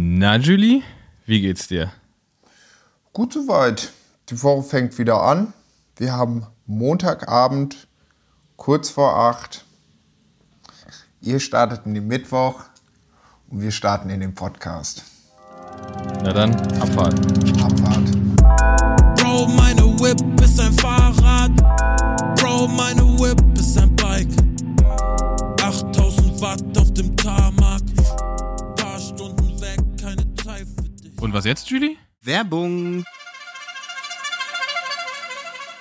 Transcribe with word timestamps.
Na, 0.00 0.36
Julie, 0.36 0.84
wie 1.26 1.40
geht's 1.40 1.66
dir? 1.66 1.90
Gut 3.12 3.32
soweit. 3.32 3.90
Die 4.28 4.40
Woche 4.44 4.62
fängt 4.62 4.96
wieder 4.96 5.20
an. 5.20 5.52
Wir 5.96 6.12
haben 6.12 6.46
Montagabend, 6.66 7.88
kurz 8.56 8.90
vor 8.90 9.16
acht. 9.16 9.64
Ihr 11.20 11.40
startet 11.40 11.84
in 11.84 11.94
den 11.94 12.06
Mittwoch 12.06 12.62
und 13.50 13.60
wir 13.60 13.72
starten 13.72 14.08
in 14.10 14.20
den 14.20 14.36
Podcast. 14.36 15.02
Na 16.22 16.32
dann, 16.32 16.54
Abfahrt. 16.80 17.57
Und 31.28 31.34
was 31.34 31.44
jetzt, 31.44 31.68
Julie? 31.68 31.98
Werbung. 32.22 33.04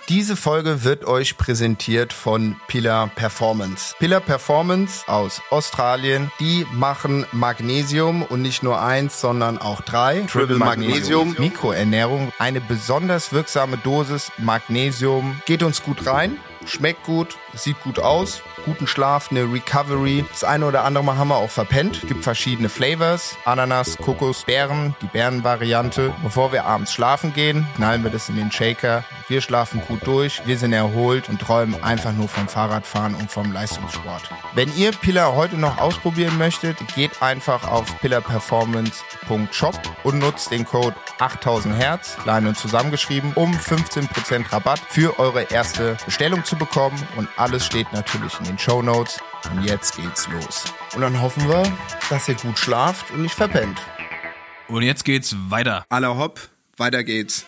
Diese 0.10 0.36
Folge 0.36 0.84
wird 0.84 1.06
euch 1.06 1.38
präsentiert 1.38 2.12
von 2.12 2.58
Pillar 2.68 3.08
Performance. 3.16 3.96
Pillar 3.98 4.20
Performance 4.20 5.08
aus 5.08 5.42
Australien, 5.50 6.30
die 6.42 6.68
machen 6.74 7.26
Magnesium 7.32 8.24
und 8.24 8.42
nicht 8.42 8.62
nur 8.62 8.82
eins, 8.82 9.22
sondern 9.22 9.58
auch 9.58 9.80
drei. 9.80 10.20
Triple 10.30 10.58
Magnesium, 10.58 11.34
Mikroernährung, 11.40 12.34
eine 12.40 12.60
besonders 12.60 13.32
wirksame 13.32 13.78
Dosis 13.78 14.34
Magnesium. 14.38 15.42
Geht 15.46 15.64
uns 15.64 15.82
gut 15.82 16.06
rein, 16.06 16.36
schmeckt 16.66 17.06
gut, 17.06 17.38
sieht 17.54 17.82
gut 17.84 18.00
aus, 18.00 18.42
guten 18.68 18.86
Schlaf, 18.86 19.32
eine 19.32 19.52
Recovery. 19.52 20.26
Das 20.30 20.44
eine 20.44 20.66
oder 20.66 20.84
andere 20.84 21.04
Mal 21.04 21.18
haben 21.18 21.30
wir 21.30 21.38
auch 21.38 21.50
verpennt. 21.50 22.02
Gibt 22.08 22.26
verschiedene 22.26 22.68
Flavors. 22.68 23.38
Ananas, 23.46 23.98
Kokos, 23.98 24.44
Beeren, 24.44 24.94
die 25.02 25.08
Beerenvariante. 25.08 26.14
Bevor 26.22 26.52
wir 26.52 26.66
abends 26.66 26.92
schlafen 26.92 27.34
gehen, 27.34 27.66
knallen 27.78 28.04
wir 28.04 28.12
das 28.12 28.28
in 28.28 28.36
den 28.36 28.52
Shaker. 28.52 29.06
Wir 29.30 29.42
schlafen 29.42 29.82
gut 29.88 30.06
durch, 30.06 30.42
wir 30.46 30.58
sind 30.58 30.72
erholt 30.72 31.28
und 31.28 31.42
träumen 31.42 31.84
einfach 31.84 32.14
nur 32.14 32.30
vom 32.30 32.48
Fahrradfahren 32.48 33.14
und 33.16 33.30
vom 33.30 33.52
Leistungssport. 33.52 34.24
Wenn 34.54 34.74
ihr 34.76 34.92
Pillar 34.92 35.36
heute 35.36 35.58
noch 35.58 35.80
ausprobieren 35.80 36.38
möchtet, 36.38 36.78
geht 36.96 37.22
einfach 37.22 37.70
auf 37.70 38.00
pillarperformance.shop 38.00 39.80
und 40.04 40.20
nutzt 40.20 40.52
den 40.52 40.64
Code 40.66 40.96
8000 41.20 41.76
Hertz, 41.76 42.16
klein 42.24 42.48
und 42.48 42.58
zusammengeschrieben, 42.58 43.34
um 43.36 43.52
15% 43.54 44.52
Rabatt 44.54 44.80
für 44.88 45.20
eure 45.20 45.44
erste 45.44 45.98
Bestellung 46.06 46.46
zu 46.46 46.56
bekommen. 46.56 46.98
Und 47.18 47.28
alles 47.36 47.66
steht 47.66 47.92
natürlich 47.92 48.38
in 48.40 48.46
den 48.46 48.57
Show 48.58 48.82
Notes. 48.82 49.20
Und 49.52 49.64
jetzt 49.64 49.96
geht's 49.96 50.28
los. 50.28 50.66
Und 50.96 51.02
dann 51.02 51.22
hoffen 51.22 51.48
wir, 51.48 51.64
dass 52.10 52.28
ihr 52.28 52.36
gut 52.36 52.58
schlaft 52.58 53.12
und 53.12 53.22
nicht 53.22 53.36
verpennt. 53.36 53.80
Und 54.68 54.82
jetzt 54.82 55.06
geht's 55.06 55.36
weiter. 55.50 55.86
Aller 55.90 56.18
hopp, 56.18 56.40
weiter 56.76 57.04
geht's. 57.04 57.46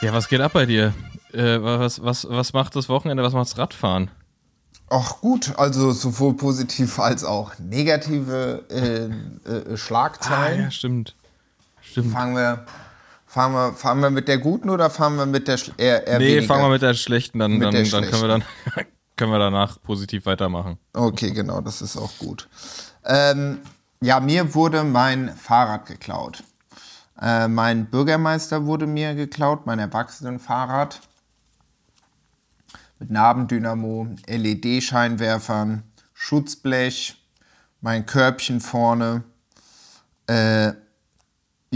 Ja, 0.00 0.12
was 0.12 0.28
geht 0.28 0.40
ab 0.40 0.52
bei 0.52 0.66
dir? 0.66 0.92
Äh, 1.32 1.62
was, 1.62 2.02
was, 2.02 2.26
was 2.28 2.52
macht 2.52 2.76
das 2.76 2.88
Wochenende? 2.88 3.22
Was 3.22 3.32
macht's 3.32 3.56
Radfahren? 3.56 4.10
Ach 4.90 5.20
gut, 5.20 5.52
also 5.56 5.92
sowohl 5.92 6.34
positiv 6.34 6.98
als 6.98 7.24
auch 7.24 7.58
negative 7.58 8.64
äh, 8.70 9.50
äh, 9.50 9.76
Schlagzeilen. 9.76 10.60
Ah, 10.60 10.64
ja, 10.64 10.70
stimmt. 10.70 11.14
Stimmt. 11.80 12.12
Fangen 12.12 12.36
wir, 12.36 12.66
fahren 13.34 13.52
wir, 13.52 13.72
fahren 13.72 14.00
wir 14.00 14.10
mit 14.10 14.28
der 14.28 14.38
guten 14.38 14.70
oder 14.70 14.90
fahren 14.90 15.16
wir 15.16 15.26
mit 15.26 15.48
der 15.48 15.58
eher, 15.76 16.06
eher 16.06 16.18
Nee, 16.20 16.36
weniger? 16.36 16.46
fangen 16.46 16.62
wir 16.62 16.68
mit 16.68 16.82
der 16.82 16.94
schlechten, 16.94 17.40
dann, 17.40 17.58
dann, 17.58 17.74
dann 17.74 18.04
können 18.04 18.22
wir 18.22 18.28
dann 18.28 18.44
können 19.16 19.32
wir 19.32 19.40
danach 19.40 19.82
positiv 19.82 20.26
weitermachen. 20.26 20.78
Okay, 20.92 21.32
genau, 21.32 21.60
das 21.60 21.82
ist 21.82 21.96
auch 21.96 22.16
gut. 22.18 22.48
Ähm, 23.04 23.58
ja, 24.00 24.20
mir 24.20 24.54
wurde 24.54 24.84
mein 24.84 25.34
Fahrrad 25.36 25.86
geklaut. 25.86 26.44
Äh, 27.20 27.48
mein 27.48 27.86
Bürgermeister 27.86 28.66
wurde 28.66 28.86
mir 28.86 29.16
geklaut, 29.16 29.66
mein 29.66 29.80
Erwachsenenfahrrad. 29.80 31.00
Mit 33.00 33.10
Nabendynamo, 33.10 34.06
LED-Scheinwerfern, 34.28 35.82
Schutzblech, 36.12 37.16
mein 37.80 38.06
Körbchen 38.06 38.60
vorne. 38.60 39.24
Äh, 40.28 40.72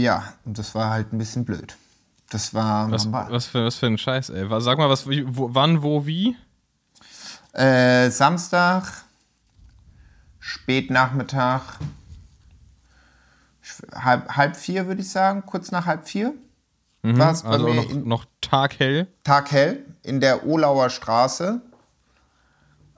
ja, 0.01 0.33
und 0.45 0.57
das 0.57 0.73
war 0.75 0.89
halt 0.91 1.13
ein 1.13 1.17
bisschen 1.17 1.45
blöd. 1.45 1.75
Das 2.29 2.53
war, 2.53 2.91
Was, 2.91 3.11
was, 3.11 3.45
für, 3.47 3.65
was 3.65 3.75
für 3.75 3.87
ein 3.87 3.97
Scheiß, 3.97 4.29
ey. 4.29 4.47
Sag 4.61 4.77
mal, 4.77 4.89
was, 4.89 5.07
wo, 5.07 5.53
wann, 5.53 5.81
wo, 5.81 6.05
wie? 6.05 6.35
Äh, 7.53 8.11
Samstag, 8.11 8.83
Spätnachmittag, 10.39 11.61
halb, 13.93 14.29
halb 14.35 14.55
vier 14.55 14.87
würde 14.87 15.01
ich 15.01 15.09
sagen, 15.09 15.43
kurz 15.45 15.71
nach 15.71 15.85
halb 15.85 16.07
vier. 16.07 16.33
War 17.01 17.31
es 17.31 17.43
bei 17.43 17.49
Also 17.49 17.67
mir 17.67 17.75
noch, 17.75 17.89
in, 17.89 18.07
noch 18.07 18.25
taghell. 18.41 19.07
taghell 19.23 19.85
in 20.03 20.19
der 20.19 20.45
Olauer 20.45 20.89
Straße. 20.89 21.61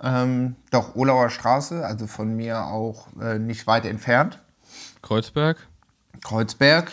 Ähm, 0.01 0.55
doch, 0.71 0.95
Olauer 0.95 1.29
Straße, 1.29 1.85
also 1.85 2.07
von 2.07 2.35
mir 2.35 2.65
auch 2.65 3.07
äh, 3.21 3.37
nicht 3.37 3.67
weit 3.67 3.85
entfernt. 3.85 4.39
Kreuzberg. 5.03 5.67
Kreuzberg. 6.23 6.91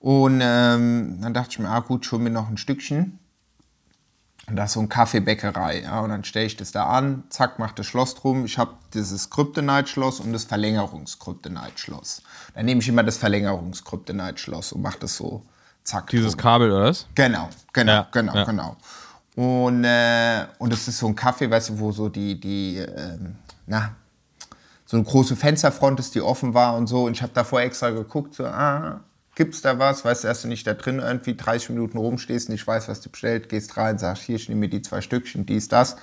Und 0.00 0.40
ähm, 0.42 1.18
dann 1.22 1.32
dachte 1.32 1.50
ich 1.52 1.58
mir, 1.58 1.68
ah 1.70 1.80
gut, 1.80 2.04
schon 2.04 2.22
mir 2.22 2.30
noch 2.30 2.48
ein 2.48 2.56
Stückchen. 2.58 3.18
Und 4.46 4.56
da 4.56 4.64
ist 4.64 4.72
so 4.74 4.80
eine 4.80 4.88
Kaffeebäckerei. 4.88 5.82
Ja, 5.84 6.00
und 6.00 6.10
dann 6.10 6.22
stelle 6.24 6.44
ich 6.44 6.56
das 6.56 6.70
da 6.70 6.86
an, 6.86 7.24
zack, 7.30 7.58
macht 7.58 7.78
das 7.78 7.86
Schloss 7.86 8.14
drum. 8.14 8.44
Ich 8.44 8.58
habe 8.58 8.74
dieses 8.92 9.30
Kryptonite-Schloss 9.30 10.20
und 10.20 10.34
das 10.34 10.44
Verlängerungs-Kryptonite-Schloss. 10.44 12.22
Dann 12.54 12.66
nehme 12.66 12.82
ich 12.82 12.88
immer 12.88 13.02
das 13.02 13.16
Verlängerungs-Kryptonite-Schloss 13.16 14.72
und 14.72 14.82
mache 14.82 14.98
das 15.00 15.16
so, 15.16 15.46
zack. 15.82 16.08
Dieses 16.10 16.32
drum. 16.32 16.42
Kabel, 16.42 16.70
oder 16.70 16.84
was? 16.84 17.06
Genau, 17.14 17.48
genau, 17.72 17.92
Ja, 17.92 18.08
genau, 18.12 18.34
ja. 18.34 18.44
genau. 18.44 18.76
Und, 19.36 19.84
äh, 19.84 20.46
und 20.58 20.72
das 20.72 20.86
ist 20.86 20.98
so 20.98 21.06
ein 21.06 21.16
Kaffee, 21.16 21.50
weißt 21.50 21.70
du, 21.70 21.78
wo 21.78 21.90
so 21.90 22.10
die, 22.10 22.38
die 22.38 22.76
ähm, 22.76 23.36
na, 23.66 23.96
so 24.86 24.96
eine 24.96 25.04
große 25.04 25.36
Fensterfront 25.36 25.98
ist, 26.00 26.14
die 26.14 26.20
offen 26.20 26.54
war 26.54 26.76
und 26.76 26.86
so. 26.86 27.04
Und 27.04 27.12
ich 27.12 27.22
habe 27.22 27.32
davor 27.34 27.60
extra 27.60 27.90
geguckt, 27.90 28.34
so, 28.34 28.44
ah, 28.44 29.00
gibt's 29.34 29.62
da 29.62 29.78
was? 29.78 30.04
Weißt 30.04 30.24
du, 30.24 30.28
erst 30.28 30.44
du 30.44 30.48
nicht 30.48 30.66
da 30.66 30.74
drin 30.74 30.98
irgendwie 30.98 31.36
30 31.36 31.70
Minuten 31.70 31.98
rumstehst, 31.98 32.48
nicht 32.48 32.66
weißt, 32.66 32.88
was 32.88 33.00
du 33.00 33.10
bestellt, 33.10 33.48
gehst 33.48 33.76
rein, 33.76 33.98
sagst, 33.98 34.24
hier, 34.24 34.36
ich 34.36 34.48
nehme 34.48 34.60
mir 34.60 34.68
die 34.68 34.82
zwei 34.82 35.00
Stückchen, 35.00 35.46
dies, 35.46 35.68
das. 35.68 35.96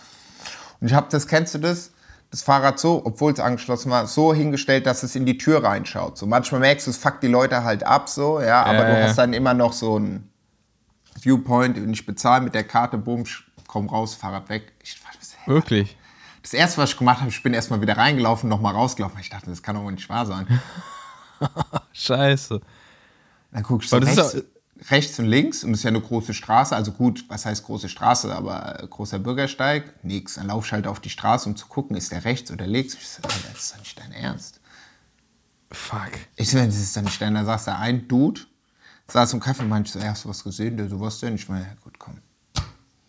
Und 0.79 0.87
ich 0.87 0.93
habe 0.93 1.07
das, 1.09 1.27
kennst 1.27 1.53
du 1.53 1.59
das? 1.59 1.91
Das 2.31 2.41
Fahrrad 2.41 2.79
so, 2.79 3.01
obwohl 3.03 3.33
es 3.33 3.39
angeschlossen 3.39 3.91
war, 3.91 4.07
so 4.07 4.33
hingestellt, 4.33 4.85
dass 4.85 5.03
es 5.03 5.15
in 5.15 5.25
die 5.25 5.37
Tür 5.37 5.63
reinschaut. 5.63 6.17
So 6.17 6.25
manchmal 6.25 6.61
merkst 6.61 6.87
du, 6.87 6.91
es 6.91 6.97
fuckt 6.97 7.23
die 7.23 7.27
Leute 7.27 7.63
halt 7.63 7.83
ab, 7.83 8.07
so, 8.07 8.39
ja, 8.39 8.63
aber 8.63 8.87
Ja, 8.87 8.95
du 8.95 9.03
hast 9.03 9.17
dann 9.17 9.33
immer 9.33 9.53
noch 9.53 9.73
so 9.73 9.99
ein 9.99 10.29
Viewpoint 11.21 11.77
und 11.77 11.91
ich 11.91 12.05
bezahle 12.05 12.41
mit 12.41 12.55
der 12.55 12.63
Karte, 12.63 12.97
bumm, 12.97 13.25
komm 13.67 13.89
raus, 13.89 14.15
Fahrrad 14.15 14.47
weg. 14.49 14.71
Ich, 14.81 14.97
was? 15.03 15.35
Wirklich. 15.45 15.97
Das 16.41 16.53
erste, 16.53 16.81
was 16.81 16.91
ich 16.91 16.97
gemacht 16.97 17.19
habe, 17.19 17.29
ich 17.29 17.43
bin 17.43 17.53
erstmal 17.53 17.81
wieder 17.81 17.97
reingelaufen, 17.97 18.49
nochmal 18.49 18.73
rausgelaufen. 18.73 19.19
Ich 19.19 19.29
dachte, 19.29 19.49
das 19.49 19.61
kann 19.61 19.75
doch 19.75 19.83
wohl 19.83 19.91
nicht 19.91 20.09
wahr 20.09 20.25
sein. 20.25 20.47
Scheiße. 21.93 22.61
Dann 23.51 23.63
guck 23.63 23.83
ich 23.83 23.89
so 23.89 23.99
das 23.99 24.17
rechts, 24.17 24.43
rechts 24.89 25.19
und 25.19 25.25
links 25.25 25.63
und 25.63 25.71
es 25.71 25.79
ist 25.79 25.83
ja 25.83 25.89
eine 25.89 26.01
große 26.01 26.33
Straße. 26.33 26.75
Also 26.75 26.91
gut, 26.93 27.25
was 27.27 27.45
heißt 27.45 27.65
große 27.65 27.89
Straße, 27.89 28.33
aber 28.33 28.81
äh, 28.81 28.87
großer 28.87 29.19
Bürgersteig, 29.19 30.03
nix. 30.03 30.35
Dann 30.35 30.47
lauf 30.47 30.65
ich 30.65 30.71
halt 30.71 30.87
auf 30.87 30.99
die 30.99 31.09
Straße, 31.09 31.47
um 31.47 31.55
zu 31.55 31.67
gucken, 31.67 31.95
ist 31.95 32.11
der 32.11 32.25
rechts 32.25 32.51
oder 32.51 32.65
links. 32.65 32.95
Ich 32.95 33.07
so, 33.07 33.21
Alter, 33.23 33.49
das 33.51 33.63
ist 33.63 33.73
doch 33.73 33.79
nicht 33.79 33.99
dein 33.99 34.11
Ernst. 34.13 34.59
Fuck. 35.71 36.11
Ich 36.35 36.49
so, 36.49 36.57
das 36.57 36.75
ist 36.75 36.97
doch 36.97 37.01
nicht 37.01 37.21
dein. 37.21 37.35
Da 37.35 37.45
saß 37.45 37.65
da 37.65 37.77
ein 37.77 38.07
Dude, 38.07 38.41
saß 39.07 39.33
im 39.33 39.39
Kaffee 39.39 39.63
und 39.63 39.69
meinte 39.69 39.91
so, 39.91 40.01
hast 40.01 40.25
du 40.25 40.29
was 40.29 40.43
gesehen? 40.43 40.77
Der 40.77 40.89
so, 40.89 40.99
was 40.99 41.19
denn? 41.19 41.35
Ich 41.35 41.47
meine, 41.47 41.65
ja 41.65 41.73
gut, 41.83 41.99
komm. 41.99 42.17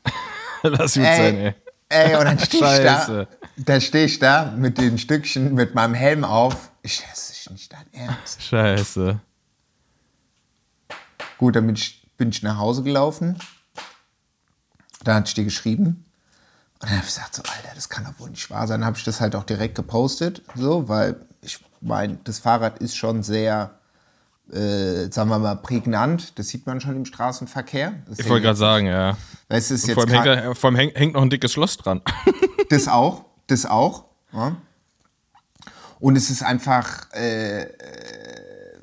Lass 0.62 0.94
gut 0.94 1.04
sein, 1.04 1.36
ey. 1.36 1.54
Ey, 1.92 2.16
und 2.16 2.24
dann 2.24 2.38
stehe 2.40 2.64
ich 2.64 2.82
da, 2.82 2.98
Scheiße. 3.00 3.28
da 3.56 3.80
stehe 3.80 4.06
ich 4.06 4.18
da 4.18 4.50
mit 4.56 4.78
den 4.78 4.96
Stückchen, 4.96 5.54
mit 5.54 5.74
meinem 5.74 5.94
Helm 5.94 6.24
auf. 6.24 6.70
Ich, 6.82 7.04
das 7.10 7.30
ist 7.30 7.50
nicht 7.50 7.72
dein 7.72 7.92
Ernst. 7.92 8.42
Scheiße. 8.42 9.20
Gut, 11.36 11.56
dann 11.56 11.66
bin 11.66 11.76
ich, 11.76 12.08
bin 12.16 12.30
ich 12.30 12.42
nach 12.42 12.56
Hause 12.56 12.82
gelaufen. 12.82 13.38
Dann 15.04 15.16
hatte 15.16 15.28
ich 15.28 15.34
dir 15.34 15.44
geschrieben. 15.44 16.06
Und 16.80 16.88
dann 16.88 16.96
habe 16.96 17.06
ich 17.06 17.14
gesagt, 17.14 17.34
so, 17.34 17.42
Alter, 17.42 17.74
das 17.74 17.88
kann 17.88 18.04
doch 18.04 18.18
wohl 18.18 18.30
nicht 18.30 18.48
wahr 18.50 18.66
sein. 18.66 18.80
Dann 18.80 18.86
habe 18.86 18.96
ich 18.96 19.04
das 19.04 19.20
halt 19.20 19.36
auch 19.36 19.44
direkt 19.44 19.74
gepostet, 19.74 20.42
so, 20.54 20.88
weil 20.88 21.16
ich 21.42 21.58
meine, 21.80 22.18
das 22.24 22.38
Fahrrad 22.38 22.78
ist 22.78 22.96
schon 22.96 23.22
sehr, 23.22 23.78
äh, 24.52 25.10
sagen 25.10 25.30
wir 25.30 25.38
mal, 25.38 25.56
prägnant. 25.56 26.38
Das 26.38 26.48
sieht 26.48 26.66
man 26.66 26.80
schon 26.80 26.96
im 26.96 27.04
Straßenverkehr. 27.04 27.94
Das 28.06 28.18
Ich 28.18 28.28
wollte 28.28 28.44
gerade 28.44 28.58
sagen, 28.58 28.86
ja. 28.86 29.16
Das 29.48 29.70
ist 29.70 29.86
jetzt 29.86 29.94
Vor 29.94 30.08
allem, 30.08 30.22
hängt, 30.22 30.58
vor 30.58 30.68
allem 30.68 30.76
hängt, 30.76 30.96
hängt 30.96 31.14
noch 31.14 31.22
ein 31.22 31.30
dickes 31.30 31.52
Schloss 31.52 31.76
dran. 31.76 32.00
Das 32.68 32.88
auch, 32.88 33.26
das 33.48 33.66
auch. 33.66 34.04
Ja. 34.32 34.56
Und 36.00 36.16
es 36.16 36.30
ist 36.30 36.42
einfach, 36.42 37.06
äh, 37.12 37.64
äh, 37.64 37.68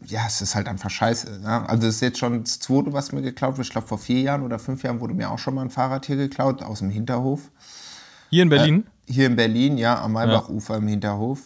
ja, 0.05 0.21
es 0.27 0.41
ist 0.41 0.53
halt 0.53 0.67
einfach 0.67 0.91
scheiße. 0.91 1.41
Ja. 1.43 1.65
Also 1.65 1.87
es 1.87 1.95
ist 1.95 2.01
jetzt 2.01 2.19
schon 2.19 2.43
das 2.43 2.59
zweite, 2.59 2.93
was 2.93 3.11
mir 3.11 3.23
geklaut 3.23 3.57
wird. 3.57 3.65
Ich 3.65 3.71
glaube, 3.71 3.87
vor 3.87 3.97
vier 3.97 4.21
Jahren 4.21 4.43
oder 4.43 4.59
fünf 4.59 4.83
Jahren 4.83 4.99
wurde 4.99 5.15
mir 5.15 5.31
auch 5.31 5.39
schon 5.39 5.55
mal 5.55 5.63
ein 5.63 5.71
Fahrrad 5.71 6.05
hier 6.05 6.17
geklaut, 6.17 6.61
aus 6.61 6.79
dem 6.79 6.91
Hinterhof. 6.91 7.49
Hier 8.29 8.43
in 8.43 8.49
Berlin. 8.49 8.85
Hier 9.07 9.25
in 9.25 9.35
Berlin, 9.35 9.79
ja, 9.79 9.99
am 10.03 10.13
Maybachufer 10.13 10.77
im 10.77 10.87
Hinterhof. 10.87 11.39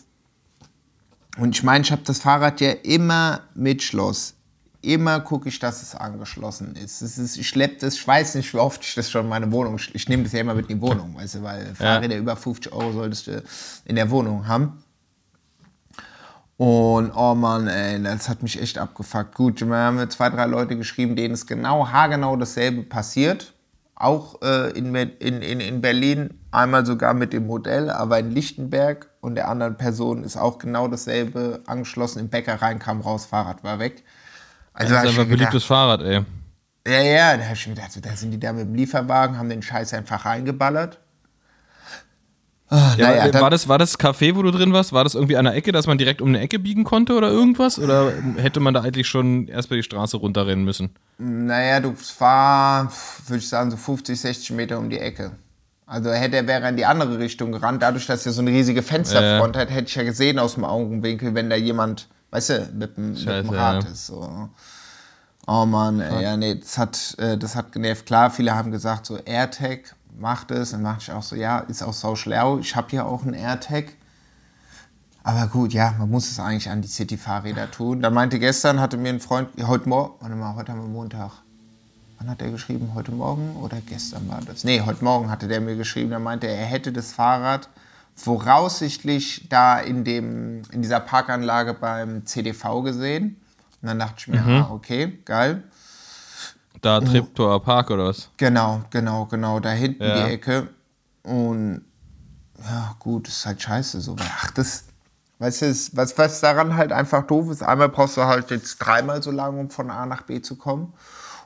Und 1.38 1.56
ich 1.56 1.63
meine, 1.63 1.83
ich 1.83 1.91
habe 1.91 2.03
das 2.06 2.19
Fahrrad 2.19 2.62
ja 2.62 2.71
immer 2.83 3.41
mit 3.56 3.81
Schloss. 3.81 4.35
Immer 4.81 5.21
gucke 5.21 5.50
ich, 5.50 5.59
dass 5.59 5.81
es 5.81 5.95
angeschlossen 5.95 6.75
ist. 6.75 7.01
Es 7.01 7.18
ist 7.18 7.38
ich 7.38 7.47
schleppe 7.47 7.77
das, 7.80 7.95
ich 7.95 8.07
weiß 8.07 8.35
nicht, 8.35 8.53
wie 8.53 8.57
oft 8.57 8.83
ich 8.83 8.94
das 8.95 9.09
schon 9.09 9.24
in 9.24 9.30
meine 9.30 9.51
Wohnung, 9.51 9.75
ich, 9.75 9.95
ich 9.95 10.09
nehme 10.09 10.24
das 10.24 10.33
ja 10.33 10.41
immer 10.41 10.53
mit 10.53 10.69
in 10.69 10.77
die 10.77 10.81
Wohnung, 10.81 11.15
weißt 11.15 11.35
du, 11.35 11.44
weil 11.44 11.74
Fahrräder 11.74 12.18
über 12.18 12.35
50 12.35 12.71
Euro 12.74 12.91
solltest 12.91 13.27
du 13.27 13.44
in 13.85 13.95
der 13.95 14.12
Wohnung 14.12 14.45
haben. 14.47 14.83
Und 16.57 17.12
oh 17.15 17.33
Mann, 17.33 17.68
ey, 17.68 18.01
das 18.03 18.30
hat 18.30 18.44
mich 18.44 18.62
echt 18.62 18.77
abgefuckt. 18.77 19.33
Gut, 19.33 19.62
wir 19.65 19.75
haben 19.75 20.09
zwei, 20.09 20.30
drei 20.30 20.45
Leute 20.45 20.77
geschrieben, 20.77 21.15
denen 21.15 21.33
es 21.33 21.47
genau, 21.47 21.88
haargenau 21.88 22.35
dasselbe 22.35 22.83
passiert. 22.83 23.53
Auch 23.95 24.41
äh, 24.41 24.69
in, 24.77 24.94
in, 24.94 25.41
in, 25.41 25.59
in 25.59 25.81
Berlin, 25.81 26.41
einmal 26.51 26.85
sogar 26.85 27.13
mit 27.13 27.31
dem 27.33 27.47
Modell, 27.47 27.89
aber 27.89 28.19
in 28.19 28.31
Lichtenberg 28.31 29.09
und 29.23 29.35
der 29.35 29.47
anderen 29.47 29.77
Person 29.77 30.25
ist 30.25 30.35
auch 30.35 30.57
genau 30.57 30.89
dasselbe 30.89 31.61
angeschlossen. 31.65 32.19
Im 32.19 32.27
Bäcker 32.27 32.61
rein, 32.61 32.77
kam 32.77 32.99
raus, 32.99 33.25
Fahrrad 33.25 33.63
war 33.63 33.79
weg. 33.79 34.03
Also 34.73 34.93
das 34.93 35.03
ist 35.03 35.09
einfach 35.11 35.21
ein 35.21 35.29
beliebtes 35.29 35.63
Fahrrad, 35.63 36.01
ey. 36.01 36.25
Ja, 36.85 37.01
ja, 37.01 37.37
da 37.37 37.45
habe 37.45 37.53
ich 37.53 37.65
mir 37.65 37.75
gedacht, 37.75 37.93
so, 37.93 38.01
da 38.01 38.17
sind 38.17 38.31
die 38.31 38.39
da 38.39 38.51
mit 38.51 38.65
dem 38.65 38.75
Lieferwagen, 38.75 39.37
haben 39.37 39.47
den 39.47 39.61
Scheiß 39.61 39.93
einfach 39.93 40.25
reingeballert. 40.25 40.99
Ah, 42.67 42.95
ja, 42.97 43.11
naja, 43.11 43.33
war, 43.39 43.49
das, 43.49 43.69
war 43.69 43.77
das 43.77 43.97
Café, 43.97 44.35
wo 44.35 44.41
du 44.41 44.51
drin 44.51 44.73
warst, 44.73 44.91
war 44.91 45.05
das 45.05 45.15
irgendwie 45.15 45.37
an 45.37 45.45
der 45.45 45.53
Ecke, 45.53 45.71
dass 45.71 45.87
man 45.87 45.97
direkt 45.97 46.21
um 46.21 46.27
eine 46.27 46.41
Ecke 46.41 46.59
biegen 46.59 46.83
konnte 46.83 47.15
oder 47.15 47.29
irgendwas? 47.29 47.79
Oder 47.79 48.11
hätte 48.35 48.59
man 48.59 48.73
da 48.73 48.81
eigentlich 48.81 49.07
schon 49.07 49.47
erstmal 49.47 49.77
die 49.77 49.83
Straße 49.83 50.17
runterrennen 50.17 50.65
müssen? 50.65 50.89
Naja, 51.17 51.79
du 51.79 51.95
war, 52.19 52.91
würde 53.27 53.39
ich 53.39 53.47
sagen, 53.47 53.71
so 53.71 53.77
50, 53.77 54.19
60 54.19 54.51
Meter 54.51 54.79
um 54.79 54.89
die 54.89 54.99
Ecke. 54.99 55.31
Also 55.94 56.12
hätte 56.12 56.38
er 56.38 56.48
wäre 56.48 56.68
in 56.68 56.75
die 56.75 56.88
andere 56.88 57.19
Richtung 57.19 57.51
gerannt. 57.51 57.84
Dadurch, 57.84 58.07
dass 58.07 58.25
er 58.25 58.31
so 58.31 58.42
eine 58.42 58.50
riesige 58.50 58.81
Fensterfront 58.81 59.56
äh. 59.56 59.60
hat, 59.60 59.69
hätte 59.69 59.90
ich 59.90 59.94
ja 59.94 60.01
gesehen 60.01 60.40
aus 60.40 60.56
dem 60.56 60.66
Augenwinkel, 60.66 61.36
wenn 61.36 61.51
da 61.51 61.56
jemand, 61.56 62.07
weißt 62.31 62.50
du, 62.50 62.69
mit 62.74 62.98
dem, 62.98 63.16
Scheiße, 63.16 63.44
mit 63.44 63.51
dem 63.51 63.56
Rad 63.56 63.84
ja. 63.84 63.90
ist. 63.92 64.07
So. 64.07 64.50
Oh 65.45 65.66
Mann, 65.68 66.00
ey, 66.00 66.24
ja, 66.24 66.36
nee, 66.36 66.56
das 66.56 66.80
hat, 66.80 67.16
äh, 67.19 67.38
das 67.38 67.56
hat 67.56 67.72
genervt. 67.72 68.07
Klar, 68.07 68.31
viele 68.31 68.56
haben 68.56 68.72
gesagt, 68.72 69.06
so 69.06 69.19
AirTag, 69.19 69.95
macht 70.18 70.50
es. 70.50 70.72
Dann 70.72 70.81
mache 70.81 70.98
ich 71.00 71.12
auch 71.12 71.22
so, 71.22 71.36
ja, 71.36 71.60
ist 71.60 71.84
auch 71.84 71.94
so 71.94 72.16
schlau. 72.16 72.57
Ich 72.57 72.75
habe 72.75 72.88
ja 72.95 73.04
auch 73.04 73.22
einen 73.22 73.36
AirTag. 73.36 73.94
Aber 75.24 75.45
gut, 75.45 75.74
ja, 75.74 75.94
man 76.00 76.10
muss 76.10 76.28
es 76.31 76.40
eigentlich 76.40 76.72
an 76.72 76.81
die 76.81 76.88
City-Fahrräder 76.88 77.69
tun. 77.69 78.01
Dann 78.01 78.16
meinte 78.16 78.40
gestern, 78.40 78.80
hatte 78.80 78.98
mir 78.98 79.10
ein 79.10 79.19
Freund, 79.19 79.50
heute 79.62 79.88
Morgen, 79.88 80.16
warte 80.22 80.36
mal, 80.36 80.56
heute 80.56 80.72
haben 80.72 80.81
wir 80.81 80.88
Montag. 80.88 81.44
Wann 82.23 82.31
hat 82.31 82.41
er 82.41 82.51
geschrieben? 82.51 82.91
Heute 82.93 83.11
Morgen 83.11 83.57
oder 83.57 83.81
gestern 83.81 84.29
war 84.29 84.39
das? 84.39 84.63
Nee, 84.63 84.79
heute 84.79 85.03
Morgen 85.03 85.29
hatte 85.29 85.49
der 85.49 85.59
mir 85.59 85.75
geschrieben. 85.75 86.11
Da 86.11 86.19
meinte 86.19 86.47
er, 86.47 86.57
er 86.57 86.65
hätte 86.65 86.93
das 86.93 87.11
Fahrrad 87.11 87.67
voraussichtlich 88.15 89.49
da 89.49 89.77
in, 89.77 90.05
dem, 90.05 90.61
in 90.71 90.81
dieser 90.81 91.01
Parkanlage 91.01 91.73
beim 91.73 92.25
CDV 92.25 92.81
gesehen. 92.81 93.41
Und 93.81 93.89
dann 93.89 93.99
dachte 93.99 94.15
ich 94.19 94.27
mir, 94.29 94.39
mhm. 94.39 94.51
ah, 94.51 94.69
okay, 94.71 95.19
geil. 95.25 95.63
Da. 96.79 97.01
Triptower 97.01 97.61
Park 97.61 97.91
oder 97.91 98.05
was? 98.05 98.29
Genau, 98.37 98.83
genau, 98.89 99.25
genau, 99.25 99.59
da 99.59 99.71
hinten 99.71 100.03
ja. 100.03 100.25
die 100.25 100.31
Ecke. 100.31 100.69
Und 101.23 101.83
ja, 102.63 102.95
gut, 102.99 103.27
ist 103.27 103.45
halt 103.45 103.61
scheiße 103.61 103.99
so. 103.99 104.15
Ach, 104.17 104.49
das, 104.51 104.85
weißt 105.39 105.61
du, 105.61 105.75
was, 105.97 106.17
was 106.17 106.39
daran 106.39 106.77
halt 106.77 106.93
einfach 106.93 107.27
doof 107.27 107.51
ist, 107.51 107.63
einmal 107.63 107.89
brauchst 107.89 108.15
du 108.15 108.21
halt 108.21 108.49
jetzt 108.49 108.77
dreimal 108.77 109.21
so 109.21 109.31
lange, 109.31 109.59
um 109.59 109.69
von 109.69 109.91
A 109.91 110.05
nach 110.05 110.21
B 110.21 110.41
zu 110.41 110.55
kommen. 110.55 110.93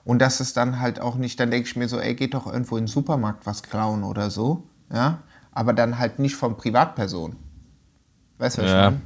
Und 0.07 0.19
das 0.19 0.39
ist 0.39 0.55
dann 0.55 0.79
halt 0.79 1.01
auch 1.01 1.15
nicht, 1.15 1.37
dann 1.37 1.51
denke 1.51 1.67
ich 1.67 1.75
mir 1.75 1.89
so, 1.89 1.99
ey, 1.99 2.15
geht 2.15 2.33
doch 2.33 2.47
irgendwo 2.47 2.77
in 2.77 2.83
den 2.83 2.87
Supermarkt 2.87 3.45
was 3.45 3.61
klauen 3.61 4.05
oder 4.05 4.29
so, 4.29 4.63
ja. 4.89 5.19
Aber 5.51 5.73
dann 5.73 5.99
halt 5.99 6.17
nicht 6.17 6.35
von 6.35 6.55
Privatpersonen. 6.55 7.35
Weißt 8.37 8.57
du, 8.57 8.61
was 8.61 8.71
ja. 8.71 8.87
ich 8.87 8.93
meine? 8.93 9.01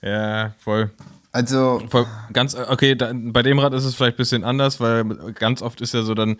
Ja, 0.00 0.54
voll. 0.56 0.90
Also. 1.30 1.82
Ganz, 2.32 2.54
okay, 2.54 2.94
da, 2.94 3.12
bei 3.14 3.42
dem 3.42 3.58
Rad 3.58 3.74
ist 3.74 3.84
es 3.84 3.94
vielleicht 3.94 4.14
ein 4.14 4.16
bisschen 4.16 4.44
anders, 4.44 4.80
weil 4.80 5.04
ganz 5.34 5.60
oft 5.60 5.82
ist 5.82 5.92
ja 5.92 6.00
so 6.00 6.14
dann, 6.14 6.38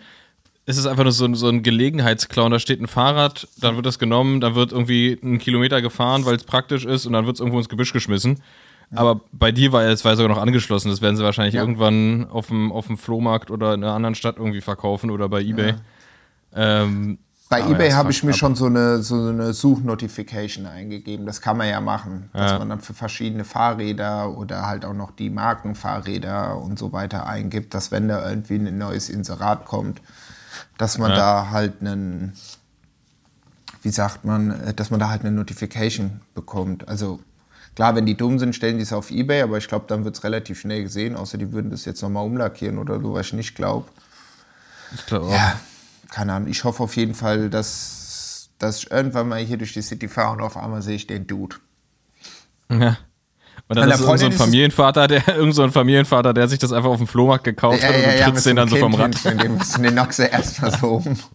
ist 0.65 0.79
es 0.79 0.87
einfach 0.87 1.03
nur 1.03 1.13
so, 1.13 1.35
so 1.35 1.51
ein 1.51 1.63
Gelegenheitsclown. 1.63 2.53
Da 2.53 2.59
steht 2.59 2.81
ein 2.81 2.87
Fahrrad, 2.87 3.49
dann 3.59 3.77
wird 3.77 3.85
das 3.85 3.99
genommen, 3.99 4.41
dann 4.41 4.55
wird 4.55 4.73
irgendwie 4.73 5.21
ein 5.23 5.39
Kilometer 5.39 5.83
gefahren, 5.83 6.25
weil 6.25 6.37
es 6.37 6.45
praktisch 6.45 6.87
ist 6.87 7.05
und 7.05 7.13
dann 7.13 7.27
wird 7.27 7.37
es 7.37 7.41
irgendwo 7.41 7.59
ins 7.59 7.69
Gebüsch 7.69 7.93
geschmissen. 7.93 8.43
Aber 8.95 9.21
bei 9.33 9.53
dir 9.53 9.73
war 9.73 9.85
es 9.85 10.01
sogar 10.03 10.29
noch 10.29 10.39
angeschlossen. 10.39 10.91
Das 10.91 11.01
werden 11.01 11.17
sie 11.17 11.25
wahrscheinlich 11.25 11.55
ja. 11.55 11.63
irgendwann 11.63 12.29
auf 12.31 12.49
dem, 12.49 12.73
auf 12.73 12.87
dem 12.87 12.99
Flohmarkt 12.99 13.51
oder 13.51 13.75
in 13.75 13.83
einer 13.83 13.95
anderen 13.95 14.15
Stadt 14.15 14.37
irgendwie 14.37 14.61
verkaufen 14.61 15.11
oder 15.11 15.29
bei 15.29 15.43
Ebay. 15.43 15.75
Ja. 16.55 16.83
Ähm, 16.83 17.19
bei 17.53 17.61
eBay 17.69 17.91
habe 17.91 18.11
ich 18.11 18.23
mir 18.23 18.33
schon 18.33 18.55
so 18.55 18.65
eine, 18.65 19.03
so 19.03 19.15
eine 19.29 19.53
Suchnotification 19.53 20.65
eingegeben. 20.65 21.27
Das 21.27 21.43
kann 21.43 21.59
man 21.59 21.69
ja 21.69 21.83
machen, 21.83 22.31
dass 22.33 22.53
ja. 22.53 22.59
man 22.59 22.71
dann 22.71 22.81
für 22.81 22.95
verschiedene 22.95 23.45
Fahrräder 23.45 24.39
oder 24.39 24.67
halt 24.67 24.87
auch 24.87 24.95
noch 24.95 25.11
die 25.11 25.29
Markenfahrräder 25.29 26.57
und 26.57 26.79
so 26.79 26.95
weiter 26.95 27.27
eingibt, 27.27 27.75
dass 27.75 27.91
wenn 27.91 28.09
da 28.09 28.27
irgendwie 28.27 28.55
ein 28.55 28.79
neues 28.79 29.11
Inserat 29.11 29.67
kommt, 29.67 30.01
dass 30.79 30.97
man 30.97 31.11
da 31.11 31.51
halt 31.51 31.83
einen, 31.83 32.33
wie 33.83 33.91
sagt 33.91 34.25
man, 34.25 34.75
dass 34.75 34.91
man 34.91 34.99
da 34.99 35.11
halt 35.11 35.21
eine 35.21 35.33
Notification 35.33 36.23
bekommt. 36.35 36.89
Also 36.89 37.21
klar, 37.75 37.95
wenn 37.95 38.07
die 38.07 38.17
dumm 38.17 38.39
sind, 38.39 38.55
stellen 38.55 38.77
die 38.77 38.83
es 38.83 38.93
auf 38.93 39.11
eBay, 39.11 39.43
aber 39.43 39.59
ich 39.59 39.69
glaube, 39.69 39.87
dann 39.89 40.05
wird 40.05 40.17
es 40.17 40.25
relativ 40.25 40.61
schnell 40.61 40.83
gesehen, 40.83 41.17
außer 41.17 41.39
die 41.39 41.53
würden 41.53 41.71
das 41.71 41.85
jetzt 41.85 42.03
nochmal 42.03 42.25
umlackieren 42.25 42.79
oder 42.79 43.01
so, 43.01 43.15
was 43.15 43.27
ich 43.27 43.33
nicht 43.35 43.55
glaube. 43.55 43.89
Ich 44.95 45.07
glaube 45.07 45.27
auch. 45.27 45.33
Ja 45.33 45.61
keine 46.13 46.35
Ahnung, 46.35 46.49
ich 46.49 46.63
hoffe 46.63 46.83
auf 46.83 46.97
jeden 46.97 47.15
Fall, 47.15 47.51
dass, 47.51 48.51
dass 48.59 48.79
ich 48.79 48.91
irgendwann 48.91 49.29
mal 49.29 49.41
hier 49.41 49.57
durch 49.57 49.73
die 49.73 49.83
City 49.83 50.09
fahre 50.09 50.33
und 50.33 50.43
auf 50.43 50.57
einmal 50.57 50.83
sehe 50.83 50.95
ich 50.95 51.07
den 51.07 51.27
Dude. 51.27 51.57
Ja. 52.71 52.99
Und 53.69 53.77
dann 53.79 53.91
ist 53.91 53.99
so 53.99 54.27
ein 54.27 54.33
Familienvater, 54.33 55.09
der 55.09 55.27
irgend 55.37 55.55
so 55.55 55.63
ein 55.63 55.73
Familienvater, 55.73 56.35
der 56.35 56.49
sich 56.49 56.59
das 56.59 56.73
einfach 56.73 56.91
auf 56.91 56.99
dem 56.99 57.07
Flohmarkt 57.07 57.45
gekauft 57.45 57.83
ja, 57.83 57.89
hat 57.89 57.97
und 57.97 58.03
ja, 58.03 58.13
du 58.13 58.31
trittst 58.31 58.47
den 58.47 58.57
dann 58.57 58.69
so 58.69 58.77
vom 58.77 58.95
Rad. 58.95 59.17
Musst 59.49 59.79
du 59.79 59.83
den 59.83 59.95
Noxe 59.95 60.25
erstmal 60.25 60.79
so 60.79 60.89
um. 60.97 61.19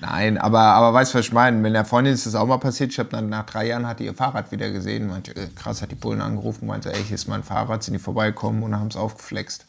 Nein, 0.00 0.38
aber, 0.38 0.60
aber 0.60 0.94
weißt 0.94 1.12
du, 1.12 1.18
was 1.18 1.26
ich 1.26 1.32
meine? 1.32 1.56
Mit 1.56 1.74
der 1.74 1.84
Freundin 1.84 2.14
ist 2.14 2.24
das 2.24 2.36
auch 2.36 2.46
mal 2.46 2.58
passiert. 2.58 2.92
Ich 2.92 2.98
habe 2.98 3.08
dann 3.08 3.28
nach 3.28 3.46
drei 3.46 3.66
Jahren 3.66 3.86
hat 3.86 3.98
die 3.98 4.04
ihr 4.04 4.14
Fahrrad 4.14 4.52
wieder 4.52 4.70
gesehen. 4.70 5.08
Meinte, 5.08 5.34
äh, 5.34 5.48
krass, 5.54 5.82
hat 5.82 5.90
die 5.90 5.96
Bullen 5.96 6.20
angerufen, 6.20 6.66
meinte, 6.66 6.92
ey, 6.92 7.02
hier 7.02 7.16
ist 7.16 7.26
mein 7.26 7.42
Fahrrad, 7.42 7.82
sind 7.82 7.94
die 7.94 7.98
vorbeigekommen 7.98 8.62
und 8.62 8.76
haben 8.78 8.88
es 8.88 8.96
aufgeflext. 8.96 9.66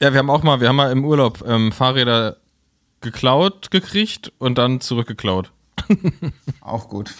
Ja, 0.00 0.12
wir 0.12 0.20
haben 0.20 0.30
auch 0.30 0.44
mal, 0.44 0.60
wir 0.60 0.68
haben 0.68 0.76
mal 0.76 0.92
im 0.92 1.04
Urlaub 1.04 1.42
ähm, 1.46 1.72
Fahrräder 1.72 2.36
geklaut 3.00 3.72
gekriegt 3.72 4.32
und 4.38 4.58
dann 4.58 4.80
zurückgeklaut. 4.80 5.50
Auch 6.60 6.88
gut. 6.88 7.14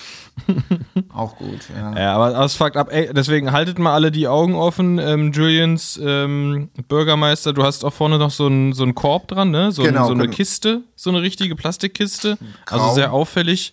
Auch 1.14 1.36
gut, 1.36 1.60
ja. 1.74 1.98
Ja, 1.98 2.14
aber 2.14 2.30
das 2.30 2.54
fuckt 2.54 2.76
ab. 2.76 2.88
Ey, 2.90 3.10
deswegen 3.12 3.52
haltet 3.52 3.78
mal 3.78 3.94
alle 3.94 4.10
die 4.10 4.28
Augen 4.28 4.54
offen. 4.54 4.98
Ähm, 4.98 5.32
Julians 5.32 5.98
ähm, 6.02 6.70
Bürgermeister, 6.88 7.52
du 7.52 7.62
hast 7.62 7.84
auch 7.84 7.92
vorne 7.92 8.18
noch 8.18 8.30
so 8.30 8.46
einen 8.46 8.72
so 8.72 8.86
Korb 8.92 9.28
dran, 9.28 9.50
ne? 9.50 9.72
So, 9.72 9.82
genau, 9.82 10.06
so 10.06 10.12
eine 10.12 10.24
genau. 10.24 10.34
Kiste, 10.34 10.82
so 10.96 11.10
eine 11.10 11.22
richtige 11.22 11.56
Plastikkiste. 11.56 12.38
Grau. 12.66 12.76
Also 12.76 12.94
sehr 12.94 13.12
auffällig, 13.12 13.72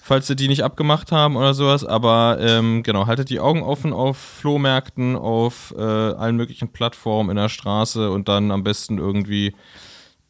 falls 0.00 0.26
sie 0.26 0.36
die 0.36 0.48
nicht 0.48 0.64
abgemacht 0.64 1.12
haben 1.12 1.36
oder 1.36 1.54
sowas. 1.54 1.84
Aber 1.84 2.38
ähm, 2.40 2.82
genau, 2.82 3.06
haltet 3.06 3.30
die 3.30 3.40
Augen 3.40 3.62
offen 3.62 3.92
auf 3.92 4.16
Flohmärkten, 4.16 5.16
auf 5.16 5.74
äh, 5.76 5.82
allen 5.82 6.36
möglichen 6.36 6.68
Plattformen 6.68 7.30
in 7.30 7.36
der 7.36 7.48
Straße 7.48 8.10
und 8.10 8.28
dann 8.28 8.50
am 8.50 8.64
besten 8.64 8.98
irgendwie 8.98 9.54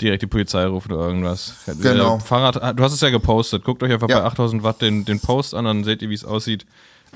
direkt 0.01 0.23
die 0.23 0.27
Polizei 0.27 0.65
rufen 0.67 0.93
oder 0.93 1.07
irgendwas. 1.07 1.55
Genau. 1.81 2.19
Fahrrad, 2.19 2.79
du 2.79 2.85
hast 2.85 2.93
es 2.93 3.01
ja 3.01 3.11
gepostet. 3.11 3.65
Guckt 3.65 3.83
euch 3.83 3.93
einfach 3.93 4.09
ja. 4.09 4.21
bei 4.21 4.27
8000 4.27 4.63
Watt 4.63 4.81
den, 4.83 5.05
den 5.05 5.21
Post 5.21 5.55
an, 5.55 5.65
dann 5.65 5.85
seht 5.85 6.03
ihr, 6.03 6.11
wie 6.11 6.15
es 6.15 6.25
aussieht. 6.25 6.67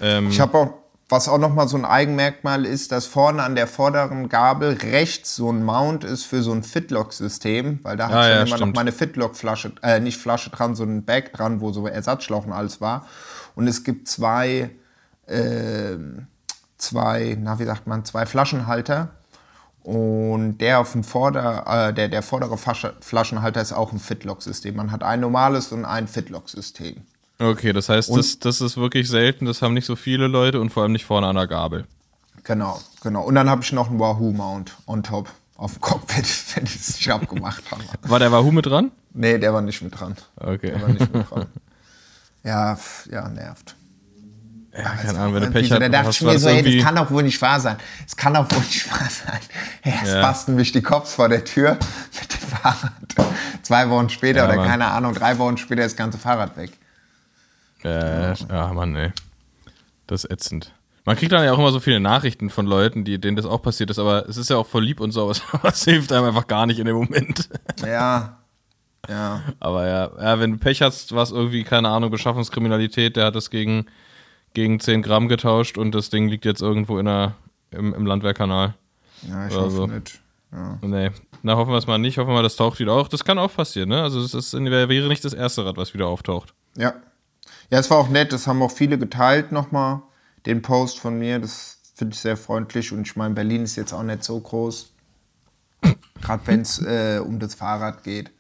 Ähm, 0.01 0.31
ich 0.31 0.41
habe 0.41 0.59
auch, 0.59 0.75
was 1.09 1.29
auch 1.29 1.39
nochmal 1.39 1.69
so 1.69 1.77
ein 1.77 1.85
Eigenmerkmal 1.85 2.65
ist, 2.65 2.91
dass 2.91 3.07
vorne 3.07 3.43
an 3.43 3.55
der 3.55 3.67
vorderen 3.67 4.29
Gabel 4.29 4.79
rechts 4.83 5.37
so 5.37 5.51
ein 5.51 5.63
Mount 5.63 6.05
ist 6.05 6.25
für 6.25 6.43
so 6.43 6.53
ein 6.53 6.63
Fitlock-System, 6.63 7.81
weil 7.83 7.97
da 7.97 8.07
ah, 8.07 8.09
hat 8.09 8.15
ja, 8.15 8.37
immer 8.39 8.47
stimmt. 8.47 8.61
noch 8.61 8.75
meine 8.75 8.93
Fitlock-Flasche, 8.93 9.73
äh, 9.83 10.01
nicht 10.01 10.19
Flasche 10.19 10.51
dran, 10.51 10.75
so 10.75 10.85
ein 10.85 11.05
Bag 11.05 11.33
dran, 11.35 11.61
wo 11.61 11.73
so 11.73 11.87
Ersatzschlauch 11.87 12.47
und 12.47 12.53
alles 12.53 12.81
war. 12.81 13.07
Und 13.55 13.69
es 13.69 13.85
gibt 13.85 14.09
zwei, 14.09 14.71
äh, 15.27 15.97
zwei, 16.79 17.37
na 17.39 17.59
wie 17.59 17.65
sagt 17.65 17.87
man, 17.87 18.05
zwei 18.05 18.27
Flaschenhalter 18.27 19.11
und 19.83 20.59
der 20.59 20.81
auf 20.81 20.93
dem 20.93 21.03
Vorder, 21.05 21.89
äh, 21.89 21.95
der, 21.95 22.09
der 22.09 22.23
vordere 22.23 22.57
Flaschenhalter 22.57 23.61
ist 23.61 23.73
auch 23.73 23.93
ein 23.93 23.99
Fitlock-System. 23.99 24.77
Man 24.77 24.93
hat 24.93 25.03
ein 25.03 25.21
normales 25.21 25.73
und 25.73 25.85
ein 25.85 26.07
Fitlock-System. 26.07 26.97
Okay, 27.39 27.73
das 27.73 27.89
heißt, 27.89 28.15
das, 28.15 28.39
das 28.39 28.61
ist 28.61 28.77
wirklich 28.77 29.09
selten, 29.09 29.47
das 29.47 29.63
haben 29.63 29.75
nicht 29.75 29.87
so 29.87 29.97
viele 29.97 30.29
Leute 30.29 30.61
und 30.61 30.71
vor 30.71 30.85
allem 30.85 30.93
nicht 30.93 31.05
vorne 31.05 31.27
an 31.27 31.35
der 31.35 31.49
Gabel. 31.49 31.87
Genau, 32.45 32.81
genau. 33.03 33.23
Und 33.23 33.35
dann 33.35 33.51
habe 33.51 33.63
ich 33.63 33.73
noch 33.73 33.91
einen 33.91 33.99
Wahoo-Mount 33.99 34.77
on 34.87 35.03
top 35.03 35.29
auf 35.57 35.73
dem 35.73 35.81
Cockpit, 35.81 36.25
wenn 36.55 36.65
ich 36.65 36.77
es 36.77 36.97
nicht 36.97 37.11
abgemacht 37.11 37.65
habe. 37.71 37.83
War 38.03 38.19
der 38.21 38.31
Wahoo 38.31 38.53
mit 38.53 38.67
dran? 38.67 38.93
Nee, 39.13 39.39
der 39.39 39.53
war 39.53 39.63
nicht 39.63 39.83
mit 39.83 39.99
dran. 39.99 40.17
Okay. 40.37 40.71
Der 40.71 40.83
war 40.83 40.89
nicht 40.89 41.13
mit 41.13 41.31
dran. 41.31 41.47
Ja, 42.45 42.79
ja, 43.11 43.29
nervt. 43.29 43.77
Ja, 44.75 44.95
keine 44.95 45.19
Ahnung, 45.19 45.35
wenn 45.35 45.43
du 45.43 45.51
Pech 45.51 45.71
hast. 45.71 45.81
Da 45.81 45.89
dachte 45.89 46.11
ich 46.11 46.23
mir 46.23 46.39
so, 46.39 46.49
ey, 46.49 46.63
das 46.63 46.85
kann 46.85 46.97
doch 46.97 47.11
wohl 47.11 47.23
nicht 47.23 47.41
wahr 47.43 47.61
sein. 47.61 47.77
Es 48.07 48.17
kann 48.17 48.33
doch 48.33 48.51
wohl 48.51 48.61
nicht 48.61 48.91
wahr 48.91 49.09
sein. 49.11 49.41
Erst 49.83 50.15
ja. 50.15 50.23
basteln 50.23 50.57
mich 50.57 50.73
die 50.73 50.81
Cops 50.81 51.15
vor 51.15 51.29
der 51.29 51.45
Tür 51.45 51.77
mit 52.19 52.33
dem 52.33 52.49
Fahrrad. 52.49 52.93
Zwei 53.63 53.91
Wochen 53.91 54.09
später 54.09 54.41
ja, 54.41 54.47
oder 54.47 54.57
Mann. 54.57 54.69
keine 54.69 54.87
Ahnung, 54.87 55.15
drei 55.15 55.37
Wochen 55.39 55.59
später 55.59 55.85
ist 55.85 55.93
das 55.93 55.99
ganze 55.99 56.19
Fahrrad 56.19 56.57
weg. 56.57 56.71
Äh, 57.85 58.33
ja, 58.35 58.73
Mann, 58.73 58.97
ey. 58.97 59.13
Das 60.07 60.25
ist 60.25 60.31
ätzend. 60.31 60.73
Man 61.05 61.17
kriegt 61.17 61.33
dann 61.33 61.45
ja 61.45 61.53
auch 61.53 61.59
immer 61.59 61.73
so 61.73 61.81
viele 61.81 62.01
Nachrichten 62.01 62.49
von 62.49 62.65
Leuten, 62.65 63.05
die, 63.05 63.21
denen 63.21 63.37
das 63.37 63.45
auch 63.45 63.61
passiert 63.61 63.91
ist, 63.91 63.99
aber 63.99 64.29
es 64.29 64.37
ist 64.37 64.51
ja 64.51 64.57
auch 64.57 64.67
voll 64.67 64.85
lieb 64.85 65.01
und 65.01 65.11
so, 65.11 65.23
aber 65.53 65.69
es 65.69 65.85
hilft 65.85 66.13
einem 66.13 66.27
einfach 66.27 66.47
gar 66.47 66.67
nicht 66.67 66.79
in 66.79 66.87
dem 66.87 66.97
Moment. 66.97 67.49
Ja. 67.85 68.39
Ja. 69.09 69.43
Aber 69.59 69.87
ja, 69.87 70.11
ja 70.19 70.39
wenn 70.39 70.53
du 70.53 70.59
Pech 70.59 70.81
hast, 70.81 71.13
war 71.13 71.25
es 71.25 71.33
irgendwie, 71.33 71.65
keine 71.65 71.89
Ahnung, 71.89 72.11
Beschaffungskriminalität, 72.11 73.17
der 73.17 73.27
hat 73.27 73.35
das 73.35 73.51
gegen, 73.51 73.87
gegen 74.55 74.81
10 74.81 75.03
Gramm 75.03 75.29
getauscht 75.29 75.79
und 75.79 75.95
das 75.95 76.11
Ding 76.11 76.29
liegt 76.29 76.45
jetzt 76.45 76.63
irgendwo 76.63 76.99
in 76.99 77.07
der, 77.07 77.35
im, 77.71 77.95
im 77.95 78.07
Landwehrkanal. 78.07 78.75
Ja, 79.29 79.47
ich 79.47 79.55
hoffe 79.55 79.71
so. 79.71 79.87
nicht. 79.87 80.21
Ja. 80.53 80.79
Nee, 80.83 81.11
na 81.43 81.57
hoffen 81.57 81.71
wir 81.71 81.79
es 81.79 81.87
mal 81.87 81.99
nicht, 81.99 82.19
hoffen 82.19 82.29
wir 82.29 82.35
mal, 82.35 82.43
das 82.43 82.57
taucht 82.57 82.79
wieder 82.79 82.93
auf. 82.93 83.09
Das 83.09 83.25
kann 83.25 83.39
auch 83.39 83.55
passieren, 83.55 83.89
ne? 83.89 84.03
Also 84.03 84.21
es 84.21 84.53
wäre 84.53 85.09
nicht 85.09 85.25
das 85.25 85.33
erste 85.33 85.65
Rad, 85.65 85.77
was 85.77 85.95
wieder 85.95 86.07
auftaucht. 86.07 86.55
Ja. 86.77 86.95
Ja, 87.71 87.79
es 87.79 87.91
war 87.91 87.99
auch 87.99 88.11
nett, 88.11 88.33
das 88.33 88.47
haben 88.47 88.61
auch 88.63 88.71
viele 88.71 88.99
geteilt 88.99 89.51
nochmal, 89.51 90.03
den 90.45 90.61
Post 90.61 90.99
von 90.99 91.19
mir. 91.19 91.39
Das 91.39 91.79
finde 91.95 92.15
ich 92.15 92.21
sehr 92.21 92.37
freundlich 92.37 92.93
und 92.93 93.07
ich 93.07 93.17
meine, 93.17 93.35
Berlin 93.35 93.63
ist 93.63 93.77
jetzt 93.77 93.95
auch 93.95 94.03
nicht 94.03 94.25
so 94.25 94.39
groß. 94.39 94.93
Gerade 96.21 96.47
wenn 96.47 96.61
es 96.61 96.81
äh, 96.83 97.21
um 97.25 97.39
das 97.39 97.55
Fahrrad 97.55 98.05
geht. 98.05 98.31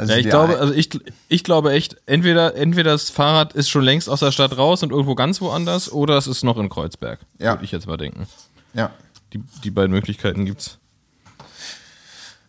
Also 0.00 0.14
ja, 0.14 0.18
ich 0.18 0.30
glaube, 0.30 0.58
also 0.58 0.72
ich, 0.72 0.88
ich 1.28 1.44
glaube 1.44 1.72
echt, 1.72 1.94
entweder, 2.06 2.54
entweder 2.56 2.92
das 2.92 3.10
Fahrrad 3.10 3.52
ist 3.52 3.68
schon 3.68 3.82
längst 3.82 4.08
aus 4.08 4.20
der 4.20 4.32
Stadt 4.32 4.56
raus 4.56 4.82
und 4.82 4.92
irgendwo 4.92 5.14
ganz 5.14 5.42
woanders, 5.42 5.92
oder 5.92 6.16
es 6.16 6.26
ist 6.26 6.42
noch 6.42 6.56
in 6.56 6.70
Kreuzberg. 6.70 7.20
Ja. 7.38 7.52
Würde 7.52 7.64
ich 7.66 7.70
jetzt 7.70 7.86
mal 7.86 7.98
denken. 7.98 8.26
Ja. 8.72 8.92
Die, 9.34 9.42
die 9.62 9.70
beiden 9.70 9.90
Möglichkeiten 9.90 10.46
gibt's. 10.46 10.78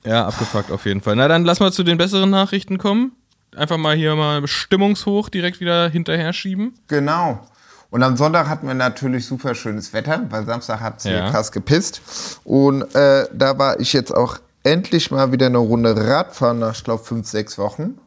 Ja, 0.06 0.28
abgefuckt 0.28 0.72
auf 0.72 0.86
jeden 0.86 1.02
Fall. 1.02 1.18
Na, 1.18 1.28
dann 1.28 1.44
lass 1.44 1.60
mal 1.60 1.74
zu 1.74 1.84
den 1.84 1.98
besseren 1.98 2.30
Nachrichten 2.30 2.78
kommen. 2.78 3.12
Einfach 3.54 3.76
mal 3.76 3.98
hier 3.98 4.16
mal 4.16 4.48
stimmungshoch 4.48 5.28
direkt 5.28 5.60
wieder 5.60 5.90
hinterher 5.90 6.32
schieben. 6.32 6.74
Genau. 6.88 7.46
Und 7.90 8.02
am 8.02 8.16
Sonntag 8.16 8.48
hatten 8.48 8.66
wir 8.66 8.76
natürlich 8.76 9.26
super 9.26 9.56
schönes 9.56 9.92
Wetter, 9.92 10.26
weil 10.30 10.46
Samstag 10.46 10.80
hat 10.80 11.00
es 11.00 11.04
ja. 11.04 11.30
krass 11.30 11.52
gepisst. 11.52 12.02
Und 12.46 12.84
äh, 12.96 13.28
da 13.34 13.60
war 13.60 13.78
ich 13.82 13.92
jetzt 13.92 14.16
auch 14.16 14.38
endlich 14.64 15.12
mal 15.12 15.32
wieder 15.32 15.48
eine 15.48 15.58
Runde 15.58 15.96
Radfahren 15.96 16.60
nach, 16.60 16.76
ich 16.76 16.84
glaube, 16.84 17.04
fünf, 17.04 17.28
sechs 17.28 17.58
Wochen. 17.58 17.98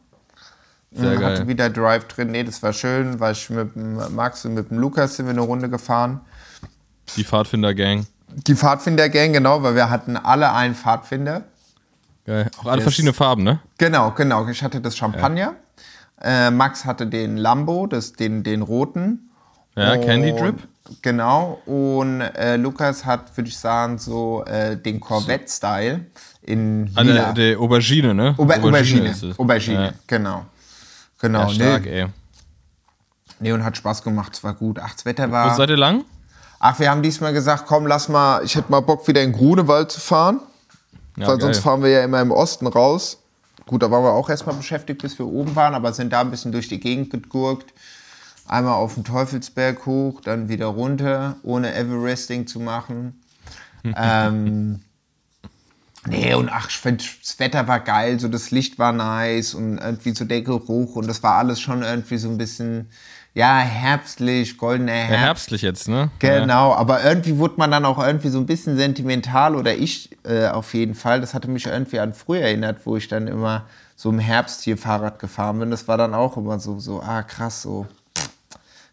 Sehr 0.91 1.11
hatte 1.11 1.19
geil. 1.19 1.47
wieder 1.47 1.69
Drive 1.69 2.05
drin. 2.07 2.31
Nee, 2.31 2.43
das 2.43 2.63
war 2.63 2.71
schön, 2.71 3.19
weil 3.19 3.33
ich 3.33 3.49
mit 3.49 3.75
dem 3.75 4.15
Max 4.15 4.45
und 4.45 4.53
mit 4.53 4.71
dem 4.71 4.79
Lukas 4.79 5.17
sind 5.17 5.25
wir 5.25 5.31
eine 5.31 5.41
Runde 5.41 5.69
gefahren. 5.69 6.21
Die 7.17 7.25
Pfadfinder-Gang. 7.25 8.07
Die 8.29 8.55
Pfadfinder-Gang, 8.55 9.33
genau, 9.33 9.61
weil 9.61 9.75
wir 9.75 9.89
hatten 9.89 10.15
alle 10.15 10.53
einen 10.53 10.73
Pfadfinder. 10.73 11.43
Geil. 12.25 12.49
Auch 12.57 12.65
alle 12.65 12.77
das, 12.77 12.83
verschiedene 12.83 13.13
Farben, 13.13 13.43
ne? 13.43 13.59
Genau, 13.77 14.11
genau. 14.11 14.47
Ich 14.47 14.63
hatte 14.63 14.79
das 14.79 14.95
Champagner. 14.95 15.55
Ja. 16.21 16.47
Äh, 16.47 16.51
Max 16.51 16.85
hatte 16.85 17.07
den 17.07 17.37
Lambo, 17.37 17.87
das, 17.87 18.13
den, 18.13 18.43
den 18.43 18.61
roten. 18.61 19.29
Ja, 19.75 19.97
Candy 19.97 20.33
Drip. 20.33 20.67
Genau. 21.01 21.61
Und 21.65 22.21
äh, 22.21 22.55
Lukas 22.55 23.05
hat, 23.05 23.35
würde 23.35 23.49
ich 23.49 23.57
sagen, 23.57 23.97
so 23.97 24.45
äh, 24.45 24.77
den 24.77 24.99
Corvette-Style 24.99 26.05
in 26.45 26.91
ah, 26.95 27.01
lila. 27.01 27.29
Ah, 27.29 27.33
der, 27.33 27.59
Aubergine, 27.59 28.13
ne? 28.13 28.35
Ober 28.37 28.55
Aubergine. 28.57 29.09
Aubergine, 29.09 29.35
Aubergine. 29.37 29.85
Ja. 29.85 29.93
genau. 30.07 30.45
Genau. 31.19 31.41
Ja, 31.41 31.49
stark, 31.49 31.85
nee. 31.85 32.01
ey. 32.01 32.07
Nee, 33.39 33.51
und 33.51 33.63
hat 33.63 33.75
Spaß 33.77 34.03
gemacht, 34.03 34.33
es 34.33 34.43
war 34.43 34.53
gut. 34.53 34.79
Ach, 34.81 34.93
das 34.93 35.05
Wetter 35.05 35.31
war. 35.31 35.51
Wo 35.51 35.55
seid 35.55 35.69
ihr 35.69 35.77
lang? 35.77 36.05
Ach, 36.59 36.79
wir 36.79 36.89
haben 36.89 37.01
diesmal 37.01 37.33
gesagt, 37.33 37.65
komm, 37.67 37.85
lass 37.85 38.07
mal, 38.09 38.43
ich 38.43 38.55
hätte 38.55 38.71
mal 38.71 38.79
Bock, 38.79 39.07
wieder 39.07 39.21
in 39.21 39.33
Grunewald 39.33 39.91
zu 39.91 39.99
fahren. 39.99 40.39
Ja, 41.17 41.27
weil 41.27 41.37
geil. 41.37 41.41
sonst 41.41 41.59
fahren 41.59 41.83
wir 41.83 41.89
ja 41.89 42.03
immer 42.03 42.21
im 42.21 42.31
Osten 42.31 42.67
raus. 42.67 43.17
Gut, 43.65 43.81
da 43.81 43.89
waren 43.89 44.03
wir 44.03 44.11
auch 44.11 44.29
erstmal 44.29 44.55
beschäftigt, 44.55 45.01
bis 45.01 45.17
wir 45.17 45.25
oben 45.25 45.55
waren, 45.55 45.73
aber 45.73 45.91
sind 45.91 46.13
da 46.13 46.21
ein 46.21 46.31
bisschen 46.31 46.51
durch 46.51 46.67
die 46.67 46.79
Gegend 46.79 47.09
gegurkt. 47.09 47.73
Einmal 48.47 48.75
auf 48.75 48.93
den 48.93 49.03
Teufelsberg 49.03 49.85
hoch, 49.85 50.21
dann 50.21 50.49
wieder 50.49 50.67
runter, 50.67 51.35
ohne 51.41 51.73
Everesting 51.73 52.45
zu 52.45 52.59
machen. 52.59 53.19
ähm, 53.83 54.81
Nee, 56.07 56.33
und 56.35 56.49
ach, 56.49 56.69
ich 56.69 56.77
finde, 56.77 57.03
das 57.21 57.39
Wetter 57.39 57.67
war 57.67 57.79
geil, 57.79 58.19
so 58.19 58.27
das 58.27 58.51
Licht 58.51 58.77
war 58.77 58.91
nice 58.91 59.53
und 59.53 59.79
irgendwie 59.79 60.13
so 60.13 60.25
der 60.25 60.41
Geruch 60.41 60.95
und 60.95 61.07
das 61.07 61.23
war 61.23 61.35
alles 61.35 61.59
schon 61.59 61.81
irgendwie 61.81 62.17
so 62.17 62.29
ein 62.29 62.37
bisschen, 62.37 62.89
ja, 63.33 63.57
herbstlich, 63.57 64.57
goldener 64.57 64.91
Herbst. 64.91 65.11
Ja, 65.11 65.17
herbstlich 65.17 65.61
jetzt, 65.63 65.87
ne? 65.87 66.11
Genau, 66.19 66.71
ja. 66.71 66.75
aber 66.77 67.03
irgendwie 67.03 67.37
wurde 67.37 67.55
man 67.57 67.71
dann 67.71 67.85
auch 67.85 67.97
irgendwie 67.97 68.29
so 68.29 68.37
ein 68.37 68.45
bisschen 68.45 68.77
sentimental 68.77 69.55
oder 69.55 69.75
ich 69.75 70.09
äh, 70.23 70.47
auf 70.47 70.73
jeden 70.73 70.93
Fall. 70.93 71.21
Das 71.21 71.33
hatte 71.33 71.47
mich 71.47 71.65
irgendwie 71.65 71.99
an 71.99 72.13
früher 72.13 72.41
erinnert, 72.41 72.85
wo 72.85 72.97
ich 72.97 73.07
dann 73.07 73.27
immer 73.27 73.65
so 73.95 74.09
im 74.09 74.19
Herbst 74.19 74.61
hier 74.61 74.77
Fahrrad 74.77 75.19
gefahren 75.19 75.59
bin. 75.59 75.71
Das 75.71 75.87
war 75.87 75.97
dann 75.97 76.13
auch 76.13 76.37
immer 76.37 76.59
so, 76.59 76.79
so, 76.79 77.01
ah, 77.01 77.23
krass, 77.23 77.63
so, 77.63 77.87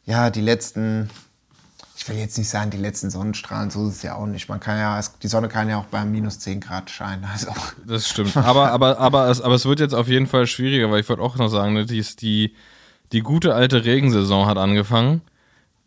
ja, 0.07 0.31
die 0.31 0.41
letzten 0.41 1.11
ich 2.03 2.09
will 2.09 2.17
jetzt 2.17 2.37
nicht 2.37 2.49
sagen, 2.49 2.73
die 2.73 2.79
letzten 2.79 3.11
Sonnenstrahlen, 3.11 3.71
so 3.71 3.87
ist 3.87 3.97
es 3.97 4.03
ja 4.03 4.17
auch 4.17 4.27
nicht. 4.27 4.49
Man 4.49 4.59
kann 4.59 4.77
ja, 4.77 5.01
die 5.23 5.29
Sonne 5.29 5.47
kann 5.47 5.69
ja 5.69 5.79
auch 5.79 5.85
bei 5.85 6.05
minus 6.05 6.41
10 6.41 6.59
Grad 6.61 6.91
scheinen. 6.91 7.25
Also. 7.25 7.53
Das 7.87 8.09
stimmt. 8.09 8.37
Aber, 8.37 8.73
aber, 8.73 8.99
aber, 8.99 9.29
es, 9.29 9.41
aber 9.41 9.55
es 9.55 9.67
wird 9.67 9.79
jetzt 9.79 9.95
auf 9.95 10.09
jeden 10.09 10.27
Fall 10.27 10.49
schwieriger, 10.49 10.91
weil 10.91 11.01
ich 11.01 11.09
wollte 11.09 11.23
auch 11.23 11.37
noch 11.37 11.47
sagen, 11.47 11.75
ne, 11.75 11.87
die, 11.87 12.05
die, 12.21 12.55
die 13.13 13.21
gute 13.21 13.55
alte 13.55 13.85
Regensaison 13.85 14.47
hat 14.47 14.59
angefangen. 14.59 15.21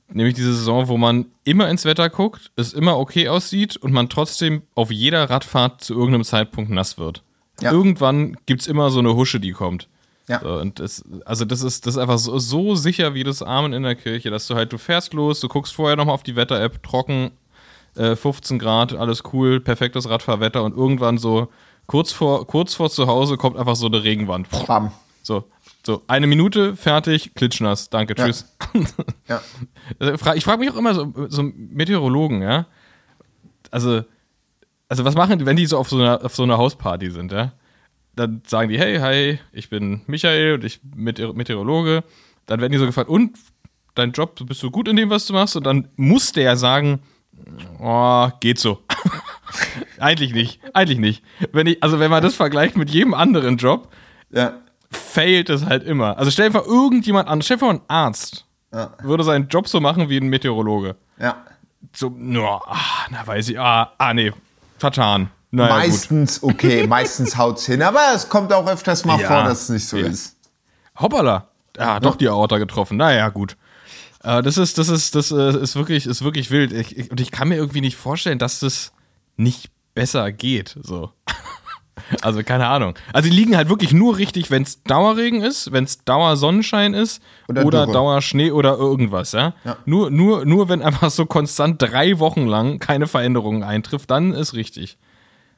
Nämlich 0.08 0.36
diese 0.36 0.54
Saison, 0.54 0.88
wo 0.88 0.98
man 0.98 1.26
immer 1.44 1.70
ins 1.70 1.84
Wetter 1.84 2.10
guckt, 2.10 2.52
es 2.56 2.72
immer 2.72 2.98
okay 2.98 3.28
aussieht 3.28 3.76
und 3.76 3.92
man 3.92 4.08
trotzdem 4.08 4.62
auf 4.74 4.92
jeder 4.92 5.30
Radfahrt 5.30 5.84
zu 5.84 5.96
irgendeinem 5.96 6.24
Zeitpunkt 6.24 6.72
nass 6.72 6.98
wird. 6.98 7.24
Ja. 7.60 7.74
Irgendwann 7.74 8.38
gibt 8.46 8.62
es 8.62 8.68
immer 8.68 8.90
so 8.90 9.00
eine 9.00 9.16
Husche, 9.16 9.42
die 9.42 9.52
kommt. 9.52 9.90
Ja. 10.28 10.40
So, 10.42 10.56
und 10.56 10.80
das, 10.80 11.04
also 11.26 11.46
das 11.46 11.62
ist, 11.62 11.86
das 11.86 11.96
ist 11.96 12.02
einfach 12.02 12.18
so, 12.18 12.40
so 12.40 12.76
sicher 12.76 13.14
wie 13.14 13.24
das 13.24 13.44
Amen 13.44 13.74
in 13.74 13.84
der 13.84 13.96
Kirche, 13.96 14.32
dass 14.32 14.48
du 14.48 14.56
halt, 14.56 14.74
du 14.74 14.78
fährst 14.78 15.14
los, 15.14 15.40
du 15.40 15.48
guckst 15.48 15.74
vorher 15.74 15.96
nochmal 15.96 16.16
auf 16.16 16.24
die 16.24 16.36
Wetter-App, 16.36 16.82
trocken, 16.82 17.32
äh, 17.96 18.16
15 18.16 18.58
Grad, 18.58 18.94
alles 18.94 19.24
cool, 19.34 19.60
perfektes 19.60 20.10
Radfahrwetter 20.10 20.64
und 20.64 20.76
irgendwann 20.76 21.18
so 21.18 21.50
kurz 21.86 22.12
vor, 22.12 22.48
kurz 22.48 22.74
vor 22.74 22.90
zu 22.90 23.08
Hause 23.08 23.38
kommt 23.38 23.58
einfach 23.58 23.76
so 23.76 23.86
eine 23.86 24.04
Regenwand. 24.04 24.50
Bam. 24.66 24.92
So, 25.22 25.44
so, 25.86 26.02
eine 26.08 26.28
Minute, 26.28 26.76
fertig, 26.76 27.34
klitschnass, 27.36 27.90
danke, 27.90 28.16
tschüss. 28.16 28.46
Ja. 29.28 29.42
ja. 30.00 30.34
Ich 30.34 30.44
frage 30.44 30.60
mich 30.60 30.72
auch 30.72 30.76
immer 30.76 30.94
so, 30.94 31.14
so 31.30 31.44
Meteorologen, 31.44 32.42
ja. 32.42 32.66
Also, 33.72 34.04
also 34.90 35.06
was 35.06 35.16
machen 35.16 35.40
die, 35.40 35.46
wenn 35.46 35.56
die 35.56 35.66
so 35.66 35.78
auf 35.78 35.90
so 35.90 35.98
einer, 35.98 36.24
auf 36.24 36.36
so 36.36 36.44
einer 36.44 36.58
Hausparty 36.58 37.12
sind, 37.12 37.32
ja? 37.32 37.54
Dann 38.16 38.42
sagen 38.46 38.70
die, 38.70 38.80
hey, 38.80 38.98
hi, 39.00 39.40
ich 39.52 39.70
bin 39.70 40.02
Michael 40.08 40.56
und 40.56 40.64
ich 40.64 40.82
bin 40.82 41.04
Meteorologe. 41.04 42.04
Dann 42.46 42.62
werden 42.62 42.72
die 42.72 42.78
so 42.78 42.86
gefragt, 42.86 43.10
und 43.10 43.38
dein 43.96 44.12
Job, 44.12 44.36
bist 44.46 44.62
du 44.64 44.72
gut 44.72 44.88
in 44.88 44.96
dem, 44.96 45.10
was 45.10 45.26
du 45.26 45.34
machst? 45.34 45.56
Und 45.56 45.66
dann 45.66 45.88
muss 45.96 46.32
der 46.32 46.56
sagen, 46.58 47.00
oh, 47.80 48.30
geht 48.40 48.60
so. 48.60 48.82
eigentlich 50.00 50.34
nicht, 50.34 50.60
eigentlich 50.74 51.00
nicht. 51.00 51.24
Wenn 51.52 51.68
ich, 51.68 51.82
also 51.82 52.00
wenn 52.00 52.12
man 52.12 52.24
das 52.24 52.36
vergleicht 52.36 52.78
mit 52.78 52.90
jedem 52.90 53.14
anderen 53.14 53.58
Job, 53.58 53.92
ja. 54.32 54.54
failt 54.92 55.50
es 55.50 55.66
halt 55.66 55.84
immer. 55.84 56.18
Also 56.18 56.32
stell 56.32 56.50
dir 56.50 56.60
vor, 56.60 56.68
irgendjemand 56.68 57.28
an, 57.28 57.42
stell 57.42 57.58
dir 57.58 57.62
vor, 57.62 57.70
ein 57.72 57.82
Arzt 57.88 58.46
ja. 58.74 58.92
würde 59.02 59.24
seinen 59.24 59.48
Job 59.48 59.68
so 59.68 59.80
machen 59.80 60.10
wie 60.10 60.18
ein 60.18 60.28
Meteorologe. 60.28 60.96
Ja. 61.20 61.38
So, 61.94 62.08
ah, 62.08 63.08
na 63.10 63.26
weiß 63.26 63.50
ich, 63.50 63.60
ah, 63.60 63.94
ah 63.98 64.14
nee, 64.14 64.34
vertan. 64.78 65.30
Naja, 65.52 65.74
meistens 65.76 66.42
gut. 66.42 66.54
okay, 66.54 66.88
meistens 66.88 67.38
haut's 67.38 67.66
hin, 67.66 67.82
aber 67.82 68.02
es 68.14 68.30
kommt 68.30 68.52
auch 68.52 68.68
öfters 68.68 69.06
mal 69.06 69.20
ja, 69.20 69.28
vor, 69.28 69.44
dass 69.44 69.64
es 69.64 69.70
nicht 69.70 69.88
so 69.88 69.98
ja. 69.98 70.08
ist. 70.08 70.36
Hoppala. 71.00 71.50
Ah, 71.78 72.00
doch 72.00 72.16
die 72.16 72.30
Aorta 72.30 72.58
getroffen. 72.58 72.98
Naja, 72.98 73.30
gut. 73.30 73.58
Äh, 74.24 74.42
das 74.42 74.58
ist, 74.58 74.78
das 74.78 74.90
ist, 74.90 75.16
das 75.16 75.32
äh, 75.32 75.58
ist 75.62 75.76
wirklich, 75.76 76.06
ist 76.08 76.24
wirklich 76.24 76.52
wild. 76.52 76.72
Ich, 76.72 76.98
ich, 76.98 77.12
und 77.12 77.20
ich 77.20 77.32
kann 77.32 77.50
mir 77.50 77.56
irgendwie 77.56 77.82
nicht 77.82 77.96
vorstellen, 77.98 78.40
dass 78.40 78.60
das 78.60 78.92
nicht 79.38 79.70
besser 79.94 80.32
geht. 80.32 80.76
So. 80.82 81.12
Also 82.22 82.44
keine 82.44 82.68
Ahnung. 82.68 82.94
Also 83.14 83.30
die 83.30 83.36
liegen 83.36 83.56
halt 83.56 83.70
wirklich 83.70 83.94
nur 83.94 84.18
richtig, 84.18 84.52
wenn 84.52 84.64
es 84.64 84.84
Dauerregen 84.84 85.42
ist, 85.42 85.72
wenn 85.72 85.86
es 85.86 86.04
Dauersonnenschein 86.04 86.94
ist 86.94 87.22
oder, 87.48 87.66
oder 87.66 87.88
Dauerschnee 87.88 88.52
oder 88.52 88.78
irgendwas, 88.78 89.32
ja? 89.32 89.54
ja. 89.64 89.78
Nur, 89.86 90.12
nur, 90.12 90.46
nur 90.46 90.70
wenn 90.70 90.82
einfach 90.82 91.10
so 91.10 91.26
konstant 91.26 91.82
drei 91.82 92.20
Wochen 92.20 92.46
lang 92.46 92.80
keine 92.80 93.08
Veränderungen 93.08 93.64
eintrifft, 93.64 94.12
dann 94.12 94.34
ist 94.34 94.54
richtig. 94.54 94.98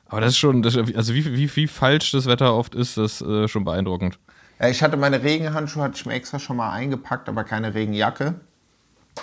Aber 0.09 0.21
das 0.21 0.31
ist 0.31 0.37
schon, 0.37 0.61
das, 0.61 0.77
also 0.77 1.13
wie, 1.13 1.25
wie, 1.25 1.55
wie 1.55 1.67
falsch 1.67 2.11
das 2.11 2.25
Wetter 2.25 2.53
oft 2.53 2.75
ist, 2.75 2.97
das 2.97 3.21
ist 3.21 3.27
äh, 3.27 3.47
schon 3.47 3.65
beeindruckend. 3.65 4.19
Ja, 4.59 4.69
ich 4.69 4.81
hatte 4.81 4.97
meine 4.97 5.21
Regenhandschuhe, 5.21 5.83
hatte 5.83 5.95
ich 5.97 6.05
mir 6.05 6.13
extra 6.13 6.39
schon 6.39 6.57
mal 6.57 6.71
eingepackt, 6.71 7.29
aber 7.29 7.43
keine 7.43 7.73
Regenjacke. 7.73 8.35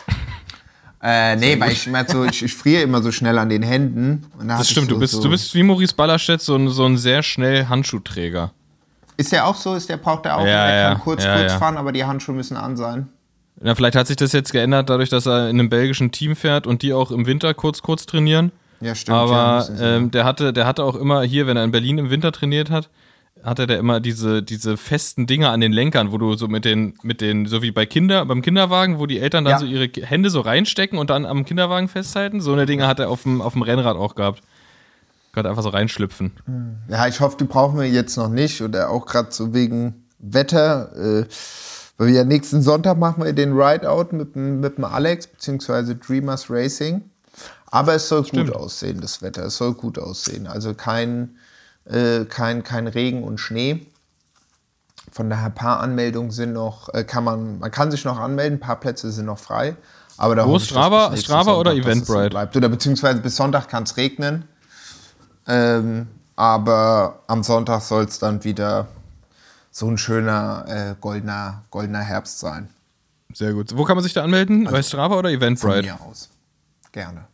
Äh, 1.07 1.37
nee, 1.37 1.61
weil 1.61 1.71
ich 1.73 1.87
immer 1.87 2.03
so, 2.09 2.25
ich, 2.25 2.43
ich 2.43 2.55
friere 2.55 2.81
immer 2.81 3.03
so 3.03 3.13
schnell 3.13 3.37
an 3.37 3.51
den 3.51 3.63
Händen. 3.63 4.25
das 4.39 4.71
stimmt, 4.71 4.89
so, 4.89 4.95
du, 4.95 5.01
bist, 5.01 5.13
so 5.13 5.23
du 5.23 5.29
bist 5.29 5.55
wie 5.55 5.63
Maurice 5.63 5.95
Ballerstedt 5.95 6.41
so 6.41 6.57
ein, 6.57 6.71
so 6.71 6.87
ein 6.87 6.97
sehr 6.97 7.23
schnell 7.23 7.67
Handschuhträger. 7.67 8.53
Ist 9.19 9.31
der 9.31 9.47
auch 9.47 9.55
so? 9.55 9.75
Ist 9.75 9.91
der 9.91 9.99
braucht 9.99 10.25
der 10.25 10.39
auch? 10.39 10.47
Ja, 10.47 10.67
der 10.67 10.77
ja, 10.77 10.89
kann 10.89 11.01
kurz, 11.01 11.25
ja, 11.25 11.37
kurz 11.37 11.53
ja. 11.53 11.59
fahren, 11.59 11.77
aber 11.77 11.93
die 11.93 12.07
Handschuhe 12.07 12.35
müssen 12.35 12.57
an 12.57 12.79
sein. 12.79 13.11
Ja, 13.63 13.75
vielleicht 13.75 13.97
hat 13.97 14.07
sich 14.07 14.17
das 14.17 14.33
jetzt 14.33 14.51
geändert, 14.51 14.89
dadurch, 14.89 15.11
dass 15.11 15.27
er 15.27 15.51
in 15.51 15.61
einem 15.61 15.69
belgischen 15.69 16.11
Team 16.11 16.37
fährt 16.37 16.67
und 16.67 16.81
die 16.81 16.95
auch 16.95 17.11
im 17.11 17.27
Winter 17.27 17.53
kurz, 17.53 17.83
kurz 17.83 18.07
trainieren. 18.07 18.51
Ja, 18.85 18.95
stimmt. 18.95 19.17
Aber 19.17 19.67
ja, 19.79 19.97
ähm, 19.97 20.11
der, 20.11 20.25
hatte, 20.25 20.53
der 20.53 20.67
hatte 20.67 20.85
auch 20.85 20.95
immer 20.95 21.23
hier, 21.23 21.47
wenn 21.47 21.57
er 21.57 21.65
in 21.65 21.71
Berlin 21.71 21.97
im 21.97 22.11
Winter 22.11 22.33
trainiert 22.33 22.69
hat, 22.69 22.91
hatte 23.43 23.67
der 23.67 23.79
immer 23.79 23.99
diese, 23.99 24.43
diese 24.43 24.77
festen 24.77 25.27
Dinger 25.27 25.51
an 25.51 25.61
den 25.61 25.73
Lenkern, 25.73 26.13
wo 26.13 26.19
du 26.19 26.35
so 26.35 26.49
mit 26.49 26.67
den, 26.67 26.95
mit 27.03 27.23
den, 27.23 27.47
so 27.47 27.63
wie 27.63 27.71
bei 27.71 27.87
Kinder, 27.87 28.27
beim 28.27 28.43
Kinderwagen, 28.43 28.99
wo 28.99 29.07
die 29.07 29.21
Eltern 29.21 29.45
dann 29.45 29.53
ja. 29.53 29.59
so 29.59 29.65
ihre 29.65 29.89
Hände 30.07 30.29
so 30.29 30.41
reinstecken 30.41 30.99
und 30.99 31.09
dann 31.09 31.25
am 31.25 31.47
Kinderwagen 31.47 31.89
festhalten. 31.89 32.43
So 32.43 32.53
eine 32.53 32.67
Dinge 32.67 32.87
hat 32.87 33.01
er 33.01 33.09
auf 33.09 33.23
dem, 33.23 33.41
auf 33.41 33.55
dem 33.55 33.63
Rennrad 33.63 33.97
auch 33.97 34.15
gehabt. 34.15 34.43
Gerade 35.33 35.49
einfach 35.49 35.63
so 35.63 35.71
reinschlüpfen. 35.71 36.33
Hm. 36.45 36.77
Ja, 36.89 37.09
ich 37.09 37.21
hoffe, 37.21 37.39
die 37.41 37.45
brauchen 37.45 37.79
wir 37.79 37.89
jetzt 37.89 38.17
noch 38.19 38.29
nicht. 38.29 38.61
Oder 38.61 38.91
auch 38.91 39.07
gerade 39.07 39.33
so 39.33 39.55
wegen 39.55 40.05
Wetter. 40.19 41.23
Äh, 41.23 41.27
weil 41.97 42.09
wir 42.09 42.15
ja 42.15 42.25
nächsten 42.25 42.61
Sonntag 42.61 42.99
machen 42.99 43.25
wir 43.25 43.33
den 43.33 43.53
Rideout 43.59 44.09
mit, 44.13 44.37
mit 44.37 44.77
dem 44.77 44.85
Alex, 44.85 45.27
beziehungsweise 45.27 45.97
Dreamers 45.97 46.51
Racing. 46.51 47.03
Aber 47.75 47.95
es 47.95 48.09
soll 48.09 48.25
Stimmt. 48.25 48.53
gut 48.53 48.57
aussehen, 48.57 49.01
das 49.01 49.21
Wetter. 49.21 49.47
Es 49.47 49.57
soll 49.57 49.75
gut 49.75 49.99
aussehen. 49.99 50.47
Also 50.47 50.75
kein, 50.75 51.37
äh, 51.87 52.25
kein, 52.25 52.63
kein 52.63 52.87
Regen 52.87 53.25
und 53.25 53.39
Schnee. 53.39 53.85
Von 55.11 55.29
daher 55.29 55.47
ein 55.47 55.55
paar 55.57 55.81
Anmeldungen 55.81 56.31
sind 56.31 56.53
noch, 56.53 56.95
äh, 56.95 57.03
kann 57.03 57.25
man, 57.25 57.59
man 57.59 57.73
kann 57.73 57.91
sich 57.91 58.05
noch 58.05 58.21
anmelden, 58.21 58.59
ein 58.59 58.61
paar 58.61 58.79
Plätze 58.79 59.11
sind 59.11 59.27
noch 59.27 59.41
frei. 59.41 59.75
Aber 60.17 60.37
da 60.37 60.47
Wo 60.47 60.61
Strava, 60.61 61.17
Strava 61.17 61.55
oder 61.55 61.75
Eventbrite? 61.75 62.49
So 62.53 62.59
oder 62.59 62.69
beziehungsweise 62.69 63.21
bis 63.21 63.35
Sonntag 63.35 63.69
kann 63.69 63.83
es 63.83 63.97
regnen. 63.97 64.45
Ähm, 65.49 66.07
aber 66.37 67.25
am 67.27 67.43
Sonntag 67.43 67.83
soll 67.83 68.05
es 68.05 68.21
dann 68.21 68.45
wieder 68.45 68.87
so 69.73 69.89
ein 69.89 69.99
schöner 69.99 70.65
äh, 70.69 70.95
goldener, 71.01 71.65
goldener 71.71 72.03
Herbst 72.03 72.39
sein. 72.39 72.69
Sehr 73.33 73.53
gut. 73.53 73.77
Wo 73.77 73.83
kann 73.83 73.97
man 73.97 74.05
sich 74.05 74.13
da 74.13 74.23
anmelden? 74.23 74.69
Also 74.69 74.77
Bei 74.77 74.83
Strava 74.85 75.17
oder 75.17 75.31
Eventbrite? 75.31 75.89
Von 75.89 75.99
mir 75.99 76.01
aus. 76.09 76.29
Gerne. 76.93 77.34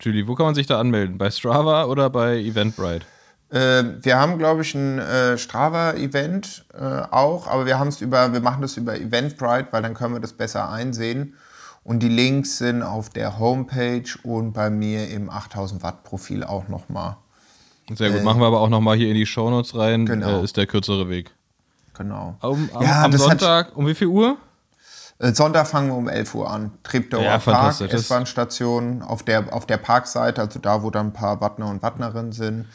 Julie, 0.00 0.26
wo 0.28 0.34
kann 0.34 0.46
man 0.46 0.54
sich 0.54 0.66
da 0.66 0.78
anmelden? 0.78 1.18
Bei 1.18 1.30
Strava 1.30 1.84
oder 1.84 2.10
bei 2.10 2.38
Eventbrite? 2.38 3.04
Äh, 3.50 3.84
wir 4.02 4.18
haben, 4.18 4.38
glaube 4.38 4.62
ich, 4.62 4.74
ein 4.74 4.98
äh, 4.98 5.38
Strava-Event 5.38 6.66
äh, 6.74 7.02
auch, 7.10 7.46
aber 7.46 7.66
wir 7.66 7.78
haben 7.78 7.88
es 7.88 8.00
über, 8.00 8.32
wir 8.32 8.40
machen 8.40 8.62
das 8.62 8.76
über 8.76 8.98
Eventbrite, 8.98 9.68
weil 9.70 9.82
dann 9.82 9.94
können 9.94 10.14
wir 10.14 10.20
das 10.20 10.34
besser 10.34 10.70
einsehen. 10.70 11.34
Und 11.82 12.02
die 12.02 12.08
Links 12.08 12.58
sind 12.58 12.82
auf 12.82 13.08
der 13.08 13.38
Homepage 13.38 14.04
und 14.22 14.52
bei 14.52 14.68
mir 14.68 15.08
im 15.08 15.30
8000 15.30 15.82
Watt 15.82 16.04
Profil 16.04 16.44
auch 16.44 16.68
nochmal. 16.68 17.16
Sehr 17.94 18.10
gut, 18.10 18.20
äh, 18.20 18.22
machen 18.22 18.40
wir 18.40 18.46
aber 18.46 18.60
auch 18.60 18.68
nochmal 18.68 18.96
hier 18.96 19.08
in 19.08 19.14
die 19.14 19.24
Shownotes 19.24 19.74
rein. 19.74 20.04
Genau. 20.04 20.40
Äh, 20.40 20.44
ist 20.44 20.58
der 20.58 20.66
kürzere 20.66 21.08
Weg. 21.08 21.30
Genau. 21.94 22.36
Um, 22.42 22.68
um, 22.68 22.82
ja, 22.82 23.04
am 23.04 23.12
Sonntag, 23.12 23.74
um 23.76 23.86
wie 23.86 23.94
viel 23.94 24.08
Uhr? 24.08 24.36
Äh, 25.18 25.32
Sonntag 25.32 25.66
fangen 25.66 25.88
wir 25.88 25.96
um 25.96 26.08
11 26.08 26.34
Uhr 26.34 26.50
an. 26.50 26.72
Treptower 26.82 27.22
ja, 27.22 27.38
Park, 27.38 27.80
S-Bahn-Station 27.80 29.02
auf 29.02 29.22
der, 29.22 29.52
auf 29.52 29.66
der 29.66 29.78
Parkseite, 29.78 30.40
also 30.40 30.58
da, 30.60 30.82
wo 30.82 30.90
dann 30.90 31.08
ein 31.08 31.12
paar 31.12 31.40
Wattner 31.40 31.66
und 31.68 31.82
Wattnerinnen 31.82 32.32
sind. 32.32 32.66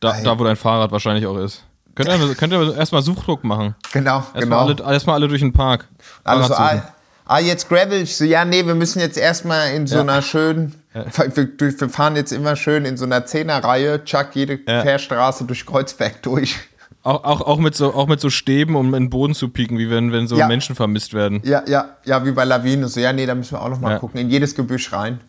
Da, 0.00 0.20
da 0.20 0.38
wo 0.38 0.44
dein 0.44 0.56
Fahrrad 0.56 0.90
wahrscheinlich 0.90 1.26
auch 1.26 1.36
ist. 1.36 1.62
Könnt 1.94 2.08
ihr, 2.08 2.34
könnt 2.34 2.52
ihr 2.52 2.76
erstmal 2.76 3.02
Suchdruck 3.02 3.44
machen? 3.44 3.76
Genau, 3.92 4.16
erstmal 4.34 4.42
genau. 4.42 4.84
Alle, 4.84 4.94
erstmal 4.94 5.16
alle 5.16 5.28
durch 5.28 5.42
den 5.42 5.52
Park. 5.52 5.86
Also, 6.24 6.54
ah, 6.54 6.82
ah, 7.26 7.38
jetzt 7.38 7.68
Gravel. 7.68 8.02
Ich 8.02 8.16
so, 8.16 8.24
ja, 8.24 8.44
nee, 8.44 8.66
wir 8.66 8.74
müssen 8.74 8.98
jetzt 8.98 9.18
erstmal 9.18 9.72
in 9.72 9.86
so 9.86 9.96
ja. 9.96 10.00
einer 10.00 10.22
schönen, 10.22 10.82
ja. 10.94 11.04
wir, 11.36 11.48
wir, 11.58 11.88
fahren 11.90 12.16
jetzt 12.16 12.32
immer 12.32 12.56
schön 12.56 12.86
in 12.86 12.96
so 12.96 13.04
einer 13.04 13.26
Zehnerreihe, 13.26 14.04
Chuck 14.04 14.30
jede 14.32 14.58
ja. 14.66 14.82
Fährstraße 14.82 15.44
durch 15.44 15.66
Kreuzberg 15.66 16.22
durch. 16.22 16.56
Auch, 17.04 17.24
auch, 17.24 17.40
auch, 17.40 17.58
mit 17.58 17.74
so, 17.74 17.94
auch 17.94 18.06
mit 18.06 18.20
so 18.20 18.30
Stäben, 18.30 18.76
um 18.76 18.86
in 18.94 19.04
den 19.04 19.10
Boden 19.10 19.34
zu 19.34 19.48
pieken, 19.48 19.76
wie 19.76 19.90
wenn, 19.90 20.12
wenn 20.12 20.28
so 20.28 20.36
ja. 20.36 20.46
Menschen 20.46 20.76
vermisst 20.76 21.14
werden. 21.14 21.40
Ja, 21.44 21.64
ja, 21.66 21.96
ja, 22.04 22.24
wie 22.24 22.30
bei 22.30 22.44
Lawinen. 22.44 22.86
So, 22.88 23.00
ja, 23.00 23.12
nee, 23.12 23.26
da 23.26 23.34
müssen 23.34 23.52
wir 23.52 23.62
auch 23.62 23.68
noch 23.68 23.80
mal 23.80 23.92
ja. 23.92 23.98
gucken. 23.98 24.20
In 24.20 24.30
jedes 24.30 24.54
Gebüsch 24.54 24.92
rein. 24.92 25.20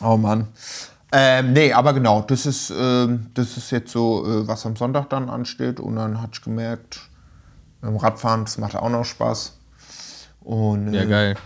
Oh 0.00 0.16
Mann. 0.16 0.48
Ähm, 1.12 1.52
nee, 1.52 1.72
aber 1.72 1.92
genau, 1.92 2.20
das 2.22 2.46
ist, 2.46 2.70
äh, 2.70 3.06
das 3.34 3.56
ist 3.56 3.70
jetzt 3.70 3.92
so, 3.92 4.26
äh, 4.26 4.48
was 4.48 4.66
am 4.66 4.74
Sonntag 4.74 5.08
dann 5.10 5.30
ansteht. 5.30 5.78
Und 5.78 5.96
dann 5.96 6.20
hatte 6.20 6.32
ich 6.34 6.42
gemerkt, 6.42 7.00
beim 7.80 7.96
Radfahren, 7.96 8.44
das 8.44 8.58
macht 8.58 8.74
auch 8.74 8.90
noch 8.90 9.04
Spaß. 9.04 9.56
Und, 10.40 10.94
äh, 10.94 10.98
ja, 10.98 11.04
geil. 11.04 11.36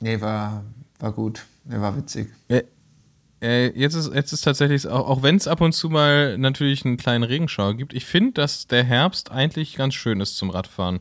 Nee, 0.00 0.20
war, 0.20 0.62
war 1.00 1.12
gut. 1.12 1.44
Nee, 1.64 1.80
war 1.80 1.96
witzig. 1.96 2.32
Ja, 2.48 2.60
äh, 3.40 3.68
jetzt, 3.78 3.94
ist, 3.94 4.12
jetzt 4.12 4.32
ist 4.32 4.42
tatsächlich, 4.42 4.86
auch, 4.88 5.08
auch 5.08 5.22
wenn 5.22 5.36
es 5.36 5.46
ab 5.46 5.60
und 5.60 5.72
zu 5.72 5.88
mal 5.88 6.36
natürlich 6.38 6.84
einen 6.84 6.96
kleinen 6.96 7.24
Regenschauer 7.24 7.74
gibt, 7.74 7.92
ich 7.94 8.04
finde, 8.04 8.32
dass 8.32 8.66
der 8.66 8.84
Herbst 8.84 9.30
eigentlich 9.30 9.76
ganz 9.76 9.94
schön 9.94 10.20
ist 10.20 10.36
zum 10.36 10.50
Radfahren. 10.50 11.00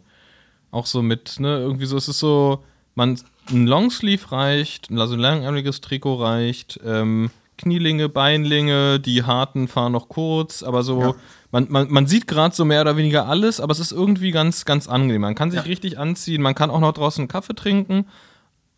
Auch 0.69 0.85
so 0.85 1.01
mit, 1.01 1.39
ne, 1.39 1.57
irgendwie 1.57 1.85
so, 1.85 1.97
es 1.97 2.07
ist 2.07 2.19
so, 2.19 2.63
man, 2.93 3.19
ein 3.49 3.65
Longsleeve 3.65 4.31
reicht, 4.31 4.91
also 4.91 5.15
ein 5.15 5.19
langärmeliges 5.19 5.81
Trikot 5.81 6.15
reicht, 6.15 6.79
ähm, 6.85 7.31
Knielinge, 7.57 8.07
Beinlinge, 8.07 8.99
die 8.99 9.23
harten 9.23 9.67
fahren 9.67 9.93
noch 9.93 10.09
kurz, 10.09 10.61
aber 10.61 10.83
so, 10.83 11.01
ja. 11.01 11.15
man, 11.51 11.67
man, 11.69 11.91
man 11.91 12.05
sieht 12.05 12.27
gerade 12.27 12.55
so 12.55 12.65
mehr 12.65 12.81
oder 12.81 12.97
weniger 12.97 13.27
alles, 13.27 13.59
aber 13.59 13.71
es 13.71 13.79
ist 13.79 13.91
irgendwie 13.91 14.29
ganz, 14.29 14.65
ganz 14.65 14.87
angenehm. 14.87 15.21
Man 15.21 15.33
kann 15.33 15.49
sich 15.49 15.61
ja. 15.61 15.65
richtig 15.65 15.97
anziehen, 15.97 16.41
man 16.41 16.53
kann 16.53 16.69
auch 16.69 16.79
noch 16.79 16.93
draußen 16.93 17.27
Kaffee 17.27 17.55
trinken, 17.55 18.05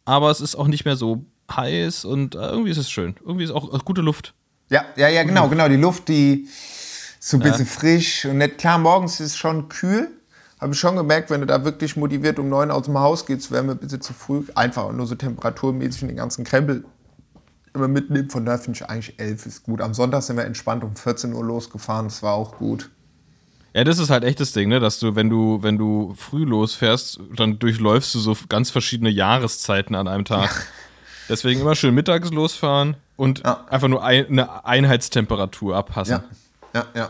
aber 0.06 0.32
es 0.32 0.39
ist 0.39 0.56
auch 0.56 0.67
nicht 0.67 0.86
mehr 0.86 0.95
so 0.95 1.26
heiß 1.55 2.05
und 2.05 2.35
äh, 2.35 2.39
irgendwie 2.39 2.71
ist 2.71 2.77
es 2.77 2.89
schön. 2.89 3.15
Irgendwie 3.21 3.43
ist 3.43 3.51
auch, 3.51 3.71
auch 3.73 3.85
gute 3.85 4.01
Luft. 4.01 4.33
Ja, 4.69 4.85
ja, 4.95 5.07
ja, 5.09 5.23
genau, 5.23 5.49
genau. 5.49 5.67
Die 5.67 5.75
Luft, 5.75 6.07
die 6.07 6.47
so 7.19 7.38
ein 7.38 7.41
bisschen 7.41 7.65
ja. 7.65 7.71
frisch 7.71 8.25
und 8.25 8.38
nett. 8.38 8.57
Klar, 8.57 8.77
morgens 8.77 9.19
ist 9.19 9.31
es 9.31 9.38
schon 9.38 9.69
kühl. 9.69 10.09
Habe 10.59 10.73
ich 10.73 10.79
schon 10.79 10.95
gemerkt, 10.95 11.29
wenn 11.29 11.41
du 11.41 11.47
da 11.47 11.63
wirklich 11.63 11.95
motiviert 11.95 12.38
um 12.38 12.49
neun 12.49 12.69
aus 12.69 12.85
dem 12.85 12.97
Haus 12.97 13.25
gehst, 13.25 13.51
wäre 13.51 13.63
mir 13.63 13.71
ein 13.71 13.77
bisschen 13.77 14.01
zu 14.01 14.13
früh. 14.13 14.43
Einfach 14.55 14.91
nur 14.91 15.07
so 15.07 15.15
temperaturmäßig 15.15 16.01
den 16.01 16.15
ganzen 16.15 16.43
Krempel 16.43 16.83
immer 17.73 17.88
mitnehmen. 17.88 18.29
Von 18.29 18.45
daher 18.45 18.59
finde 18.59 18.77
ich 18.77 18.89
eigentlich 18.89 19.19
elf 19.19 19.45
ist 19.45 19.63
gut. 19.63 19.81
Am 19.81 19.93
Sonntag 19.93 20.23
sind 20.23 20.38
wir 20.38 20.45
entspannt 20.45 20.83
um 20.83 20.95
14 20.95 21.33
Uhr 21.33 21.43
losgefahren. 21.43 22.07
Das 22.07 22.23
war 22.23 22.33
auch 22.33 22.57
gut. 22.57 22.89
Ja, 23.73 23.83
das 23.83 23.99
ist 23.99 24.09
halt 24.09 24.23
echt 24.23 24.39
das 24.39 24.51
Ding, 24.51 24.67
ne? 24.69 24.79
dass 24.79 24.99
du, 24.99 25.15
wenn 25.15 25.29
du, 25.29 25.59
wenn 25.62 25.77
du 25.77 26.13
früh 26.17 26.43
losfährst, 26.43 27.19
dann 27.35 27.59
durchläufst 27.59 28.15
du 28.15 28.19
so 28.19 28.35
ganz 28.49 28.71
verschiedene 28.71 29.09
Jahreszeiten 29.09 29.95
an 29.95 30.07
einem 30.07 30.25
Tag. 30.25 30.67
Deswegen 31.30 31.62
immer 31.62 31.76
schön 31.76 31.94
mittags 31.94 32.32
losfahren 32.32 32.98
und 33.15 33.44
ja. 33.46 33.65
einfach 33.70 33.88
nur 33.88 34.04
ein, 34.04 34.28
eine 34.28 34.65
Einheitstemperatur 34.65 35.76
abpassen. 35.76 36.24
Ja, 36.74 36.82
ja, 36.82 36.86
ja. 36.96 37.10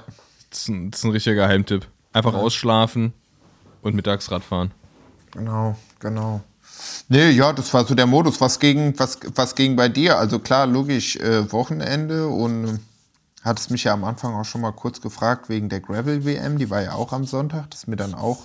Das 0.50 0.62
ist 0.62 0.68
ein, 0.68 0.92
das 0.92 1.00
ist 1.00 1.04
ein 1.06 1.12
richtiger 1.12 1.36
Geheimtipp. 1.36 1.88
Einfach 2.12 2.34
ja. 2.34 2.40
ausschlafen 2.40 3.14
und 3.82 3.96
mittags 3.96 4.30
Radfahren. 4.32 4.72
Genau, 5.32 5.78
genau. 6.00 6.42
Nee, 7.08 7.30
ja, 7.32 7.54
das 7.54 7.74
war 7.74 7.86
so 7.86 7.96
der 7.96 8.08
Modus. 8.08 8.42
Was 8.42 8.60
ging, 8.60 8.94
was, 8.98 9.20
was 9.36 9.56
ging 9.56 9.76
bei 9.76 9.90
dir? 9.90 10.18
Also 10.18 10.40
klar, 10.40 10.66
logisch, 10.66 11.16
äh, 11.18 11.52
Wochenende 11.52 12.28
und 12.28 12.68
äh, 12.68 12.80
hattest 13.44 13.72
mich 13.72 13.84
ja 13.84 13.94
am 13.94 14.04
Anfang 14.04 14.34
auch 14.36 14.46
schon 14.46 14.62
mal 14.62 14.72
kurz 14.72 15.02
gefragt 15.02 15.50
wegen 15.50 15.70
der 15.70 15.82
Gravel-WM, 15.82 16.58
die 16.58 16.70
war 16.70 16.82
ja 16.82 16.94
auch 16.94 17.14
am 17.14 17.26
Sonntag. 17.26 17.70
Das 17.72 17.82
ist 17.82 17.88
mir 17.88 17.96
dann 17.96 18.14
auch 18.14 18.40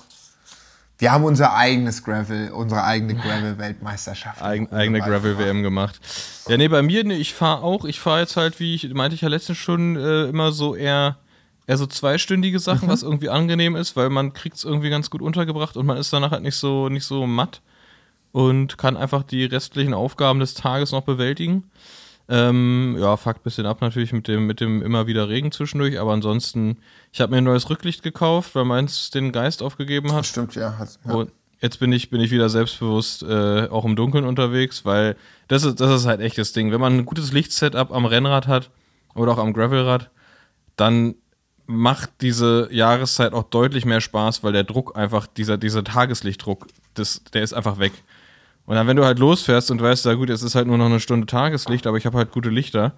wir 0.98 1.10
haben 1.10 1.24
unser 1.24 1.54
eigenes 1.54 2.04
Gravel, 2.04 2.52
unsere 2.52 2.84
eigene 2.84 3.14
Gravel-Weltmeisterschaft. 3.16 4.40
Eigen, 4.40 4.70
eigene 4.72 5.00
Gravel-WM 5.00 5.62
gemacht. 5.62 6.00
Ja, 6.48 6.56
nee, 6.56 6.68
bei 6.68 6.82
mir, 6.82 7.04
nee, 7.04 7.16
ich 7.16 7.34
fahre 7.34 7.62
auch. 7.62 7.84
Ich 7.84 7.98
fahre 7.98 8.20
jetzt 8.20 8.36
halt, 8.36 8.60
wie 8.60 8.74
ich 8.76 8.94
meinte 8.94 9.14
ich 9.14 9.22
ja 9.22 9.28
letztens 9.28 9.58
schon, 9.58 9.96
äh, 9.96 10.24
immer 10.24 10.52
so 10.52 10.76
eher, 10.76 11.18
eher 11.66 11.76
so 11.78 11.86
zweistündige 11.86 12.60
Sachen, 12.60 12.86
mhm. 12.86 12.92
was 12.92 13.02
irgendwie 13.02 13.28
angenehm 13.28 13.74
ist, 13.74 13.96
weil 13.96 14.08
man 14.08 14.32
kriegt 14.32 14.56
es 14.56 14.64
irgendwie 14.64 14.90
ganz 14.90 15.10
gut 15.10 15.20
untergebracht 15.20 15.76
und 15.76 15.86
man 15.86 15.96
ist 15.96 16.12
danach 16.12 16.30
halt 16.30 16.42
nicht 16.42 16.56
so, 16.56 16.88
nicht 16.88 17.04
so 17.04 17.26
matt 17.26 17.60
und 18.30 18.78
kann 18.78 18.96
einfach 18.96 19.24
die 19.24 19.44
restlichen 19.44 19.94
Aufgaben 19.94 20.40
des 20.40 20.54
Tages 20.54 20.92
noch 20.92 21.02
bewältigen. 21.02 21.70
Ähm, 22.28 22.96
ja, 22.98 23.16
fuckt 23.16 23.40
ein 23.40 23.42
bisschen 23.42 23.66
ab 23.66 23.82
natürlich 23.82 24.12
mit 24.12 24.28
dem, 24.28 24.46
mit 24.46 24.60
dem 24.60 24.82
immer 24.82 25.06
wieder 25.06 25.28
Regen 25.28 25.52
zwischendurch, 25.52 26.00
aber 26.00 26.12
ansonsten, 26.12 26.78
ich 27.12 27.20
habe 27.20 27.32
mir 27.32 27.38
ein 27.38 27.44
neues 27.44 27.68
Rücklicht 27.68 28.02
gekauft, 28.02 28.54
weil 28.54 28.64
meins 28.64 29.10
den 29.10 29.30
Geist 29.30 29.62
aufgegeben 29.62 30.12
hat. 30.12 30.24
Stimmt, 30.24 30.54
ja. 30.54 30.78
Hat, 30.78 30.98
ja. 31.04 31.12
Und 31.12 31.32
jetzt 31.60 31.80
bin 31.80 31.92
ich, 31.92 32.08
bin 32.08 32.22
ich 32.22 32.30
wieder 32.30 32.48
selbstbewusst 32.48 33.22
äh, 33.24 33.68
auch 33.68 33.84
im 33.84 33.94
Dunkeln 33.94 34.24
unterwegs, 34.24 34.86
weil 34.86 35.16
das 35.48 35.64
ist, 35.64 35.80
das 35.80 36.00
ist 36.00 36.06
halt 36.06 36.20
echt 36.20 36.38
das 36.38 36.52
Ding. 36.52 36.72
Wenn 36.72 36.80
man 36.80 36.96
ein 36.96 37.04
gutes 37.04 37.32
Lichtsetup 37.32 37.92
am 37.92 38.06
Rennrad 38.06 38.46
hat 38.46 38.70
oder 39.14 39.32
auch 39.32 39.38
am 39.38 39.52
Gravelrad, 39.52 40.10
dann 40.76 41.16
macht 41.66 42.10
diese 42.20 42.68
Jahreszeit 42.70 43.32
auch 43.32 43.44
deutlich 43.44 43.84
mehr 43.84 44.00
Spaß, 44.00 44.42
weil 44.42 44.52
der 44.52 44.64
Druck 44.64 44.96
einfach, 44.96 45.26
dieser, 45.26 45.58
dieser 45.58 45.84
Tageslichtdruck, 45.84 46.68
das, 46.94 47.22
der 47.32 47.42
ist 47.42 47.52
einfach 47.52 47.78
weg. 47.78 47.92
Und 48.66 48.76
dann, 48.76 48.86
wenn 48.86 48.96
du 48.96 49.04
halt 49.04 49.18
losfährst 49.18 49.70
und 49.70 49.82
weißt, 49.82 50.06
ja 50.06 50.14
gut, 50.14 50.30
es 50.30 50.42
ist 50.42 50.54
halt 50.54 50.66
nur 50.66 50.78
noch 50.78 50.86
eine 50.86 51.00
Stunde 51.00 51.26
Tageslicht, 51.26 51.86
aber 51.86 51.98
ich 51.98 52.06
habe 52.06 52.16
halt 52.16 52.30
gute 52.30 52.48
Lichter, 52.48 52.94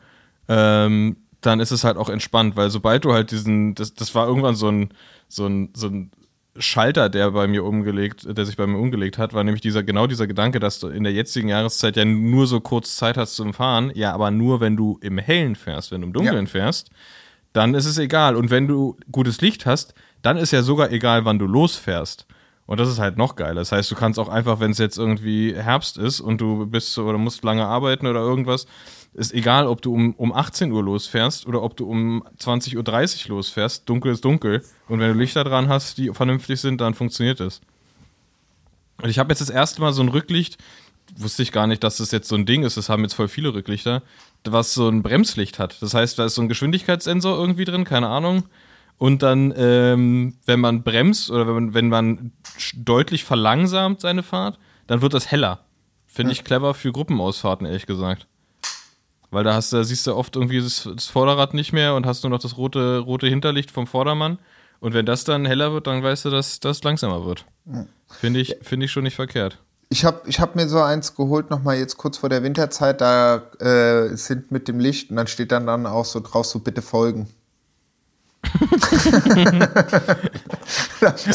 ähm, 0.48 1.16
dann 1.40 1.60
ist 1.60 1.72
es 1.72 1.84
halt 1.84 1.96
auch 1.96 2.08
entspannt, 2.08 2.56
weil 2.56 2.70
sobald 2.70 3.04
du 3.04 3.12
halt 3.12 3.30
diesen, 3.30 3.74
das, 3.74 3.94
das 3.94 4.14
war 4.14 4.26
irgendwann 4.26 4.54
so 4.54 4.68
ein, 4.68 4.90
so 5.28 5.46
ein, 5.46 5.70
so 5.74 5.88
ein 5.88 6.10
Schalter, 6.58 7.08
der 7.08 7.32
bei 7.32 7.46
mir 7.46 7.64
umgelegt, 7.64 8.26
der 8.28 8.46
sich 8.46 8.56
bei 8.56 8.66
mir 8.66 8.78
umgelegt 8.78 9.18
hat, 9.18 9.34
war 9.34 9.44
nämlich 9.44 9.60
dieser, 9.60 9.82
genau 9.82 10.06
dieser 10.06 10.26
Gedanke, 10.26 10.60
dass 10.60 10.78
du 10.78 10.88
in 10.88 11.04
der 11.04 11.12
jetzigen 11.12 11.48
Jahreszeit 11.48 11.96
ja 11.96 12.04
nur 12.04 12.46
so 12.46 12.60
kurz 12.60 12.96
Zeit 12.96 13.16
hast 13.16 13.36
zum 13.36 13.52
Fahren, 13.52 13.92
ja, 13.94 14.12
aber 14.12 14.30
nur 14.30 14.60
wenn 14.60 14.76
du 14.76 14.98
im 15.02 15.18
Hellen 15.18 15.56
fährst, 15.56 15.90
wenn 15.90 16.00
du 16.00 16.06
im 16.06 16.12
Dunkeln 16.12 16.46
ja. 16.46 16.50
fährst, 16.50 16.90
dann 17.52 17.74
ist 17.74 17.86
es 17.86 17.98
egal. 17.98 18.36
Und 18.36 18.50
wenn 18.50 18.68
du 18.68 18.96
gutes 19.10 19.40
Licht 19.40 19.66
hast, 19.66 19.94
dann 20.22 20.36
ist 20.36 20.52
ja 20.52 20.62
sogar 20.62 20.92
egal, 20.92 21.24
wann 21.24 21.38
du 21.38 21.46
losfährst. 21.46 22.26
Und 22.66 22.80
das 22.80 22.88
ist 22.88 22.98
halt 22.98 23.16
noch 23.16 23.36
geiler. 23.36 23.60
Das 23.60 23.72
heißt, 23.72 23.90
du 23.90 23.94
kannst 23.94 24.18
auch 24.18 24.28
einfach, 24.28 24.58
wenn 24.58 24.72
es 24.72 24.78
jetzt 24.78 24.98
irgendwie 24.98 25.54
Herbst 25.54 25.98
ist 25.98 26.20
und 26.20 26.40
du 26.40 26.66
bist 26.66 26.98
oder 26.98 27.16
musst 27.16 27.44
lange 27.44 27.64
arbeiten 27.64 28.06
oder 28.06 28.20
irgendwas, 28.20 28.66
Ist 29.14 29.32
egal, 29.32 29.66
ob 29.66 29.80
du 29.80 29.94
um, 29.94 30.14
um 30.14 30.32
18 30.32 30.70
Uhr 30.72 30.82
losfährst 30.82 31.46
oder 31.46 31.62
ob 31.62 31.76
du 31.76 31.88
um 31.88 32.22
20.30 32.38 33.26
Uhr 33.30 33.36
losfährst. 33.36 33.88
Dunkel 33.88 34.12
ist 34.12 34.24
dunkel. 34.24 34.62
Und 34.88 35.00
wenn 35.00 35.12
du 35.12 35.18
Lichter 35.18 35.42
dran 35.42 35.68
hast, 35.68 35.96
die 35.96 36.10
vernünftig 36.12 36.60
sind, 36.60 36.80
dann 36.82 36.92
funktioniert 36.92 37.40
es. 37.40 37.62
Und 39.00 39.08
ich 39.08 39.18
habe 39.18 39.30
jetzt 39.30 39.40
das 39.40 39.48
erste 39.50 39.80
Mal 39.80 39.92
so 39.92 40.02
ein 40.02 40.08
Rücklicht, 40.08 40.58
wusste 41.16 41.42
ich 41.42 41.52
gar 41.52 41.66
nicht, 41.66 41.84
dass 41.84 41.98
das 41.98 42.10
jetzt 42.10 42.28
so 42.28 42.34
ein 42.34 42.46
Ding 42.46 42.62
ist. 42.64 42.76
Das 42.76 42.88
haben 42.88 43.02
jetzt 43.04 43.14
voll 43.14 43.28
viele 43.28 43.54
Rücklichter, 43.54 44.02
was 44.44 44.74
so 44.74 44.88
ein 44.88 45.02
Bremslicht 45.02 45.58
hat. 45.58 45.80
Das 45.80 45.94
heißt, 45.94 46.18
da 46.18 46.26
ist 46.26 46.34
so 46.34 46.42
ein 46.42 46.48
Geschwindigkeitssensor 46.48 47.38
irgendwie 47.38 47.64
drin, 47.64 47.84
keine 47.84 48.08
Ahnung. 48.08 48.44
Und 48.98 49.22
dann, 49.22 49.52
ähm, 49.56 50.38
wenn 50.46 50.60
man 50.60 50.82
bremst 50.82 51.30
oder 51.30 51.46
wenn 51.46 51.54
man, 51.54 51.74
wenn 51.74 51.88
man 51.88 52.32
deutlich 52.74 53.24
verlangsamt 53.24 54.00
seine 54.00 54.22
Fahrt, 54.22 54.58
dann 54.86 55.02
wird 55.02 55.14
das 55.14 55.30
heller. 55.30 55.60
Finde 56.06 56.32
ich 56.32 56.44
clever 56.44 56.72
für 56.72 56.92
Gruppenausfahrten, 56.92 57.66
ehrlich 57.66 57.86
gesagt. 57.86 58.26
Weil 59.30 59.44
da 59.44 59.54
hast 59.54 59.72
du, 59.72 59.84
siehst 59.84 60.06
du 60.06 60.14
oft 60.14 60.36
irgendwie 60.36 60.60
das, 60.60 60.88
das, 60.94 61.08
Vorderrad 61.08 61.52
nicht 61.52 61.72
mehr 61.72 61.94
und 61.94 62.06
hast 62.06 62.22
nur 62.22 62.30
noch 62.30 62.38
das 62.38 62.56
rote, 62.56 62.98
rote 63.00 63.26
Hinterlicht 63.26 63.70
vom 63.70 63.86
Vordermann. 63.86 64.38
Und 64.80 64.94
wenn 64.94 65.04
das 65.04 65.24
dann 65.24 65.44
heller 65.44 65.72
wird, 65.72 65.86
dann 65.86 66.02
weißt 66.02 66.26
du, 66.26 66.30
dass 66.30 66.60
das 66.60 66.82
langsamer 66.84 67.26
wird. 67.26 67.44
Finde 68.08 68.40
ich, 68.40 68.56
find 68.62 68.82
ich 68.82 68.92
schon 68.92 69.02
nicht 69.02 69.16
verkehrt. 69.16 69.58
Ich 69.88 70.04
habe 70.04 70.22
ich 70.26 70.40
hab 70.40 70.56
mir 70.56 70.68
so 70.68 70.80
eins 70.80 71.14
geholt, 71.14 71.50
nochmal 71.50 71.76
jetzt 71.76 71.96
kurz 71.96 72.18
vor 72.18 72.28
der 72.28 72.42
Winterzeit. 72.42 73.00
Da 73.00 73.42
äh, 73.60 74.16
sind 74.16 74.50
mit 74.50 74.68
dem 74.68 74.80
Licht 74.80 75.10
und 75.10 75.16
dann 75.16 75.26
steht 75.26 75.52
dann, 75.52 75.66
dann 75.66 75.86
auch 75.86 76.04
so 76.04 76.20
drauf, 76.20 76.46
so 76.46 76.58
bitte 76.58 76.82
folgen. 76.82 77.28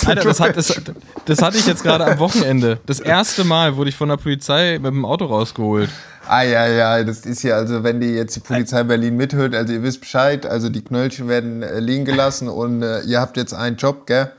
Alter, 0.06 0.24
das, 0.24 0.40
hat, 0.40 0.58
das, 0.58 0.82
das 1.26 1.42
hatte 1.42 1.58
ich 1.58 1.66
jetzt 1.66 1.84
gerade 1.84 2.06
am 2.06 2.20
Wochenende. 2.20 2.80
Das 2.86 3.00
erste 3.00 3.44
Mal 3.44 3.76
wurde 3.76 3.90
ich 3.90 3.96
von 3.96 4.10
der 4.10 4.18
Polizei 4.18 4.80
mit 4.82 4.92
dem 4.92 5.06
Auto 5.06 5.26
rausgeholt. 5.26 5.90
Ah 6.28 6.44
ja, 6.44 6.68
ja, 6.68 7.04
das 7.04 7.26
ist 7.26 7.44
ja, 7.44 7.56
also 7.56 7.84
wenn 7.84 8.00
die 8.00 8.08
jetzt 8.08 8.36
die 8.36 8.42
Polizei 8.42 8.84
Berlin 8.84 9.18
mithört, 9.18 9.56
also 9.56 9.74
ihr 9.74 9.84
wisst 9.84 10.02
Bescheid, 10.02 10.46
also 10.46 10.70
die 10.70 10.82
Knöllchen 10.82 11.28
werden 11.28 11.64
äh, 11.64 11.80
liegen 11.80 12.06
gelassen 12.06 12.48
und 12.48 12.84
äh, 12.84 13.02
ihr 13.02 13.20
habt 13.20 13.38
jetzt 13.38 13.54
einen 13.54 13.78
Job, 13.78 14.06
gell? 14.06 14.32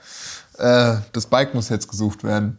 Äh, 0.59 0.95
das 1.13 1.27
Bike 1.27 1.55
muss 1.55 1.69
jetzt 1.69 1.89
gesucht 1.89 2.25
werden. 2.25 2.59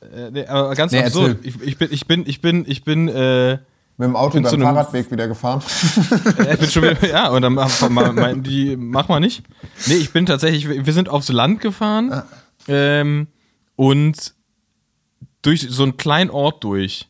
Äh, 0.00 0.30
nee, 0.30 0.46
aber 0.46 0.74
ganz 0.74 0.92
nee, 0.92 1.04
absurd. 1.04 1.38
Ich, 1.42 1.60
ich, 1.60 1.78
bin, 1.78 1.88
ich 1.92 2.06
bin, 2.06 2.24
ich 2.26 2.40
bin, 2.40 2.64
ich 2.66 2.84
bin, 2.84 3.08
äh, 3.08 3.58
mit 4.02 4.10
dem 4.10 4.16
Auto 4.16 4.38
über 4.38 4.50
den 4.50 4.62
Fahrradweg 4.62 5.10
wieder 5.10 5.28
gefahren. 5.28 5.62
ich 6.50 6.58
bin 6.58 6.70
schon 6.70 6.82
wieder, 6.82 7.08
ja, 7.08 7.28
und 7.28 7.42
dann 7.42 7.54
meinten 7.54 8.42
die, 8.42 8.76
mach 8.76 9.08
mal 9.08 9.20
nicht. 9.20 9.44
Nee, 9.86 9.94
ich 9.94 10.12
bin 10.12 10.26
tatsächlich, 10.26 10.68
wir 10.84 10.92
sind 10.92 11.08
aufs 11.08 11.28
Land 11.28 11.60
gefahren 11.60 12.12
ah. 12.12 12.26
ähm, 12.66 13.28
und 13.76 14.34
durch 15.42 15.60
so 15.68 15.84
einen 15.84 15.96
kleinen 15.96 16.30
Ort 16.30 16.64
durch. 16.64 17.08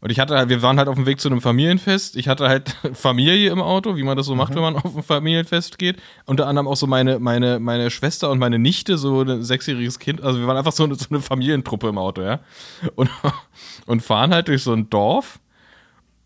Und 0.00 0.10
ich 0.10 0.20
hatte 0.20 0.36
halt, 0.36 0.48
wir 0.48 0.62
waren 0.62 0.78
halt 0.78 0.86
auf 0.86 0.94
dem 0.94 1.06
Weg 1.06 1.20
zu 1.20 1.28
einem 1.28 1.40
Familienfest. 1.40 2.14
Ich 2.14 2.28
hatte 2.28 2.48
halt 2.48 2.76
Familie 2.92 3.50
im 3.50 3.60
Auto, 3.60 3.96
wie 3.96 4.04
man 4.04 4.16
das 4.16 4.26
so 4.26 4.36
macht, 4.36 4.52
mhm. 4.52 4.56
wenn 4.56 4.62
man 4.62 4.76
auf 4.76 4.96
ein 4.96 5.02
Familienfest 5.02 5.76
geht. 5.76 5.96
Unter 6.24 6.46
anderem 6.46 6.68
auch 6.68 6.76
so 6.76 6.86
meine, 6.86 7.18
meine, 7.18 7.58
meine 7.58 7.90
Schwester 7.90 8.30
und 8.30 8.38
meine 8.38 8.60
Nichte, 8.60 8.96
so 8.96 9.22
ein 9.22 9.42
sechsjähriges 9.42 9.98
Kind. 9.98 10.22
Also 10.22 10.38
wir 10.38 10.46
waren 10.46 10.56
einfach 10.56 10.72
so 10.72 10.84
eine, 10.84 10.94
so 10.94 11.06
eine 11.10 11.20
Familientruppe 11.20 11.88
im 11.88 11.98
Auto, 11.98 12.22
ja. 12.22 12.38
Und, 12.94 13.10
und 13.86 14.00
fahren 14.00 14.32
halt 14.32 14.46
durch 14.46 14.62
so 14.62 14.72
ein 14.72 14.88
Dorf. 14.88 15.40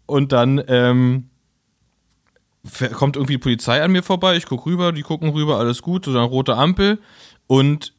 Und 0.07 0.33
dann 0.33 0.63
ähm, 0.69 1.29
kommt 2.95 3.17
irgendwie 3.17 3.35
die 3.35 3.39
Polizei 3.39 3.83
an 3.83 3.93
mir 3.93 4.03
vorbei. 4.03 4.37
Ich 4.37 4.47
gucke 4.47 4.67
rüber, 4.67 4.93
die 4.93 5.03
gucken 5.03 5.31
rüber, 5.31 5.59
alles 5.59 5.83
gut. 5.83 6.05
So 6.05 6.11
eine 6.11 6.23
rote 6.23 6.57
Ampel. 6.57 6.99
Und 7.47 7.95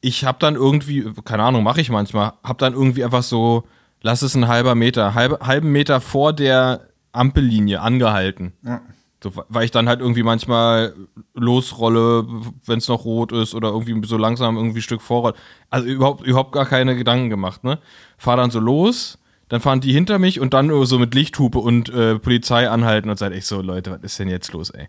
ich 0.00 0.24
habe 0.24 0.38
dann 0.40 0.54
irgendwie, 0.54 1.10
keine 1.24 1.44
Ahnung, 1.44 1.62
mache 1.62 1.80
ich 1.80 1.90
manchmal, 1.90 2.32
habe 2.42 2.58
dann 2.58 2.74
irgendwie 2.74 3.04
einfach 3.04 3.22
so 3.22 3.64
lass 4.02 4.22
es 4.22 4.34
ein 4.34 4.48
halber 4.48 4.74
Meter, 4.74 5.14
halb, 5.14 5.44
halben 5.44 5.72
Meter 5.72 6.00
vor 6.00 6.32
der 6.32 6.88
Ampellinie 7.12 7.80
angehalten. 7.80 8.52
Ja. 8.62 8.82
So, 9.22 9.32
weil 9.48 9.64
ich 9.64 9.70
dann 9.70 9.88
halt 9.88 10.00
irgendwie 10.00 10.24
manchmal 10.24 10.94
losrolle, 11.34 12.26
wenn 12.66 12.78
es 12.78 12.88
noch 12.88 13.04
rot 13.04 13.30
ist 13.30 13.54
oder 13.54 13.68
irgendwie 13.68 14.04
so 14.06 14.16
langsam 14.16 14.56
irgendwie 14.56 14.80
ein 14.80 14.82
Stück 14.82 15.00
vorroll. 15.00 15.34
Also 15.70 15.86
überhaupt, 15.86 16.26
überhaupt 16.26 16.50
gar 16.50 16.66
keine 16.66 16.96
Gedanken 16.96 17.30
gemacht, 17.30 17.62
ne? 17.62 17.78
Fahr 18.18 18.36
dann 18.36 18.50
so 18.50 18.58
los, 18.58 19.18
dann 19.48 19.60
fahren 19.60 19.80
die 19.80 19.92
hinter 19.92 20.18
mich 20.18 20.40
und 20.40 20.54
dann 20.54 20.70
so 20.86 20.98
mit 20.98 21.14
Lichthupe 21.14 21.58
und 21.58 21.88
äh, 21.90 22.18
Polizei 22.18 22.68
anhalten 22.68 23.10
und 23.10 23.18
sagt 23.18 23.34
echt 23.34 23.46
so, 23.46 23.60
Leute, 23.60 23.90
was 23.90 24.00
ist 24.02 24.18
denn 24.18 24.28
jetzt 24.28 24.52
los, 24.52 24.70
ey? 24.70 24.88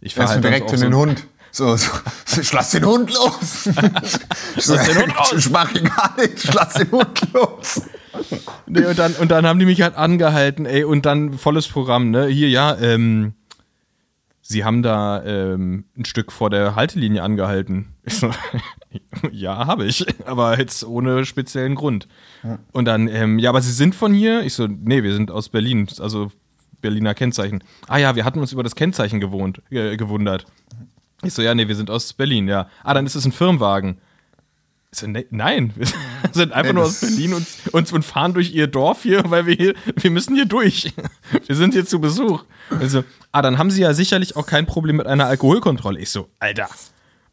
Ich 0.00 0.14
fahr 0.14 0.28
halt 0.28 0.42
direkt 0.42 0.70
in 0.72 0.78
so 0.78 0.84
den 0.84 0.94
Hund. 0.94 1.26
So, 1.52 1.76
so, 1.76 1.90
ich 2.40 2.52
lass 2.52 2.70
den 2.70 2.84
Hund 2.84 3.12
los. 3.12 3.66
ich 4.56 4.66
lass 4.66 4.86
den 4.86 4.98
Hund 4.98 5.14
los. 5.16 5.32
Ich 5.36 5.50
mach 5.50 5.74
ihn 5.74 5.84
gar 5.84 6.14
nicht. 6.16 6.44
Ich 6.44 6.54
lass 6.54 6.74
den 6.74 6.90
Hund 6.90 7.32
los. 7.32 7.82
Nee, 8.66 8.84
und, 8.84 8.98
dann, 8.98 9.14
und 9.14 9.30
dann 9.30 9.46
haben 9.46 9.58
die 9.58 9.66
mich 9.66 9.82
halt 9.82 9.96
angehalten, 9.96 10.64
ey, 10.64 10.84
und 10.84 11.06
dann 11.06 11.38
volles 11.38 11.66
Programm, 11.66 12.10
ne? 12.10 12.26
Hier, 12.26 12.48
ja, 12.48 12.76
ähm, 12.76 13.34
sie 14.42 14.64
haben 14.64 14.82
da 14.82 15.24
ähm, 15.24 15.84
ein 15.96 16.04
Stück 16.04 16.30
vor 16.30 16.50
der 16.50 16.76
Haltelinie 16.76 17.22
angehalten. 17.22 17.94
So, 18.06 18.30
ja, 19.30 19.66
habe 19.66 19.84
ich, 19.86 20.06
aber 20.26 20.58
jetzt 20.58 20.84
ohne 20.84 21.24
speziellen 21.26 21.74
Grund. 21.74 22.08
Und 22.72 22.86
dann, 22.86 23.08
ähm, 23.08 23.38
ja, 23.38 23.50
aber 23.50 23.60
Sie 23.60 23.72
sind 23.72 23.94
von 23.94 24.14
hier? 24.14 24.42
Ich 24.42 24.54
so, 24.54 24.66
nee, 24.66 25.02
wir 25.02 25.14
sind 25.14 25.30
aus 25.30 25.48
Berlin, 25.48 25.86
also 25.98 26.30
Berliner 26.80 27.14
Kennzeichen. 27.14 27.62
Ah 27.86 27.98
ja, 27.98 28.16
wir 28.16 28.24
hatten 28.24 28.40
uns 28.40 28.52
über 28.52 28.62
das 28.62 28.74
Kennzeichen 28.74 29.20
gewohnt, 29.20 29.62
äh, 29.70 29.96
gewundert. 29.96 30.46
Ich 31.22 31.34
so, 31.34 31.42
ja, 31.42 31.54
nee, 31.54 31.68
wir 31.68 31.76
sind 31.76 31.90
aus 31.90 32.12
Berlin, 32.14 32.48
ja. 32.48 32.68
Ah, 32.82 32.94
dann 32.94 33.04
ist 33.04 33.14
es 33.14 33.26
ein 33.26 33.32
Firmenwagen. 33.32 33.98
So, 34.92 35.06
ne, 35.06 35.24
nein, 35.30 35.72
wir 35.76 35.86
sind 36.32 36.52
einfach 36.52 36.72
nur 36.72 36.84
aus 36.84 37.00
Berlin 37.00 37.34
und, 37.34 37.46
und, 37.72 37.92
und, 37.92 38.04
fahren 38.04 38.34
durch 38.34 38.52
ihr 38.52 38.66
Dorf 38.66 39.02
hier, 39.02 39.22
weil 39.30 39.46
wir 39.46 39.54
hier, 39.54 39.74
wir 39.96 40.10
müssen 40.10 40.34
hier 40.34 40.46
durch. 40.46 40.92
Wir 41.46 41.54
sind 41.54 41.74
hier 41.74 41.86
zu 41.86 42.00
Besuch. 42.00 42.44
Also, 42.70 43.04
ah, 43.32 43.42
dann 43.42 43.58
haben 43.58 43.70
sie 43.70 43.82
ja 43.82 43.94
sicherlich 43.94 44.36
auch 44.36 44.46
kein 44.46 44.66
Problem 44.66 44.96
mit 44.96 45.06
einer 45.06 45.26
Alkoholkontrolle. 45.26 46.00
Ich 46.00 46.10
so, 46.10 46.28
Alter, 46.38 46.68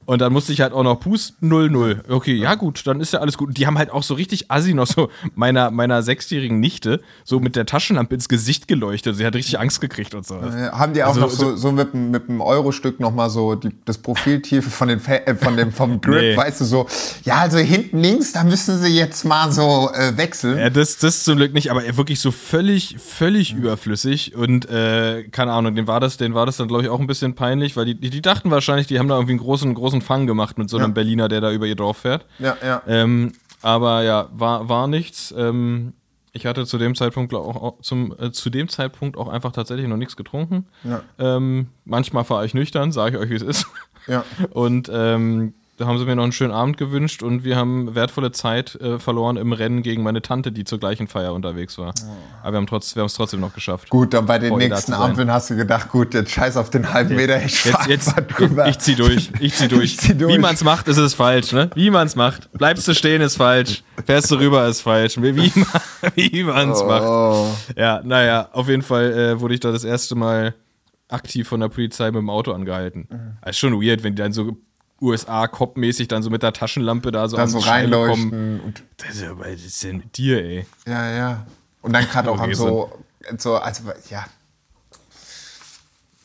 und 0.08 0.22
dann 0.22 0.32
musste 0.32 0.54
ich 0.54 0.62
halt 0.62 0.72
auch 0.72 0.84
noch 0.84 1.02
pusten, 1.02 1.52
0-0. 1.52 2.10
Okay, 2.10 2.34
ja 2.34 2.56
gut, 2.56 2.88
dann 2.88 3.02
ist 3.02 3.12
ja 3.12 3.20
alles 3.20 3.38
gut. 3.38 3.50
Und 3.50 3.58
die 3.58 3.68
haben 3.68 3.78
halt 3.78 3.92
auch 3.92 4.04
so 4.04 4.14
richtig 4.14 4.50
assi 4.50 4.74
noch 4.74 4.88
so 4.88 5.10
meiner, 5.36 5.70
meiner 5.70 6.02
sechsjährigen 6.02 6.62
Nichte 6.62 7.02
so 7.26 7.42
mit 7.42 7.58
der 7.58 7.66
Taschenlampe 7.66 8.16
ins 8.16 8.30
Gesicht 8.30 8.70
geleuchtet. 8.70 9.18
Sie 9.18 9.26
hat 9.26 9.36
richtig 9.36 9.60
Angst 9.60 9.82
gekriegt 9.82 10.16
und 10.16 10.26
so. 10.26 10.36
Äh, 10.36 10.70
haben 10.72 10.94
die 10.94 11.04
auch 11.04 11.10
also, 11.10 11.20
noch 11.20 11.30
so, 11.30 11.58
so 11.58 11.74
mit, 11.74 11.94
mit 11.94 12.30
einem 12.30 12.40
Euro-Stück 12.40 13.02
nochmal 13.02 13.30
so 13.30 13.56
die, 13.56 13.72
das 13.84 13.98
Profiltiefe 13.98 14.70
von, 14.70 14.88
den, 14.88 15.06
äh, 15.06 15.36
von 15.36 15.58
dem, 15.58 15.74
vom 15.74 16.00
Grip, 16.00 16.22
nee. 16.22 16.38
weißt 16.38 16.62
du, 16.62 16.66
so, 16.66 16.88
ja, 17.26 17.40
also 17.40 17.58
hinten 17.58 18.00
links, 18.00 18.32
da 18.32 18.46
müssen 18.46 18.80
sie 18.80 18.96
jetzt 18.96 19.26
mal 19.26 19.52
so 19.52 19.92
äh, 19.94 20.16
wechseln. 20.16 20.58
Ja, 20.58 20.70
das, 20.70 21.00
das 21.00 21.26
zum 21.26 21.36
Glück 21.36 21.54
nicht, 21.54 21.70
aber 21.70 21.82
wirklich 21.98 22.22
so 22.22 22.32
völlig, 22.32 22.96
völlig 22.98 23.54
mhm. 23.54 23.60
überflüssig 23.60 24.36
und 24.36 24.70
äh, 24.70 25.24
keine 25.32 25.52
Ahnung, 25.52 25.76
den 25.76 25.88
war 25.88 26.00
das, 26.00 26.16
den 26.16 26.34
war 26.34 26.46
das 26.46 26.56
dann, 26.56 26.70
glaube 26.70 26.84
ich, 26.84 26.90
auch 26.90 27.02
ein 27.02 27.08
bisschen 27.08 27.36
peinlich, 27.36 27.76
weil 27.76 27.84
die, 27.84 27.96
die, 27.96 28.10
die 28.10 28.22
dachten 28.22 28.52
wahrscheinlich, 28.52 28.88
die 28.88 29.00
haben 29.00 29.10
da 29.10 29.16
irgendwie 29.16 29.34
einen 29.34 29.42
großen, 29.42 29.74
großen 29.74 29.97
großen 29.98 30.02
Fang 30.02 30.28
gemacht 30.28 30.58
mit 30.58 30.70
so 30.70 30.78
einem 30.78 30.90
ja. 30.90 30.94
Berliner, 30.94 31.28
der 31.28 31.42
da 31.42 31.52
über 31.52 31.66
ihr 31.66 31.76
Dorf 31.76 31.98
fährt. 31.98 32.26
Ja, 32.40 32.58
ja. 32.64 32.82
Ähm, 32.88 33.34
aber 33.62 34.04
ja, 34.04 34.30
war, 34.32 34.70
war 34.70 34.88
nichts. 34.88 35.34
Ähm, 35.38 35.94
ich 36.32 36.46
hatte 36.46 36.66
zu 36.66 36.78
dem 36.78 36.94
Zeitpunkt 36.96 37.34
auch 37.34 37.82
zum, 37.82 38.14
äh, 38.20 38.32
zu 38.32 38.50
dem 38.50 38.70
Zeitpunkt 38.70 39.18
auch 39.18 39.28
einfach 39.28 39.52
tatsächlich 39.52 39.88
noch 39.88 39.98
nichts 39.98 40.16
getrunken. 40.16 40.68
Ja. 40.84 41.02
Ähm, 41.18 41.68
manchmal 41.86 42.24
fahre 42.24 42.46
ich 42.46 42.54
nüchtern, 42.54 42.92
sage 42.92 43.18
ich 43.18 43.24
euch, 43.24 43.30
wie 43.30 43.36
es 43.36 43.42
ist. 43.42 43.68
Ja. 44.08 44.24
Und 44.52 44.90
ähm, 44.94 45.54
da 45.78 45.86
haben 45.86 46.00
sie 46.00 46.06
mir 46.06 46.16
noch 46.16 46.24
einen 46.24 46.32
schönen 46.32 46.52
Abend 46.52 46.78
gewünscht 46.78 47.22
und 47.22 47.44
wir 47.44 47.56
haben 47.56 47.94
wertvolle 47.94 48.32
Zeit 48.32 48.76
äh, 48.82 48.98
verloren 48.98 49.38
im 49.38 49.54
Rennen 49.54 49.84
gegen 49.84 50.02
meine 50.02 50.24
Tante, 50.24 50.52
die 50.52 50.64
zur 50.64 50.80
gleichen 50.80 51.08
Feier 51.08 51.34
unterwegs 51.34 51.78
war. 51.78 51.94
Oh. 52.02 52.12
Aber 52.42 52.54
wir 52.54 52.58
haben 52.58 52.68
trotz, 52.68 52.96
wir 52.96 53.04
es 53.04 53.14
trotzdem 53.14 53.42
noch 53.42 53.54
geschafft. 53.54 53.90
Gut, 53.90 54.12
dann 54.14 54.26
bei 54.26 54.40
den 54.40 54.56
nächsten 54.58 54.94
Ampeln 54.94 55.32
hast 55.32 55.52
du 55.52 55.56
gedacht, 55.56 55.90
gut, 55.90 56.16
jetzt 56.16 56.32
scheiß 56.32 56.58
auf 56.58 56.72
den 56.72 56.92
halben 56.92 57.16
Meter, 57.16 57.44
ich 57.44 57.64
jetzt, 57.64 57.88
jetzt, 57.88 58.16
drüber. 58.36 58.66
Ich, 58.66 58.72
ich 58.72 58.80
zieh 58.80 58.96
durch, 58.96 59.32
ich 59.40 59.54
zieh 59.54 59.68
durch. 59.70 59.84
ich 59.84 60.00
zieh 60.00 60.16
durch. 60.16 60.34
Wie 60.34 60.40
man 60.40 60.56
es 60.56 60.64
macht, 60.64 60.88
ist 60.88 60.98
es 60.98 61.14
falsch, 61.14 61.52
ne? 61.52 61.70
Wie 61.76 61.92
man 61.92 62.08
es 62.08 62.16
macht. 62.16 62.52
Bleibst 62.54 62.88
du 62.88 62.96
stehen, 62.96 63.22
ist 63.22 63.38
falsch. 63.38 63.84
Fährst 64.04 64.32
du 64.32 64.36
rüber, 64.36 64.68
ist 64.68 64.82
falsch. 64.82 65.22
Wie, 65.22 65.36
wie 65.36 66.44
man 66.44 66.72
es 66.72 66.82
oh. 66.82 66.88
macht. 66.88 67.78
Ja, 67.78 68.02
naja, 68.04 68.50
auf 68.52 68.68
jeden 68.68 68.82
Fall 68.82 69.12
äh, 69.14 69.40
wurde 69.40 69.54
ich 69.54 69.60
da 69.60 69.72
das 69.72 69.84
erste 69.84 70.16
Mal 70.16 70.56
aktiv 71.08 71.48
von 71.48 71.60
der 71.60 71.70
Polizei 71.70 72.08
mit 72.08 72.16
dem 72.16 72.30
Auto 72.30 72.52
angehalten. 72.52 73.08
Mhm. 73.10 73.38
Das 73.42 73.52
ist 73.52 73.60
schon 73.60 73.80
weird, 73.82 74.04
wenn 74.04 74.16
die 74.16 74.22
dann 74.22 74.34
so 74.34 74.58
USA-Cop-mäßig 75.02 76.08
dann 76.08 76.24
so 76.24 76.30
mit 76.30 76.44
der 76.44 76.54
Taschenlampe 76.54 77.12
da 77.12 77.28
so, 77.28 77.38
da 77.38 77.48
so 77.48 77.60
reinleuchten. 77.60 78.60
Und 78.62 78.84
das 78.98 79.16
ist 79.16 79.22
ja, 79.22 79.38
was 79.38 79.48
ist 79.48 79.84
denn 79.84 79.98
mit 79.98 80.18
dir, 80.18 80.44
ey? 80.44 80.66
Ja, 80.88 81.12
ja. 81.16 81.46
Und 81.82 81.94
dann 81.94 82.06
gerade 82.06 82.32
auch 82.32 82.54
so, 82.54 82.92
so, 83.38 83.56
also, 83.56 83.84
ja. 84.10 84.26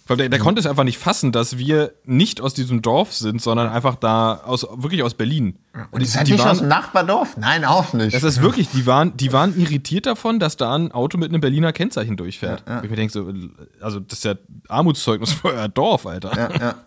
Der, 0.08 0.28
der 0.28 0.38
konnte 0.38 0.60
es 0.60 0.66
einfach 0.66 0.84
nicht 0.84 0.98
fassen, 0.98 1.32
dass 1.32 1.56
wir 1.56 1.92
nicht 2.04 2.40
aus 2.40 2.52
diesem 2.52 2.82
Dorf 2.82 3.14
sind, 3.14 3.40
sondern 3.40 3.68
einfach 3.68 3.94
da 3.94 4.34
aus, 4.44 4.66
wirklich 4.74 5.02
aus 5.02 5.14
Berlin. 5.14 5.58
Und 5.90 6.00
die, 6.02 6.06
sind 6.06 6.26
die 6.26 6.32
nicht 6.32 6.40
waren, 6.40 6.50
aus 6.50 6.58
dem 6.58 6.68
Nachbardorf? 6.68 7.36
Nein, 7.36 7.64
auch 7.64 7.92
nicht. 7.92 8.14
Das 8.14 8.22
ist 8.22 8.42
wirklich, 8.42 8.68
die 8.70 8.84
waren, 8.86 9.16
die 9.16 9.32
waren 9.32 9.58
irritiert 9.58 10.06
davon, 10.06 10.38
dass 10.38 10.56
da 10.56 10.74
ein 10.74 10.92
Auto 10.92 11.16
mit 11.16 11.30
einem 11.30 11.40
Berliner 11.40 11.72
Kennzeichen 11.72 12.16
durchfährt. 12.16 12.62
Ja, 12.66 12.74
ja. 12.74 12.82
Ich 12.84 12.90
mir 12.90 12.96
denke 12.96 13.12
so, 13.12 13.32
also 13.80 14.00
das 14.00 14.18
ist 14.18 14.24
ja 14.24 14.34
Armutszeugnis 14.68 15.32
für 15.32 15.48
euer 15.48 15.68
Dorf, 15.68 16.06
Alter. 16.06 16.36
Ja, 16.36 16.58
ja. 16.58 16.74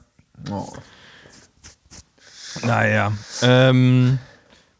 Oh. 0.51 0.67
Naja. 2.63 3.11
Ähm, 3.41 4.19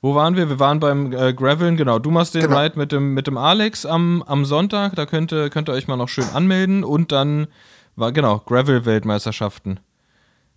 Wo 0.01 0.15
waren 0.15 0.35
wir? 0.35 0.49
Wir 0.49 0.59
waren 0.59 0.79
beim 0.79 1.11
äh, 1.11 1.33
Graveln, 1.33 1.77
genau. 1.77 1.99
Du 1.99 2.11
machst 2.11 2.35
den 2.35 2.41
genau. 2.41 2.59
Ride 2.59 2.77
mit 2.77 2.91
dem, 2.91 3.13
mit 3.13 3.27
dem 3.27 3.37
Alex 3.37 3.85
am, 3.85 4.23
am 4.23 4.45
Sonntag. 4.45 4.95
Da 4.95 5.05
könnt 5.05 5.31
ihr, 5.31 5.49
könnt 5.49 5.69
ihr 5.69 5.73
euch 5.73 5.87
mal 5.87 5.97
noch 5.97 6.09
schön 6.09 6.29
anmelden. 6.33 6.83
Und 6.83 7.11
dann 7.11 7.47
war, 7.95 8.11
genau, 8.11 8.39
Gravel-Weltmeisterschaften. 8.39 9.79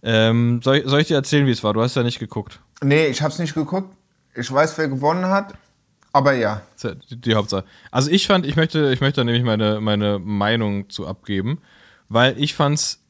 Ähm, 0.02 0.60
soll, 0.62 0.86
soll 0.86 1.00
ich 1.00 1.08
dir 1.08 1.16
erzählen, 1.16 1.46
wie 1.46 1.50
es 1.50 1.64
war? 1.64 1.74
Du 1.74 1.82
hast 1.82 1.96
ja 1.96 2.02
nicht 2.02 2.18
geguckt. 2.18 2.60
Nee, 2.82 3.06
ich 3.06 3.22
hab's 3.22 3.38
nicht 3.38 3.54
geguckt. 3.54 3.94
Ich 4.34 4.52
weiß, 4.52 4.78
wer 4.78 4.88
gewonnen 4.88 5.26
hat. 5.26 5.54
Aber 6.12 6.32
ja. 6.32 6.62
Die, 7.10 7.20
die 7.20 7.34
Hauptsache. 7.34 7.64
Also 7.90 8.10
ich 8.10 8.26
fand, 8.26 8.46
ich 8.46 8.56
möchte, 8.56 8.92
ich 8.92 9.00
möchte 9.00 9.20
da 9.20 9.24
nämlich 9.24 9.44
meine, 9.44 9.80
meine 9.80 10.18
Meinung 10.18 10.88
zu 10.90 11.06
abgeben, 11.06 11.60
weil 12.08 12.38
ich 12.38 12.54
fand's 12.54 13.00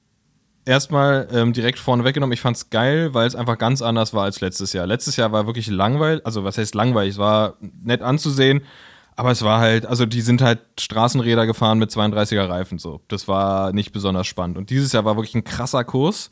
erstmal 0.69 1.27
ähm, 1.33 1.53
direkt 1.53 1.79
vorne 1.79 2.05
weggenommen. 2.05 2.35
Ich 2.35 2.41
fand's 2.41 2.71
geil, 2.71 3.15
weil 3.15 3.27
es 3.27 3.35
einfach 3.35 3.59
ganz 3.59 3.81
anders 3.83 4.13
war 4.13 4.25
als 4.25 4.41
letztes 4.41 4.73
Jahr. 4.73 4.87
Letztes 4.87 5.17
Jahr 5.17 5.33
war 5.33 5.47
wirklich 5.47 5.69
langweilig, 5.69 6.25
also 6.25 6.45
was 6.45 6.59
heißt 6.59 6.75
langweilig? 6.75 7.15
Es 7.15 7.19
war 7.19 7.55
nett 7.83 8.03
anzusehen, 8.03 8.61
aber 9.17 9.31
es 9.31 9.43
war 9.43 9.61
halt, 9.61 9.87
also 9.87 10.05
die 10.07 10.21
sind 10.21 10.43
halt 10.43 10.61
Straßenräder 10.79 11.47
gefahren 11.47 11.79
mit 11.79 11.91
32er 11.91 12.49
Reifen 12.49 12.79
so. 12.79 13.01
Das 13.09 13.27
war 13.27 13.73
nicht 13.73 13.93
besonders 13.93 14.27
spannend. 14.27 14.59
Und 14.59 14.71
dieses 14.71 14.93
Jahr 14.93 15.05
war 15.05 15.17
wirklich 15.17 15.35
ein 15.35 15.45
krasser 15.45 15.85
Kurs. 15.85 16.31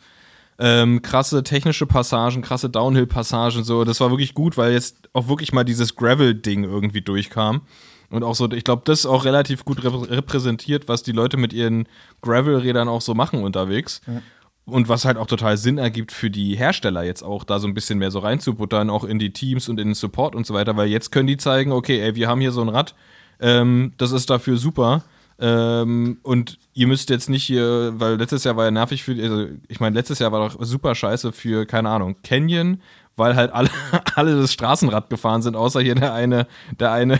Ähm, 0.58 1.02
krasse 1.02 1.42
technische 1.42 1.86
Passagen, 1.86 2.40
krasse 2.42 2.70
Downhill-Passagen, 2.70 3.64
so. 3.64 3.84
Das 3.84 4.00
war 4.00 4.10
wirklich 4.10 4.34
gut, 4.34 4.56
weil 4.56 4.72
jetzt 4.72 5.10
auch 5.12 5.28
wirklich 5.28 5.52
mal 5.52 5.64
dieses 5.64 5.96
Gravel-Ding 5.96 6.64
irgendwie 6.64 7.02
durchkam. 7.02 7.62
Und 8.10 8.22
auch 8.22 8.34
so, 8.34 8.50
ich 8.50 8.64
glaube, 8.64 8.82
das 8.84 9.00
ist 9.00 9.06
auch 9.06 9.24
relativ 9.24 9.64
gut 9.64 9.82
repräsentiert, 9.84 10.88
was 10.88 11.02
die 11.02 11.12
Leute 11.12 11.36
mit 11.36 11.52
ihren 11.52 11.88
Gravel-Rädern 12.22 12.88
auch 12.88 13.00
so 13.00 13.14
machen 13.14 13.42
unterwegs. 13.42 14.00
Ja. 14.06 14.22
Und 14.64 14.88
was 14.88 15.04
halt 15.04 15.16
auch 15.16 15.26
total 15.26 15.56
Sinn 15.56 15.78
ergibt 15.78 16.10
für 16.10 16.28
die 16.28 16.56
Hersteller 16.56 17.04
jetzt 17.04 17.22
auch, 17.22 17.44
da 17.44 17.60
so 17.60 17.68
ein 17.68 17.74
bisschen 17.74 17.98
mehr 17.98 18.10
so 18.10 18.18
reinzubuttern, 18.18 18.90
auch 18.90 19.04
in 19.04 19.20
die 19.20 19.32
Teams 19.32 19.68
und 19.68 19.78
in 19.78 19.88
den 19.88 19.94
Support 19.94 20.34
und 20.34 20.44
so 20.44 20.54
weiter, 20.54 20.76
weil 20.76 20.88
jetzt 20.88 21.12
können 21.12 21.28
die 21.28 21.36
zeigen, 21.36 21.70
okay, 21.70 22.00
ey, 22.00 22.16
wir 22.16 22.28
haben 22.28 22.40
hier 22.40 22.50
so 22.50 22.62
ein 22.62 22.68
Rad, 22.68 22.96
ähm, 23.38 23.92
das 23.96 24.10
ist 24.10 24.28
dafür 24.28 24.56
super. 24.56 25.04
Ähm, 25.38 26.18
und 26.22 26.58
ihr 26.72 26.86
müsst 26.86 27.10
jetzt 27.10 27.28
nicht 27.28 27.44
hier, 27.44 27.92
weil 27.96 28.16
letztes 28.16 28.44
Jahr 28.44 28.56
war 28.56 28.64
ja 28.64 28.70
nervig 28.70 29.02
für, 29.02 29.12
also 29.22 29.46
ich 29.68 29.80
meine, 29.80 29.94
letztes 29.94 30.18
Jahr 30.18 30.32
war 30.32 30.48
doch 30.48 30.56
super 30.60 30.94
scheiße 30.94 31.30
für, 31.32 31.66
keine 31.66 31.90
Ahnung, 31.90 32.16
Canyon, 32.22 32.80
weil 33.16 33.34
halt 33.34 33.52
alle, 33.52 33.70
alle 34.14 34.40
das 34.40 34.52
Straßenrad 34.52 35.10
gefahren 35.10 35.42
sind, 35.42 35.56
außer 35.56 35.80
hier 35.80 35.94
der 35.94 36.12
eine, 36.12 36.46
der 36.78 36.92
eine, 36.92 37.18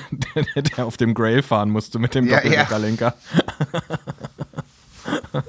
der, 0.55 0.63
der 0.63 0.87
auf 0.87 0.97
dem 0.97 1.15
Grail 1.15 1.43
fahren 1.43 1.71
musste 1.71 1.99
mit 1.99 2.15
dem 2.15 2.27
ja, 2.29 2.41
Doppellenker. 2.41 3.15
Ja. 5.33 5.43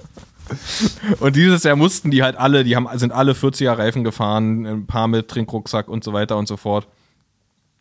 und 1.20 1.36
dieses 1.36 1.64
Jahr 1.64 1.76
mussten 1.76 2.12
die 2.12 2.24
halt 2.24 2.38
alle, 2.38 2.64
die 2.64 2.76
haben, 2.76 2.88
sind 2.98 3.12
alle 3.12 3.34
40er 3.34 3.78
Reifen 3.78 4.04
gefahren, 4.04 4.66
ein 4.66 4.88
paar 4.88 5.08
mit 5.08 5.28
Trinkrucksack 5.28 5.88
und 5.88 6.04
so 6.04 6.14
weiter 6.14 6.38
und 6.38 6.48
so 6.48 6.58
fort. 6.58 6.88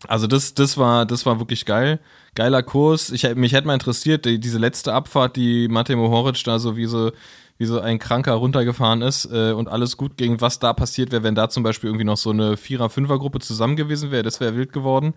Also 0.08 0.26
das, 0.26 0.54
das 0.54 0.76
war, 0.76 1.06
das 1.06 1.24
war 1.24 1.38
wirklich 1.38 1.64
geil. 1.64 2.00
Geiler 2.34 2.62
Kurs. 2.62 3.10
Ich, 3.10 3.34
mich 3.34 3.54
hätte 3.54 3.66
mal 3.66 3.74
interessiert, 3.74 4.26
die, 4.26 4.38
diese 4.38 4.58
letzte 4.58 4.92
Abfahrt, 4.92 5.36
die 5.36 5.68
Matej 5.68 5.96
Mohoric 5.96 6.42
da 6.44 6.58
so 6.58 6.76
wie 6.76 6.86
so 6.86 7.12
wie 7.58 7.66
so 7.66 7.80
ein 7.80 7.98
Kranker 7.98 8.34
runtergefahren 8.34 9.02
ist 9.02 9.26
äh, 9.32 9.52
und 9.52 9.68
alles 9.68 9.96
gut 9.96 10.16
ging, 10.16 10.40
was 10.40 10.58
da 10.58 10.72
passiert 10.72 11.10
wäre, 11.10 11.22
wenn 11.22 11.34
da 11.34 11.48
zum 11.48 11.62
Beispiel 11.62 11.88
irgendwie 11.88 12.04
noch 12.04 12.16
so 12.16 12.30
eine 12.30 12.56
Vierer-, 12.56 12.90
Fünfer-Gruppe 12.90 13.38
zusammen 13.38 13.76
gewesen 13.76 14.10
wäre. 14.10 14.22
Das 14.22 14.40
wäre 14.40 14.56
wild 14.56 14.72
geworden. 14.72 15.14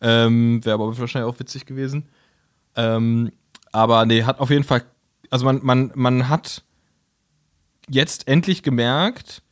Ähm, 0.00 0.64
wäre 0.64 0.74
aber 0.74 0.96
wahrscheinlich 0.98 1.32
auch 1.32 1.38
witzig 1.40 1.66
gewesen. 1.66 2.08
Ähm, 2.76 3.32
aber 3.72 4.06
nee, 4.06 4.22
hat 4.22 4.40
auf 4.40 4.50
jeden 4.50 4.64
Fall, 4.64 4.82
also 5.30 5.44
man, 5.44 5.60
man, 5.62 5.92
man 5.94 6.28
hat 6.28 6.62
jetzt 7.88 8.28
endlich 8.28 8.62
gemerkt, 8.62 9.42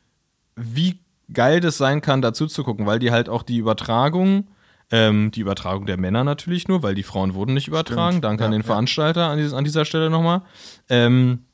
wie 0.55 0.99
geil 1.31 1.59
das 1.59 1.77
sein 1.77 2.01
kann, 2.01 2.21
dazu 2.21 2.47
zu 2.47 2.63
gucken, 2.63 2.85
weil 2.85 2.99
die 2.99 3.11
halt 3.11 3.29
auch 3.29 3.43
die 3.43 3.57
Übertragung, 3.57 4.47
ähm, 4.91 5.31
die 5.31 5.41
Übertragung 5.41 5.85
der 5.85 5.97
Männer 5.97 6.23
natürlich 6.23 6.67
nur, 6.67 6.81
weil 6.81 6.95
die 6.95 7.03
Frauen 7.03 7.33
wurden 7.33 7.53
nicht 7.53 7.67
übertragen. 7.67 8.13
Stimmt. 8.13 8.23
Danke 8.23 8.43
ja, 8.43 8.45
an 8.47 8.51
den 8.51 8.61
ja. 8.61 8.67
Veranstalter 8.67 9.27
an, 9.27 9.37
dieses, 9.37 9.53
an 9.53 9.63
dieser 9.63 9.85
Stelle 9.85 10.09
nochmal. 10.09 10.41
Ähm, 10.89 11.45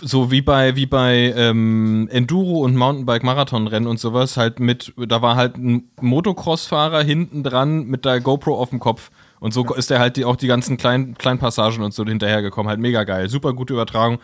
so 0.00 0.30
wie 0.30 0.42
bei 0.42 0.76
wie 0.76 0.86
bei 0.86 1.32
ähm, 1.36 2.08
Enduro 2.10 2.64
und 2.64 2.76
Mountainbike 2.76 3.24
Marathonrennen 3.24 3.88
und 3.88 3.98
sowas 3.98 4.36
halt 4.36 4.60
mit 4.60 4.92
da 4.96 5.22
war 5.22 5.36
halt 5.36 5.56
ein 5.56 5.90
Motocross-Fahrer 6.00 7.02
hinten 7.02 7.42
dran 7.42 7.86
mit 7.86 8.04
der 8.04 8.20
GoPro 8.20 8.58
auf 8.58 8.70
dem 8.70 8.80
Kopf. 8.80 9.10
Und 9.40 9.52
so 9.52 9.64
ist 9.74 9.90
er 9.90 9.98
halt 9.98 10.16
die, 10.16 10.24
auch 10.24 10.36
die 10.36 10.46
ganzen 10.46 10.76
kleinen 10.76 11.16
kleinen 11.16 11.38
Passagen 11.38 11.82
und 11.82 11.92
so 11.92 12.04
hinterhergekommen. 12.04 12.68
Halt 12.68 12.80
mega 12.80 13.04
geil. 13.04 13.28
Super 13.28 13.52
gute 13.52 13.74
Übertragung. 13.74 14.18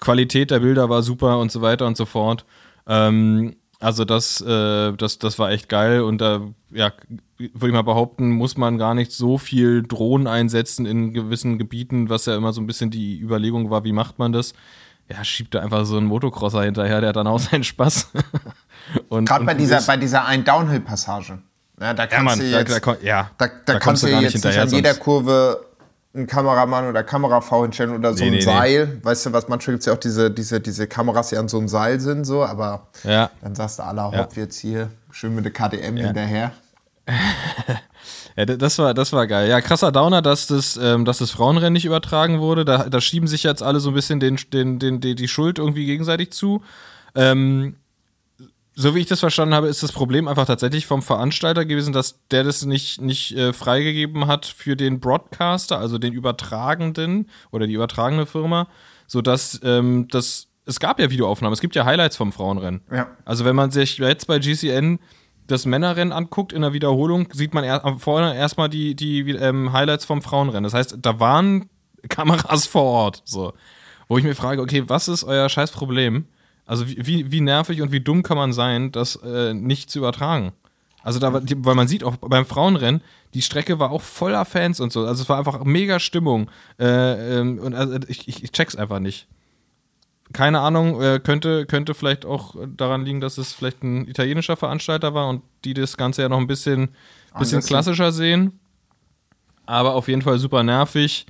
Qualität 0.00 0.50
der 0.50 0.60
Bilder 0.60 0.88
war 0.88 1.02
super 1.02 1.38
und 1.38 1.50
so 1.50 1.62
weiter 1.62 1.86
und 1.86 1.96
so 1.96 2.04
fort. 2.06 2.44
Ähm, 2.86 3.56
also 3.80 4.04
das 4.04 4.40
äh, 4.40 4.92
das 4.92 5.18
das 5.18 5.38
war 5.38 5.50
echt 5.50 5.68
geil. 5.68 6.02
Und 6.02 6.20
da 6.20 6.42
ja 6.70 6.92
würde 7.38 7.68
ich 7.68 7.72
mal 7.72 7.82
behaupten 7.82 8.30
muss 8.30 8.56
man 8.56 8.78
gar 8.78 8.94
nicht 8.94 9.12
so 9.12 9.38
viel 9.38 9.82
Drohnen 9.82 10.26
einsetzen 10.26 10.86
in 10.86 11.12
gewissen 11.12 11.58
Gebieten 11.58 12.10
was 12.10 12.26
ja 12.26 12.36
immer 12.36 12.52
so 12.52 12.60
ein 12.60 12.66
bisschen 12.66 12.90
die 12.90 13.20
Überlegung 13.20 13.70
war 13.70 13.84
wie 13.84 13.92
macht 13.92 14.18
man 14.18 14.32
das 14.32 14.54
ja, 15.10 15.24
schiebt 15.24 15.54
da 15.54 15.60
einfach 15.60 15.84
so 15.84 15.96
einen 15.96 16.06
Motocrosser 16.06 16.62
hinterher, 16.62 17.00
der 17.00 17.10
hat 17.10 17.16
dann 17.16 17.26
auch 17.26 17.38
seinen 17.38 17.64
Spaß. 17.64 18.08
Gerade 19.10 19.44
bei 19.44 19.54
dieser, 19.54 19.80
bei 19.82 19.96
dieser 19.96 20.24
einen 20.24 20.44
Downhill-Passage. 20.44 21.38
Ja, 21.80 21.94
da 21.94 22.06
kannst 22.06 22.36
ja, 22.38 22.42
du 22.42 22.50
jetzt, 22.50 22.86
da, 22.86 22.92
da, 22.92 23.00
ja, 23.02 23.30
da, 23.38 23.46
da, 23.64 23.78
kannst 23.78 24.02
du 24.02 24.08
jetzt 24.08 24.44
nicht 24.44 24.58
an 24.58 24.68
jeder 24.68 24.94
Kurve 24.94 25.64
einen 26.14 26.26
Kameramann 26.26 26.88
oder 26.88 27.04
Kamerafrau 27.04 27.62
hinstellen 27.62 27.94
oder 27.94 28.12
so 28.14 28.24
nee, 28.24 28.30
ein 28.30 28.34
nee, 28.34 28.40
Seil. 28.40 28.86
Nee. 28.86 29.04
Weißt 29.04 29.26
du 29.26 29.32
was, 29.32 29.48
manchmal 29.48 29.74
gibt 29.74 29.80
es 29.80 29.86
ja 29.86 29.92
auch 29.92 29.98
diese, 29.98 30.30
diese, 30.30 30.60
diese 30.60 30.86
Kameras, 30.86 31.28
die 31.28 31.36
an 31.36 31.48
so 31.48 31.58
einem 31.58 31.68
Seil 31.68 32.00
sind, 32.00 32.24
so, 32.24 32.44
aber 32.44 32.88
ja. 33.04 33.30
dann 33.42 33.54
sagst 33.54 33.78
du, 33.78 33.84
aller 33.84 34.06
hopp, 34.06 34.36
ja. 34.36 34.42
jetzt 34.42 34.58
hier 34.58 34.90
schön 35.10 35.34
mit 35.34 35.44
der 35.44 35.52
KDM 35.52 35.96
ja. 35.96 36.06
hinterher. 36.06 36.52
Ja, 38.38 38.44
das 38.44 38.78
war, 38.78 38.94
das 38.94 39.12
war 39.12 39.26
geil. 39.26 39.50
Ja, 39.50 39.60
krasser 39.60 39.90
Downer, 39.90 40.22
dass 40.22 40.46
das, 40.46 40.78
ähm, 40.80 41.04
dass 41.04 41.18
das 41.18 41.32
Frauenrennen 41.32 41.72
nicht 41.72 41.84
übertragen 41.84 42.38
wurde. 42.38 42.64
Da, 42.64 42.88
da 42.88 43.00
schieben 43.00 43.26
sich 43.26 43.42
jetzt 43.42 43.64
alle 43.64 43.80
so 43.80 43.90
ein 43.90 43.94
bisschen 43.94 44.20
den, 44.20 44.38
den, 44.52 44.78
den, 44.78 45.00
den 45.00 45.16
die 45.16 45.26
Schuld 45.26 45.58
irgendwie 45.58 45.86
gegenseitig 45.86 46.30
zu. 46.30 46.62
Ähm, 47.16 47.74
so 48.76 48.94
wie 48.94 49.00
ich 49.00 49.06
das 49.06 49.18
verstanden 49.18 49.56
habe, 49.56 49.66
ist 49.66 49.82
das 49.82 49.90
Problem 49.90 50.28
einfach 50.28 50.46
tatsächlich 50.46 50.86
vom 50.86 51.02
Veranstalter 51.02 51.64
gewesen, 51.64 51.92
dass 51.92 52.20
der 52.30 52.44
das 52.44 52.64
nicht, 52.64 53.00
nicht 53.00 53.36
äh, 53.36 53.52
freigegeben 53.52 54.28
hat 54.28 54.46
für 54.46 54.76
den 54.76 55.00
Broadcaster, 55.00 55.80
also 55.80 55.98
den 55.98 56.12
Übertragenden 56.12 57.28
oder 57.50 57.66
die 57.66 57.72
übertragende 57.72 58.24
Firma, 58.24 58.68
sodass 59.08 59.60
ähm, 59.64 60.06
das. 60.12 60.46
Es 60.64 60.78
gab 60.78 61.00
ja 61.00 61.10
Videoaufnahmen, 61.10 61.54
es 61.54 61.60
gibt 61.60 61.74
ja 61.74 61.86
Highlights 61.86 62.16
vom 62.16 62.30
Frauenrennen. 62.30 62.82
Ja. 62.92 63.08
Also 63.24 63.44
wenn 63.44 63.56
man 63.56 63.72
sich 63.72 63.98
jetzt 63.98 64.28
bei 64.28 64.38
GCN 64.38 65.00
das 65.48 65.66
Männerrennen 65.66 66.12
anguckt 66.12 66.52
in 66.52 66.62
der 66.62 66.72
Wiederholung, 66.72 67.28
sieht 67.32 67.54
man 67.54 67.64
er, 67.64 67.96
vorne 67.98 68.36
erstmal 68.36 68.68
die, 68.68 68.94
die 68.94 69.30
ähm, 69.30 69.72
Highlights 69.72 70.04
vom 70.04 70.22
Frauenrennen. 70.22 70.64
Das 70.64 70.74
heißt, 70.74 70.98
da 71.02 71.18
waren 71.18 71.68
Kameras 72.08 72.66
vor 72.66 72.84
Ort. 72.84 73.22
So. 73.24 73.54
Wo 74.08 74.18
ich 74.18 74.24
mir 74.24 74.34
frage, 74.34 74.62
okay, 74.62 74.84
was 74.86 75.08
ist 75.08 75.24
euer 75.24 75.48
Scheißproblem? 75.48 76.26
Also 76.66 76.86
wie, 76.86 77.32
wie 77.32 77.40
nervig 77.40 77.80
und 77.82 77.92
wie 77.92 78.00
dumm 78.00 78.22
kann 78.22 78.36
man 78.36 78.52
sein, 78.52 78.92
das 78.92 79.16
äh, 79.16 79.54
nicht 79.54 79.90
zu 79.90 79.98
übertragen? 79.98 80.52
Also 81.02 81.18
da, 81.18 81.32
weil 81.32 81.74
man 81.74 81.88
sieht 81.88 82.04
auch 82.04 82.16
beim 82.16 82.44
Frauenrennen, 82.44 83.02
die 83.32 83.40
Strecke 83.40 83.78
war 83.78 83.90
auch 83.90 84.02
voller 84.02 84.44
Fans 84.44 84.78
und 84.78 84.92
so. 84.92 85.06
Also 85.06 85.22
es 85.22 85.28
war 85.28 85.38
einfach 85.38 85.64
mega 85.64 85.98
Stimmung. 85.98 86.50
Äh, 86.78 87.38
ähm, 87.38 87.58
und 87.58 87.74
also 87.74 87.98
ich, 88.08 88.28
ich 88.28 88.52
check's 88.52 88.76
einfach 88.76 88.98
nicht 88.98 89.26
keine 90.32 90.60
Ahnung, 90.60 91.00
äh, 91.00 91.20
könnte, 91.22 91.66
könnte 91.66 91.94
vielleicht 91.94 92.24
auch 92.26 92.54
daran 92.76 93.04
liegen, 93.04 93.20
dass 93.20 93.38
es 93.38 93.52
vielleicht 93.52 93.82
ein 93.82 94.06
italienischer 94.06 94.56
Veranstalter 94.56 95.14
war 95.14 95.28
und 95.28 95.42
die 95.64 95.74
das 95.74 95.96
Ganze 95.96 96.22
ja 96.22 96.28
noch 96.28 96.38
ein 96.38 96.46
bisschen, 96.46 96.90
bisschen 97.38 97.62
klassischer 97.62 98.12
sehen. 98.12 98.58
Aber 99.66 99.94
auf 99.94 100.08
jeden 100.08 100.22
Fall 100.22 100.38
super 100.38 100.62
nervig. 100.62 101.26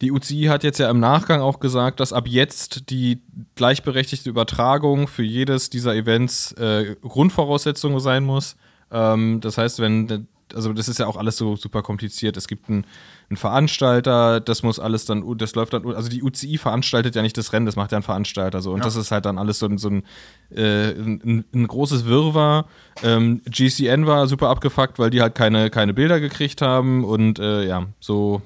Die 0.00 0.12
UCI 0.12 0.44
hat 0.44 0.62
jetzt 0.62 0.78
ja 0.78 0.90
im 0.90 1.00
Nachgang 1.00 1.40
auch 1.40 1.58
gesagt, 1.58 1.98
dass 1.98 2.12
ab 2.12 2.28
jetzt 2.28 2.90
die 2.90 3.20
gleichberechtigte 3.56 4.30
Übertragung 4.30 5.08
für 5.08 5.24
jedes 5.24 5.70
dieser 5.70 5.94
Events 5.94 6.52
äh, 6.52 6.94
Grundvoraussetzung 7.02 7.98
sein 7.98 8.24
muss. 8.24 8.56
Ähm, 8.92 9.40
das 9.40 9.58
heißt, 9.58 9.80
wenn, 9.80 10.28
also 10.54 10.72
das 10.72 10.88
ist 10.88 10.98
ja 10.98 11.06
auch 11.06 11.16
alles 11.16 11.36
so 11.36 11.56
super 11.56 11.82
kompliziert. 11.82 12.36
Es 12.36 12.46
gibt 12.46 12.68
ein 12.68 12.84
ein 13.30 13.36
Veranstalter, 13.36 14.40
das 14.40 14.62
muss 14.62 14.78
alles 14.78 15.04
dann, 15.04 15.22
das 15.36 15.54
läuft 15.54 15.74
dann, 15.74 15.86
also 15.94 16.08
die 16.08 16.22
UCI 16.22 16.56
veranstaltet 16.56 17.14
ja 17.14 17.20
nicht 17.20 17.36
das 17.36 17.52
Rennen, 17.52 17.66
das 17.66 17.76
macht 17.76 17.92
ja 17.92 17.98
ein 17.98 18.02
Veranstalter 18.02 18.62
so. 18.62 18.72
Und 18.72 18.78
ja. 18.78 18.84
das 18.84 18.96
ist 18.96 19.10
halt 19.10 19.26
dann 19.26 19.36
alles 19.36 19.58
so, 19.58 19.66
ein, 19.66 19.76
so 19.76 19.90
ein, 19.90 20.02
äh, 20.50 20.92
ein, 20.92 21.44
ein, 21.52 21.66
großes 21.66 22.06
Wirrwarr. 22.06 22.66
Ähm, 23.02 23.42
GCN 23.44 24.06
war 24.06 24.26
super 24.28 24.48
abgefuckt, 24.48 24.98
weil 24.98 25.10
die 25.10 25.20
halt 25.20 25.34
keine, 25.34 25.68
keine 25.68 25.92
Bilder 25.92 26.20
gekriegt 26.20 26.62
haben 26.62 27.04
und 27.04 27.38
äh, 27.38 27.66
ja, 27.66 27.86
so 28.00 28.40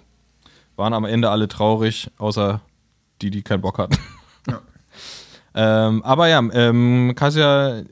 waren 0.75 0.95
am 0.95 1.05
Ende 1.05 1.31
alle 1.31 1.47
traurig, 1.47 2.11
außer 2.19 2.61
die, 3.21 3.31
die 3.31 3.43
keinen 3.43 3.63
Bock 3.63 3.79
hatten. 3.79 3.97
Ja. 5.55 5.87
ähm, 5.87 6.03
aber 6.03 6.27
ja, 6.27 6.43
ähm, 6.53 7.13
Kasia 7.15 7.83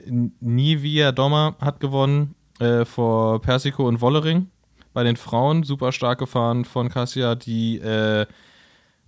Nivia 0.41 1.13
Dommer 1.13 1.55
hat 1.61 1.79
gewonnen 1.79 2.35
äh, 2.59 2.85
vor 2.85 3.41
Persico 3.41 3.87
und 3.87 4.01
Wollering 4.01 4.49
bei 4.93 5.05
den 5.05 5.17
Frauen 5.17 5.63
super 5.63 5.93
stark 5.93 6.19
gefahren 6.19 6.65
von 6.65 6.89
Cassia, 6.89 7.35
die, 7.35 7.79
äh, 7.79 8.27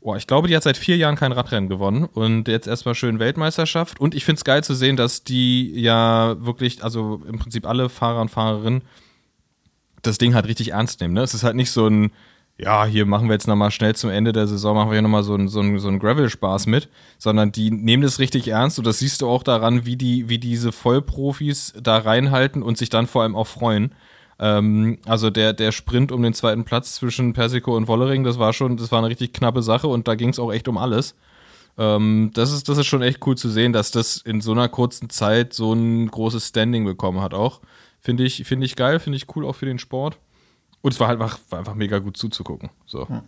boah, 0.01 0.17
ich 0.17 0.27
glaube, 0.27 0.49
die 0.49 0.57
hat 0.57 0.63
seit 0.63 0.77
vier 0.77 0.97
Jahren 0.97 1.17
kein 1.17 1.33
Radrennen 1.33 1.69
gewonnen 1.69 2.05
und 2.05 2.49
jetzt 2.49 2.67
erstmal 2.67 2.95
schön 2.95 3.19
Weltmeisterschaft. 3.19 4.01
Und 4.01 4.15
ich 4.15 4.25
finde 4.25 4.39
es 4.39 4.45
geil 4.45 4.63
zu 4.65 4.75
sehen, 4.75 4.97
dass 4.97 5.25
die 5.25 5.73
ja 5.81 6.37
wirklich, 6.39 6.83
also 6.85 7.21
im 7.29 7.39
Prinzip 7.39 7.67
alle 7.67 7.89
Fahrer 7.89 8.21
und 8.21 8.31
Fahrerinnen 8.31 8.83
das 10.03 10.19
Ding 10.19 10.35
halt 10.35 10.47
richtig 10.47 10.73
ernst 10.73 11.01
nehmen. 11.01 11.15
Ne? 11.15 11.23
Es 11.23 11.35
ist 11.35 11.45
halt 11.45 11.57
nicht 11.57 11.71
so 11.71 11.87
ein, 11.87 12.11
ja, 12.59 12.85
hier 12.85 13.07
machen 13.07 13.29
wir 13.29 13.35
jetzt 13.35 13.49
nochmal 13.49 13.71
schnell 13.71 13.95
zum 13.95 14.11
Ende 14.11 14.33
der 14.33 14.47
Saison, 14.47 14.77
machen 14.77 14.91
wir 14.91 14.95
hier 14.95 15.03
nochmal 15.03 15.23
so 15.23 15.35
ein, 15.35 15.49
so 15.49 15.79
so 15.79 15.89
ein 15.89 15.99
Gravel-Spaß 15.99 16.67
mit, 16.67 16.89
sondern 17.19 17.51
die 17.51 17.71
nehmen 17.71 18.03
das 18.03 18.19
richtig 18.19 18.49
ernst 18.49 18.79
und 18.79 18.87
das 18.87 18.99
siehst 18.99 19.23
du 19.23 19.29
auch 19.29 19.43
daran, 19.43 19.87
wie 19.87 19.97
die, 19.97 20.29
wie 20.29 20.39
diese 20.39 20.71
Vollprofis 20.71 21.75
da 21.81 21.99
reinhalten 21.99 22.63
und 22.63 22.79
sich 22.79 22.89
dann 22.91 23.07
vor 23.07 23.23
allem 23.23 23.37
auch 23.37 23.47
freuen. 23.47 23.95
Ähm, 24.43 24.99
also 25.07 25.31
der, 25.31 25.53
der 25.53 25.71
Sprint 25.71 26.11
um 26.11 26.21
den 26.21 26.35
zweiten 26.35 26.65
Platz 26.65 26.97
zwischen 26.97 27.33
Persico 27.33 27.77
und 27.77 27.87
Wollering, 27.87 28.25
das 28.25 28.41
war 28.41 28.53
schon, 28.53 28.77
das 28.77 28.91
war 28.91 28.99
eine 28.99 29.09
richtig 29.09 29.33
knappe 29.33 29.63
Sache 29.63 29.87
und 29.87 30.09
da 30.09 30.17
ging 30.17 30.31
es 30.31 30.41
auch 30.41 30.53
echt 30.53 30.67
um 30.67 30.79
alles. 30.79 31.15
Ähm, 31.79 32.33
das, 32.35 32.53
ist, 32.53 32.69
das 32.69 32.77
ist 32.77 32.89
schon 32.89 33.03
echt 33.03 33.25
cool 33.25 33.37
zu 33.37 33.49
sehen, 33.49 33.73
dass 33.73 33.93
das 33.93 34.17
in 34.17 34.41
so 34.41 34.51
einer 34.51 34.69
kurzen 34.69 35.11
Zeit 35.11 35.53
so 35.53 35.73
ein 35.73 36.09
großes 36.09 36.49
Standing 36.49 36.85
bekommen 36.85 37.21
hat 37.21 37.35
auch. 37.35 37.61
Finde 38.01 38.25
ich, 38.25 38.45
find 38.45 38.65
ich 38.65 38.75
geil, 38.75 38.99
finde 38.99 39.17
ich 39.17 39.37
cool 39.37 39.47
auch 39.47 39.55
für 39.55 39.67
den 39.67 39.79
Sport. 39.79 40.19
Und 40.81 40.93
es 40.93 40.99
war 40.99 41.07
halt 41.07 41.21
einfach, 41.21 41.39
war 41.49 41.61
einfach 41.61 41.77
mega 41.77 42.01
gut 42.01 42.17
zuzugucken. 42.17 42.71
So. 42.85 43.09
Hm. 43.09 43.21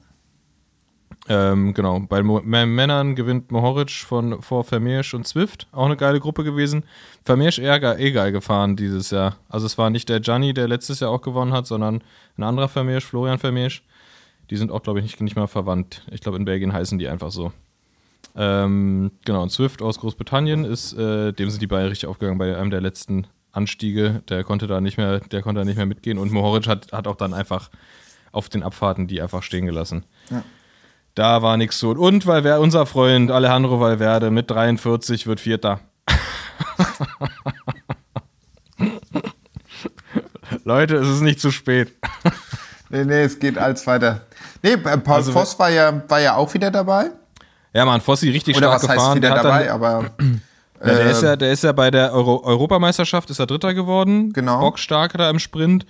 Ähm, 1.28 1.72
genau, 1.74 2.00
bei 2.00 2.22
Mo 2.22 2.40
Männern 2.42 3.14
gewinnt 3.14 3.50
Mohoric 3.50 3.90
von, 3.90 4.42
vor 4.42 4.64
Vermeersch 4.64 5.14
und 5.14 5.26
Swift. 5.26 5.66
Auch 5.72 5.86
eine 5.86 5.96
geile 5.96 6.20
Gruppe 6.20 6.44
gewesen. 6.44 6.84
Vermeersch 7.24 7.58
eher 7.58 7.98
eh 7.98 8.12
geil 8.12 8.32
gefahren 8.32 8.76
dieses 8.76 9.10
Jahr. 9.10 9.36
Also 9.48 9.66
es 9.66 9.78
war 9.78 9.90
nicht 9.90 10.08
der 10.08 10.20
Gianni, 10.20 10.52
der 10.52 10.68
letztes 10.68 11.00
Jahr 11.00 11.10
auch 11.10 11.22
gewonnen 11.22 11.52
hat, 11.52 11.66
sondern 11.66 12.02
ein 12.36 12.42
anderer 12.42 12.68
Vermeersch, 12.68 13.06
Florian 13.06 13.38
Vermeersch. 13.38 13.82
Die 14.50 14.56
sind 14.56 14.70
auch, 14.70 14.82
glaube 14.82 14.98
ich, 14.98 15.04
nicht, 15.04 15.20
nicht 15.20 15.36
mal 15.36 15.46
verwandt. 15.46 16.02
Ich 16.10 16.20
glaube, 16.20 16.36
in 16.36 16.44
Belgien 16.44 16.72
heißen 16.72 16.98
die 16.98 17.08
einfach 17.08 17.30
so. 17.30 17.52
Ähm, 18.36 19.12
genau, 19.24 19.42
und 19.42 19.50
Swift 19.50 19.80
aus 19.80 19.98
Großbritannien 20.00 20.64
ist, 20.64 20.92
äh, 20.94 21.32
dem 21.32 21.50
sind 21.50 21.62
die 21.62 21.66
beiden 21.66 21.88
richtig 21.88 22.08
aufgegangen 22.08 22.38
bei 22.38 22.56
einem 22.56 22.70
der 22.70 22.80
letzten 22.80 23.26
Anstiege. 23.52 24.22
Der 24.28 24.44
konnte 24.44 24.66
da 24.66 24.80
nicht 24.80 24.98
mehr, 24.98 25.20
der 25.20 25.42
konnte 25.42 25.60
da 25.60 25.64
nicht 25.64 25.76
mehr 25.76 25.86
mitgehen. 25.86 26.18
Und 26.18 26.32
Mohoric 26.32 26.66
hat, 26.66 26.92
hat 26.92 27.06
auch 27.06 27.16
dann 27.16 27.32
einfach 27.32 27.70
auf 28.32 28.48
den 28.48 28.62
Abfahrten 28.62 29.06
die 29.06 29.22
einfach 29.22 29.42
stehen 29.42 29.66
gelassen. 29.66 30.04
Ja. 30.30 30.42
Da 31.14 31.42
war 31.42 31.56
nichts 31.56 31.78
so. 31.78 31.90
Und 31.90 32.26
weil 32.26 32.44
unser 32.58 32.86
Freund 32.86 33.30
Alejandro 33.30 33.80
Valverde 33.80 34.30
mit 34.30 34.50
43 34.50 35.26
wird 35.26 35.40
Vierter. 35.40 35.80
Leute, 40.64 40.96
es 40.96 41.08
ist 41.08 41.20
nicht 41.20 41.40
zu 41.40 41.50
spät. 41.50 41.92
nee, 42.88 43.04
nee, 43.04 43.22
es 43.22 43.38
geht 43.38 43.58
als 43.58 43.86
weiter. 43.86 44.22
Nee, 44.62 44.76
Paul 44.76 45.14
also, 45.16 45.32
Voss 45.32 45.58
war 45.58 45.70
ja, 45.70 46.02
war 46.08 46.20
ja 46.20 46.36
auch 46.36 46.52
wieder 46.54 46.70
dabei. 46.70 47.10
Ja, 47.72 47.84
man, 47.84 48.00
Fossi 48.00 48.30
richtig 48.30 48.56
Oder 48.56 48.68
stark 48.68 48.82
was 48.82 48.88
gefahren. 48.90 49.06
Heißt 49.08 49.16
wieder 49.16 49.34
dabei, 49.34 49.64
dann, 49.64 49.74
aber. 49.74 50.10
Ja, 50.80 50.94
der, 50.94 51.10
ist 51.10 51.22
ja, 51.22 51.36
der 51.36 51.52
ist 51.52 51.64
ja 51.64 51.72
bei 51.72 51.90
der 51.90 52.12
Euro 52.12 52.42
Europameisterschaft 52.44 53.30
ist 53.30 53.38
er 53.38 53.46
Dritter 53.46 53.74
geworden. 53.74 54.32
Genau. 54.32 54.60
Bockstark 54.60 55.12
da 55.14 55.30
im 55.30 55.38
Sprint. 55.38 55.86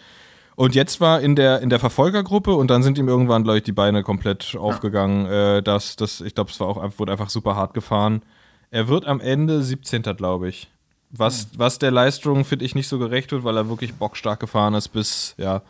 Und 0.56 0.74
jetzt 0.74 1.00
war 1.00 1.20
in 1.20 1.34
der, 1.34 1.60
in 1.60 1.70
der 1.70 1.80
Verfolgergruppe 1.80 2.54
und 2.54 2.68
dann 2.68 2.82
sind 2.82 2.98
ihm 2.98 3.08
irgendwann, 3.08 3.42
glaube 3.42 3.58
ich, 3.58 3.64
die 3.64 3.72
Beine 3.72 4.02
komplett 4.02 4.52
ja. 4.52 4.60
aufgegangen. 4.60 5.26
Äh, 5.26 5.62
das, 5.62 5.96
das, 5.96 6.20
ich 6.20 6.34
glaube, 6.34 6.50
es 6.50 6.60
war 6.60 6.68
auch, 6.68 6.98
wurde 6.98 7.12
einfach 7.12 7.30
super 7.30 7.56
hart 7.56 7.74
gefahren. 7.74 8.22
Er 8.70 8.88
wird 8.88 9.06
am 9.06 9.20
Ende 9.20 9.62
17. 9.62 10.02
glaube 10.16 10.48
ich. 10.48 10.70
Was, 11.10 11.46
mhm. 11.46 11.58
was 11.58 11.78
der 11.78 11.90
Leistung, 11.90 12.44
finde 12.44 12.64
ich, 12.64 12.74
nicht 12.74 12.88
so 12.88 12.98
gerecht 12.98 13.32
wird, 13.32 13.44
weil 13.44 13.56
er 13.56 13.68
wirklich 13.68 13.94
bockstark 13.94 14.40
gefahren 14.40 14.74
ist 14.74 14.88
bis, 14.88 15.34
ja, 15.38 15.62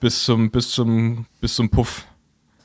bis 0.00 0.24
zum, 0.24 0.50
bis 0.50 0.70
zum, 0.70 1.26
bis 1.40 1.54
zum 1.54 1.70
Puff. 1.70 2.06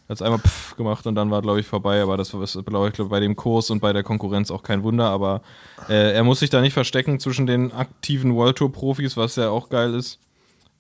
Er 0.07 0.12
hat 0.12 0.17
es 0.17 0.21
einmal 0.21 0.39
pff 0.39 0.77
gemacht 0.77 1.05
und 1.05 1.15
dann 1.15 1.31
war, 1.31 1.41
glaube 1.41 1.60
ich, 1.60 1.67
vorbei. 1.67 2.01
Aber 2.01 2.15
das 2.15 2.33
war, 2.33 2.63
glaube 2.63 2.89
ich, 2.89 3.10
bei 3.10 3.19
dem 3.19 3.36
Kurs 3.36 3.69
und 3.69 3.81
bei 3.81 3.91
der 3.91 4.03
Konkurrenz 4.03 4.51
auch 4.51 4.63
kein 4.63 4.83
Wunder. 4.83 5.10
Aber 5.10 5.41
äh, 5.89 6.13
er 6.13 6.23
muss 6.23 6.39
sich 6.39 6.49
da 6.49 6.62
nicht 6.62 6.73
verstecken 6.73 7.19
zwischen 7.19 7.45
den 7.45 7.73
aktiven 7.73 8.36
World 8.36 8.57
Tour 8.57 8.71
Profis, 8.71 9.17
was 9.17 9.36
ja 9.36 9.49
auch 9.49 9.67
geil 9.67 9.93
ist. 9.93 10.19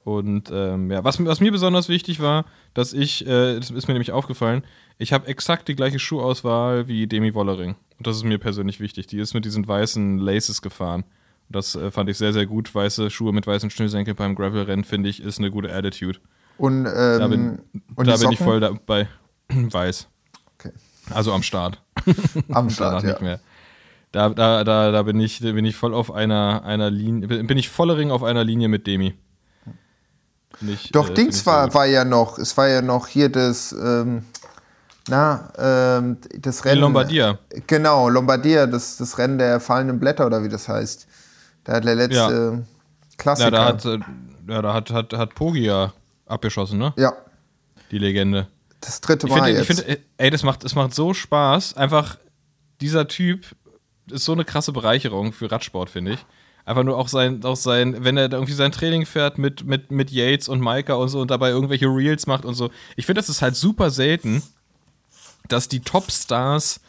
Und 0.07 0.49
ähm, 0.53 0.89
ja, 0.89 1.03
was, 1.03 1.23
was, 1.25 1.41
mir 1.41 1.51
besonders 1.51 1.89
wichtig 1.89 2.21
war, 2.21 2.45
dass 2.73 2.93
ich, 2.93 3.27
äh, 3.27 3.59
das 3.59 3.71
ist 3.71 3.89
mir 3.89 3.93
nämlich 3.93 4.13
aufgefallen, 4.13 4.63
ich 4.97 5.11
habe 5.11 5.27
exakt 5.27 5.67
die 5.67 5.75
gleiche 5.75 5.99
Schuhauswahl 5.99 6.87
wie 6.87 7.07
Demi 7.07 7.33
Wollering. 7.33 7.75
Und 7.97 8.07
das 8.07 8.15
ist 8.15 8.23
mir 8.23 8.37
persönlich 8.37 8.79
wichtig. 8.79 9.07
Die 9.07 9.19
ist 9.19 9.33
mit 9.33 9.43
diesen 9.43 9.67
weißen 9.67 10.17
Laces 10.17 10.61
gefahren. 10.61 11.03
Das 11.49 11.75
äh, 11.75 11.91
fand 11.91 12.09
ich 12.09 12.17
sehr, 12.17 12.31
sehr 12.31 12.45
gut. 12.45 12.73
Weiße 12.73 13.09
Schuhe 13.09 13.33
mit 13.33 13.47
weißen 13.47 13.69
Schnürsenkeln 13.69 14.15
beim 14.15 14.33
Gravel-Rennen, 14.35 14.85
finde 14.85 15.09
ich, 15.09 15.21
ist 15.21 15.39
eine 15.39 15.51
gute 15.51 15.73
Attitude. 15.73 16.19
Und, 16.57 16.85
ähm, 16.85 17.19
da 17.19 17.27
bin, 17.27 17.59
und 17.97 18.07
da 18.07 18.15
bin 18.15 18.31
ich 18.31 18.39
voll 18.39 18.61
dabei. 18.61 19.09
Weiß. 19.49 20.07
Okay. 20.57 20.71
Also 21.09 21.33
am 21.33 21.43
Start. 21.43 21.81
Am 22.47 22.69
Start, 22.69 23.03
ja. 23.03 23.09
Nicht 23.09 23.21
mehr. 23.21 23.41
Da, 24.13 24.29
da, 24.29 24.63
da, 24.63 24.89
da 24.93 25.03
bin 25.03 25.19
ich, 25.19 25.41
bin 25.41 25.65
ich 25.65 25.75
voll 25.75 25.93
auf 25.93 26.13
einer, 26.13 26.63
einer 26.63 26.89
Linie, 26.89 27.43
bin 27.43 27.57
ich 27.57 27.67
vollering 27.67 28.09
auf 28.09 28.23
einer 28.23 28.45
Linie 28.45 28.69
mit 28.69 28.87
Demi. 28.87 29.13
Nicht, 30.61 30.95
Doch, 30.95 31.09
äh, 31.09 31.13
Dings 31.13 31.45
war, 31.45 31.73
war 31.73 31.85
ja 31.85 32.03
noch, 32.03 32.39
es 32.39 32.57
war 32.57 32.67
ja 32.67 32.81
noch 32.81 33.07
hier 33.07 33.29
das, 33.29 33.71
ähm, 33.73 34.25
na, 35.07 35.51
ähm, 35.57 36.17
das 36.39 36.65
Rennen. 36.65 36.77
In 36.77 36.81
Lombardia. 36.81 37.37
Genau, 37.67 38.09
Lombardia, 38.09 38.65
das, 38.65 38.97
das 38.97 39.17
Rennen 39.17 39.37
der 39.37 39.59
fallenden 39.59 39.99
Blätter 39.99 40.25
oder 40.25 40.43
wie 40.43 40.49
das 40.49 40.67
heißt. 40.67 41.07
Da 41.63 41.73
hat 41.73 41.85
der 41.85 41.95
letzte 41.95 42.57
ja. 42.57 43.17
Klassiker. 43.17 43.47
Ja, 43.47 43.51
da 43.51 43.65
hat, 43.65 43.85
äh, 43.85 43.99
ja, 44.49 44.61
da 44.61 44.73
hat, 44.73 44.91
hat, 44.91 45.13
hat 45.13 45.35
Pogi 45.35 45.65
ja 45.65 45.93
abgeschossen, 46.25 46.79
ne? 46.79 46.93
Ja. 46.97 47.13
Die 47.91 47.99
Legende. 47.99 48.47
Das 48.81 49.01
dritte 49.01 49.27
Mal 49.27 49.49
ich 49.49 49.65
find, 49.65 49.69
jetzt. 49.69 49.79
Ich 49.79 49.85
finde, 49.85 50.01
ey, 50.17 50.29
das 50.29 50.43
macht, 50.43 50.63
das 50.63 50.75
macht 50.75 50.93
so 50.93 51.13
Spaß. 51.13 51.75
Einfach, 51.75 52.17
dieser 52.81 53.07
Typ 53.07 53.45
ist 54.09 54.25
so 54.25 54.33
eine 54.33 54.45
krasse 54.45 54.71
Bereicherung 54.71 55.33
für 55.33 55.51
Radsport, 55.51 55.89
finde 55.89 56.13
ich. 56.13 56.25
Einfach 56.67 56.83
nur 56.83 56.97
auch 56.97 57.07
sein, 57.07 57.45
auch 57.45 57.55
sein, 57.55 58.03
wenn 58.03 58.17
er 58.17 58.29
irgendwie 58.29 58.51
sein 58.51 58.73
Training 58.73 59.05
fährt 59.05 59.37
mit, 59.37 59.63
mit, 59.63 59.89
mit 59.89 60.11
Yates 60.11 60.49
und 60.49 60.59
Maika 60.59 60.95
und 60.95 61.07
so 61.07 61.21
und 61.21 61.31
dabei 61.31 61.49
irgendwelche 61.49 61.85
Reels 61.85 62.27
macht 62.27 62.43
und 62.43 62.55
so. 62.55 62.71
Ich 62.97 63.05
finde, 63.05 63.21
das 63.21 63.29
ist 63.29 63.41
halt 63.41 63.55
super 63.55 63.89
selten, 63.89 64.43
dass 65.47 65.69
die 65.69 65.79
Topstars 65.79 66.81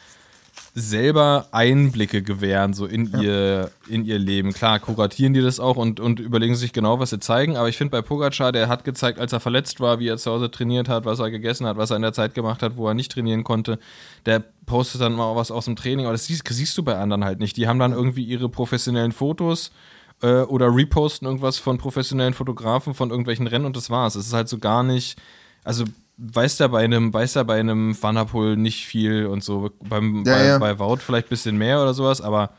selber 0.75 1.47
Einblicke 1.51 2.21
gewähren, 2.21 2.73
so 2.73 2.85
in 2.85 3.07
ja. 3.11 3.21
ihr, 3.21 3.71
in 3.87 4.05
ihr 4.05 4.19
Leben. 4.19 4.53
Klar, 4.53 4.79
kuratieren 4.79 5.33
die 5.33 5.41
das 5.41 5.59
auch 5.59 5.77
und, 5.77 5.99
und 5.99 6.19
überlegen 6.19 6.55
sich 6.55 6.73
genau, 6.73 6.99
was 6.99 7.09
sie 7.09 7.19
zeigen, 7.19 7.57
aber 7.57 7.69
ich 7.69 7.77
finde 7.77 7.91
bei 7.91 8.01
Pogacar, 8.01 8.51
der 8.51 8.67
hat 8.67 8.83
gezeigt, 8.83 9.19
als 9.19 9.33
er 9.33 9.39
verletzt 9.39 9.79
war, 9.79 9.99
wie 9.99 10.07
er 10.07 10.17
zu 10.17 10.31
Hause 10.31 10.51
trainiert 10.51 10.87
hat, 10.87 11.05
was 11.05 11.19
er 11.19 11.31
gegessen 11.31 11.65
hat, 11.65 11.77
was 11.77 11.89
er 11.89 11.95
in 11.95 12.01
der 12.03 12.13
Zeit 12.13 12.33
gemacht 12.35 12.61
hat, 12.61 12.77
wo 12.77 12.87
er 12.87 12.93
nicht 12.93 13.11
trainieren 13.11 13.43
konnte. 13.43 13.79
Der 14.25 14.43
postet 14.65 15.01
dann 15.01 15.13
mal 15.13 15.35
was 15.35 15.51
aus 15.51 15.65
dem 15.65 15.75
Training, 15.75 16.05
aber 16.05 16.13
das 16.13 16.25
siehst, 16.25 16.47
siehst 16.47 16.77
du 16.77 16.83
bei 16.83 16.95
anderen 16.95 17.25
halt 17.25 17.39
nicht. 17.39 17.57
Die 17.57 17.67
haben 17.67 17.79
dann 17.79 17.93
irgendwie 17.93 18.23
ihre 18.23 18.49
professionellen 18.49 19.11
Fotos 19.11 19.71
äh, 20.21 20.41
oder 20.41 20.73
reposten 20.73 21.27
irgendwas 21.27 21.57
von 21.57 21.77
professionellen 21.77 22.33
Fotografen 22.33 22.93
von 22.93 23.09
irgendwelchen 23.09 23.47
Rennen 23.47 23.65
und 23.65 23.75
das 23.75 23.89
war's. 23.89 24.15
Es 24.15 24.27
ist 24.27 24.33
halt 24.33 24.49
so 24.49 24.59
gar 24.59 24.83
nicht, 24.83 25.19
also 25.63 25.85
weiß 26.19 26.57
da 26.57 26.67
bei 26.67 26.83
einem, 26.83 27.13
weiß 27.13 27.33
da 27.33 27.43
bei 27.43 27.59
einem 27.59 28.01
Vanderpool 28.01 28.57
nicht 28.57 28.85
viel 28.85 29.25
und 29.25 29.43
so. 29.43 29.71
Beim, 29.87 30.23
ja, 30.25 30.35
bei, 30.35 30.45
ja. 30.45 30.57
bei 30.57 30.79
Wout 30.79 30.97
vielleicht 30.97 31.27
ein 31.27 31.29
bisschen 31.29 31.57
mehr 31.57 31.81
oder 31.81 31.93
sowas, 31.93 32.21
aber 32.21 32.51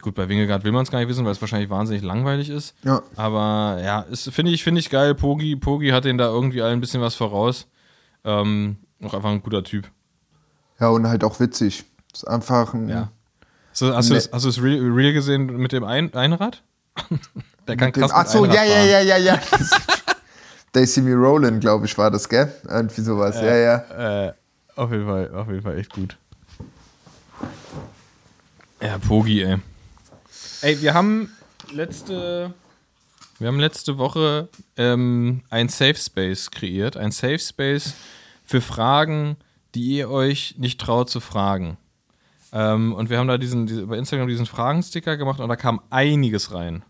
gut, 0.00 0.14
bei 0.14 0.28
Wingegaard 0.28 0.64
will 0.64 0.72
man 0.72 0.84
es 0.84 0.90
gar 0.90 1.00
nicht 1.00 1.08
wissen, 1.08 1.24
weil 1.24 1.32
es 1.32 1.40
wahrscheinlich 1.40 1.70
wahnsinnig 1.70 2.02
langweilig 2.02 2.50
ist. 2.50 2.74
Ja. 2.84 3.02
Aber 3.16 3.80
ja, 3.82 4.06
finde 4.12 4.52
ich, 4.52 4.62
finde 4.62 4.80
ich 4.80 4.90
geil. 4.90 5.14
Pogi, 5.14 5.56
Pogi 5.56 5.90
hat 5.90 6.04
den 6.04 6.18
da 6.18 6.28
irgendwie 6.28 6.62
allen 6.62 6.78
ein 6.78 6.80
bisschen 6.80 7.02
was 7.02 7.14
voraus. 7.14 7.66
Ähm, 8.24 8.76
auch 9.02 9.14
einfach 9.14 9.30
ein 9.30 9.42
guter 9.42 9.64
Typ. 9.64 9.90
Ja, 10.80 10.88
und 10.88 11.08
halt 11.08 11.24
auch 11.24 11.40
witzig. 11.40 11.84
Ist 12.12 12.26
einfach 12.26 12.74
ein. 12.74 12.88
Ja. 12.88 13.10
So, 13.72 13.94
hast, 13.94 14.10
du 14.10 14.14
es, 14.14 14.30
hast 14.32 14.44
du 14.44 14.48
es 14.48 14.62
real, 14.62 14.80
real 14.90 15.12
gesehen 15.12 15.46
mit 15.56 15.72
dem 15.72 15.84
ein 15.84 16.12
Einrad? 16.14 16.62
Der 17.68 17.76
kann 17.76 17.92
krass 17.92 18.10
Ach 18.14 18.26
so, 18.26 18.46
ja, 18.46 18.64
ja, 18.64 18.82
ja, 18.82 19.00
ja, 19.00 19.16
ja. 19.18 19.38
They 20.78 20.86
See 20.86 21.00
Me 21.00 21.16
Rollin', 21.16 21.58
glaube 21.58 21.86
ich, 21.86 21.98
war 21.98 22.08
das, 22.08 22.28
gell? 22.28 22.54
Irgendwie 22.68 23.00
sowas, 23.00 23.34
äh, 23.38 23.46
ja, 23.46 23.56
ja. 23.56 24.26
Äh, 24.28 24.32
auf 24.76 24.92
jeden 24.92 25.06
Fall, 25.06 25.34
auf 25.34 25.48
jeden 25.48 25.62
Fall 25.62 25.76
echt 25.76 25.92
gut. 25.92 26.16
Ja, 28.80 28.96
Pogi, 28.98 29.42
ey. 29.42 29.56
Ey, 30.62 30.80
wir 30.80 30.94
haben 30.94 31.32
letzte, 31.72 32.54
wir 33.40 33.48
haben 33.48 33.58
letzte 33.58 33.98
Woche 33.98 34.50
ähm, 34.76 35.42
ein 35.50 35.68
Safe 35.68 35.96
Space 35.96 36.48
kreiert. 36.52 36.96
Ein 36.96 37.10
Safe 37.10 37.40
Space 37.40 37.94
für 38.44 38.60
Fragen, 38.60 39.36
die 39.74 39.96
ihr 39.96 40.10
euch 40.10 40.54
nicht 40.58 40.80
traut 40.80 41.10
zu 41.10 41.18
fragen. 41.18 41.76
Ähm, 42.52 42.94
und 42.94 43.10
wir 43.10 43.18
haben 43.18 43.26
da 43.26 43.36
diesen, 43.36 43.66
diese, 43.66 43.88
bei 43.88 43.98
Instagram 43.98 44.28
diesen 44.28 44.46
Fragensticker 44.46 45.16
gemacht 45.16 45.40
und 45.40 45.48
da 45.48 45.56
kam 45.56 45.80
einiges 45.90 46.52
rein. 46.54 46.84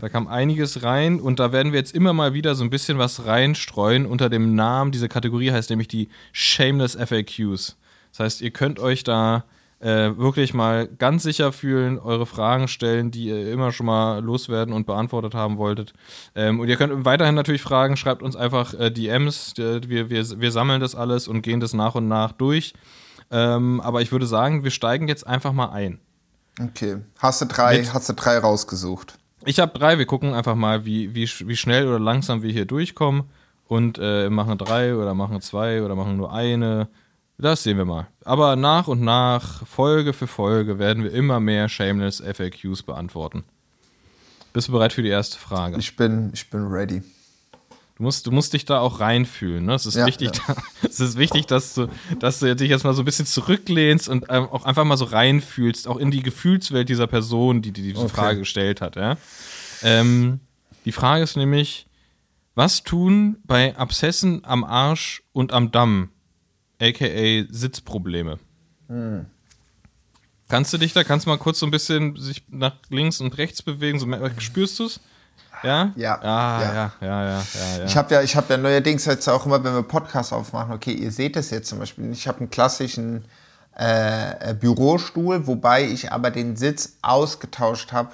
Da 0.00 0.08
kam 0.08 0.28
einiges 0.28 0.82
rein 0.82 1.18
und 1.18 1.40
da 1.40 1.52
werden 1.52 1.72
wir 1.72 1.78
jetzt 1.78 1.94
immer 1.94 2.12
mal 2.12 2.34
wieder 2.34 2.54
so 2.54 2.62
ein 2.62 2.70
bisschen 2.70 2.98
was 2.98 3.26
reinstreuen 3.26 4.06
unter 4.06 4.28
dem 4.28 4.54
Namen. 4.54 4.92
Diese 4.92 5.08
Kategorie 5.08 5.50
heißt 5.50 5.70
nämlich 5.70 5.88
die 5.88 6.08
Shameless 6.32 6.94
FAQs. 6.96 7.76
Das 8.12 8.20
heißt, 8.20 8.40
ihr 8.42 8.50
könnt 8.50 8.78
euch 8.78 9.02
da 9.02 9.44
äh, 9.80 10.16
wirklich 10.18 10.52
mal 10.52 10.86
ganz 10.86 11.22
sicher 11.22 11.52
fühlen, 11.52 11.98
eure 11.98 12.26
Fragen 12.26 12.68
stellen, 12.68 13.10
die 13.10 13.26
ihr 13.26 13.50
immer 13.50 13.72
schon 13.72 13.86
mal 13.86 14.22
loswerden 14.22 14.74
und 14.74 14.86
beantwortet 14.86 15.34
haben 15.34 15.56
wolltet. 15.56 15.94
Ähm, 16.34 16.60
und 16.60 16.68
ihr 16.68 16.76
könnt 16.76 17.04
weiterhin 17.06 17.34
natürlich 17.34 17.62
fragen, 17.62 17.96
schreibt 17.96 18.22
uns 18.22 18.36
einfach 18.36 18.74
äh, 18.74 18.90
DMs. 18.90 19.54
Wir, 19.56 20.10
wir, 20.10 20.10
wir 20.10 20.52
sammeln 20.52 20.80
das 20.80 20.94
alles 20.94 21.28
und 21.28 21.40
gehen 21.40 21.60
das 21.60 21.72
nach 21.72 21.94
und 21.94 22.08
nach 22.08 22.32
durch. 22.32 22.74
Ähm, 23.30 23.80
aber 23.80 24.02
ich 24.02 24.12
würde 24.12 24.26
sagen, 24.26 24.64
wir 24.64 24.70
steigen 24.70 25.08
jetzt 25.08 25.26
einfach 25.26 25.52
mal 25.52 25.70
ein. 25.70 25.98
Okay. 26.60 26.98
Hast 27.18 27.40
du 27.40 27.46
drei, 27.46 27.84
hast 27.84 28.08
du 28.08 28.12
drei 28.12 28.36
rausgesucht? 28.38 29.19
Ich 29.44 29.58
habe 29.58 29.78
drei. 29.78 29.98
Wir 29.98 30.06
gucken 30.06 30.34
einfach 30.34 30.54
mal, 30.54 30.84
wie, 30.84 31.14
wie, 31.14 31.28
wie 31.46 31.56
schnell 31.56 31.86
oder 31.86 31.98
langsam 31.98 32.42
wir 32.42 32.52
hier 32.52 32.66
durchkommen. 32.66 33.24
Und 33.66 33.98
äh, 34.02 34.28
machen 34.28 34.58
drei 34.58 34.96
oder 34.96 35.14
machen 35.14 35.40
zwei 35.40 35.82
oder 35.82 35.94
machen 35.94 36.16
nur 36.16 36.32
eine. 36.32 36.88
Das 37.38 37.62
sehen 37.62 37.78
wir 37.78 37.84
mal. 37.84 38.08
Aber 38.24 38.56
nach 38.56 38.88
und 38.88 39.00
nach, 39.00 39.66
Folge 39.66 40.12
für 40.12 40.26
Folge, 40.26 40.78
werden 40.78 41.04
wir 41.04 41.12
immer 41.12 41.40
mehr 41.40 41.68
Shameless 41.68 42.20
FAQs 42.20 42.82
beantworten. 42.82 43.44
Bist 44.52 44.68
du 44.68 44.72
bereit 44.72 44.92
für 44.92 45.02
die 45.02 45.08
erste 45.08 45.38
Frage? 45.38 45.78
Ich 45.78 45.96
bin, 45.96 46.30
ich 46.34 46.50
bin 46.50 46.66
ready. 46.66 47.02
Du 48.00 48.04
musst, 48.04 48.26
du 48.26 48.30
musst 48.30 48.54
dich 48.54 48.64
da 48.64 48.80
auch 48.80 49.00
reinfühlen. 49.00 49.66
Ne? 49.66 49.74
Es, 49.74 49.84
ist 49.84 49.94
ja, 49.94 50.06
wichtig, 50.06 50.30
ja. 50.48 50.56
es 50.88 51.00
ist 51.00 51.18
wichtig, 51.18 51.44
dass 51.44 51.74
du, 51.74 51.86
dass 52.18 52.38
du 52.38 52.56
dich 52.56 52.70
jetzt 52.70 52.82
mal 52.82 52.94
so 52.94 53.02
ein 53.02 53.04
bisschen 53.04 53.26
zurücklehnst 53.26 54.08
und 54.08 54.24
ähm, 54.30 54.44
auch 54.44 54.64
einfach 54.64 54.84
mal 54.84 54.96
so 54.96 55.04
reinfühlst, 55.04 55.86
auch 55.86 55.98
in 55.98 56.10
die 56.10 56.22
Gefühlswelt 56.22 56.88
dieser 56.88 57.06
Person, 57.06 57.60
die, 57.60 57.72
die 57.72 57.82
diese 57.82 57.98
okay. 57.98 58.08
Frage 58.08 58.38
gestellt 58.38 58.80
hat. 58.80 58.96
Ja? 58.96 59.18
Ähm, 59.82 60.40
die 60.86 60.92
Frage 60.92 61.22
ist 61.22 61.36
nämlich, 61.36 61.88
was 62.54 62.84
tun 62.84 63.36
bei 63.44 63.76
Abszessen 63.76 64.46
am 64.46 64.64
Arsch 64.64 65.22
und 65.32 65.52
am 65.52 65.70
Damm, 65.70 66.08
aka 66.80 67.44
Sitzprobleme? 67.50 68.38
Hm. 68.88 69.26
Kannst 70.48 70.72
du 70.72 70.78
dich 70.78 70.94
da, 70.94 71.04
kannst 71.04 71.26
du 71.26 71.30
mal 71.30 71.36
kurz 71.36 71.58
so 71.58 71.66
ein 71.66 71.70
bisschen 71.70 72.16
sich 72.16 72.44
nach 72.48 72.76
links 72.88 73.20
und 73.20 73.36
rechts 73.36 73.60
bewegen, 73.60 73.98
so 73.98 74.06
spürst 74.38 74.78
du 74.78 74.86
es? 74.86 75.00
Ja? 75.62 75.92
Ja. 75.96 76.18
Ah, 76.22 76.62
ja. 76.62 76.74
ja, 76.74 76.92
ja, 77.00 77.24
ja, 77.24 77.42
ja, 77.78 77.84
Ich 77.84 77.96
habe 77.96 78.14
ja, 78.14 78.22
ich 78.22 78.36
habe 78.36 78.46
ja 78.50 78.56
neuerdings 78.56 79.04
jetzt 79.04 79.28
auch 79.28 79.44
immer, 79.46 79.62
wenn 79.62 79.74
wir 79.74 79.82
Podcasts 79.82 80.32
aufmachen, 80.32 80.72
okay, 80.72 80.92
ihr 80.92 81.12
seht 81.12 81.36
es 81.36 81.50
jetzt 81.50 81.68
zum 81.68 81.78
Beispiel. 81.78 82.10
Ich 82.12 82.26
habe 82.26 82.40
einen 82.40 82.50
klassischen 82.50 83.24
äh, 83.76 84.54
Bürostuhl, 84.54 85.46
wobei 85.46 85.84
ich 85.84 86.12
aber 86.12 86.30
den 86.30 86.56
Sitz 86.56 86.96
ausgetauscht 87.02 87.92
habe 87.92 88.10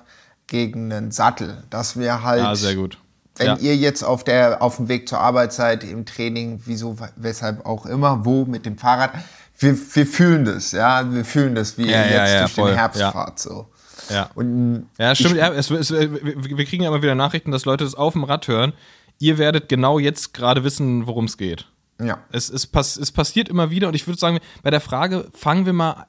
gegen 0.47 0.93
einen 0.93 1.11
Sattel, 1.11 1.65
dass 1.71 1.99
wir 1.99 2.23
halt. 2.23 2.43
Ah, 2.43 2.55
sehr 2.55 2.75
gut. 2.75 2.99
Wenn 3.37 3.49
ja. 3.49 3.57
ihr 3.57 3.77
jetzt 3.77 4.03
auf, 4.03 4.25
der, 4.25 4.63
auf 4.63 4.77
dem 4.77 4.89
Weg 4.89 5.09
zur 5.09 5.21
Arbeit 5.21 5.53
seid, 5.53 5.85
im 5.85 6.07
Training, 6.07 6.63
wieso, 6.65 6.97
weshalb 7.17 7.67
auch 7.67 7.85
immer, 7.85 8.25
wo 8.25 8.47
mit 8.47 8.65
dem 8.65 8.79
Fahrrad, 8.79 9.11
wir, 9.59 9.77
wir 9.95 10.07
fühlen 10.07 10.47
das, 10.47 10.73
ja, 10.73 11.13
wir 11.13 11.25
fühlen 11.25 11.55
das, 11.55 11.77
wie 11.77 11.91
ja, 11.91 12.03
ihr 12.05 12.11
jetzt 12.11 12.33
ja, 12.33 12.41
durch 12.41 12.55
den 12.55 12.75
Herbst 12.77 13.03
fahrt, 13.03 13.39
so. 13.39 13.67
Ja. 14.11 14.31
Und 14.35 14.89
ja, 14.99 15.15
stimmt. 15.15 15.37
Ja, 15.37 15.53
es, 15.53 15.71
es, 15.71 15.91
wir 15.91 16.65
kriegen 16.65 16.83
ja 16.83 16.89
immer 16.89 17.03
wieder 17.03 17.15
Nachrichten, 17.15 17.51
dass 17.51 17.65
Leute 17.65 17.85
das 17.85 17.95
auf 17.95 18.13
dem 18.13 18.25
Rad 18.25 18.49
hören. 18.49 18.73
Ihr 19.19 19.39
werdet 19.39 19.69
genau 19.69 19.99
jetzt 19.99 20.35
gerade 20.35 20.65
wissen, 20.65 21.07
worum 21.07 21.25
es 21.25 21.37
geht. 21.37 21.67
Ja. 22.01 22.19
Es, 22.31 22.51
es, 22.51 22.67
pass, 22.67 22.97
es 22.97 23.11
passiert 23.11 23.49
immer 23.49 23.71
wieder 23.71 23.89
und 23.89 23.95
ich 23.95 24.07
würde 24.07 24.21
sagen, 24.21 24.39
bei 24.63 24.71
der 24.71 24.81
Frage 24.81 25.29
fangen 25.33 25.67
wir 25.67 25.73
mal 25.73 26.07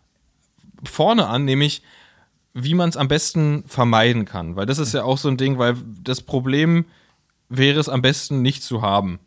vorne 0.84 1.28
an, 1.28 1.46
nämlich 1.46 1.82
wie 2.54 2.74
man 2.74 2.90
es 2.90 2.98
am 2.98 3.08
besten 3.08 3.64
vermeiden 3.68 4.26
kann. 4.26 4.56
Weil 4.56 4.66
das 4.66 4.80
ist 4.80 4.94
ja 4.94 5.04
auch 5.04 5.18
so 5.18 5.30
ein 5.30 5.38
Ding, 5.38 5.58
weil 5.58 5.76
das 6.04 6.22
Problem 6.22 6.86
wäre 7.50 7.80
es 7.80 7.88
am 7.88 8.02
besten 8.02 8.42
nicht 8.42 8.64
zu 8.64 8.82
haben. 8.82 9.20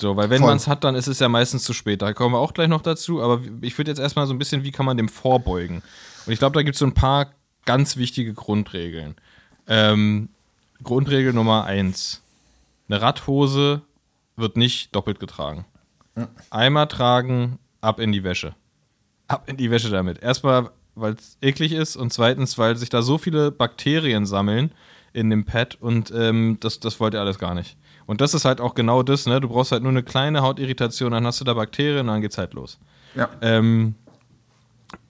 So, 0.00 0.16
weil 0.16 0.30
wenn 0.30 0.42
man 0.42 0.56
es 0.56 0.68
hat, 0.68 0.84
dann 0.84 0.94
ist 0.94 1.08
es 1.08 1.18
ja 1.18 1.28
meistens 1.28 1.64
zu 1.64 1.72
spät. 1.72 2.02
Da 2.02 2.12
kommen 2.12 2.34
wir 2.34 2.38
auch 2.38 2.54
gleich 2.54 2.68
noch 2.68 2.82
dazu, 2.82 3.22
aber 3.22 3.40
ich 3.62 3.76
würde 3.78 3.90
jetzt 3.90 3.98
erstmal 3.98 4.26
so 4.26 4.34
ein 4.34 4.38
bisschen, 4.38 4.62
wie 4.62 4.70
kann 4.70 4.86
man 4.86 4.96
dem 4.96 5.08
vorbeugen? 5.08 5.82
Und 6.26 6.32
ich 6.32 6.38
glaube, 6.38 6.54
da 6.54 6.62
gibt 6.62 6.76
es 6.76 6.78
so 6.78 6.86
ein 6.86 6.94
paar 6.94 7.32
ganz 7.68 7.98
wichtige 7.98 8.32
Grundregeln. 8.32 9.14
Ähm, 9.66 10.30
Grundregel 10.82 11.34
Nummer 11.34 11.64
eins: 11.64 12.22
Eine 12.88 13.02
Radhose 13.02 13.82
wird 14.36 14.56
nicht 14.56 14.96
doppelt 14.96 15.20
getragen. 15.20 15.66
Einmal 16.48 16.88
tragen, 16.88 17.58
ab 17.82 18.00
in 18.00 18.10
die 18.10 18.24
Wäsche. 18.24 18.54
Ab 19.26 19.44
in 19.50 19.58
die 19.58 19.70
Wäsche 19.70 19.90
damit. 19.90 20.22
Erstmal, 20.22 20.70
weil 20.94 21.12
es 21.12 21.36
eklig 21.42 21.72
ist 21.72 21.96
und 21.96 22.10
zweitens, 22.10 22.56
weil 22.56 22.74
sich 22.76 22.88
da 22.88 23.02
so 23.02 23.18
viele 23.18 23.50
Bakterien 23.50 24.24
sammeln 24.24 24.72
in 25.12 25.28
dem 25.28 25.44
Pad 25.44 25.76
und 25.78 26.10
ähm, 26.16 26.56
das, 26.60 26.80
das 26.80 26.98
wollt 27.00 27.12
ihr 27.12 27.20
alles 27.20 27.38
gar 27.38 27.54
nicht. 27.54 27.76
Und 28.06 28.22
das 28.22 28.32
ist 28.32 28.46
halt 28.46 28.62
auch 28.62 28.74
genau 28.74 29.02
das, 29.02 29.26
ne? 29.26 29.42
Du 29.42 29.48
brauchst 29.48 29.72
halt 29.72 29.82
nur 29.82 29.92
eine 29.92 30.02
kleine 30.02 30.40
Hautirritation, 30.40 31.12
dann 31.12 31.26
hast 31.26 31.40
du 31.42 31.44
da 31.44 31.52
Bakterien 31.52 32.00
und 32.00 32.06
dann 32.06 32.22
geht's 32.22 32.38
halt 32.38 32.54
los. 32.54 32.78
Ja. 33.14 33.28
Ähm, 33.42 33.94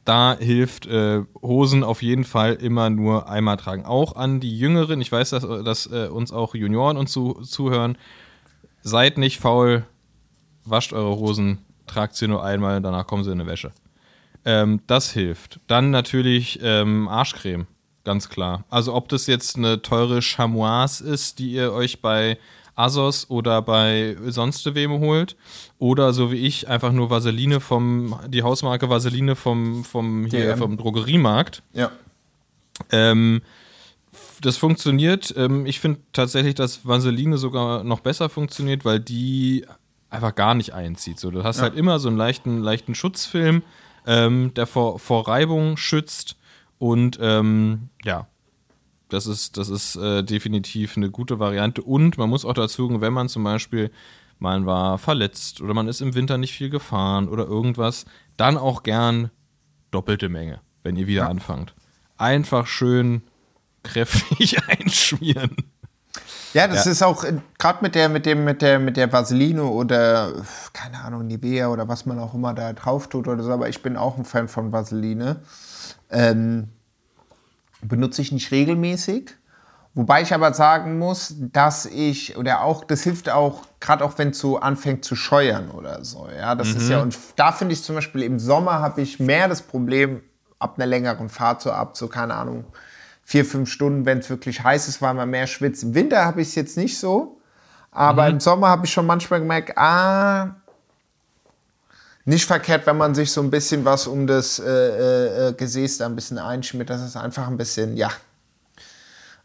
da 0.09 0.39
hilft 0.39 0.87
äh, 0.87 1.23
Hosen 1.43 1.85
auf 1.85 2.01
jeden 2.01 2.25
Fall 2.25 2.55
immer 2.55 2.89
nur 2.89 3.29
einmal 3.29 3.59
tragen. 3.59 3.85
Auch 3.85 4.17
an 4.17 4.41
die 4.41 4.59
Jüngeren, 4.59 5.03
ich 5.03 5.13
weiß, 5.13 5.31
dass, 5.31 5.47
dass 5.65 5.87
äh, 5.93 6.09
uns 6.09 6.33
auch 6.33 6.55
Junioren 6.55 6.97
uns 6.97 7.13
zu, 7.13 7.35
zuhören. 7.43 7.99
Seid 8.81 9.19
nicht 9.19 9.39
faul, 9.39 9.85
wascht 10.65 10.95
eure 10.95 11.19
Hosen, 11.19 11.59
tragt 11.87 12.17
sie 12.17 12.27
nur 12.27 12.43
einmal, 12.43 12.81
danach 12.81 13.07
kommen 13.07 13.23
sie 13.23 13.33
in 13.33 13.41
eine 13.41 13.51
Wäsche. 13.51 13.71
Ähm, 14.47 14.81
das 14.87 15.11
hilft. 15.11 15.61
Dann 15.67 15.91
natürlich 15.91 16.59
ähm, 16.63 17.07
Arschcreme, 17.07 17.67
ganz 18.05 18.31
klar. 18.31 18.65
Also 18.71 18.95
ob 18.95 19.11
das 19.11 19.27
jetzt 19.27 19.57
eine 19.57 19.83
teure 19.83 20.23
Chamois 20.23 21.03
ist, 21.05 21.39
die 21.39 21.53
ihr 21.53 21.75
euch 21.75 22.01
bei 22.01 22.39
Asos 22.79 23.29
oder 23.29 23.61
bei 23.61 24.17
sonst 24.27 24.75
wem 24.75 25.01
holt. 25.01 25.37
Oder 25.79 26.13
so 26.13 26.31
wie 26.31 26.37
ich, 26.37 26.69
einfach 26.69 26.93
nur 26.93 27.11
Vaseline 27.11 27.61
vom, 27.61 28.19
die 28.29 28.43
Hausmarke 28.43 28.89
Vaseline 28.89 29.37
vom, 29.37 29.85
vom, 29.85 30.27
hier, 30.27 30.57
vom 30.57 30.77
Drogeriemarkt. 30.77 31.63
Ja. 31.73 31.91
Ähm, 32.91 33.43
das 34.41 34.57
funktioniert. 34.57 35.35
Ähm, 35.37 35.67
ich 35.67 35.81
finde 35.81 36.01
tatsächlich, 36.13 36.55
dass 36.55 36.87
Vaseline 36.87 37.39
sogar 37.39 37.83
noch 37.85 38.01
besser 38.01 38.29
funktioniert, 38.29 38.85
weil 38.85 39.01
die 39.01 39.67
einfach 40.11 40.35
gar 40.35 40.55
nicht 40.55 40.73
einzieht. 40.73 41.19
So, 41.19 41.31
du 41.31 41.45
hast 41.45 41.59
ja. 41.59 41.65
halt 41.65 41.75
immer 41.75 41.99
so 41.99 42.09
einen 42.09 42.17
leichten, 42.17 42.63
leichten 42.63 42.95
Schutzfilm, 42.95 43.63
ähm, 44.07 44.55
der 44.55 44.67
vor, 44.67 44.99
vor 44.99 45.27
Reibung 45.27 45.77
schützt 45.77 46.37
und 46.79 47.19
ähm, 47.21 47.89
ja, 48.05 48.27
das 49.09 49.27
ist, 49.27 49.57
das 49.57 49.69
ist 49.69 49.97
äh, 49.97 50.23
definitiv 50.23 50.97
eine 50.97 51.11
gute 51.11 51.39
Variante. 51.39 51.83
Und 51.83 52.19
man 52.19 52.29
muss 52.29 52.45
auch 52.45 52.55
dazu 52.55 53.01
wenn 53.01 53.13
man 53.13 53.29
zum 53.29 53.45
Beispiel, 53.45 53.91
man 54.39 54.67
war 54.67 54.99
verletzt 54.99 55.61
oder 55.61 55.75
man 55.75 55.89
ist 55.89 56.01
im 56.01 56.15
Winter 56.15 56.39
nicht 56.39 56.53
viel 56.53 56.71
gefahren 56.71 57.29
oder 57.29 57.47
irgendwas, 57.47 58.05
dann 58.37 58.57
auch 58.57 58.83
gern 58.83 59.31
doppelte 59.91 60.29
Menge, 60.29 60.61
wenn 60.83 60.97
ihr 60.97 61.07
wieder 61.07 61.23
ja. 61.23 61.29
anfangt. 61.29 61.75
Einfach 62.17 62.67
schön 62.67 63.23
kräftig 63.83 64.59
einschmieren. 64.69 65.57
Ja, 66.55 66.67
das 66.67 66.87
ja. 66.87 66.93
ist 66.93 67.03
auch 67.03 67.25
gerade 67.59 67.79
mit 67.83 67.95
der, 67.95 68.09
mit 68.09 68.27
dem, 68.27 68.45
mit 68.45 68.63
der, 68.63 68.79
mit 68.79 68.97
der 68.97 69.13
Vaseline 69.13 69.65
oder 69.65 70.33
keine 70.73 70.99
Ahnung, 71.01 71.27
Nivea 71.27 71.69
oder 71.69 71.89
was 71.89 72.07
man 72.07 72.19
auch 72.19 72.35
immer 72.35 72.55
da 72.55 72.73
drauf 72.73 73.09
tut 73.09 73.29
oder 73.29 73.43
so, 73.43 73.53
aber 73.53 73.69
ich 73.69 73.83
bin 73.83 73.97
auch 73.97 74.17
ein 74.17 74.25
Fan 74.25 74.49
von 74.49 74.73
Vaseline. 74.73 75.43
Ähm, 76.11 76.69
benutze 77.83 78.23
ich 78.23 78.33
nicht 78.33 78.51
regelmäßig. 78.51 79.31
Wobei 79.95 80.23
ich 80.23 80.33
aber 80.33 80.55
sagen 80.55 80.99
muss, 80.99 81.35
dass 81.39 81.85
ich, 81.87 82.37
oder 82.37 82.63
auch, 82.63 82.85
das 82.85 83.03
hilft 83.03 83.29
auch, 83.31 83.63
gerade 83.81 84.05
auch 84.05 84.17
wenn 84.17 84.31
es 84.31 84.39
so 84.39 84.59
anfängt 84.61 85.05
zu 85.05 85.17
scheuern 85.17 85.71
oder 85.71 86.05
so. 86.05 86.29
Ja, 86.37 86.55
das 86.55 86.69
mhm. 86.69 86.77
ist 86.77 86.89
ja, 86.89 87.03
und 87.03 87.19
da 87.37 87.51
finde 87.53 87.73
ich 87.73 87.83
zum 87.83 87.97
Beispiel 87.97 88.23
im 88.23 88.39
Sommer 88.39 88.75
habe 88.75 89.01
ich 89.01 89.19
mehr 89.19 89.49
das 89.49 89.63
Problem, 89.63 90.23
ab 90.59 90.75
einer 90.77 90.87
längeren 90.87 91.29
Fahrt 91.29 91.63
so 91.63 91.73
ab, 91.73 91.97
so 91.97 92.09
keine 92.09 92.35
Ahnung, 92.35 92.65
vier, 93.25 93.45
fünf 93.45 93.71
Stunden, 93.71 94.07
wenn 94.07 94.19
es 94.19 94.31
wirklich 94.31 94.63
heiß 94.63 94.89
ist, 94.89 95.03
weil 95.03 95.15
man 95.15 95.31
mehr 95.31 95.47
schwitzt. 95.47 95.83
Im 95.83 95.95
Winter 95.95 96.25
habe 96.25 96.43
ich 96.43 96.49
es 96.49 96.55
jetzt 96.55 96.77
nicht 96.77 96.99
so, 96.99 97.41
aber 97.91 98.25
mhm. 98.25 98.35
im 98.35 98.41
Sommer 98.41 98.69
habe 98.69 98.87
ich 98.87 98.93
schon 98.93 99.07
manchmal 99.07 99.41
gemerkt, 99.41 99.77
ah, 99.77 100.57
nicht 102.29 102.45
verkehrt, 102.45 102.87
wenn 102.87 102.99
man 102.99 103.15
sich 103.15 103.33
so 103.33 103.41
ein 103.41 103.51
bisschen 103.51 103.87
was 103.87 104.07
um 104.07 104.27
das 104.27 104.59
äh, 104.59 104.69
äh, 104.69 105.49
äh, 105.49 105.53
Gesäß 105.55 105.97
da 105.97 106.07
ein 106.07 106.15
bisschen 106.15 106.37
einschmiert, 106.37 106.91
dass 106.91 107.01
es 107.01 107.17
einfach 107.17 107.49
ein 107.49 107.57
bisschen, 107.57 107.97
ja, 107.97 108.11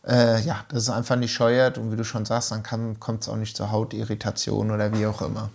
äh, 0.06 0.42
ja, 0.42 0.66
dass 0.68 0.84
es 0.84 0.90
einfach 0.90 1.16
nicht 1.16 1.32
scheuert 1.32 1.78
und 1.78 1.94
wie 1.94 1.96
du 1.96 2.04
schon 2.04 2.26
sagst, 2.26 2.52
dann 2.52 2.62
kommt 3.00 3.22
es 3.22 3.30
auch 3.30 3.38
nicht 3.38 3.56
zur 3.56 3.72
Hautirritation 3.72 4.70
oder 4.70 4.94
wie 4.98 5.06
auch 5.06 5.22
immer. 5.22 5.50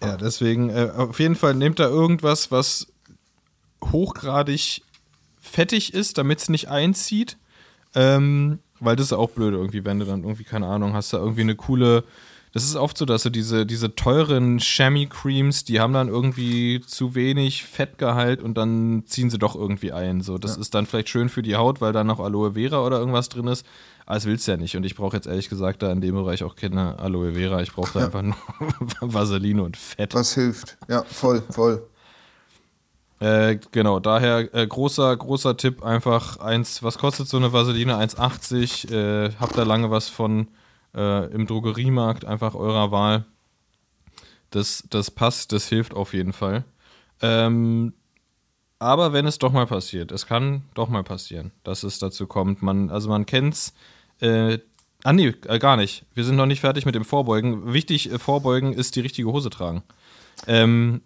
Ja, 0.00 0.16
deswegen 0.16 0.70
äh, 0.70 0.92
auf 0.96 1.18
jeden 1.18 1.34
Fall 1.34 1.54
nehmt 1.54 1.80
da 1.80 1.88
irgendwas, 1.88 2.52
was 2.52 2.86
hochgradig 3.90 4.82
fettig 5.40 5.94
ist, 5.94 6.16
damit 6.16 6.38
es 6.38 6.48
nicht 6.48 6.68
einzieht. 6.68 7.38
Ähm, 7.96 8.60
weil 8.78 8.94
das 8.94 9.06
ist 9.06 9.14
auch 9.14 9.30
blöd 9.30 9.54
irgendwie, 9.54 9.84
wenn 9.84 9.98
du 9.98 10.04
dann 10.04 10.22
irgendwie, 10.22 10.44
keine 10.44 10.66
Ahnung, 10.68 10.92
hast 10.92 11.12
da 11.12 11.16
irgendwie 11.16 11.40
eine 11.40 11.56
coole 11.56 12.04
das 12.56 12.64
ist 12.64 12.76
oft 12.76 12.96
so, 12.96 13.04
dass 13.04 13.22
du 13.22 13.28
diese, 13.28 13.66
diese 13.66 13.96
teuren 13.96 14.60
Chamois-Creams, 14.60 15.64
die 15.64 15.78
haben 15.78 15.92
dann 15.92 16.08
irgendwie 16.08 16.80
zu 16.80 17.14
wenig 17.14 17.64
Fettgehalt 17.64 18.42
und 18.42 18.56
dann 18.56 19.02
ziehen 19.04 19.28
sie 19.28 19.36
doch 19.36 19.54
irgendwie 19.54 19.92
ein. 19.92 20.22
So, 20.22 20.38
das 20.38 20.54
ja. 20.54 20.62
ist 20.62 20.74
dann 20.74 20.86
vielleicht 20.86 21.10
schön 21.10 21.28
für 21.28 21.42
die 21.42 21.56
Haut, 21.56 21.82
weil 21.82 21.92
da 21.92 22.02
noch 22.02 22.18
Aloe 22.18 22.54
Vera 22.54 22.82
oder 22.82 22.98
irgendwas 22.98 23.28
drin 23.28 23.46
ist. 23.46 23.66
Aber 24.06 24.14
das 24.14 24.24
willst 24.24 24.46
du 24.46 24.52
ja 24.52 24.56
nicht. 24.56 24.74
Und 24.74 24.86
ich 24.86 24.94
brauche 24.94 25.14
jetzt 25.14 25.26
ehrlich 25.26 25.50
gesagt 25.50 25.82
da 25.82 25.92
in 25.92 26.00
dem 26.00 26.14
Bereich 26.14 26.44
auch 26.44 26.56
keine 26.56 26.98
Aloe 26.98 27.34
Vera. 27.34 27.60
Ich 27.60 27.74
brauche 27.74 27.92
da 27.92 28.00
ja. 28.00 28.06
einfach 28.06 28.22
nur 28.22 28.34
Vaseline 29.12 29.62
und 29.62 29.76
Fett. 29.76 30.14
Was 30.14 30.32
hilft. 30.32 30.78
Ja, 30.88 31.02
voll, 31.02 31.42
voll. 31.50 31.86
Äh, 33.20 33.58
genau, 33.70 34.00
daher 34.00 34.54
äh, 34.54 34.66
großer, 34.66 35.14
großer 35.14 35.58
Tipp, 35.58 35.82
einfach 35.82 36.38
eins, 36.38 36.82
was 36.82 36.96
kostet 36.96 37.28
so 37.28 37.36
eine 37.36 37.52
Vaseline? 37.52 37.96
1,80. 37.96 38.90
Äh, 38.90 39.32
habt 39.38 39.58
da 39.58 39.64
lange 39.64 39.90
was 39.90 40.08
von 40.08 40.48
äh, 40.96 41.26
im 41.26 41.46
Drogeriemarkt 41.46 42.24
einfach 42.24 42.54
eurer 42.54 42.90
Wahl. 42.90 43.26
Das, 44.50 44.84
das 44.90 45.10
passt, 45.10 45.52
das 45.52 45.68
hilft 45.68 45.94
auf 45.94 46.14
jeden 46.14 46.32
Fall. 46.32 46.64
Ähm, 47.20 47.92
aber 48.78 49.12
wenn 49.12 49.26
es 49.26 49.38
doch 49.38 49.52
mal 49.52 49.66
passiert, 49.66 50.12
es 50.12 50.26
kann 50.26 50.62
doch 50.74 50.88
mal 50.88 51.02
passieren, 51.02 51.52
dass 51.64 51.82
es 51.82 51.98
dazu 51.98 52.26
kommt. 52.26 52.62
Man, 52.62 52.90
also 52.90 53.08
man 53.08 53.26
kennt's. 53.26 53.74
Äh, 54.20 54.58
ah 55.04 55.12
nee, 55.12 55.34
äh, 55.46 55.58
gar 55.58 55.76
nicht. 55.76 56.04
Wir 56.14 56.24
sind 56.24 56.36
noch 56.36 56.46
nicht 56.46 56.60
fertig 56.60 56.86
mit 56.86 56.94
dem 56.94 57.04
Vorbeugen. 57.04 57.72
Wichtig, 57.72 58.10
äh, 58.10 58.18
Vorbeugen 58.18 58.72
ist 58.72 58.96
die 58.96 59.00
richtige 59.00 59.32
Hose 59.32 59.50
tragen. 59.50 59.82
Ähm, 60.46 61.00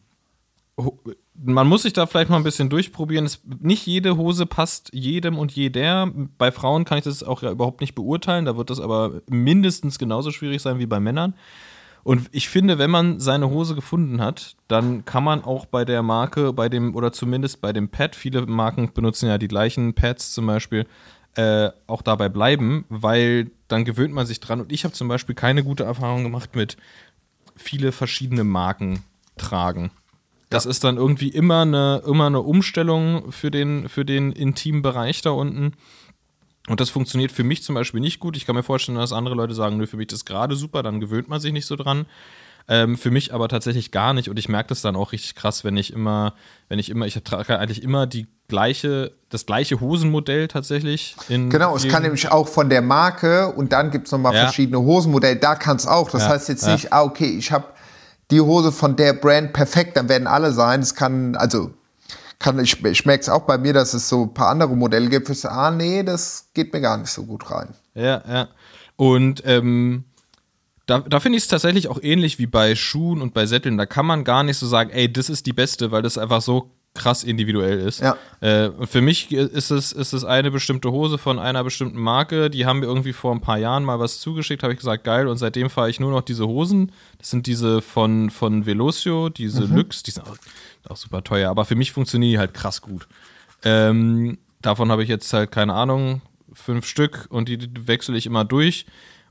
man 1.42 1.66
muss 1.66 1.82
sich 1.82 1.92
da 1.92 2.06
vielleicht 2.06 2.30
mal 2.30 2.36
ein 2.36 2.44
bisschen 2.44 2.68
durchprobieren. 2.68 3.26
Es, 3.26 3.40
nicht 3.60 3.86
jede 3.86 4.16
Hose 4.16 4.46
passt 4.46 4.90
jedem 4.92 5.38
und 5.38 5.52
jeder. 5.52 6.10
Bei 6.38 6.52
Frauen 6.52 6.84
kann 6.84 6.98
ich 6.98 7.04
das 7.04 7.22
auch 7.22 7.42
ja 7.42 7.50
überhaupt 7.50 7.80
nicht 7.80 7.94
beurteilen. 7.94 8.44
Da 8.44 8.56
wird 8.56 8.70
das 8.70 8.80
aber 8.80 9.22
mindestens 9.28 9.98
genauso 9.98 10.30
schwierig 10.30 10.60
sein 10.60 10.78
wie 10.78 10.86
bei 10.86 11.00
Männern. 11.00 11.34
Und 12.02 12.28
ich 12.32 12.48
finde, 12.48 12.78
wenn 12.78 12.90
man 12.90 13.20
seine 13.20 13.50
Hose 13.50 13.74
gefunden 13.74 14.20
hat, 14.20 14.56
dann 14.68 15.04
kann 15.04 15.22
man 15.22 15.44
auch 15.44 15.66
bei 15.66 15.84
der 15.84 16.02
Marke, 16.02 16.52
bei 16.52 16.68
dem, 16.68 16.94
oder 16.94 17.12
zumindest 17.12 17.60
bei 17.60 17.72
dem 17.72 17.90
Pad, 17.90 18.16
viele 18.16 18.46
Marken 18.46 18.92
benutzen 18.92 19.28
ja 19.28 19.36
die 19.36 19.48
gleichen 19.48 19.94
Pads 19.94 20.32
zum 20.32 20.46
Beispiel, 20.46 20.86
äh, 21.34 21.70
auch 21.86 22.02
dabei 22.02 22.28
bleiben, 22.28 22.86
weil 22.88 23.50
dann 23.68 23.84
gewöhnt 23.84 24.14
man 24.14 24.26
sich 24.26 24.40
dran. 24.40 24.60
Und 24.60 24.72
ich 24.72 24.84
habe 24.84 24.94
zum 24.94 25.08
Beispiel 25.08 25.34
keine 25.34 25.62
gute 25.62 25.84
Erfahrung 25.84 26.22
gemacht 26.22 26.56
mit 26.56 26.76
viele 27.54 27.92
verschiedene 27.92 28.44
Marken 28.44 29.04
tragen. 29.36 29.90
Das 30.50 30.64
ja. 30.64 30.70
ist 30.70 30.84
dann 30.84 30.96
irgendwie 30.96 31.28
immer 31.28 31.62
eine, 31.62 32.02
immer 32.06 32.26
eine 32.26 32.40
Umstellung 32.40 33.32
für 33.32 33.50
den, 33.50 33.88
für 33.88 34.04
den 34.04 34.32
intimen 34.32 34.82
Bereich 34.82 35.22
da 35.22 35.30
unten. 35.30 35.72
Und 36.68 36.80
das 36.80 36.90
funktioniert 36.90 37.32
für 37.32 37.44
mich 37.44 37.62
zum 37.62 37.74
Beispiel 37.74 38.00
nicht 38.00 38.20
gut. 38.20 38.36
Ich 38.36 38.46
kann 38.46 38.54
mir 38.54 38.62
vorstellen, 38.62 38.98
dass 38.98 39.12
andere 39.12 39.34
Leute 39.34 39.54
sagen, 39.54 39.76
nö, 39.76 39.86
für 39.86 39.96
mich 39.96 40.12
ist 40.12 40.26
gerade 40.26 40.56
super, 40.56 40.82
dann 40.82 41.00
gewöhnt 41.00 41.28
man 41.28 41.40
sich 41.40 41.52
nicht 41.52 41.66
so 41.66 41.76
dran. 41.76 42.06
Ähm, 42.68 42.98
für 42.98 43.10
mich 43.10 43.32
aber 43.32 43.48
tatsächlich 43.48 43.90
gar 43.90 44.12
nicht. 44.12 44.28
Und 44.28 44.38
ich 44.38 44.48
merke 44.48 44.68
das 44.68 44.82
dann 44.82 44.94
auch 44.94 45.12
richtig 45.12 45.34
krass, 45.34 45.64
wenn 45.64 45.76
ich 45.76 45.92
immer, 45.92 46.34
wenn 46.68 46.78
ich 46.78 46.90
immer, 46.90 47.06
ich 47.06 47.14
trage 47.24 47.58
eigentlich 47.58 47.82
immer 47.82 48.06
die 48.06 48.26
gleiche, 48.46 49.12
das 49.28 49.46
gleiche 49.46 49.80
Hosenmodell 49.80 50.48
tatsächlich. 50.48 51.16
genau, 51.28 51.74
es 51.74 51.88
kann 51.88 52.02
nämlich 52.02 52.30
auch 52.30 52.46
von 52.46 52.68
der 52.68 52.82
Marke 52.82 53.48
und 53.48 53.72
dann 53.72 53.90
gibt 53.90 54.06
es 54.06 54.12
nochmal 54.12 54.34
ja. 54.34 54.42
verschiedene 54.42 54.80
Hosenmodelle. 54.80 55.36
Da 55.36 55.54
kann 55.54 55.76
es 55.76 55.86
auch. 55.86 56.10
Das 56.10 56.22
ja. 56.22 56.28
heißt 56.28 56.48
jetzt 56.48 56.66
nicht, 56.66 56.92
ah, 56.92 57.02
okay, 57.02 57.36
ich 57.36 57.50
habe 57.50 57.64
die 58.30 58.40
Hose 58.40 58.72
von 58.72 58.96
der 58.96 59.12
Brand 59.12 59.52
perfekt, 59.52 59.96
dann 59.96 60.08
werden 60.08 60.26
alle 60.26 60.52
sein. 60.52 60.80
Es 60.80 60.94
kann, 60.94 61.36
also 61.36 61.72
kann, 62.38 62.58
ich, 62.58 62.84
ich 62.84 63.06
merke 63.06 63.20
es 63.20 63.28
auch 63.28 63.42
bei 63.42 63.58
mir, 63.58 63.72
dass 63.72 63.94
es 63.94 64.08
so 64.08 64.24
ein 64.24 64.34
paar 64.34 64.48
andere 64.48 64.74
Modelle 64.76 65.08
gibt, 65.08 65.28
ich 65.28 65.40
sage, 65.40 65.54
ah 65.54 65.70
nee, 65.70 66.02
das 66.02 66.48
geht 66.54 66.72
mir 66.72 66.80
gar 66.80 66.96
nicht 66.96 67.10
so 67.10 67.24
gut 67.24 67.50
rein. 67.50 67.74
Ja, 67.94 68.22
ja. 68.26 68.48
Und 68.96 69.42
ähm, 69.46 70.04
da, 70.86 71.00
da 71.00 71.20
finde 71.20 71.38
ich 71.38 71.44
es 71.44 71.48
tatsächlich 71.48 71.88
auch 71.88 71.98
ähnlich 72.02 72.38
wie 72.38 72.46
bei 72.46 72.74
Schuhen 72.74 73.22
und 73.22 73.34
bei 73.34 73.46
Sätteln. 73.46 73.78
Da 73.78 73.86
kann 73.86 74.06
man 74.06 74.24
gar 74.24 74.42
nicht 74.42 74.58
so 74.58 74.66
sagen, 74.66 74.90
ey, 74.90 75.12
das 75.12 75.28
ist 75.28 75.46
die 75.46 75.52
beste, 75.52 75.90
weil 75.90 76.02
das 76.02 76.18
einfach 76.18 76.42
so 76.42 76.70
krass 76.94 77.22
individuell 77.22 77.78
ist. 77.78 78.00
Ja. 78.00 78.16
Äh, 78.40 78.70
für 78.86 79.00
mich 79.00 79.30
ist 79.32 79.70
es, 79.70 79.92
ist 79.92 80.12
es 80.12 80.24
eine 80.24 80.50
bestimmte 80.50 80.90
Hose 80.90 81.18
von 81.18 81.38
einer 81.38 81.62
bestimmten 81.62 82.00
Marke. 82.00 82.50
Die 82.50 82.66
haben 82.66 82.80
mir 82.80 82.86
irgendwie 82.86 83.12
vor 83.12 83.32
ein 83.32 83.40
paar 83.40 83.58
Jahren 83.58 83.84
mal 83.84 84.00
was 84.00 84.20
zugeschickt, 84.20 84.62
habe 84.62 84.72
ich 84.72 84.78
gesagt, 84.80 85.04
geil. 85.04 85.28
Und 85.28 85.36
seitdem 85.36 85.70
fahre 85.70 85.88
ich 85.88 86.00
nur 86.00 86.10
noch 86.10 86.22
diese 86.22 86.46
Hosen. 86.46 86.90
Das 87.18 87.30
sind 87.30 87.46
diese 87.46 87.80
von, 87.80 88.30
von 88.30 88.66
Velocio, 88.66 89.28
diese 89.28 89.66
mhm. 89.66 89.76
Lux, 89.76 90.02
die 90.02 90.10
sind 90.10 90.26
auch, 90.26 90.36
auch, 90.88 90.96
super 90.96 91.22
teuer. 91.22 91.50
Aber 91.50 91.64
für 91.64 91.76
mich 91.76 91.92
funktionieren 91.92 92.32
die 92.32 92.38
halt 92.38 92.54
krass 92.54 92.82
gut. 92.82 93.06
Ähm, 93.62 94.38
davon 94.60 94.90
habe 94.90 95.04
ich 95.04 95.08
jetzt 95.08 95.32
halt, 95.32 95.52
keine 95.52 95.74
Ahnung, 95.74 96.22
fünf 96.52 96.86
Stück 96.86 97.26
und 97.30 97.48
die 97.48 97.86
wechsle 97.86 98.16
ich 98.16 98.26
immer 98.26 98.44
durch. 98.44 98.86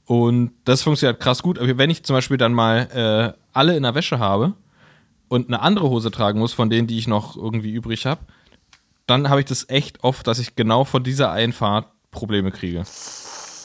Und 0.05 0.51
das 0.63 0.81
funktioniert 0.81 1.19
krass 1.19 1.43
gut. 1.43 1.59
Aber 1.59 1.77
wenn 1.77 1.89
ich 1.89 2.03
zum 2.03 2.15
Beispiel 2.15 2.37
dann 2.37 2.53
mal 2.53 3.35
äh, 3.35 3.39
alle 3.53 3.75
in 3.75 3.83
der 3.83 3.95
Wäsche 3.95 4.17
habe, 4.17 4.53
und 5.29 5.47
eine 5.47 5.61
andere 5.61 5.89
Hose 5.89 6.11
tragen 6.11 6.39
muss, 6.39 6.53
von 6.53 6.69
denen, 6.69 6.87
die 6.87 6.97
ich 6.97 7.07
noch 7.07 7.37
irgendwie 7.37 7.71
übrig 7.71 8.05
habe, 8.05 8.21
dann 9.07 9.29
habe 9.29 9.39
ich 9.39 9.45
das 9.47 9.69
echt 9.69 10.03
oft, 10.03 10.27
dass 10.27 10.39
ich 10.39 10.55
genau 10.55 10.83
von 10.83 11.03
dieser 11.03 11.31
Einfahrt 11.31 11.87
Probleme 12.11 12.51
kriege. 12.51 12.83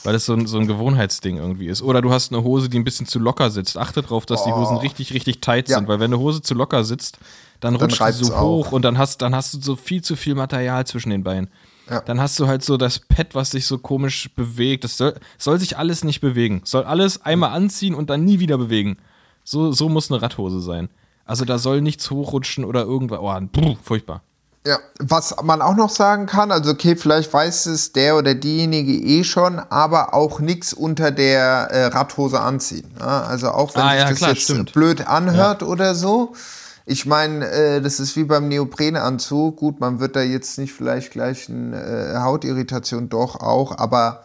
Weil 0.04 0.12
das 0.12 0.26
so 0.26 0.34
ein, 0.34 0.46
so 0.46 0.58
ein 0.58 0.66
Gewohnheitsding 0.66 1.38
irgendwie 1.38 1.66
ist. 1.66 1.80
Oder 1.80 2.02
du 2.02 2.12
hast 2.12 2.30
eine 2.30 2.44
Hose, 2.44 2.68
die 2.68 2.78
ein 2.78 2.84
bisschen 2.84 3.06
zu 3.06 3.18
locker 3.18 3.50
sitzt. 3.50 3.78
Achte 3.78 4.02
darauf, 4.02 4.26
dass 4.26 4.42
oh. 4.42 4.46
die 4.46 4.52
Hosen 4.52 4.76
richtig, 4.76 5.14
richtig 5.14 5.40
tight 5.40 5.68
ja. 5.68 5.78
sind. 5.78 5.88
Weil 5.88 5.98
wenn 5.98 6.12
eine 6.12 6.18
Hose 6.18 6.42
zu 6.42 6.52
locker 6.52 6.84
sitzt, 6.84 7.18
dann, 7.60 7.74
dann 7.74 7.90
rutscht 7.90 8.02
sie 8.12 8.24
so 8.24 8.38
hoch 8.38 8.72
und 8.72 8.82
dann 8.82 8.98
hast, 8.98 9.22
dann 9.22 9.34
hast 9.34 9.54
du 9.54 9.60
so 9.60 9.76
viel 9.76 10.02
zu 10.02 10.14
viel 10.14 10.34
Material 10.34 10.86
zwischen 10.86 11.08
den 11.08 11.24
Beinen. 11.24 11.48
Ja. 11.88 12.00
Dann 12.00 12.20
hast 12.20 12.38
du 12.38 12.46
halt 12.46 12.62
so 12.62 12.76
das 12.76 12.98
Pad, 12.98 13.34
was 13.34 13.50
sich 13.50 13.66
so 13.66 13.78
komisch 13.78 14.30
bewegt. 14.34 14.84
Das 14.84 14.98
soll, 14.98 15.14
soll 15.38 15.58
sich 15.58 15.78
alles 15.78 16.04
nicht 16.04 16.20
bewegen. 16.20 16.60
Soll 16.64 16.84
alles 16.84 17.22
einmal 17.22 17.50
anziehen 17.50 17.94
und 17.94 18.10
dann 18.10 18.24
nie 18.24 18.40
wieder 18.40 18.58
bewegen. 18.58 18.98
So, 19.42 19.72
so 19.72 19.88
muss 19.88 20.10
eine 20.10 20.20
Radhose 20.20 20.60
sein. 20.60 20.88
Also 21.24 21.44
da 21.44 21.58
soll 21.58 21.80
nichts 21.80 22.10
hochrutschen 22.10 22.64
oder 22.64 22.82
irgendwas. 22.82 23.20
Oh, 23.20 23.38
brr, 23.52 23.76
furchtbar. 23.82 24.22
Ja, 24.66 24.78
was 24.98 25.36
man 25.42 25.60
auch 25.60 25.76
noch 25.76 25.90
sagen 25.90 26.24
kann, 26.24 26.50
also 26.50 26.70
okay, 26.70 26.96
vielleicht 26.96 27.30
weiß 27.30 27.66
es 27.66 27.92
der 27.92 28.16
oder 28.16 28.34
diejenige 28.34 28.92
eh 28.94 29.22
schon, 29.22 29.58
aber 29.58 30.14
auch 30.14 30.40
nichts 30.40 30.72
unter 30.72 31.10
der 31.10 31.68
äh, 31.70 31.84
Radhose 31.86 32.40
anziehen. 32.40 32.90
Ja? 32.98 33.24
Also 33.24 33.50
auch 33.50 33.74
wenn 33.74 33.82
ah, 33.82 33.90
sich 33.90 34.00
ja, 34.00 34.08
das 34.08 34.18
klar, 34.18 34.30
jetzt 34.30 34.42
stimmt. 34.42 34.72
blöd 34.72 35.06
anhört 35.06 35.60
ja. 35.60 35.68
oder 35.68 35.94
so. 35.94 36.32
Ich 36.86 37.04
meine, 37.04 37.46
äh, 37.50 37.80
das 37.82 38.00
ist 38.00 38.16
wie 38.16 38.24
beim 38.24 38.48
Neoprenanzug. 38.48 39.56
Gut, 39.56 39.80
man 39.80 40.00
wird 40.00 40.16
da 40.16 40.22
jetzt 40.22 40.56
nicht 40.58 40.72
vielleicht 40.72 41.12
gleich 41.12 41.50
eine 41.50 42.14
äh, 42.14 42.16
Hautirritation, 42.20 43.10
doch 43.10 43.40
auch, 43.40 43.76
aber 43.76 44.24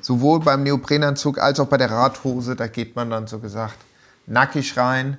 sowohl 0.00 0.38
beim 0.38 0.62
Neoprenanzug 0.62 1.38
als 1.38 1.58
auch 1.58 1.66
bei 1.66 1.78
der 1.78 1.90
Radhose, 1.90 2.54
da 2.54 2.68
geht 2.68 2.94
man 2.94 3.10
dann 3.10 3.26
so 3.26 3.40
gesagt 3.40 3.76
nackig 4.26 4.76
rein 4.76 5.18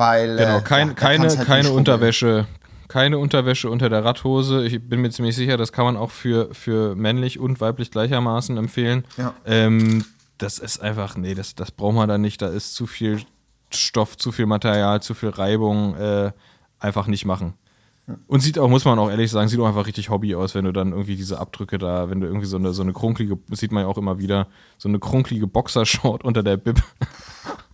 weil, 0.00 0.36
genau, 0.36 0.58
äh, 0.58 0.62
kein, 0.62 0.88
ja, 0.88 0.94
keine, 0.94 1.28
halt 1.28 1.46
keine 1.46 1.70
Unterwäsche. 1.70 2.46
Keine 2.88 3.18
Unterwäsche 3.18 3.70
unter 3.70 3.88
der 3.88 4.04
Radhose. 4.04 4.64
Ich 4.66 4.82
bin 4.82 5.00
mir 5.00 5.10
ziemlich 5.10 5.36
sicher, 5.36 5.56
das 5.56 5.70
kann 5.70 5.84
man 5.84 5.96
auch 5.96 6.10
für, 6.10 6.52
für 6.52 6.96
männlich 6.96 7.38
und 7.38 7.60
weiblich 7.60 7.92
gleichermaßen 7.92 8.56
empfehlen. 8.56 9.04
Ja. 9.16 9.32
Ähm, 9.46 10.04
das 10.38 10.58
ist 10.58 10.80
einfach, 10.80 11.16
nee, 11.16 11.34
das, 11.34 11.54
das 11.54 11.70
braucht 11.70 11.94
man 11.94 12.08
da 12.08 12.18
nicht. 12.18 12.42
Da 12.42 12.48
ist 12.48 12.74
zu 12.74 12.88
viel 12.88 13.20
Stoff, 13.72 14.16
zu 14.16 14.32
viel 14.32 14.46
Material, 14.46 15.00
zu 15.02 15.14
viel 15.14 15.28
Reibung. 15.28 15.94
Äh, 15.94 16.32
einfach 16.80 17.06
nicht 17.06 17.24
machen. 17.24 17.54
Und 18.26 18.40
sieht 18.40 18.58
auch, 18.58 18.68
muss 18.68 18.84
man 18.84 18.98
auch 18.98 19.08
ehrlich 19.08 19.30
sagen, 19.30 19.48
sieht 19.48 19.60
auch 19.60 19.68
einfach 19.68 19.86
richtig 19.86 20.10
Hobby 20.10 20.34
aus, 20.34 20.56
wenn 20.56 20.64
du 20.64 20.72
dann 20.72 20.90
irgendwie 20.90 21.14
diese 21.14 21.38
Abdrücke 21.38 21.78
da, 21.78 22.10
wenn 22.10 22.20
du 22.20 22.26
irgendwie 22.26 22.46
so 22.46 22.56
eine, 22.56 22.72
so 22.72 22.82
eine 22.82 22.92
krunkelige, 22.92 23.38
sieht 23.52 23.70
man 23.70 23.84
ja 23.84 23.88
auch 23.88 23.98
immer 23.98 24.18
wieder, 24.18 24.48
so 24.78 24.88
eine 24.88 24.98
krunkelige 24.98 25.46
Boxershort 25.46 26.24
unter 26.24 26.42
der 26.42 26.56
Bib 26.56 26.82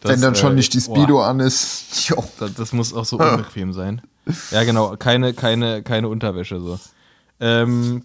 das, 0.00 0.12
Wenn 0.12 0.20
dann 0.20 0.34
schon 0.34 0.52
äh, 0.52 0.56
nicht 0.56 0.74
die 0.74 0.80
Speedo 0.80 1.14
boah, 1.14 1.26
an 1.26 1.40
ist. 1.40 2.12
Das, 2.38 2.54
das, 2.54 2.72
muss 2.72 2.92
auch 2.92 3.04
so 3.04 3.18
unbequem 3.18 3.72
sein. 3.72 4.02
Ja, 4.50 4.64
genau. 4.64 4.96
Keine, 4.96 5.34
keine, 5.34 5.82
keine 5.82 6.08
Unterwäsche 6.08 6.60
so. 6.60 6.78
Ähm, 7.40 8.04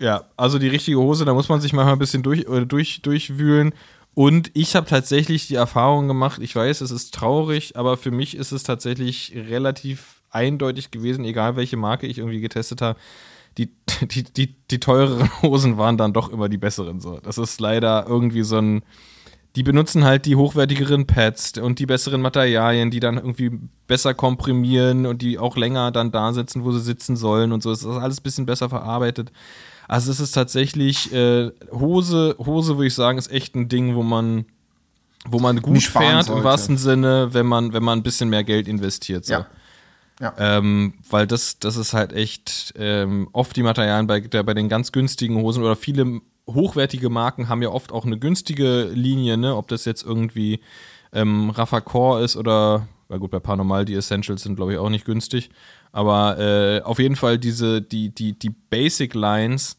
ja, 0.00 0.24
also 0.36 0.58
die 0.58 0.68
richtige 0.68 0.98
Hose, 0.98 1.24
da 1.24 1.34
muss 1.34 1.48
man 1.48 1.60
sich 1.60 1.72
manchmal 1.72 1.94
ein 1.94 1.98
bisschen 1.98 2.22
durch, 2.22 2.40
äh, 2.40 2.66
durch, 2.66 3.02
durchwühlen. 3.02 3.72
Und 4.14 4.50
ich 4.54 4.76
habe 4.76 4.86
tatsächlich 4.86 5.48
die 5.48 5.56
Erfahrung 5.56 6.06
gemacht, 6.06 6.40
ich 6.40 6.54
weiß, 6.54 6.80
es 6.80 6.90
ist 6.90 7.14
traurig, 7.14 7.76
aber 7.76 7.96
für 7.96 8.12
mich 8.12 8.36
ist 8.36 8.52
es 8.52 8.62
tatsächlich 8.62 9.32
relativ 9.34 10.22
eindeutig 10.30 10.90
gewesen, 10.90 11.24
egal 11.24 11.56
welche 11.56 11.76
Marke 11.76 12.06
ich 12.06 12.18
irgendwie 12.18 12.40
getestet 12.40 12.80
habe. 12.80 12.98
Die, 13.58 13.70
die, 14.02 14.24
die, 14.24 14.54
die 14.70 14.80
teureren 14.80 15.30
Hosen 15.42 15.78
waren 15.78 15.96
dann 15.96 16.12
doch 16.12 16.30
immer 16.30 16.48
die 16.48 16.58
besseren. 16.58 17.00
So. 17.00 17.18
Das 17.20 17.38
ist 17.38 17.60
leider 17.60 18.06
irgendwie 18.08 18.42
so 18.42 18.58
ein, 18.58 18.82
die 19.56 19.62
benutzen 19.62 20.04
halt 20.04 20.26
die 20.26 20.36
hochwertigeren 20.36 21.06
Pads 21.06 21.58
und 21.58 21.78
die 21.78 21.86
besseren 21.86 22.20
Materialien, 22.20 22.90
die 22.90 23.00
dann 23.00 23.16
irgendwie 23.16 23.52
besser 23.86 24.12
komprimieren 24.12 25.06
und 25.06 25.22
die 25.22 25.38
auch 25.38 25.56
länger 25.56 25.92
dann 25.92 26.10
da 26.10 26.32
sitzen, 26.32 26.64
wo 26.64 26.72
sie 26.72 26.80
sitzen 26.80 27.16
sollen 27.16 27.52
und 27.52 27.62
so. 27.62 27.70
Es 27.70 27.80
ist 27.80 27.86
alles 27.86 28.18
ein 28.18 28.22
bisschen 28.24 28.46
besser 28.46 28.68
verarbeitet. 28.68 29.30
Also 29.86 30.10
es 30.10 30.18
ist 30.18 30.32
tatsächlich 30.32 31.12
äh, 31.12 31.52
Hose, 31.70 32.34
Hose 32.38 32.76
würde 32.76 32.86
ich 32.86 32.94
sagen, 32.94 33.18
ist 33.18 33.30
echt 33.30 33.54
ein 33.54 33.68
Ding, 33.68 33.94
wo 33.94 34.02
man, 34.02 34.46
wo 35.26 35.38
man 35.38 35.62
gut 35.62 35.82
fährt 35.82 36.24
sollte. 36.24 36.38
im 36.40 36.44
wahrsten 36.44 36.76
Sinne, 36.76 37.28
wenn 37.32 37.46
man, 37.46 37.72
wenn 37.72 37.84
man 37.84 38.00
ein 38.00 38.02
bisschen 38.02 38.30
mehr 38.30 38.44
Geld 38.44 38.66
investiert. 38.66 39.24
So. 39.24 39.34
Ja. 39.34 39.46
Ja. 40.20 40.32
Ähm, 40.38 40.94
weil 41.10 41.26
das, 41.26 41.58
das 41.58 41.76
ist 41.76 41.92
halt 41.92 42.12
echt 42.12 42.72
ähm, 42.76 43.28
oft 43.32 43.54
die 43.56 43.62
Materialien 43.62 44.06
bei, 44.06 44.20
der, 44.20 44.42
bei 44.42 44.54
den 44.54 44.68
ganz 44.68 44.92
günstigen 44.92 45.36
Hosen 45.36 45.62
oder 45.62 45.76
viele 45.76 46.20
hochwertige 46.46 47.10
Marken 47.10 47.48
haben 47.48 47.62
ja 47.62 47.70
oft 47.70 47.92
auch 47.92 48.04
eine 48.04 48.18
günstige 48.18 48.90
Linie, 48.92 49.36
ne? 49.36 49.56
Ob 49.56 49.68
das 49.68 49.84
jetzt 49.84 50.04
irgendwie 50.04 50.60
ähm, 51.12 51.50
Rafa 51.50 51.80
Core 51.80 52.22
ist 52.22 52.36
oder, 52.36 52.88
na 53.08 53.16
gut, 53.16 53.30
bei 53.30 53.40
Paranormal, 53.40 53.84
die 53.84 53.94
Essentials 53.94 54.42
sind, 54.42 54.56
glaube 54.56 54.72
ich, 54.72 54.78
auch 54.78 54.90
nicht 54.90 55.04
günstig. 55.04 55.50
Aber 55.92 56.38
äh, 56.38 56.82
auf 56.82 56.98
jeden 56.98 57.16
Fall 57.16 57.38
diese, 57.38 57.80
die, 57.80 58.14
die, 58.14 58.38
die 58.38 58.50
Basic 58.50 59.14
Lines, 59.14 59.78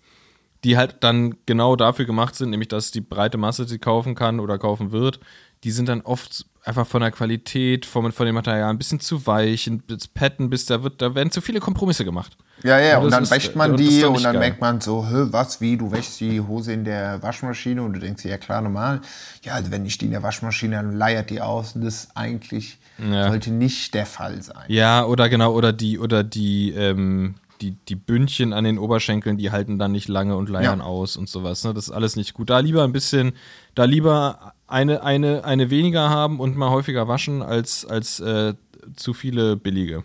die 0.64 0.78
halt 0.78 0.98
dann 1.02 1.36
genau 1.46 1.76
dafür 1.76 2.06
gemacht 2.06 2.36
sind, 2.36 2.50
nämlich 2.50 2.70
dass 2.70 2.92
die 2.92 3.02
breite 3.02 3.38
Masse 3.38 3.68
sie 3.68 3.80
kaufen 3.80 4.16
kann 4.16 4.40
oder 4.40 4.58
kaufen 4.58 4.92
wird, 4.92 5.20
die 5.64 5.72
sind 5.72 5.90
dann 5.90 6.02
oft 6.02 6.46
einfach 6.64 6.88
von 6.88 7.02
der 7.02 7.12
Qualität, 7.12 7.86
von, 7.86 8.12
von 8.12 8.26
dem 8.26 8.36
Material 8.36 8.70
ein 8.70 8.78
bisschen 8.78 9.00
zu 9.00 9.28
weich, 9.28 9.70
das 9.88 10.08
Patten, 10.08 10.50
bis 10.50 10.66
da 10.66 10.82
wird, 10.84 11.02
da 11.02 11.14
werden 11.14 11.32
zu 11.32 11.42
viele 11.42 11.60
Kompromisse 11.60 12.06
gemacht. 12.06 12.38
Ja, 12.64 12.80
ja, 12.80 12.98
und, 12.98 13.06
und 13.06 13.12
dann 13.12 13.30
wäscht 13.30 13.56
man 13.56 13.76
die 13.76 14.04
und 14.04 14.24
dann 14.24 14.34
geil. 14.34 14.40
merkt 14.40 14.62
man 14.62 14.82
so, 14.82 15.06
was, 15.10 15.62
wie, 15.62 15.78
du 15.78 15.92
wäschst 15.92 16.20
die 16.22 16.42
Hose 16.42 16.74
in 16.74 16.84
der 16.84 17.22
Waschmaschine 17.22 17.82
und 17.84 17.94
du 17.94 18.00
denkst 18.00 18.24
dir, 18.24 18.30
ja 18.30 18.38
klar, 18.38 18.62
normal. 18.62 19.02
Ja, 19.44 19.54
also 19.54 19.72
wenn 19.72 19.86
ich 19.86 19.98
die 19.98 20.06
in 20.06 20.12
der 20.12 20.24
Waschmaschine, 20.24 20.78
dann 20.78 20.96
leiert 20.96 21.30
die 21.30 21.42
aus 21.42 21.76
und 21.76 21.84
das 21.84 22.08
eigentlich 22.16 22.80
ja. 22.98 23.30
sollte 23.30 23.52
nicht 23.52 23.94
der 23.94 24.06
Fall 24.06 24.42
sein. 24.42 24.64
Ja, 24.68 25.06
oder 25.06 25.30
genau, 25.30 25.54
oder 25.54 25.74
die, 25.74 26.00
oder 26.00 26.24
die, 26.24 26.72
ähm, 26.72 27.36
die, 27.62 27.72
die 27.72 27.96
Bündchen 27.96 28.54
an 28.54 28.64
den 28.64 28.78
Oberschenkeln, 28.78 29.38
die 29.38 29.52
halten 29.52 29.78
dann 29.78 29.92
nicht 29.92 30.08
lange 30.08 30.36
und 30.36 30.50
leiern 30.50 30.80
ja. 30.80 30.86
aus 30.86 31.18
und 31.18 31.30
sowas. 31.30 31.64
Ne? 31.64 31.74
Das 31.74 31.86
ist 31.86 31.92
alles 31.92 32.16
nicht 32.16 32.34
gut. 32.34 32.50
Da 32.50 32.60
lieber 32.60 32.84
ein 32.84 32.94
bisschen, 32.94 33.34
da 33.76 33.86
lieber 33.86 34.54
eine, 34.68 35.04
eine, 35.04 35.44
eine 35.44 35.70
weniger 35.70 36.10
haben 36.10 36.40
und 36.40 36.56
mal 36.56 36.70
häufiger 36.70 37.08
waschen, 37.08 37.42
als, 37.42 37.86
als 37.86 38.20
äh, 38.20 38.54
zu 38.96 39.14
viele 39.14 39.56
billige. 39.56 40.04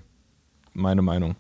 Meine 0.73 1.03
Meinung. 1.03 1.37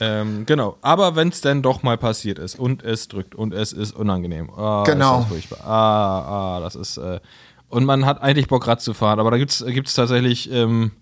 Ähm, 0.00 0.46
genau, 0.46 0.76
aber 0.80 1.16
wenn 1.16 1.28
es 1.28 1.40
denn 1.40 1.62
doch 1.62 1.82
mal 1.82 1.98
passiert 1.98 2.38
ist 2.38 2.58
und 2.58 2.82
es 2.82 3.08
drückt 3.08 3.34
und 3.34 3.52
es 3.52 3.72
ist 3.72 3.96
unangenehm. 3.96 4.48
Oh, 4.56 4.84
genau. 4.84 5.20
Ist 5.20 5.22
das 5.22 5.28
furchtbar. 5.28 5.66
Ah, 5.66 6.56
ah, 6.56 6.60
das 6.60 6.76
ist. 6.76 6.98
Äh, 6.98 7.20
und 7.68 7.84
man 7.84 8.06
hat 8.06 8.22
eigentlich 8.22 8.48
Bock, 8.48 8.66
Rad 8.66 8.80
zu 8.80 8.94
fahren, 8.94 9.20
aber 9.20 9.30
da 9.30 9.36
gibt 9.38 9.50
es 9.50 9.94
tatsächlich, 9.94 10.50
ähm, 10.50 10.92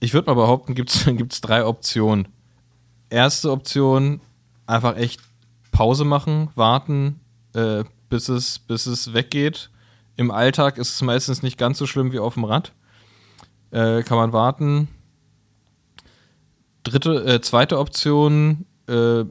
ich 0.00 0.14
würde 0.14 0.30
mal 0.30 0.40
behaupten, 0.40 0.74
gibt 0.74 0.90
es 0.90 1.40
drei 1.40 1.64
Optionen. 1.64 2.28
Erste 3.10 3.50
Option, 3.50 4.20
einfach 4.66 4.96
echt 4.96 5.20
Pause 5.72 6.04
machen, 6.04 6.50
warten, 6.54 7.20
äh, 7.54 7.84
bis, 8.08 8.28
es, 8.28 8.58
bis 8.58 8.86
es 8.86 9.14
weggeht. 9.14 9.70
Im 10.16 10.30
Alltag 10.30 10.78
ist 10.78 10.94
es 10.94 11.02
meistens 11.02 11.42
nicht 11.42 11.58
ganz 11.58 11.78
so 11.78 11.86
schlimm 11.86 12.12
wie 12.12 12.18
auf 12.18 12.34
dem 12.34 12.44
Rad. 12.44 12.72
Äh, 13.70 14.02
kann 14.02 14.18
man 14.18 14.32
warten, 14.32 14.88
dritte, 16.88 17.24
äh, 17.24 17.40
zweite 17.40 17.78
Option, 17.78 18.66
äh, 18.88 19.24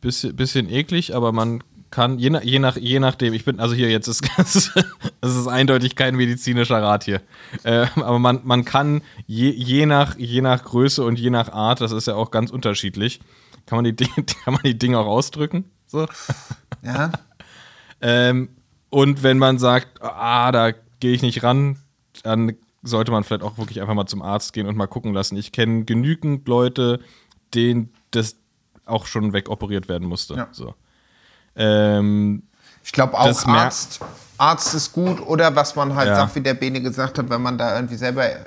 bisschen, 0.00 0.36
bisschen 0.36 0.68
eklig, 0.68 1.14
aber 1.14 1.32
man 1.32 1.62
kann, 1.94 2.18
je, 2.18 2.30
nach, 2.30 2.42
je, 2.42 2.58
nach, 2.58 2.76
je 2.76 2.98
nachdem, 2.98 3.34
ich 3.34 3.44
bin, 3.44 3.60
also 3.60 3.74
hier 3.74 3.88
jetzt 3.88 4.08
ist 4.08 4.28
das 4.36 5.36
ist 5.36 5.46
eindeutig 5.46 5.94
kein 5.94 6.16
medizinischer 6.16 6.82
Rat 6.82 7.04
hier. 7.04 7.22
Äh, 7.62 7.86
aber 7.94 8.18
man, 8.18 8.40
man 8.42 8.64
kann 8.64 9.02
je, 9.26 9.50
je, 9.50 9.86
nach, 9.86 10.18
je 10.18 10.40
nach 10.40 10.64
Größe 10.64 11.04
und 11.04 11.20
je 11.20 11.30
nach 11.30 11.52
Art, 11.52 11.80
das 11.80 11.92
ist 11.92 12.08
ja 12.08 12.16
auch 12.16 12.32
ganz 12.32 12.50
unterschiedlich, 12.50 13.20
kann 13.66 13.76
man 13.76 13.84
die, 13.84 13.94
kann 14.44 14.54
man 14.54 14.62
die 14.64 14.76
Dinge 14.76 14.98
auch 14.98 15.06
ausdrücken. 15.06 15.70
So. 15.86 16.08
Ja. 16.82 17.12
ähm, 18.00 18.48
und 18.90 19.22
wenn 19.22 19.38
man 19.38 19.58
sagt, 19.58 20.02
ah, 20.02 20.50
da 20.50 20.72
gehe 20.98 21.12
ich 21.12 21.22
nicht 21.22 21.44
ran, 21.44 21.78
dann 22.24 22.56
sollte 22.84 23.10
man 23.10 23.24
vielleicht 23.24 23.42
auch 23.42 23.58
wirklich 23.58 23.80
einfach 23.80 23.94
mal 23.94 24.06
zum 24.06 24.22
Arzt 24.22 24.52
gehen 24.52 24.66
und 24.66 24.76
mal 24.76 24.86
gucken 24.86 25.12
lassen. 25.12 25.36
Ich 25.36 25.52
kenne 25.52 25.84
genügend 25.84 26.46
Leute, 26.46 27.00
denen 27.54 27.92
das 28.10 28.36
auch 28.86 29.06
schon 29.06 29.32
wegoperiert 29.32 29.88
werden 29.88 30.06
musste. 30.06 30.34
Ja. 30.34 30.48
So. 30.52 30.74
Ähm, 31.56 32.42
ich 32.84 32.92
glaube 32.92 33.14
auch 33.14 33.46
Arzt, 33.46 34.00
Arzt 34.36 34.74
ist 34.74 34.92
gut 34.92 35.20
oder 35.20 35.56
was 35.56 35.74
man 35.74 35.94
halt 35.94 36.08
ja. 36.08 36.16
sagt, 36.16 36.34
wie 36.34 36.40
der 36.40 36.54
Bene 36.54 36.82
gesagt 36.82 37.18
hat, 37.18 37.30
wenn 37.30 37.40
man 37.40 37.56
da 37.56 37.76
irgendwie 37.76 37.96
selber 37.96 38.24
äh, 38.24 38.44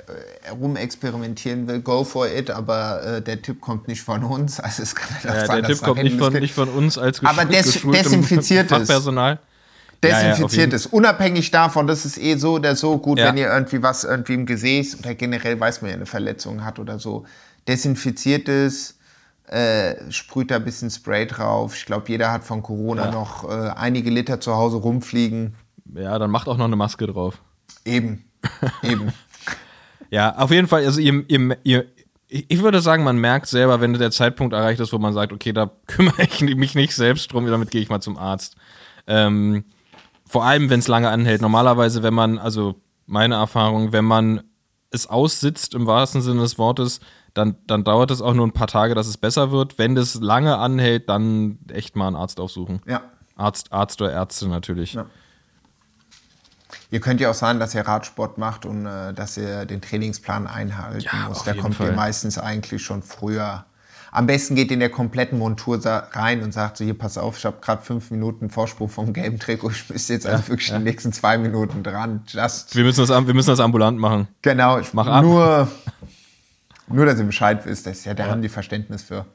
rumexperimentieren 0.52 1.66
will, 1.66 1.80
go 1.80 2.04
for 2.04 2.28
it, 2.28 2.50
aber 2.50 3.02
äh, 3.02 3.22
der 3.22 3.42
Tipp 3.42 3.60
kommt 3.60 3.88
nicht 3.88 4.02
von 4.02 4.22
uns. 4.22 4.60
Also 4.60 4.82
es 4.82 4.94
kann 4.94 5.16
ja, 5.24 5.46
sein, 5.46 5.62
der 5.62 5.70
Tipp 5.70 5.82
kommt 5.82 6.02
nicht 6.02 6.18
von, 6.18 6.32
nicht 6.32 6.54
von 6.54 6.68
uns 6.68 6.98
als 6.98 7.24
Aber 7.24 7.44
des, 7.44 7.82
desinfiziert 7.82 8.68
Fachpersonal 8.68 9.40
desinfiziert 10.02 10.66
ja, 10.66 10.70
ja, 10.70 10.76
ist. 10.76 10.86
Unabhängig 10.86 11.50
davon, 11.50 11.86
das 11.86 12.04
ist 12.04 12.18
eh 12.18 12.36
so 12.36 12.54
oder 12.54 12.76
so 12.76 12.98
gut, 12.98 13.18
ja. 13.18 13.26
wenn 13.26 13.36
ihr 13.36 13.48
irgendwie 13.48 13.82
was 13.82 14.04
irgendwie 14.04 14.34
im 14.34 14.46
Gesäß 14.46 14.98
oder 14.98 15.14
generell 15.14 15.58
weiß 15.58 15.82
man 15.82 15.90
ja 15.90 15.96
eine 15.96 16.06
Verletzung 16.06 16.64
hat 16.64 16.78
oder 16.78 16.98
so. 16.98 17.24
Desinfiziert 17.66 18.48
es, 18.48 18.98
äh, 19.48 20.10
sprüht 20.10 20.50
da 20.50 20.56
ein 20.56 20.64
bisschen 20.64 20.90
Spray 20.90 21.26
drauf. 21.26 21.74
Ich 21.74 21.86
glaube, 21.86 22.04
jeder 22.08 22.30
hat 22.30 22.44
von 22.44 22.62
Corona 22.62 23.10
noch 23.10 23.48
äh, 23.48 23.70
einige 23.70 24.10
Liter 24.10 24.40
zu 24.40 24.54
Hause 24.54 24.76
rumfliegen. 24.76 25.54
Ja, 25.94 26.18
dann 26.18 26.30
macht 26.30 26.48
auch 26.48 26.56
noch 26.56 26.66
eine 26.66 26.76
Maske 26.76 27.06
drauf. 27.06 27.40
Eben, 27.84 28.24
eben. 28.82 29.12
ja, 30.10 30.36
auf 30.36 30.50
jeden 30.50 30.68
Fall, 30.68 30.84
also 30.84 31.00
ihr, 31.00 31.24
ihr, 31.28 31.56
ihr, 31.62 31.86
ich 32.28 32.62
würde 32.62 32.80
sagen, 32.80 33.04
man 33.04 33.16
merkt 33.16 33.46
selber, 33.46 33.80
wenn 33.80 33.94
der 33.94 34.10
Zeitpunkt 34.10 34.52
erreicht 34.52 34.80
ist, 34.80 34.92
wo 34.92 34.98
man 34.98 35.14
sagt, 35.14 35.32
okay, 35.32 35.52
da 35.52 35.70
kümmere 35.86 36.22
ich 36.22 36.40
mich 36.42 36.74
nicht 36.74 36.94
selbst 36.94 37.32
drum, 37.32 37.46
damit 37.46 37.70
gehe 37.70 37.80
ich 37.80 37.88
mal 37.88 38.00
zum 38.00 38.18
Arzt. 38.18 38.56
Ähm, 39.06 39.64
vor 40.28 40.44
allem, 40.44 40.70
wenn 40.70 40.80
es 40.80 40.88
lange 40.88 41.08
anhält. 41.08 41.40
Normalerweise, 41.40 42.02
wenn 42.02 42.14
man, 42.14 42.38
also 42.38 42.80
meine 43.06 43.36
Erfahrung, 43.36 43.92
wenn 43.92 44.04
man 44.04 44.42
es 44.90 45.06
aussitzt 45.06 45.74
im 45.74 45.86
wahrsten 45.86 46.22
Sinne 46.22 46.42
des 46.42 46.58
Wortes, 46.58 47.00
dann, 47.34 47.56
dann 47.66 47.84
dauert 47.84 48.10
es 48.10 48.20
auch 48.20 48.34
nur 48.34 48.46
ein 48.46 48.52
paar 48.52 48.66
Tage, 48.66 48.94
dass 48.94 49.06
es 49.06 49.16
besser 49.16 49.50
wird. 49.50 49.78
Wenn 49.78 49.94
das 49.94 50.14
lange 50.14 50.58
anhält, 50.58 51.08
dann 51.08 51.58
echt 51.70 51.96
mal 51.96 52.06
einen 52.06 52.16
Arzt 52.16 52.40
aufsuchen. 52.40 52.80
Ja. 52.86 53.02
Arzt, 53.36 53.72
Arzt 53.72 54.00
oder 54.02 54.12
Ärzte 54.12 54.48
natürlich. 54.48 54.94
Ja. 54.94 55.06
Ihr 56.90 57.00
könnt 57.00 57.20
ja 57.20 57.30
auch 57.30 57.34
sagen, 57.34 57.60
dass 57.60 57.74
ihr 57.74 57.86
Radsport 57.86 58.38
macht 58.38 58.66
und 58.66 58.86
äh, 58.86 59.12
dass 59.14 59.36
ihr 59.36 59.66
den 59.66 59.80
Trainingsplan 59.80 60.46
einhalten 60.46 61.00
ja, 61.00 61.28
muss. 61.28 61.44
Da 61.44 61.54
kommt 61.54 61.76
Fall. 61.76 61.88
ihr 61.88 61.92
meistens 61.92 62.38
eigentlich 62.38 62.82
schon 62.82 63.02
früher 63.02 63.64
am 64.10 64.26
besten 64.26 64.54
geht 64.54 64.70
in 64.70 64.80
der 64.80 64.90
kompletten 64.90 65.38
Montur 65.38 65.78
rein 65.84 66.42
und 66.42 66.52
sagt 66.52 66.78
so, 66.78 66.84
hier, 66.84 66.96
pass 66.96 67.18
auf, 67.18 67.38
ich 67.38 67.44
habe 67.44 67.58
gerade 67.60 67.82
fünf 67.82 68.10
Minuten 68.10 68.50
Vorsprung 68.50 68.88
vom 68.88 69.12
gelben 69.12 69.38
Trikot, 69.38 69.70
ich 69.70 69.88
müsste 69.90 70.14
jetzt 70.14 70.26
also 70.26 70.48
wirklich 70.48 70.68
ja. 70.68 70.78
die 70.78 70.84
nächsten 70.84 71.12
zwei 71.12 71.38
Minuten 71.38 71.82
dran. 71.82 72.22
Just. 72.26 72.74
Wir 72.74 72.84
müssen 72.84 73.06
das, 73.06 73.26
wir 73.26 73.34
müssen 73.34 73.50
das 73.50 73.60
ambulant 73.60 73.98
machen. 73.98 74.28
Genau, 74.42 74.78
ich 74.78 74.94
mache 74.94 75.22
nur, 75.22 75.68
nur, 76.88 77.06
dass 77.06 77.18
ihr 77.18 77.24
Bescheid 77.24 77.64
wisst, 77.66 77.86
das, 77.86 78.04
ja, 78.04 78.14
da 78.14 78.24
ja. 78.24 78.30
haben 78.30 78.42
die 78.42 78.48
Verständnis 78.48 79.02
für. 79.02 79.26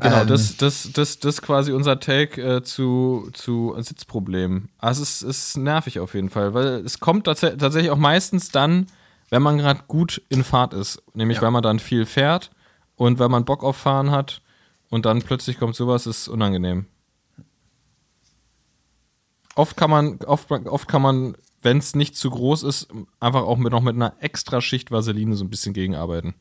Genau, 0.00 0.22
ähm, 0.22 0.28
das, 0.28 0.56
das, 0.56 0.90
das, 0.92 1.18
das 1.18 1.34
ist 1.34 1.42
quasi 1.42 1.72
unser 1.72 2.00
Take 2.00 2.40
äh, 2.40 2.62
zu, 2.62 3.28
zu 3.34 3.74
Sitzproblemen. 3.78 4.70
Also 4.78 5.02
es 5.02 5.22
ist, 5.22 5.52
ist 5.52 5.56
nervig 5.58 6.00
auf 6.00 6.14
jeden 6.14 6.30
Fall, 6.30 6.54
weil 6.54 6.84
es 6.86 7.00
kommt 7.00 7.24
tats 7.26 7.40
tatsächlich 7.40 7.90
auch 7.90 7.98
meistens 7.98 8.50
dann, 8.50 8.86
wenn 9.30 9.42
man 9.42 9.58
gerade 9.58 9.84
gut 9.86 10.22
in 10.28 10.44
Fahrt 10.44 10.74
ist. 10.74 11.02
Nämlich, 11.14 11.36
ja. 11.36 11.42
weil 11.42 11.52
man 11.52 11.62
dann 11.62 11.78
viel 11.78 12.04
fährt 12.04 12.50
und 12.96 13.18
weil 13.18 13.28
man 13.28 13.44
Bock 13.44 13.64
auf 13.64 13.76
Fahren 13.76 14.10
hat 14.10 14.42
und 14.90 15.06
dann 15.06 15.22
plötzlich 15.22 15.58
kommt 15.58 15.76
sowas, 15.76 16.06
ist 16.06 16.28
unangenehm. 16.28 16.86
Oft 19.54 19.76
kann 19.76 19.90
man, 19.90 20.18
oft, 20.26 20.50
oft 20.50 20.88
kann 20.88 21.02
man, 21.02 21.36
wenn 21.62 21.78
es 21.78 21.94
nicht 21.94 22.16
zu 22.16 22.30
groß 22.30 22.62
ist, 22.62 22.88
einfach 23.18 23.42
auch 23.42 23.56
mit, 23.56 23.72
noch 23.72 23.82
mit 23.82 23.94
einer 23.94 24.14
extra 24.20 24.60
Schicht 24.60 24.90
Vaseline 24.90 25.34
so 25.36 25.44
ein 25.44 25.50
bisschen 25.50 25.74
gegenarbeiten. 25.74 26.34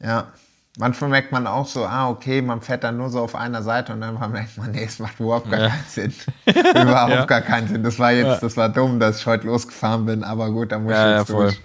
Ja, 0.00 0.32
manchmal 0.78 1.10
merkt 1.10 1.30
man 1.30 1.46
auch 1.46 1.66
so, 1.66 1.84
ah, 1.84 2.08
okay, 2.08 2.42
man 2.42 2.62
fährt 2.62 2.84
dann 2.84 2.96
nur 2.96 3.10
so 3.10 3.20
auf 3.20 3.34
einer 3.34 3.62
Seite 3.62 3.92
und 3.92 4.00
dann 4.00 4.18
merkt 4.32 4.56
man, 4.56 4.72
nee, 4.72 4.84
es 4.84 4.98
macht 4.98 5.20
überhaupt 5.20 5.50
gar 5.50 5.60
ja. 5.60 5.68
keinen 5.68 5.84
Sinn. 5.88 6.14
überhaupt 6.46 7.12
ja. 7.12 7.24
gar 7.26 7.42
keinen 7.42 7.68
Sinn. 7.68 7.82
Das 7.82 7.98
war 7.98 8.12
jetzt, 8.12 8.42
das 8.42 8.56
war 8.56 8.68
dumm, 8.68 8.98
dass 8.98 9.20
ich 9.20 9.26
heute 9.26 9.46
losgefahren 9.46 10.06
bin, 10.06 10.24
aber 10.24 10.50
gut, 10.50 10.72
da 10.72 10.78
muss 10.78 10.92
ich 10.92 10.98
jetzt 10.98 11.30
durch. 11.30 11.60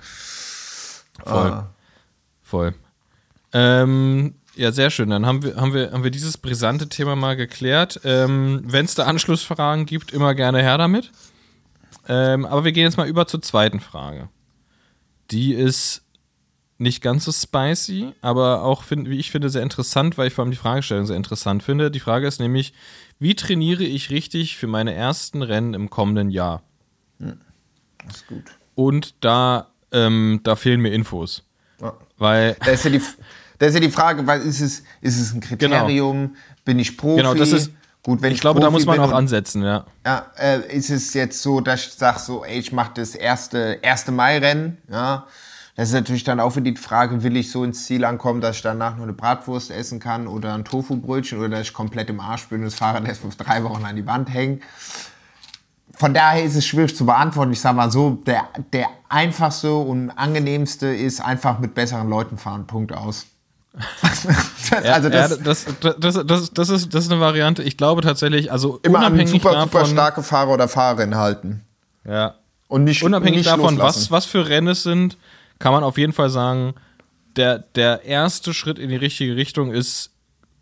Voll. 1.24 1.52
Ah. 1.52 1.70
Voll. 2.42 2.74
Ähm, 3.54 4.36
ja, 4.56 4.72
sehr 4.72 4.90
schön. 4.90 5.10
Dann 5.10 5.26
haben 5.26 5.44
wir, 5.44 5.56
haben 5.56 5.74
wir, 5.74 5.92
haben 5.92 6.04
wir 6.04 6.12
dieses 6.12 6.38
brisante 6.38 6.90
Thema 6.90 7.16
mal 7.16 7.36
geklärt. 7.36 8.02
Ähm, 8.04 8.62
Wenn 8.66 8.86
es 8.86 8.96
da 8.96 9.06
Anschlussfragen 9.06 9.86
gibt, 9.86 10.12
immer 10.12 10.34
gerne 10.34 10.62
her 10.62 10.78
damit. 10.78 11.12
Ähm, 12.08 12.46
aber 12.46 12.64
wir 12.64 12.72
gehen 12.72 12.84
jetzt 12.84 12.98
mal 12.98 13.08
über 13.08 13.28
zur 13.28 13.42
zweiten 13.42 13.80
Frage. 13.80 14.30
Die 15.30 15.54
ist 15.54 16.04
nicht 16.80 17.02
ganz 17.02 17.26
so 17.26 17.32
spicy, 17.32 18.14
aber 18.22 18.64
auch, 18.64 18.84
find, 18.84 19.10
wie 19.10 19.18
ich 19.18 19.32
finde, 19.32 19.50
sehr 19.50 19.64
interessant, 19.64 20.18
weil 20.18 20.28
ich 20.28 20.34
vor 20.34 20.44
allem 20.44 20.52
die 20.52 20.58
Fragestellung 20.58 21.06
sehr 21.06 21.18
interessant 21.18 21.64
finde. 21.64 21.90
Die 21.92 22.00
Frage 22.00 22.28
ist 22.28 22.40
nämlich, 22.40 22.74
wie 23.20 23.36
trainiere 23.36 23.84
ich 23.84 24.10
richtig 24.10 24.58
für 24.58 24.68
meine 24.68 24.94
ersten 24.94 25.42
Rennen 25.42 25.74
im 25.74 25.90
kommenden 25.90 26.30
Jahr? 26.30 26.64
Hm, 27.20 27.42
das 28.06 28.18
ist 28.18 28.28
gut. 28.28 28.44
Und 28.76 29.16
da 29.22 29.72
ähm, 29.92 30.40
da 30.44 30.56
fehlen 30.56 30.82
mir 30.82 30.92
Infos. 30.92 31.44
Ja. 31.82 31.94
Weil. 32.18 32.56
Da 32.66 32.72
ist 32.72 32.84
ja 32.86 32.92
die, 32.92 33.02
da 33.60 33.66
ist 33.66 33.74
ja 33.74 33.80
die 33.80 33.92
Frage, 33.92 34.26
weil 34.28 34.42
ist 34.42 34.62
es, 34.62 34.84
ist 35.02 35.20
es 35.20 35.34
ein 35.34 35.42
Kriterium? 35.42 36.28
Genau. 36.28 36.40
Bin 36.66 36.80
ich 36.80 36.98
Profi? 36.98 37.18
Genau, 37.18 37.34
das 37.34 37.52
ist. 37.52 37.72
Gut, 38.04 38.22
wenn 38.22 38.32
ich, 38.32 38.36
ich 38.36 38.42
glaube, 38.42 38.60
Profi 38.60 38.68
da 38.68 38.72
muss 38.72 38.86
man 38.86 39.00
auch 39.00 39.12
ansetzen, 39.12 39.64
ja. 39.64 39.86
Ja, 40.06 40.28
äh, 40.38 40.76
ist 40.76 40.90
es 40.90 41.14
jetzt 41.14 41.42
so, 41.42 41.60
dass 41.60 41.88
ich 41.88 41.94
sage 41.94 42.20
so, 42.20 42.46
ey, 42.46 42.60
ich 42.60 42.72
mache 42.72 42.92
das 42.96 43.16
erste, 43.16 43.80
erste 43.82 44.12
Mai-Rennen, 44.12 44.78
ja. 44.90 45.28
Das 45.76 45.90
ist 45.90 45.94
natürlich 45.94 46.24
dann 46.24 46.40
auch 46.40 46.56
wieder 46.56 46.72
die 46.72 46.78
Frage, 46.78 47.22
will 47.22 47.38
ich 47.38 47.52
so 47.52 47.64
ins 47.64 47.86
Ziel 47.86 48.04
ankommen, 48.04 48.42
dass 48.42 48.56
ich 48.56 48.62
danach 48.64 48.96
nur 48.96 49.04
eine 49.04 49.14
Bratwurst 49.14 49.70
essen 49.70 50.00
kann 50.00 50.26
oder 50.28 50.56
ein 50.56 50.66
Tofu-Brötchen 50.66 51.38
oder 51.38 51.50
dass 51.50 51.68
ich 51.68 51.74
komplett 51.74 52.10
im 52.10 52.20
Arsch 52.20 52.48
bin 52.48 52.60
und 52.62 52.66
das 52.66 52.76
Fahrrad 52.76 53.08
erst 53.08 53.22
für 53.22 53.28
drei 53.30 53.64
Wochen 53.64 53.86
an 53.86 53.96
die 53.96 54.08
Wand 54.08 54.34
hängt 54.34 54.64
von 55.98 56.14
daher 56.14 56.44
ist 56.44 56.56
es 56.56 56.66
schwierig 56.66 56.96
zu 56.96 57.06
beantworten. 57.06 57.52
Ich 57.52 57.60
sage 57.60 57.76
mal 57.76 57.92
so, 57.92 58.22
der, 58.26 58.48
der 58.72 58.88
einfachste 59.10 59.74
und 59.74 60.12
angenehmste 60.12 60.88
ist 60.88 61.22
einfach 61.22 61.60
mit 61.60 61.74
besseren 61.74 62.08
Leuten 62.08 62.38
fahren. 62.38 62.68
Punkt 62.68 62.94
aus. 62.94 63.26
also 64.72 65.10
das, 65.10 65.32
ja, 65.32 65.38
das, 65.38 65.66
das, 66.00 66.00
das, 66.00 66.54
das, 66.54 66.70
ist, 66.70 66.94
das 66.94 67.06
ist 67.06 67.12
eine 67.12 67.20
Variante. 67.20 67.64
Ich 67.64 67.78
glaube 67.78 68.02
tatsächlich, 68.02 68.52
also 68.52 68.80
immer 68.84 69.00
unabhängig 69.00 69.30
super, 69.30 69.52
davon, 69.54 69.70
super 69.70 69.86
starke 69.86 70.24
Fahrer 70.24 70.52
oder 70.52 70.68
Fahrerin 70.68 71.16
halten. 71.16 71.64
Ja. 72.06 72.36
Und 72.68 72.84
nicht 72.84 73.04
unabhängig 73.04 73.40
nicht 73.40 73.50
davon, 73.50 73.80
was, 73.80 74.12
was 74.12 74.26
für 74.26 74.48
Rennen 74.50 74.70
es 74.70 74.84
sind, 74.84 75.18
kann 75.58 75.74
man 75.74 75.84
auf 75.84 75.98
jeden 75.98 76.14
Fall 76.14 76.30
sagen, 76.30 76.74
der, 77.36 77.60
der 77.60 78.04
erste 78.04 78.54
Schritt 78.54 78.78
in 78.78 78.90
die 78.90 78.96
richtige 78.96 79.36
Richtung 79.36 79.72
ist, 79.72 80.12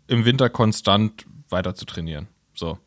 im 0.08 0.24
Winter 0.24 0.48
konstant 0.48 1.26
weiter 1.50 1.74
zu 1.74 1.84
trainieren. 1.84 2.28
So. 2.54 2.78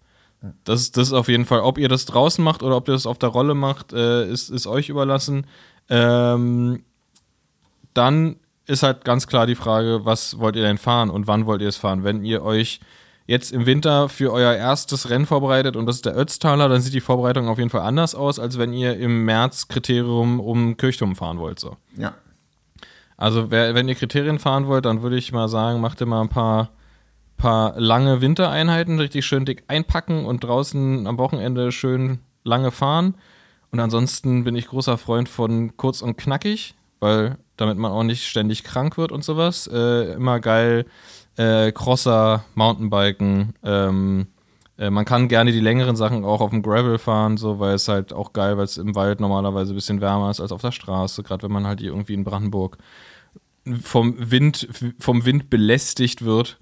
Das, 0.64 0.92
das 0.92 1.08
ist 1.08 1.14
auf 1.14 1.28
jeden 1.28 1.46
Fall, 1.46 1.60
ob 1.60 1.78
ihr 1.78 1.90
das 1.90 2.06
draußen 2.06 2.44
macht 2.44 2.64
oder 2.64 2.78
ob 2.78 2.88
ihr 2.88 2.94
das 2.94 3.06
auf 3.06 3.18
der 3.18 3.30
Rolle 3.30 3.56
macht, 3.56 3.92
äh, 3.92 4.30
ist, 4.30 4.50
ist 4.50 4.68
euch 4.68 4.90
überlassen. 4.90 5.46
Ähm, 5.90 6.84
dann 7.94 8.38
ist 8.66 8.84
halt 8.84 9.04
ganz 9.04 9.28
klar 9.28 9.48
die 9.48 9.56
Frage, 9.56 10.06
was 10.06 10.40
wollt 10.40 10.56
ihr 10.56 10.62
denn 10.62 10.78
fahren 10.78 11.10
und 11.10 11.28
wann 11.28 11.46
wollt 11.46 11.62
ihr 11.62 11.68
es 11.68 11.78
fahren? 11.78 12.04
Wenn 12.04 12.24
ihr 12.24 12.44
euch 12.44 12.80
jetzt 13.26 13.52
im 13.52 13.66
Winter 13.66 14.10
für 14.10 14.32
euer 14.32 14.54
erstes 14.54 15.10
Rennen 15.10 15.26
vorbereitet 15.26 15.76
und 15.76 15.86
das 15.86 15.98
ist 15.98 16.06
der 16.06 16.18
Ötztaler, 16.18 16.70
dann 16.70 16.82
sieht 16.82 16.94
die 16.94 17.02
Vorbereitung 17.02 17.48
auf 17.48 17.58
jeden 17.58 17.70
Fall 17.70 17.82
anders 17.82 18.16
aus, 18.16 18.40
als 18.40 18.58
wenn 18.58 18.74
ihr 18.74 18.98
im 18.98 19.26
März 19.26 19.68
Kriterium 19.68 20.40
um 20.40 20.78
Kirchturm 20.78 21.16
fahren 21.16 21.38
wollt. 21.38 21.60
So. 21.60 21.78
Ja. 21.96 22.16
Also 23.18 23.52
wer, 23.52 23.76
wenn 23.76 23.88
ihr 23.88 23.96
Kriterien 23.96 24.40
fahren 24.40 24.68
wollt, 24.68 24.86
dann 24.86 25.02
würde 25.02 25.18
ich 25.18 25.32
mal 25.32 25.48
sagen, 25.48 25.82
macht 25.82 26.00
ihr 26.02 26.08
mal 26.08 26.22
ein 26.22 26.30
paar, 26.30 26.70
paar 27.40 27.80
lange 27.80 28.22
Wintereinheiten, 28.22 29.00
richtig 29.00 29.26
schön 29.26 29.46
dick 29.46 29.64
einpacken 29.68 30.26
und 30.26 30.44
draußen 30.44 31.08
am 31.08 31.18
Wochenende 31.18 31.72
schön 31.72 32.20
lange 32.44 32.70
fahren. 32.70 33.16
Und 33.72 33.80
ansonsten 33.80 34.44
bin 34.44 34.56
ich 34.56 34.68
großer 34.68 34.98
Freund 34.98 35.28
von 35.28 35.76
kurz 35.78 36.02
und 36.02 36.18
knackig, 36.18 36.76
weil 37.00 37.38
damit 37.58 37.78
man 37.78 37.92
auch 37.92 38.04
nicht 38.04 38.26
ständig 38.26 38.64
krank 38.64 38.98
wird 38.98 39.12
und 39.12 39.24
sowas. 39.24 39.68
Äh, 39.68 40.14
immer 40.14 40.40
geil. 40.40 40.86
Äh, 41.38 41.72
Crosser, 41.72 42.44
Mountainbiken. 42.56 43.54
Ähm, 43.64 44.28
äh, 44.78 44.90
man 44.90 45.06
kann 45.06 45.28
gerne 45.28 45.52
die 45.52 45.60
längeren 45.60 45.96
Sachen 45.96 46.26
auch 46.26 46.42
auf 46.42 46.52
dem 46.52 46.62
Gravel 46.62 46.98
fahren, 46.98 47.38
so, 47.38 47.60
weil 47.60 47.76
es 47.76 47.88
halt 47.88 48.14
auch 48.14 48.34
geil, 48.34 48.58
weil 48.58 48.66
es 48.66 48.78
im 48.78 48.96
Wald 48.96 49.20
normalerweise 49.20 49.74
ein 49.74 49.76
bisschen 49.76 50.02
wärmer 50.02 50.30
ist 50.30 50.42
als 50.42 50.52
auf 50.52 50.62
der 50.62 50.72
Straße, 50.72 51.24
gerade 51.24 51.44
wenn 51.44 51.52
man 51.52 51.68
halt 51.68 51.82
irgendwie 51.82 52.14
in 52.14 52.24
Brandenburg 52.24 52.78
vom 53.82 54.16
Wind, 54.18 54.68
vom 55.00 55.26
Wind 55.26 55.50
belästigt 55.50 56.26
wird 56.26 56.60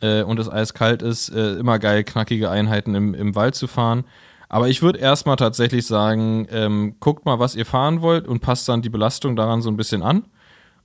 äh, 0.00 0.22
und 0.22 0.38
es 0.38 0.50
eiskalt 0.50 1.02
ist, 1.02 1.28
äh, 1.30 1.54
immer 1.54 1.78
geil, 1.78 2.04
knackige 2.04 2.50
Einheiten 2.50 2.94
im, 2.94 3.14
im 3.14 3.34
Wald 3.34 3.54
zu 3.54 3.66
fahren. 3.66 4.04
Aber 4.48 4.68
ich 4.68 4.82
würde 4.82 4.98
erstmal 4.98 5.36
tatsächlich 5.36 5.86
sagen, 5.86 6.46
ähm, 6.50 6.96
guckt 7.00 7.24
mal, 7.24 7.38
was 7.38 7.56
ihr 7.56 7.66
fahren 7.66 8.02
wollt 8.02 8.28
und 8.28 8.40
passt 8.40 8.68
dann 8.68 8.82
die 8.82 8.88
Belastung 8.88 9.36
daran 9.36 9.62
so 9.62 9.70
ein 9.70 9.76
bisschen 9.76 10.02
an. 10.02 10.24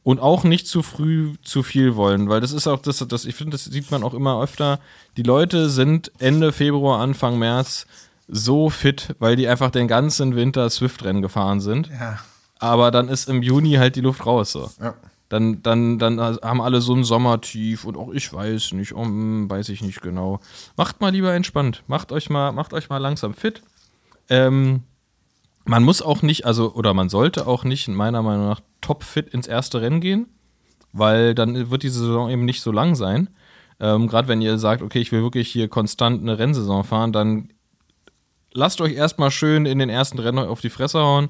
Und 0.02 0.20
auch 0.20 0.44
nicht 0.44 0.66
zu 0.68 0.82
früh 0.82 1.34
zu 1.44 1.62
viel 1.62 1.96
wollen, 1.96 2.30
weil 2.30 2.40
das 2.40 2.54
ist 2.54 2.68
auch 2.68 2.82
das, 2.82 3.06
das 3.08 3.26
ich 3.26 3.36
finde, 3.36 3.52
das 3.52 3.66
sieht 3.66 3.92
man 3.92 4.02
auch 4.02 4.14
immer 4.14 4.42
öfter. 4.42 4.80
Die 5.18 5.24
Leute 5.24 5.70
sind 5.70 6.12
Ende 6.20 6.52
Februar, 6.54 7.02
Anfang 7.02 7.38
März 7.38 7.86
so 8.28 8.70
fit, 8.70 9.16
weil 9.20 9.36
die 9.36 9.48
einfach 9.48 9.72
den 9.72 9.88
ganzen 9.88 10.36
Winter 10.36 10.70
Swift-Rennen 10.70 11.22
gefahren 11.22 11.60
sind. 11.60 11.90
Ja. 11.90 12.20
Aber 12.60 12.92
dann 12.92 13.10
ist 13.10 13.28
im 13.28 13.42
Juni 13.42 13.74
halt 13.74 13.96
die 13.96 14.02
Luft 14.02 14.26
raus. 14.26 14.52
So. 14.52 14.70
Ja. 14.82 14.94
Dann, 15.30 15.62
dann, 15.62 16.00
dann 16.00 16.20
haben 16.20 16.60
alle 16.60 16.82
so 16.82 16.96
ein 16.96 17.04
Sommertief 17.04 17.86
und 17.86 17.98
auch 17.98 18.12
ich 18.12 18.34
weiß 18.34 18.74
nicht, 18.74 18.94
oh, 18.96 19.06
hm, 19.06 19.50
weiß 19.50 19.70
ich 19.70 19.82
nicht 19.82 20.02
genau. 20.02 20.40
Macht 20.76 21.02
mal 21.02 21.12
lieber 21.12 21.34
entspannt. 21.34 21.84
Macht 21.88 22.12
euch 22.12 22.30
mal, 22.30 22.52
macht 22.52 22.74
euch 22.74 22.90
mal 22.90 22.98
langsam 22.98 23.36
fit. 23.36 23.62
Ähm, 24.28 24.84
man 25.66 25.84
muss 25.84 26.02
auch 26.02 26.24
nicht, 26.24 26.46
also, 26.46 26.74
oder 26.74 26.96
man 26.96 27.10
sollte 27.10 27.46
auch 27.46 27.64
nicht, 27.64 27.88
meiner 27.88 28.24
Meinung 28.24 28.48
nach, 28.48 28.62
topfit 28.82 29.30
ins 29.30 29.46
erste 29.46 29.82
Rennen 29.82 30.02
gehen, 30.02 30.28
weil 30.94 31.36
dann 31.36 31.70
wird 31.70 31.84
die 31.84 31.90
Saison 31.90 32.30
eben 32.30 32.46
nicht 32.46 32.62
so 32.62 32.72
lang 32.72 32.96
sein. 32.96 33.30
Ähm, 33.80 34.08
Gerade 34.08 34.28
wenn 34.28 34.42
ihr 34.42 34.58
sagt, 34.58 34.82
okay, 34.82 35.00
ich 35.00 35.12
will 35.12 35.22
wirklich 35.22 35.50
hier 35.50 35.68
konstant 35.68 36.22
eine 36.22 36.40
Rennsaison 36.40 36.84
fahren, 36.84 37.14
dann 37.14 37.50
lasst 38.52 38.82
euch 38.82 38.94
erstmal 38.94 39.30
schön 39.30 39.68
in 39.68 39.78
den 39.78 39.90
ersten 39.90 40.18
Rennen 40.18 40.40
auf 40.40 40.62
die 40.62 40.72
Fresse 40.72 41.00
hauen. 41.00 41.30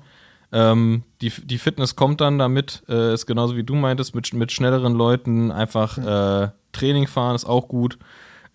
Ähm, 0.52 1.04
die, 1.22 1.30
die 1.30 1.58
Fitness 1.58 1.95
kommt 1.95 2.22
dann 2.22 2.39
damit, 2.39 2.84
äh, 2.89 3.14
ist 3.14 3.28
genauso 3.28 3.56
wie 3.56 3.64
du 3.64 3.76
meintest, 3.76 4.16
mit, 4.16 4.34
mit 4.34 4.52
schnelleren 4.52 4.93
Leuten 4.93 5.52
einfach 5.52 5.97
äh, 5.97 6.50
Training 6.72 7.08
fahren 7.08 7.36
ist 7.36 7.45
auch 7.45 7.68
gut. 7.68 7.97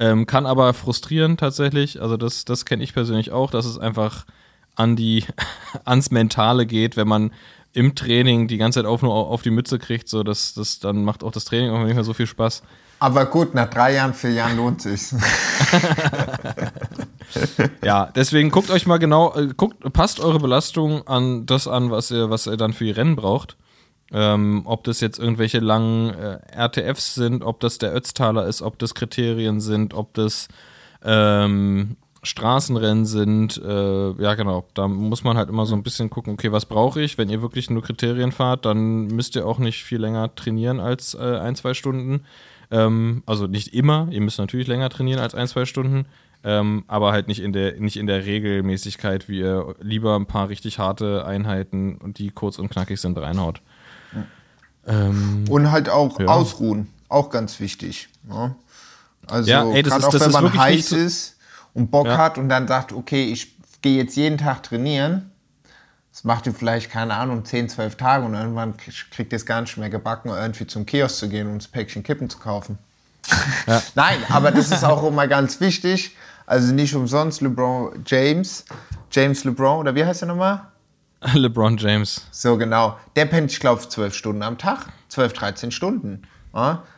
Ähm, 0.01 0.27
kann 0.27 0.47
aber 0.47 0.75
frustrieren 0.75 1.37
tatsächlich. 1.37 2.03
Also 2.03 2.17
das, 2.17 2.45
das 2.45 2.65
kenne 2.65 2.83
ich 2.83 2.95
persönlich 2.95 3.31
auch, 3.31 3.51
dass 3.51 3.65
es 3.65 3.79
einfach 3.79 4.25
an 4.75 4.97
die, 4.97 5.25
ans 5.85 6.11
Mentale 6.11 6.67
geht, 6.67 6.97
wenn 6.97 7.07
man 7.07 7.33
im 7.73 7.95
Training 7.95 8.49
die 8.49 8.59
ganze 8.59 8.81
Zeit 8.81 8.87
auf, 8.87 9.03
nur 9.03 9.15
auf 9.15 9.43
die 9.43 9.51
Mütze 9.51 9.79
kriegt, 9.79 10.09
so 10.09 10.23
das, 10.23 10.55
das, 10.55 10.79
dann 10.79 11.05
macht 11.05 11.25
auch 11.25 11.33
das 11.33 11.45
Training 11.45 11.71
auch 11.71 11.85
nicht 11.85 11.95
mehr 11.95 12.05
so 12.05 12.15
viel 12.15 12.27
Spaß. 12.27 12.63
Aber 13.01 13.27
gut, 13.27 13.55
nach 13.55 13.69
drei 13.69 13.95
Jahren, 13.95 14.15
vier 14.15 14.31
Jahren 14.31 14.57
lohnt 14.57 14.81
sich. 14.81 15.03
ja, 17.85 18.11
deswegen 18.15 18.51
guckt 18.51 18.71
euch 18.71 18.87
mal 18.87 18.99
genau, 18.99 19.35
äh, 19.35 19.49
guckt, 19.57 19.93
passt 19.93 20.21
eure 20.21 20.39
Belastung 20.39 21.07
an 21.07 21.47
das 21.47 21.69
an, 21.69 21.91
was 21.91 22.11
ihr, 22.11 22.31
was 22.31 22.47
ihr 22.47 22.57
dann 22.57 22.73
für 22.73 22.85
die 22.85 22.91
Rennen 22.91 23.17
braucht. 23.17 23.57
Ähm, 24.13 24.63
ob 24.67 24.85
das 24.85 25.01
jetzt 25.01 25.19
irgendwelche 25.19 25.59
langen 25.59 26.11
äh, 26.11 26.39
RTFs 26.53 27.15
sind, 27.15 27.43
ob 27.43 27.61
das 27.61 27.79
der 27.79 27.95
Ötztaler 27.95 28.47
ist, 28.47 28.63
ob 28.63 28.79
das 28.79 28.95
Kriterien 28.95 29.61
sind, 29.61 29.95
ob 29.95 30.15
das 30.15 30.49
ähm, 31.03 31.97
Straßenrennen 32.25 33.07
sind, 33.07 33.61
äh, 33.63 34.11
ja 34.13 34.35
genau, 34.35 34.67
da 34.75 34.89
muss 34.89 35.25
man 35.25 35.37
halt 35.37 35.49
immer 35.49 35.67
so 35.67 35.75
ein 35.75 35.83
bisschen 35.83 36.11
gucken, 36.11 36.33
okay, 36.33 36.53
was 36.53 36.67
brauche 36.67 37.01
ich? 37.03 37.19
Wenn 37.19 37.29
ihr 37.29 37.43
wirklich 37.43 37.71
nur 37.71 37.83
Kriterien 37.83 38.33
fahrt, 38.33 38.65
dann 38.65 39.07
müsst 39.09 39.37
ihr 39.37 39.47
auch 39.47 39.59
nicht 39.59 39.85
viel 39.85 40.01
länger 40.01 40.35
trainieren 40.35 40.81
als 40.81 41.15
äh, 41.15 41.39
ein, 41.39 41.55
zwei 41.55 41.75
Stunden. 41.75 42.25
Ähm, 42.71 43.23
also 43.27 43.47
nicht 43.47 43.75
immer, 43.75 44.09
ihr 44.11 44.21
müsst 44.21 44.39
natürlich 44.39 44.67
länger 44.67 44.89
trainieren 44.89 45.21
als 45.21 45.35
ein, 45.35 45.49
zwei 45.49 45.67
Stunden, 45.67 46.07
ähm, 46.45 46.85
aber 46.87 47.13
halt 47.13 47.27
nicht 47.27 47.41
in, 47.41 47.53
der, 47.53 47.81
nicht 47.81 47.97
in 47.97 48.07
der 48.07 48.25
Regelmäßigkeit, 48.25 49.29
wie 49.29 49.41
ihr 49.41 49.75
lieber 49.81 50.17
ein 50.17 50.27
paar 50.27 50.49
richtig 50.49 50.79
harte 50.79 51.25
Einheiten 51.25 51.97
und 51.97 52.19
die 52.19 52.31
kurz 52.31 52.59
und 52.59 52.69
knackig 52.69 53.01
sind, 53.01 53.19
reinhaut. 53.19 53.61
Ähm, 54.87 55.45
und 55.49 55.71
halt 55.71 55.89
auch 55.89 56.21
ja. 56.21 56.27
ausruhen, 56.27 56.89
auch 57.09 57.31
ganz 57.31 57.61
wichtig. 57.61 58.09
Ja? 58.29 58.49
Ne? 58.49 58.55
Also 59.27 59.51
ja, 59.51 59.65
ey, 59.71 59.83
gerade 59.83 60.07
auch 60.07 60.13
wenn 60.13 60.31
man 60.33 60.55
heiß 60.55 60.93
ist, 60.93 61.35
und 61.75 61.91
Bock 61.91 62.07
ja. 62.07 62.17
hat 62.17 62.39
und 62.39 62.49
dann 62.49 62.67
sagt, 62.69 62.93
okay, 62.93 63.25
ich 63.25 63.57
gehe 63.83 63.97
jetzt 63.97 64.17
jeden 64.17 64.39
Tag 64.39 64.63
trainieren. 64.63 65.31
Das 66.13 66.23
macht 66.23 66.47
ihr 66.47 66.55
vielleicht, 66.55 66.91
keine 66.91 67.15
Ahnung, 67.15 67.45
10, 67.45 67.69
12 67.69 67.97
Tage 67.97 68.25
und 68.25 68.35
irgendwann 68.35 68.77
kriegt 68.77 69.33
ihr 69.33 69.37
es 69.37 69.45
gar 69.45 69.61
nicht 69.61 69.77
mehr 69.77 69.91
gebacken, 69.91 70.29
irgendwie 70.29 70.67
zum 70.67 70.87
Kiosk 70.87 71.17
zu 71.17 71.29
gehen 71.29 71.49
und 71.49 71.59
das 71.59 71.69
Päckchen 71.69 72.05
Kippen 72.05 72.31
zu 72.31 72.39
kaufen. 72.39 72.79
Nein, 73.95 74.19
aber 74.29 74.53
das 74.53 74.71
ist 74.71 74.85
auch 74.85 75.03
immer 75.03 75.27
ganz 75.27 75.61
wichtig. 75.61 76.15
Also 76.47 76.73
nicht 76.73 76.95
umsonst 76.95 77.41
LeBron 77.41 78.03
James, 78.07 78.65
James 79.11 79.45
LeBron, 79.45 79.79
oder 79.79 79.95
wie 79.95 80.05
heißt 80.05 80.23
er 80.23 80.29
nochmal? 80.29 80.69
LeBron 81.35 81.77
James. 81.77 82.27
So 82.31 82.57
genau. 82.59 82.99
Der 83.17 83.25
pennt, 83.27 83.51
ich 83.51 83.61
glaube, 83.61 83.87
12 83.89 84.15
Stunden 84.15 84.43
am 84.43 84.59
Tag. 84.59 84.87
12, 85.09 85.33
13 85.33 85.71
Stunden. 85.71 86.23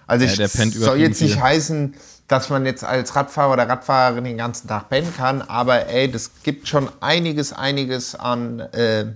Also 0.07 0.27
ja, 0.27 0.45
ich 0.45 0.75
soll 0.75 0.99
jetzt 0.99 1.23
nicht 1.23 1.41
heißen, 1.41 1.95
dass 2.29 2.51
man 2.51 2.67
jetzt 2.67 2.85
als 2.85 3.17
Radfahrer 3.17 3.55
oder 3.55 3.69
Radfahrerin 3.69 4.25
den 4.25 4.37
ganzen 4.37 4.69
Tag 4.69 4.89
pennen 4.89 5.13
kann, 5.17 5.43
aber 5.43 5.87
ey, 5.87 6.11
das 6.11 6.43
gibt 6.43 6.69
schon 6.69 6.89
einiges, 7.01 7.53
einiges 7.53 8.15
an, 8.15 8.61
äh, 8.61 9.07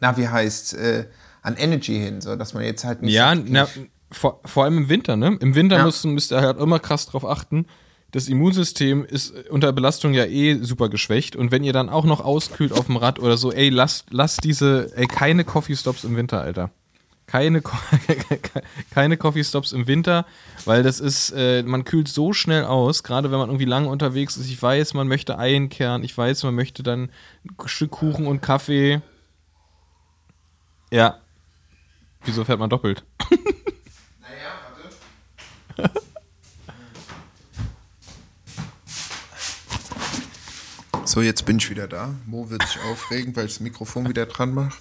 na, 0.00 0.16
wie 0.16 0.26
heißt 0.26 0.74
äh, 0.74 1.06
an 1.42 1.56
Energy 1.56 1.98
hin, 1.98 2.20
so 2.20 2.34
dass 2.34 2.54
man 2.54 2.64
jetzt 2.64 2.84
halt 2.84 3.02
nicht. 3.02 3.14
Ja, 3.14 3.36
so 3.36 3.42
na, 3.46 3.68
vor, 4.10 4.40
vor 4.44 4.64
allem 4.64 4.78
im 4.78 4.88
Winter, 4.88 5.16
ne? 5.16 5.36
Im 5.40 5.54
Winter 5.54 5.76
ja. 5.76 5.84
müsst, 5.84 6.04
müsst 6.04 6.32
ihr 6.32 6.40
halt 6.40 6.58
immer 6.58 6.78
krass 6.78 7.06
drauf 7.06 7.24
achten. 7.24 7.66
Das 8.12 8.28
Immunsystem 8.28 9.04
ist 9.04 9.32
unter 9.48 9.72
Belastung 9.72 10.14
ja 10.14 10.24
eh 10.24 10.62
super 10.62 10.88
geschwächt 10.88 11.34
und 11.34 11.50
wenn 11.50 11.64
ihr 11.64 11.72
dann 11.72 11.88
auch 11.88 12.04
noch 12.04 12.20
auskühlt 12.20 12.72
auf 12.72 12.86
dem 12.86 12.96
Rad 12.96 13.18
oder 13.18 13.36
so, 13.36 13.52
ey, 13.52 13.70
lasst, 13.70 14.06
lasst 14.10 14.44
diese, 14.44 14.96
ey, 14.96 15.06
keine 15.06 15.44
Coffee 15.44 15.74
Stops 15.74 16.04
im 16.04 16.16
Winter, 16.16 16.40
Alter 16.40 16.70
keine, 17.32 17.62
keine 18.90 19.16
Coffee 19.16 19.42
Stops 19.42 19.72
im 19.72 19.86
Winter, 19.86 20.26
weil 20.66 20.82
das 20.82 21.00
ist, 21.00 21.30
äh, 21.30 21.62
man 21.62 21.84
kühlt 21.84 22.08
so 22.08 22.34
schnell 22.34 22.64
aus, 22.64 23.02
gerade 23.02 23.30
wenn 23.30 23.38
man 23.38 23.48
irgendwie 23.48 23.64
lange 23.64 23.88
unterwegs 23.88 24.36
ist. 24.36 24.50
Ich 24.50 24.60
weiß, 24.60 24.92
man 24.92 25.08
möchte 25.08 25.38
einkehren, 25.38 26.04
ich 26.04 26.16
weiß, 26.16 26.42
man 26.44 26.54
möchte 26.54 26.82
dann 26.82 27.10
ein 27.44 27.56
Stück 27.64 27.92
Kuchen 27.92 28.26
und 28.26 28.42
Kaffee. 28.42 29.00
Ja. 30.90 31.20
Wieso 32.24 32.44
fährt 32.44 32.58
man 32.58 32.68
doppelt? 32.68 33.02
So, 41.12 41.20
jetzt 41.20 41.44
bin 41.44 41.58
ich 41.58 41.68
wieder 41.68 41.86
da. 41.86 42.08
Mo 42.24 42.48
wird 42.48 42.62
sich 42.62 42.78
aufregen, 42.90 43.36
weil 43.36 43.44
ich 43.44 43.52
das 43.52 43.60
Mikrofon 43.60 44.08
wieder 44.08 44.24
dran 44.24 44.54
mache. 44.54 44.72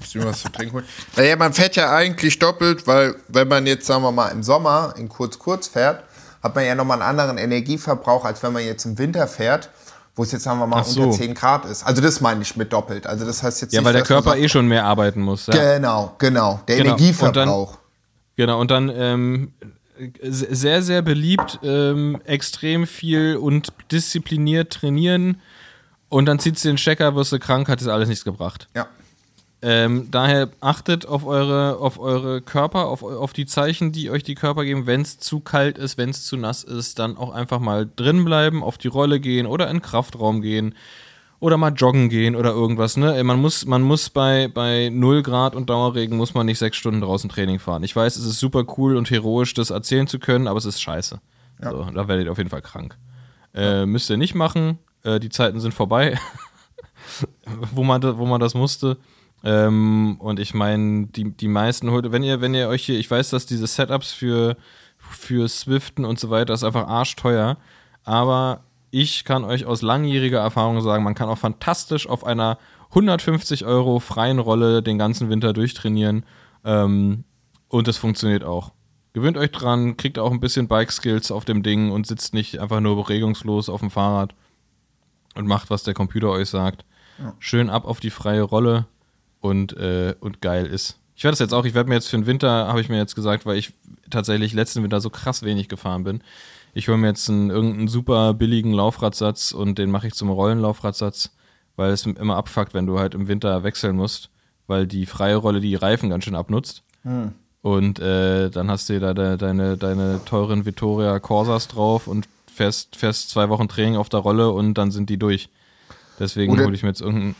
Muss 0.00 0.12
ich 0.12 0.24
was 0.24 0.42
zu 0.42 0.48
trinken 0.48 0.74
holen. 0.74 0.84
Naja, 1.14 1.36
man 1.36 1.52
fährt 1.52 1.76
ja 1.76 1.94
eigentlich 1.94 2.40
doppelt, 2.40 2.88
weil 2.88 3.14
wenn 3.28 3.46
man 3.46 3.68
jetzt, 3.68 3.86
sagen 3.86 4.02
wir 4.02 4.10
mal, 4.10 4.30
im 4.30 4.42
Sommer 4.42 4.94
in 4.98 5.08
kurz-kurz 5.08 5.68
fährt, 5.68 6.02
hat 6.42 6.56
man 6.56 6.64
ja 6.64 6.74
nochmal 6.74 7.00
einen 7.00 7.08
anderen 7.08 7.38
Energieverbrauch, 7.38 8.24
als 8.24 8.42
wenn 8.42 8.52
man 8.52 8.64
jetzt 8.64 8.84
im 8.84 8.98
Winter 8.98 9.28
fährt, 9.28 9.70
wo 10.16 10.24
es 10.24 10.32
jetzt, 10.32 10.42
sagen 10.42 10.58
wir 10.58 10.66
mal, 10.66 10.82
so. 10.82 11.04
unter 11.04 11.18
10 11.18 11.34
Grad 11.34 11.64
ist. 11.66 11.84
Also 11.86 12.02
das 12.02 12.20
meine 12.20 12.42
ich 12.42 12.56
mit 12.56 12.72
doppelt. 12.72 13.06
Also 13.06 13.24
das 13.24 13.44
heißt 13.44 13.62
jetzt 13.62 13.72
Ja, 13.72 13.78
nicht, 13.78 13.86
weil 13.86 13.92
der 13.92 14.02
Körper 14.02 14.30
sagt, 14.30 14.42
eh 14.42 14.48
schon 14.48 14.66
mehr 14.66 14.82
arbeiten 14.82 15.20
muss. 15.20 15.46
Ja. 15.46 15.76
Genau, 15.76 16.16
genau. 16.18 16.62
Der 16.66 16.78
genau. 16.78 16.88
Energieverbrauch. 16.88 17.68
Und 17.68 17.76
dann, 17.76 18.34
genau, 18.34 18.60
und 18.60 18.72
dann 18.72 18.88
ähm, 18.92 19.52
sehr, 20.20 20.82
sehr 20.82 21.02
beliebt, 21.02 21.60
ähm, 21.62 22.20
extrem 22.24 22.88
viel 22.88 23.36
und 23.36 23.72
diszipliniert 23.92 24.72
trainieren 24.72 25.40
und 26.08 26.26
dann 26.26 26.38
zieht 26.38 26.58
sie 26.58 26.68
den 26.68 26.78
Stecker, 26.78 27.14
wirst 27.14 27.32
du 27.32 27.38
krank, 27.38 27.68
hat 27.68 27.80
das 27.80 27.88
alles 27.88 28.08
nichts 28.08 28.24
gebracht. 28.24 28.68
Ja. 28.74 28.86
Ähm, 29.62 30.08
daher 30.10 30.50
achtet 30.60 31.06
auf 31.06 31.26
eure, 31.26 31.78
auf 31.78 31.98
eure 31.98 32.42
Körper, 32.42 32.86
auf, 32.86 33.02
auf 33.02 33.32
die 33.32 33.46
Zeichen, 33.46 33.90
die 33.90 34.10
euch 34.10 34.22
die 34.22 34.34
Körper 34.34 34.64
geben. 34.64 34.86
Wenn 34.86 35.00
es 35.00 35.18
zu 35.18 35.40
kalt 35.40 35.78
ist, 35.78 35.96
wenn 35.98 36.10
es 36.10 36.24
zu 36.24 36.36
nass 36.36 36.62
ist, 36.62 36.98
dann 36.98 37.16
auch 37.16 37.32
einfach 37.32 37.58
mal 37.58 37.88
drin 37.96 38.24
bleiben, 38.24 38.62
auf 38.62 38.78
die 38.78 38.88
Rolle 38.88 39.18
gehen 39.18 39.46
oder 39.46 39.68
in 39.68 39.78
den 39.78 39.82
Kraftraum 39.82 40.42
gehen 40.42 40.74
oder 41.40 41.56
mal 41.56 41.72
joggen 41.72 42.08
gehen 42.10 42.36
oder 42.36 42.50
irgendwas. 42.50 42.96
Ne? 42.96 43.22
Man 43.24 43.40
muss, 43.40 43.64
man 43.66 43.82
muss 43.82 44.10
bei, 44.10 44.48
bei 44.48 44.90
0 44.90 45.22
Grad 45.22 45.54
und 45.54 45.70
Dauerregen 45.70 46.16
muss 46.16 46.34
man 46.34 46.46
nicht 46.46 46.58
sechs 46.58 46.76
Stunden 46.76 47.00
draußen 47.00 47.30
Training 47.30 47.58
fahren. 47.58 47.82
Ich 47.82 47.96
weiß, 47.96 48.16
es 48.16 48.26
ist 48.26 48.38
super 48.38 48.64
cool 48.76 48.96
und 48.96 49.10
heroisch, 49.10 49.54
das 49.54 49.70
erzählen 49.70 50.06
zu 50.06 50.18
können, 50.18 50.48
aber 50.48 50.58
es 50.58 50.64
ist 50.64 50.80
scheiße. 50.80 51.18
Ja. 51.62 51.70
So, 51.70 51.84
da 51.84 52.08
werdet 52.08 52.26
ihr 52.26 52.32
auf 52.32 52.38
jeden 52.38 52.50
Fall 52.50 52.62
krank. 52.62 52.96
Äh, 53.54 53.86
müsst 53.86 54.10
ihr 54.10 54.18
nicht 54.18 54.34
machen. 54.34 54.78
Äh, 55.06 55.20
die 55.20 55.28
Zeiten 55.28 55.60
sind 55.60 55.72
vorbei, 55.72 56.18
wo, 57.72 57.84
man, 57.84 58.02
wo 58.18 58.26
man 58.26 58.40
das 58.40 58.54
musste. 58.54 58.98
Ähm, 59.44 60.16
und 60.18 60.40
ich 60.40 60.52
meine, 60.52 61.06
die, 61.06 61.30
die 61.30 61.48
meisten, 61.48 61.88
wenn 62.12 62.22
ihr, 62.24 62.40
wenn 62.40 62.54
ihr 62.54 62.68
euch 62.68 62.84
hier, 62.84 62.98
ich 62.98 63.10
weiß, 63.10 63.30
dass 63.30 63.46
diese 63.46 63.66
Setups 63.66 64.12
für, 64.12 64.56
für 64.98 65.48
Swiften 65.48 66.04
und 66.04 66.18
so 66.18 66.30
weiter 66.30 66.52
ist 66.52 66.64
einfach 66.64 66.88
arschteuer, 66.88 67.56
aber 68.02 68.64
ich 68.90 69.24
kann 69.24 69.44
euch 69.44 69.66
aus 69.66 69.82
langjähriger 69.82 70.40
Erfahrung 70.40 70.80
sagen, 70.80 71.04
man 71.04 71.14
kann 71.14 71.28
auch 71.28 71.38
fantastisch 71.38 72.08
auf 72.08 72.24
einer 72.24 72.58
150 72.90 73.64
Euro 73.64 74.00
freien 74.00 74.38
Rolle 74.38 74.82
den 74.82 74.98
ganzen 74.98 75.28
Winter 75.28 75.52
durchtrainieren 75.52 76.24
ähm, 76.64 77.24
und 77.68 77.86
es 77.88 77.98
funktioniert 77.98 78.42
auch. 78.42 78.72
Gewöhnt 79.12 79.36
euch 79.36 79.52
dran, 79.52 79.96
kriegt 79.96 80.18
auch 80.18 80.32
ein 80.32 80.40
bisschen 80.40 80.66
Bike-Skills 80.66 81.30
auf 81.30 81.44
dem 81.44 81.62
Ding 81.62 81.90
und 81.90 82.06
sitzt 82.06 82.34
nicht 82.34 82.58
einfach 82.58 82.80
nur 82.80 83.08
regungslos 83.08 83.68
auf 83.68 83.80
dem 83.80 83.90
Fahrrad 83.90 84.34
und 85.36 85.46
macht, 85.46 85.70
was 85.70 85.82
der 85.82 85.94
Computer 85.94 86.30
euch 86.30 86.48
sagt. 86.48 86.84
Ja. 87.18 87.34
Schön 87.38 87.70
ab 87.70 87.86
auf 87.86 88.00
die 88.00 88.10
freie 88.10 88.42
Rolle 88.42 88.86
und, 89.40 89.76
äh, 89.76 90.14
und 90.20 90.40
geil 90.40 90.66
ist. 90.66 90.98
Ich 91.14 91.24
werde 91.24 91.32
das 91.32 91.38
jetzt 91.38 91.54
auch, 91.54 91.64
ich 91.64 91.74
werde 91.74 91.88
mir 91.88 91.94
jetzt 91.94 92.08
für 92.08 92.18
den 92.18 92.26
Winter, 92.26 92.68
habe 92.68 92.80
ich 92.80 92.88
mir 92.88 92.98
jetzt 92.98 93.14
gesagt, 93.14 93.46
weil 93.46 93.56
ich 93.56 93.72
tatsächlich 94.10 94.52
letzten 94.52 94.82
Winter 94.82 95.00
so 95.00 95.08
krass 95.08 95.42
wenig 95.42 95.68
gefahren 95.68 96.04
bin. 96.04 96.22
Ich 96.74 96.88
hole 96.88 96.98
mir 96.98 97.08
jetzt 97.08 97.30
einen, 97.30 97.48
irgendeinen 97.48 97.88
super 97.88 98.34
billigen 98.34 98.72
Laufradsatz 98.72 99.52
und 99.52 99.78
den 99.78 99.90
mache 99.90 100.08
ich 100.08 100.14
zum 100.14 100.28
Rollenlaufradsatz, 100.28 101.34
weil 101.76 101.90
es 101.90 102.04
immer 102.04 102.36
abfuckt, 102.36 102.74
wenn 102.74 102.86
du 102.86 102.98
halt 102.98 103.14
im 103.14 103.28
Winter 103.28 103.62
wechseln 103.62 103.96
musst, 103.96 104.28
weil 104.66 104.86
die 104.86 105.06
freie 105.06 105.36
Rolle 105.36 105.60
die 105.60 105.74
Reifen 105.74 106.10
ganz 106.10 106.24
schön 106.24 106.34
abnutzt. 106.34 106.82
Hm. 107.02 107.32
Und 107.62 107.98
äh, 107.98 108.50
dann 108.50 108.70
hast 108.70 108.90
du 108.90 109.00
da 109.00 109.14
de, 109.14 109.38
deine, 109.38 109.76
deine 109.78 110.20
teuren 110.24 110.66
Vittoria 110.66 111.18
Corsas 111.18 111.66
drauf 111.66 112.06
und 112.06 112.28
fährst, 112.56 112.96
fährst 112.96 113.30
zwei 113.30 113.48
Wochen 113.48 113.68
Training 113.68 113.96
auf 113.96 114.08
der 114.08 114.20
Rolle 114.20 114.50
und 114.50 114.74
dann 114.74 114.90
sind 114.90 115.10
die 115.10 115.18
durch. 115.18 115.50
Deswegen 116.18 116.58
hole 116.58 116.74
ich 116.74 116.82
mir 116.82 116.88
jetzt 116.88 117.02
irgendeinen 117.02 117.34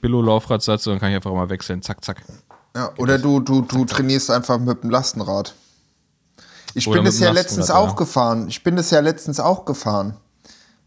Billo-Laufradsatz 0.00 0.86
und 0.86 0.94
dann 0.94 1.00
kann 1.00 1.10
ich 1.10 1.16
einfach 1.16 1.32
mal 1.32 1.48
wechseln. 1.48 1.82
Zack, 1.82 2.04
zack. 2.04 2.22
Ja, 2.74 2.90
oder 2.98 3.18
du, 3.18 3.40
du, 3.40 3.62
du 3.62 3.84
trainierst 3.84 4.30
einfach 4.30 4.58
mit 4.58 4.82
dem 4.82 4.90
Lastenrad. 4.90 5.54
Ich 6.74 6.88
oder 6.88 7.00
bin 7.00 7.06
es 7.06 7.20
ja 7.20 7.30
letztens 7.30 7.70
auch 7.70 7.90
ja. 7.90 7.94
gefahren. 7.94 8.48
Ich 8.48 8.64
bin 8.64 8.76
es 8.78 8.90
ja 8.90 9.00
letztens 9.00 9.38
auch 9.38 9.64
gefahren. 9.64 10.16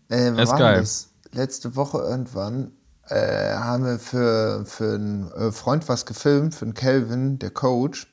Äh, 0.09 0.33
das 0.33 0.51
ist 0.51 0.57
geil. 0.57 0.79
Das? 0.79 1.09
Letzte 1.31 1.75
Woche 1.75 1.99
irgendwann 1.99 2.71
äh, 3.07 3.53
haben 3.53 3.85
wir 3.85 3.99
für, 3.99 4.65
für 4.65 4.95
einen 4.95 5.31
äh, 5.31 5.51
Freund 5.51 5.87
was 5.87 6.05
gefilmt, 6.05 6.55
für 6.55 6.65
einen 6.65 6.73
Kelvin, 6.73 7.39
der 7.39 7.51
Coach. 7.51 8.07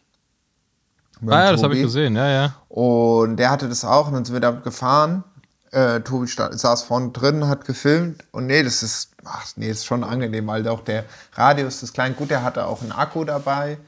Ah 1.26 1.45
ja, 1.45 1.53
das 1.53 1.62
habe 1.62 1.76
ich 1.76 1.82
gesehen, 1.82 2.16
ja, 2.16 2.28
ja. 2.28 2.55
Und 2.68 3.36
der 3.36 3.51
hatte 3.51 3.68
das 3.68 3.84
auch 3.84 4.09
und 4.09 4.14
dann 4.14 4.24
sind 4.24 4.34
wir 4.34 4.40
damit 4.40 4.64
gefahren 4.64 5.24
äh, 5.72 6.00
Tobi 6.00 6.26
saß 6.26 6.82
vorne 6.82 7.10
drin, 7.10 7.48
hat 7.48 7.64
gefilmt 7.64 8.24
und 8.30 8.46
nee, 8.46 8.62
das 8.62 8.82
ist, 8.82 9.10
ach, 9.24 9.46
nee, 9.56 9.70
ist 9.70 9.86
schon 9.86 10.04
angenehm, 10.04 10.46
weil 10.46 10.66
auch 10.68 10.84
der 10.84 11.04
Radius 11.34 11.82
ist 11.82 11.94
klein. 11.94 12.14
Gut, 12.14 12.30
der 12.30 12.42
hatte 12.42 12.66
auch 12.66 12.82
einen 12.82 12.92
Akku 12.92 13.24
dabei 13.24 13.78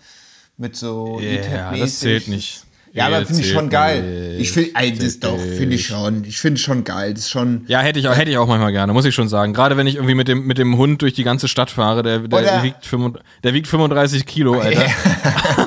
mit 0.56 0.76
so 0.76 1.20
yeah, 1.20 1.74
e 1.74 1.80
das 1.80 2.00
zählt 2.00 2.28
nicht. 2.28 2.64
Ja, 2.94 3.08
aber 3.08 3.26
finde 3.26 3.42
ich 3.42 3.50
schon 3.50 3.68
geil. 3.70 4.36
Ich 4.38 4.52
finde, 4.52 4.72
das 5.04 5.18
doch, 5.18 5.36
finde 5.36 5.74
ich 5.74 5.86
schon. 5.86 6.22
Ich 6.24 6.38
finde 6.38 6.60
schon 6.60 6.84
geil. 6.84 7.12
Das 7.12 7.24
ist 7.24 7.30
schon. 7.30 7.64
Ja, 7.66 7.80
hätte 7.80 7.98
ich 7.98 8.06
auch, 8.06 8.16
hätte 8.16 8.30
ich 8.30 8.38
auch 8.38 8.46
manchmal 8.46 8.70
gerne, 8.70 8.92
muss 8.92 9.04
ich 9.04 9.12
schon 9.12 9.28
sagen. 9.28 9.52
Gerade 9.52 9.76
wenn 9.76 9.88
ich 9.88 9.96
irgendwie 9.96 10.14
mit 10.14 10.28
dem, 10.28 10.46
mit 10.46 10.58
dem 10.58 10.76
Hund 10.76 11.02
durch 11.02 11.12
die 11.12 11.24
ganze 11.24 11.48
Stadt 11.48 11.72
fahre, 11.72 12.04
der, 12.04 12.20
der, 12.20 12.62
wiegt, 12.62 12.86
35, 12.86 13.26
der 13.42 13.52
wiegt 13.52 13.66
35 13.66 14.26
Kilo, 14.26 14.60
Alter. 14.60 14.86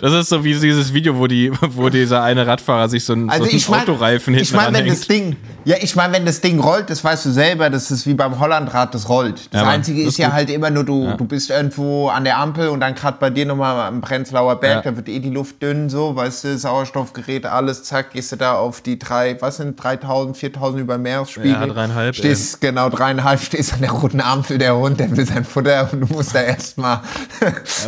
Das 0.00 0.12
ist 0.12 0.28
so 0.28 0.44
wie 0.44 0.54
dieses 0.54 0.92
Video, 0.92 1.18
wo, 1.18 1.26
die, 1.26 1.50
wo 1.60 1.88
dieser 1.88 2.22
eine 2.22 2.46
Radfahrer 2.46 2.88
sich 2.88 3.04
so 3.04 3.12
einen, 3.12 3.30
also 3.30 3.44
so 3.44 3.50
einen 3.50 3.62
mein, 3.68 3.80
Autoreifen 3.80 4.34
hinten 4.34 4.44
Ich 4.44 4.52
meine, 4.52 4.78
wenn 4.78 4.86
das 4.86 5.06
Ding, 5.06 5.36
ja, 5.64 5.76
ich 5.80 5.96
meine, 5.96 6.12
wenn 6.12 6.26
das 6.26 6.40
Ding 6.40 6.60
rollt, 6.60 6.90
das 6.90 7.02
weißt 7.02 7.26
du 7.26 7.30
selber, 7.30 7.70
das 7.70 7.90
ist 7.90 8.06
wie 8.06 8.14
beim 8.14 8.38
Hollandrad, 8.38 8.94
das 8.94 9.08
rollt. 9.08 9.48
Das 9.50 9.62
ja, 9.62 9.68
Einzige 9.68 10.02
ist, 10.02 10.08
ist 10.08 10.18
ja 10.18 10.32
halt 10.32 10.50
immer 10.50 10.70
nur, 10.70 10.84
du, 10.84 11.04
ja. 11.04 11.16
du 11.16 11.24
bist 11.24 11.50
irgendwo 11.50 12.08
an 12.08 12.24
der 12.24 12.38
Ampel 12.38 12.68
und 12.68 12.80
dann 12.80 12.94
gerade 12.94 13.16
bei 13.18 13.30
dir 13.30 13.46
nochmal 13.46 13.88
am 13.88 14.00
Prenzlauer 14.00 14.60
Berg, 14.60 14.84
ja. 14.84 14.90
da 14.90 14.96
wird 14.96 15.08
eh 15.08 15.20
die 15.20 15.30
Luft 15.30 15.62
dünn, 15.62 15.88
so, 15.88 16.14
weißt 16.14 16.44
du, 16.44 16.58
Sauerstoffgerät, 16.58 17.46
alles, 17.46 17.84
zack, 17.84 18.12
gehst 18.12 18.32
du 18.32 18.36
da 18.36 18.54
auf 18.54 18.82
die 18.82 18.98
drei, 18.98 19.40
was 19.40 19.56
sind 19.56 19.82
3000, 19.82 20.36
4000 20.36 20.82
über 20.82 20.98
Meeresspiegel. 20.98 21.52
Ja, 21.52 21.66
dreieinhalb. 21.66 22.14
Stehst, 22.14 22.62
ey. 22.62 22.68
genau, 22.68 22.90
dreieinhalb, 22.90 23.40
stehst 23.40 23.72
an 23.72 23.80
der 23.80 23.92
roten 23.92 24.20
Ampel, 24.20 24.58
der 24.58 24.76
Hund, 24.76 25.00
der 25.00 25.16
will 25.16 25.26
sein 25.26 25.44
Futter 25.44 25.88
und 25.92 26.00
du 26.00 26.06
musst 26.14 26.34
da 26.34 26.42
erstmal. 26.42 27.00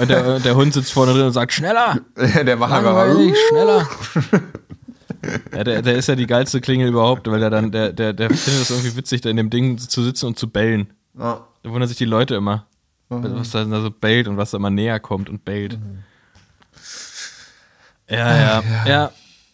der, 0.09 0.41
der 0.41 0.55
Hund 0.55 0.73
sitzt 0.73 0.93
vorne 0.93 1.13
drin 1.13 1.27
und 1.27 1.33
sagt, 1.33 1.53
schneller! 1.57 1.96
der 2.17 2.61
war 2.61 2.69
Langweilig, 2.69 3.37
schneller. 3.49 3.89
ja, 5.53 5.65
der, 5.65 5.83
der 5.83 5.97
ist 5.97 6.09
ja 6.09 6.15
die 6.15 6.27
geilste 6.27 6.61
Klingel 6.61 6.89
überhaupt, 6.89 7.31
weil 7.31 7.41
der 7.41 7.51
dann, 7.51 7.71
der, 7.71 7.93
der, 7.93 8.13
der 8.13 8.31
findet 8.31 8.63
es 8.63 8.71
irgendwie 8.71 8.97
witzig, 8.97 9.21
da 9.21 9.31
in 9.31 9.37
dem 9.37 9.51
Ding 9.51 9.79
zu 9.79 10.03
sitzen 10.03 10.27
und 10.27 10.39
zu 10.39 10.49
bellen. 10.49 10.93
Ja. 11.19 11.47
Da 11.63 11.71
wundern 11.71 11.89
sich 11.89 11.99
die 11.99 12.05
Leute 12.05 12.35
immer, 12.35 12.67
mhm. 13.09 13.37
was 13.37 13.51
da 13.51 13.65
so 13.65 13.91
bellt 13.91 14.29
und 14.29 14.37
was 14.37 14.53
da 14.53 14.59
immer 14.59 14.71
näher 14.71 15.01
kommt 15.01 15.29
und 15.29 15.45
bellt. 15.45 15.79
Mhm. 15.79 16.05
Ja, 18.09 18.37
ja, 18.37 18.63
ja, 18.63 18.87
ja. 18.87 19.13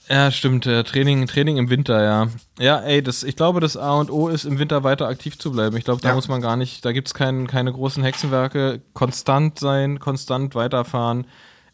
Ja, 0.09 0.31
stimmt. 0.31 0.65
Training, 0.65 1.27
Training 1.27 1.57
im 1.57 1.71
Winter, 1.71 2.03
ja. 2.03 2.29
Ja, 2.59 2.81
ey, 2.81 3.03
das, 3.03 3.23
ich 3.23 3.35
glaube, 3.35 3.61
das 3.61 3.79
A 3.79 3.95
und 3.95 4.11
O 4.11 4.29
ist 4.29 4.45
im 4.45 4.59
Winter 4.59 4.85
weiter 4.85 5.09
aktiv 5.09 5.39
zu 5.39 5.53
bleiben. 5.53 5.75
Ich 5.77 5.85
glaube, 5.85 6.03
da 6.03 6.11
ja. 6.11 6.15
muss 6.15 6.29
man 6.29 6.43
gar 6.43 6.57
nicht, 6.57 6.85
da 6.85 6.93
gibt 6.93 7.09
es 7.09 7.15
kein, 7.15 7.47
keine 7.47 7.73
großen 7.73 8.03
Hexenwerke. 8.03 8.83
Konstant 8.93 9.59
sein, 9.59 10.01
konstant 10.01 10.55
weiterfahren. 10.55 11.27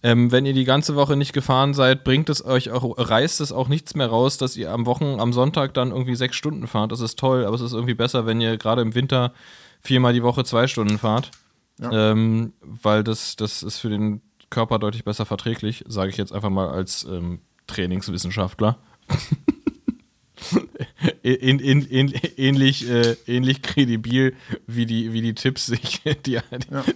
Ähm, 0.02 0.30
wenn 0.30 0.46
ihr 0.46 0.52
die 0.52 0.64
ganze 0.64 0.94
Woche 0.94 1.16
nicht 1.16 1.32
gefahren 1.32 1.74
seid, 1.74 2.04
bringt 2.04 2.28
es 2.28 2.44
euch 2.44 2.70
auch, 2.70 2.94
reißt 2.96 3.40
es 3.40 3.50
auch 3.50 3.66
nichts 3.68 3.96
mehr 3.96 4.06
raus, 4.06 4.38
dass 4.38 4.56
ihr 4.56 4.70
am 4.70 4.86
Wochen, 4.86 5.18
am 5.18 5.32
Sonntag 5.32 5.74
dann 5.74 5.90
irgendwie 5.90 6.14
sechs 6.14 6.36
Stunden 6.36 6.68
fahrt. 6.68 6.92
Das 6.92 7.00
ist 7.00 7.18
toll, 7.18 7.44
aber 7.44 7.56
es 7.56 7.62
ist 7.62 7.72
irgendwie 7.72 7.94
besser, 7.94 8.24
wenn 8.24 8.40
ihr 8.40 8.56
gerade 8.58 8.82
im 8.82 8.94
Winter 8.94 9.32
viermal 9.80 10.12
die 10.12 10.22
Woche 10.22 10.44
zwei 10.44 10.68
Stunden 10.68 10.98
fahrt. 10.98 11.32
Ja. 11.80 12.10
Ähm, 12.12 12.52
weil 12.60 13.02
das, 13.02 13.36
das 13.36 13.62
ist 13.62 13.78
für 13.78 13.88
den 13.88 14.20
Körper 14.50 14.78
deutlich 14.78 15.04
besser 15.04 15.26
verträglich, 15.26 15.84
sage 15.88 16.10
ich 16.10 16.16
jetzt 16.16 16.32
einfach 16.32 16.50
mal 16.50 16.68
als 16.68 17.04
ähm, 17.04 17.40
Trainingswissenschaftler. 17.66 18.78
in, 21.22 21.60
in, 21.60 21.82
in, 21.82 22.12
ähnlich, 22.36 22.88
äh, 22.90 23.16
ähnlich 23.26 23.62
kredibil 23.62 24.34
wie 24.66 24.84
die, 24.84 25.12
wie 25.12 25.22
die 25.22 25.34
Tipps, 25.34 25.66
sich 25.66 26.02
die, 26.26 26.32
ja. 26.32 26.42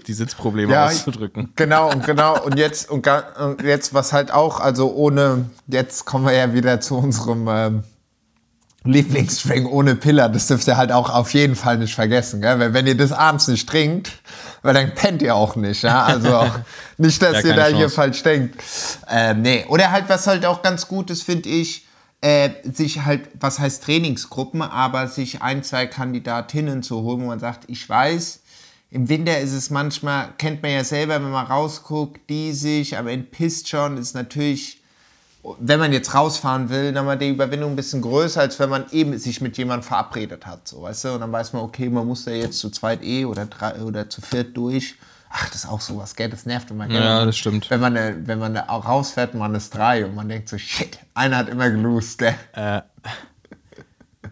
die 0.07 0.13
Sitzprobleme 0.13 0.73
ja, 0.73 0.87
auszudrücken. 0.87 1.53
Genau, 1.55 1.91
und 1.91 2.05
genau. 2.05 2.43
Und 2.43 2.59
jetzt, 2.59 2.91
und, 2.91 3.07
und, 3.07 3.63
jetzt, 3.63 3.95
was 3.95 4.13
halt 4.13 4.33
auch, 4.33 4.59
also 4.59 4.93
ohne, 4.93 5.51
jetzt 5.69 6.05
kommen 6.05 6.27
wir 6.27 6.33
ja 6.33 6.53
wieder 6.53 6.81
zu 6.81 6.97
unserem 6.97 7.47
ähm, 7.49 7.85
Lieblingsstring 8.85 9.67
ohne 9.67 9.95
Pillar. 9.95 10.29
Das 10.29 10.49
dürft 10.49 10.67
ihr 10.67 10.77
halt 10.77 10.91
auch 10.91 11.09
auf 11.11 11.33
jeden 11.33 11.55
Fall 11.55 11.79
nicht 11.79 11.95
vergessen. 11.95 12.41
Gell? 12.41 12.59
Weil 12.59 12.75
wenn 12.75 12.87
ihr 12.87 12.97
das 12.97 13.13
abends 13.13 13.47
nicht 13.47 13.69
trinkt, 13.69 14.11
weil 14.63 14.75
dann 14.75 14.93
pennt 14.95 15.23
ihr 15.23 15.37
auch 15.37 15.55
nicht. 15.55 15.83
Ja? 15.83 16.03
Also 16.05 16.51
nicht, 16.99 17.23
dass 17.23 17.43
ja, 17.45 17.51
ihr 17.51 17.55
da 17.55 17.63
Chance. 17.63 17.77
hier 17.77 17.91
falsch 17.91 18.23
denkt. 18.25 18.61
Ähm, 19.09 19.43
nee. 19.43 19.65
Oder 19.69 19.93
halt, 19.93 20.09
was 20.09 20.27
halt 20.27 20.45
auch 20.45 20.63
ganz 20.63 20.89
gut 20.89 21.11
ist, 21.11 21.23
finde 21.23 21.49
ich, 21.49 21.87
äh, 22.23 22.51
sich 22.73 23.05
halt, 23.05 23.29
was 23.39 23.59
heißt 23.59 23.83
Trainingsgruppen, 23.83 24.63
aber 24.63 25.09
sich 25.09 25.43
ein, 25.43 25.63
zwei 25.63 25.87
Kandidatinnen 25.87 26.83
zu 26.83 27.03
holen, 27.03 27.23
wo 27.23 27.27
man 27.27 27.41
sagt, 27.41 27.65
ich 27.69 27.87
weiß, 27.87 28.41
im 28.91 29.09
Winter 29.09 29.39
ist 29.41 29.53
es 29.53 29.71
manchmal, 29.71 30.29
kennt 30.39 30.63
man 30.63 30.71
ja 30.71 30.85
selber, 30.85 31.15
wenn 31.15 31.31
man 31.31 31.47
rausguckt, 31.47 32.21
die 32.31 32.53
sich 32.53 32.97
am 32.97 33.09
Ende 33.09 33.27
pisst 33.27 33.69
schon, 33.69 33.97
ist 33.97 34.15
natürlich, 34.15 34.81
wenn 35.59 35.81
man 35.81 35.93
jetzt 35.93 36.15
rausfahren 36.15 36.69
will, 36.69 36.93
dann 36.93 37.07
mal 37.07 37.19
die 37.19 37.31
Überwindung 37.31 37.73
ein 37.73 37.77
bisschen 37.77 38.03
größer, 38.03 38.41
als 38.41 38.61
wenn 38.61 38.71
man 38.71 38.85
eben 38.93 39.19
sich 39.19 39.41
mit 39.41 39.59
jemandem 39.59 39.89
verabredet 39.89 40.47
hat, 40.47 40.69
so, 40.69 40.83
weißt 40.83 41.05
du, 41.07 41.15
und 41.15 41.21
dann 41.23 41.33
weiß 41.33 41.55
man, 41.55 41.63
okay, 41.63 41.89
man 41.89 42.07
muss 42.07 42.25
da 42.25 42.31
jetzt 42.31 42.59
zu 42.59 42.71
zweit 42.71 43.03
eh 43.03 43.25
oder 43.25 43.47
drei 43.47 43.83
oder 43.83 44.09
zu 44.09 44.21
viert 44.21 44.57
durch 44.57 44.95
ach, 45.33 45.49
das 45.49 45.65
ist 45.65 45.67
auch 45.67 45.81
sowas, 45.81 46.15
gell, 46.15 46.29
das 46.29 46.47
nervt 46.47 46.71
immer. 46.71 46.87
Gell? 46.87 47.03
Ja, 47.03 47.25
das 47.25 47.37
stimmt. 47.37 47.71
Wenn 47.71 47.81
man, 47.81 48.27
wenn 48.27 48.39
man 48.39 48.57
rausfährt, 48.57 49.35
man 49.35 49.55
ist 49.55 49.75
drei 49.75 50.05
und 50.05 50.15
man 50.15 50.29
denkt 50.29 50.49
so, 50.49 50.59
shit, 50.59 50.99
einer 51.15 51.39
hat 51.39 51.49
immer 51.49 51.71
gelost, 51.71 52.19
gell. 52.19 52.35
Äh. 52.53 52.83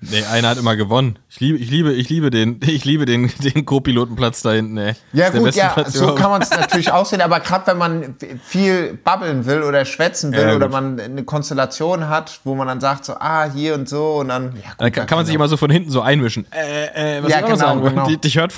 Nee, 0.03 0.25
einer 0.25 0.49
hat 0.49 0.59
immer 0.59 0.77
gewonnen. 0.77 1.19
Ich 1.29 1.41
liebe, 1.41 1.59
ich 1.59 1.71
liebe, 1.71 1.93
ich 1.93 2.09
liebe 2.09 2.31
den, 2.31 2.59
ich 2.65 2.85
liebe 2.85 3.05
den, 3.05 3.31
den 3.39 3.67
Co-Pilotenplatz 3.67 4.43
da 4.43 4.53
hinten, 4.53 4.79
ey. 4.79 4.95
Ja, 5.13 5.31
gut, 5.31 5.55
ja, 5.55 5.69
Platz 5.69 5.93
so 5.93 6.05
überhaupt. 6.05 6.21
kann 6.21 6.31
man 6.31 6.43
es 6.43 6.51
natürlich 6.59 6.91
aussehen, 6.91 7.21
aber 7.21 7.41
gerade 7.41 7.67
wenn 7.67 7.79
man 7.79 8.15
viel 8.43 8.95
babbeln 8.95 9.45
will 9.47 9.63
oder 9.63 9.85
schwätzen 9.85 10.33
will 10.33 10.49
ja, 10.49 10.57
oder 10.57 10.69
man 10.69 10.99
eine 10.99 11.25
Konstellation 11.25 12.09
hat, 12.09 12.41
wo 12.45 12.55
man 12.55 12.67
dann 12.67 12.81
sagt 12.81 13.05
so, 13.05 13.15
ah, 13.19 13.45
hier 13.53 13.75
und 13.75 13.89
so 13.89 14.17
und 14.17 14.29
dann. 14.29 14.57
Ja, 14.57 14.71
gut, 14.71 14.75
dann 14.79 14.93
kann, 14.93 15.07
kann 15.07 15.19
man 15.19 15.27
sich 15.27 15.35
immer 15.35 15.49
so 15.49 15.57
von 15.57 15.71
hinten 15.71 15.91
so 15.91 16.01
einmischen. 16.01 16.47
Äh, 16.51 17.19
äh, 17.19 17.23
was 17.23 17.31
ja, 17.31 17.41
genau, 17.41 17.57
sagen? 17.57 17.83
genau. 17.83 18.07
Dich 18.07 18.19
dich 18.21 18.37
hört 18.37 18.53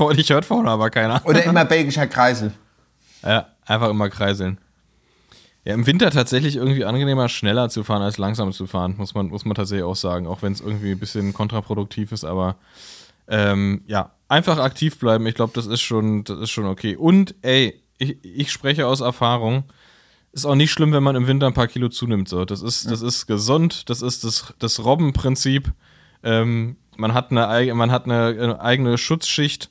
vorne 0.45 0.71
aber 0.71 0.91
keiner. 0.91 1.21
Oder 1.25 1.43
immer 1.45 1.65
belgischer 1.65 2.07
Kreisel. 2.07 2.53
Ja, 3.25 3.47
einfach 3.67 3.91
immer 3.91 4.09
kreiseln. 4.11 4.59
Ja, 5.65 5.75
im 5.75 5.87
Winter 5.87 6.11
tatsächlich 6.11 6.57
irgendwie 6.57 6.85
angenehmer, 6.85 7.29
schneller 7.29 7.69
zu 7.69 7.85
fahren 7.85 8.03
als 8.03 8.19
langsam 8.19 8.53
zu 8.53 8.67
fahren, 8.67 8.97
muss 8.99 9.15
man, 9.15 9.29
muss 9.29 9.45
man 9.45 9.55
tatsächlich 9.55 9.85
auch 9.85 9.97
sagen. 9.97 10.27
Auch 10.27 10.43
wenn 10.43 10.53
es 10.53 10.61
irgendwie 10.61 10.91
ein 10.91 10.99
bisschen 10.99 11.33
kontraproduktiv 11.33 12.11
ist, 12.11 12.25
aber 12.25 12.57
ähm, 13.29 13.83
ja, 13.87 14.11
einfach 14.29 14.59
aktiv 14.59 14.99
bleiben. 14.99 15.27
Ich 15.27 15.37
glaube, 15.37 15.53
das 15.55 15.67
ist 15.67 15.81
schon, 15.81 16.25
das 16.25 16.39
ist 16.41 16.51
schon 16.51 16.67
okay. 16.67 16.97
Und 16.97 17.37
ey, 17.43 17.81
ich, 17.99 18.17
ich 18.25 18.51
spreche 18.51 18.87
aus 18.87 19.01
Erfahrung. 19.01 19.65
Ist 20.33 20.47
auch 20.47 20.55
nicht 20.55 20.73
schlimm, 20.73 20.93
wenn 20.93 21.03
man 21.03 21.15
im 21.15 21.27
Winter 21.27 21.47
ein 21.47 21.55
paar 21.55 21.69
Kilo 21.69 21.89
zunimmt. 21.89 22.29
So. 22.29 22.45
Das, 22.45 22.63
ist, 22.63 22.91
das 22.91 23.03
ist 23.03 23.27
gesund, 23.27 23.89
das 23.91 24.03
ist 24.03 24.25
das, 24.25 24.55
das 24.59 24.83
Robbenprinzip. 24.83 25.71
Ähm, 26.23 26.77
man, 26.97 27.15
hat 27.15 27.31
eine, 27.31 27.75
man 27.75 27.93
hat 27.93 28.07
eine, 28.07 28.27
eine 28.27 28.61
eigene 28.61 28.97
Schutzschicht 28.99 29.71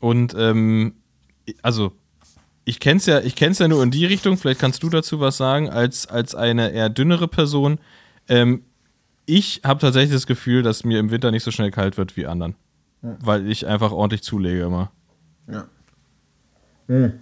und 0.00 0.34
ähm, 0.36 0.94
also 1.62 1.92
ich 2.64 2.80
kenne 2.80 2.98
es 2.98 3.06
ja, 3.06 3.20
ich 3.20 3.36
kenn's 3.36 3.58
ja 3.58 3.68
nur 3.68 3.82
in 3.82 3.90
die 3.90 4.06
Richtung, 4.06 4.36
vielleicht 4.38 4.60
kannst 4.60 4.82
du 4.82 4.88
dazu 4.88 5.20
was 5.20 5.36
sagen, 5.36 5.68
als, 5.68 6.06
als 6.06 6.34
eine 6.34 6.70
eher 6.70 6.88
dünnere 6.88 7.28
Person. 7.28 7.78
Ähm, 8.28 8.64
ich 9.26 9.62
habe 9.64 9.80
tatsächlich 9.80 10.12
das 10.12 10.26
Gefühl, 10.26 10.62
dass 10.62 10.84
mir 10.84 10.98
im 10.98 11.10
Winter 11.10 11.30
nicht 11.30 11.44
so 11.44 11.50
schnell 11.50 11.70
kalt 11.70 11.96
wird 11.96 12.16
wie 12.16 12.26
anderen. 12.26 12.54
Ja. 13.02 13.16
Weil 13.20 13.48
ich 13.48 13.66
einfach 13.66 13.92
ordentlich 13.92 14.22
zulege 14.22 14.62
immer. 14.62 14.90
Ja. 15.46 15.66
Mhm. 16.86 17.14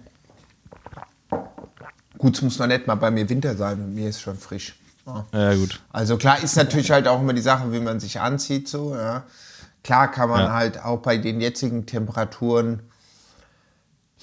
Gut, 2.17 2.35
es 2.35 2.41
muss 2.41 2.59
noch 2.59 2.67
nicht 2.67 2.87
mal 2.87 2.95
bei 2.95 3.11
mir 3.11 3.27
Winter 3.27 3.55
sein 3.55 3.83
und 3.83 3.93
mir 3.93 4.09
ist 4.09 4.21
schon 4.21 4.37
frisch. 4.37 4.75
Ja. 5.05 5.25
ja, 5.33 5.55
gut. 5.55 5.81
Also 5.91 6.15
klar 6.17 6.41
ist 6.41 6.55
natürlich 6.55 6.91
halt 6.91 7.07
auch 7.07 7.19
immer 7.19 7.33
die 7.33 7.41
Sache, 7.41 7.71
wie 7.73 7.81
man 7.81 7.99
sich 7.99 8.21
anzieht, 8.21 8.69
so, 8.69 8.95
ja. 8.95 9.23
Klar 9.83 10.09
kann 10.09 10.29
man 10.29 10.53
halt 10.53 10.81
auch 10.81 11.01
bei 11.01 11.17
den 11.17 11.41
jetzigen 11.41 11.85
Temperaturen 11.85 12.83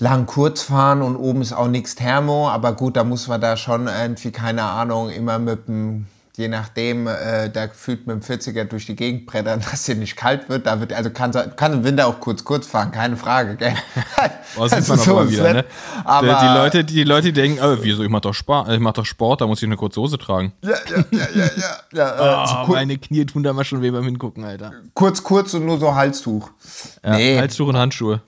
lang 0.00 0.26
kurz 0.26 0.62
fahren 0.62 1.02
und 1.02 1.16
oben 1.16 1.42
ist 1.42 1.52
auch 1.52 1.68
nichts 1.68 1.94
Thermo, 1.94 2.48
aber 2.48 2.72
gut, 2.72 2.96
da 2.96 3.04
muss 3.04 3.28
man 3.28 3.40
da 3.40 3.56
schon 3.56 3.86
irgendwie, 3.86 4.30
keine 4.32 4.62
Ahnung, 4.62 5.10
immer 5.10 5.38
mit 5.38 5.68
dem, 5.68 6.06
je 6.36 6.48
nachdem, 6.48 7.06
äh, 7.06 7.50
da 7.50 7.66
gefühlt 7.66 8.06
mit 8.06 8.16
dem 8.16 8.22
40er 8.22 8.64
durch 8.64 8.86
die 8.86 8.96
Gegend 8.96 9.26
brettern, 9.26 9.62
dass 9.70 9.84
hier 9.84 9.96
nicht 9.96 10.16
kalt 10.16 10.48
wird. 10.48 10.66
Da 10.66 10.80
wird, 10.80 10.94
also 10.94 11.10
kann, 11.10 11.32
kann 11.54 11.72
im 11.74 11.84
Winter 11.84 12.06
auch 12.06 12.18
kurz 12.18 12.44
kurz 12.44 12.66
fahren, 12.66 12.92
keine 12.92 13.16
Frage, 13.16 13.56
gell? 13.56 13.74
Oh, 14.56 14.66
das 14.66 14.84
sieht 14.84 14.88
man 14.88 14.98
so 14.98 15.30
wieder, 15.30 15.52
ne? 15.54 15.64
Aber 16.02 16.26
die, 16.26 16.40
die, 16.40 16.54
Leute, 16.54 16.84
die, 16.84 17.04
Leute 17.04 17.32
denken, 17.32 17.60
oh, 17.62 17.76
wieso, 17.82 18.02
ich 18.02 18.08
mach 18.08 18.20
doch 18.20 18.34
Sport, 18.34 18.68
ich 18.68 18.80
mach 18.80 18.92
doch 18.94 19.06
Sport, 19.06 19.42
da 19.42 19.46
muss 19.46 19.62
ich 19.62 19.66
eine 19.68 19.76
kurze 19.76 20.00
Hose 20.00 20.18
tragen. 20.18 20.52
Ja, 20.62 20.70
ja, 20.70 21.04
ja, 21.12 21.26
ja, 21.36 21.50
ja. 21.92 22.16
ja 22.16 22.62
oh, 22.64 22.66
so 22.66 22.72
meine 22.72 22.98
Knie 22.98 23.26
tun 23.26 23.44
da 23.44 23.52
mal 23.52 23.62
schon 23.62 23.80
weh 23.80 23.92
beim 23.92 24.04
Hingucken, 24.04 24.42
Alter. 24.42 24.72
Kurz, 24.94 25.22
kurz 25.22 25.54
und 25.54 25.66
nur 25.66 25.78
so 25.78 25.94
Halstuch. 25.94 26.50
Ja, 27.04 27.16
nee. 27.16 27.38
Halstuch 27.38 27.68
und 27.68 27.76
Handschuhe. 27.76 28.22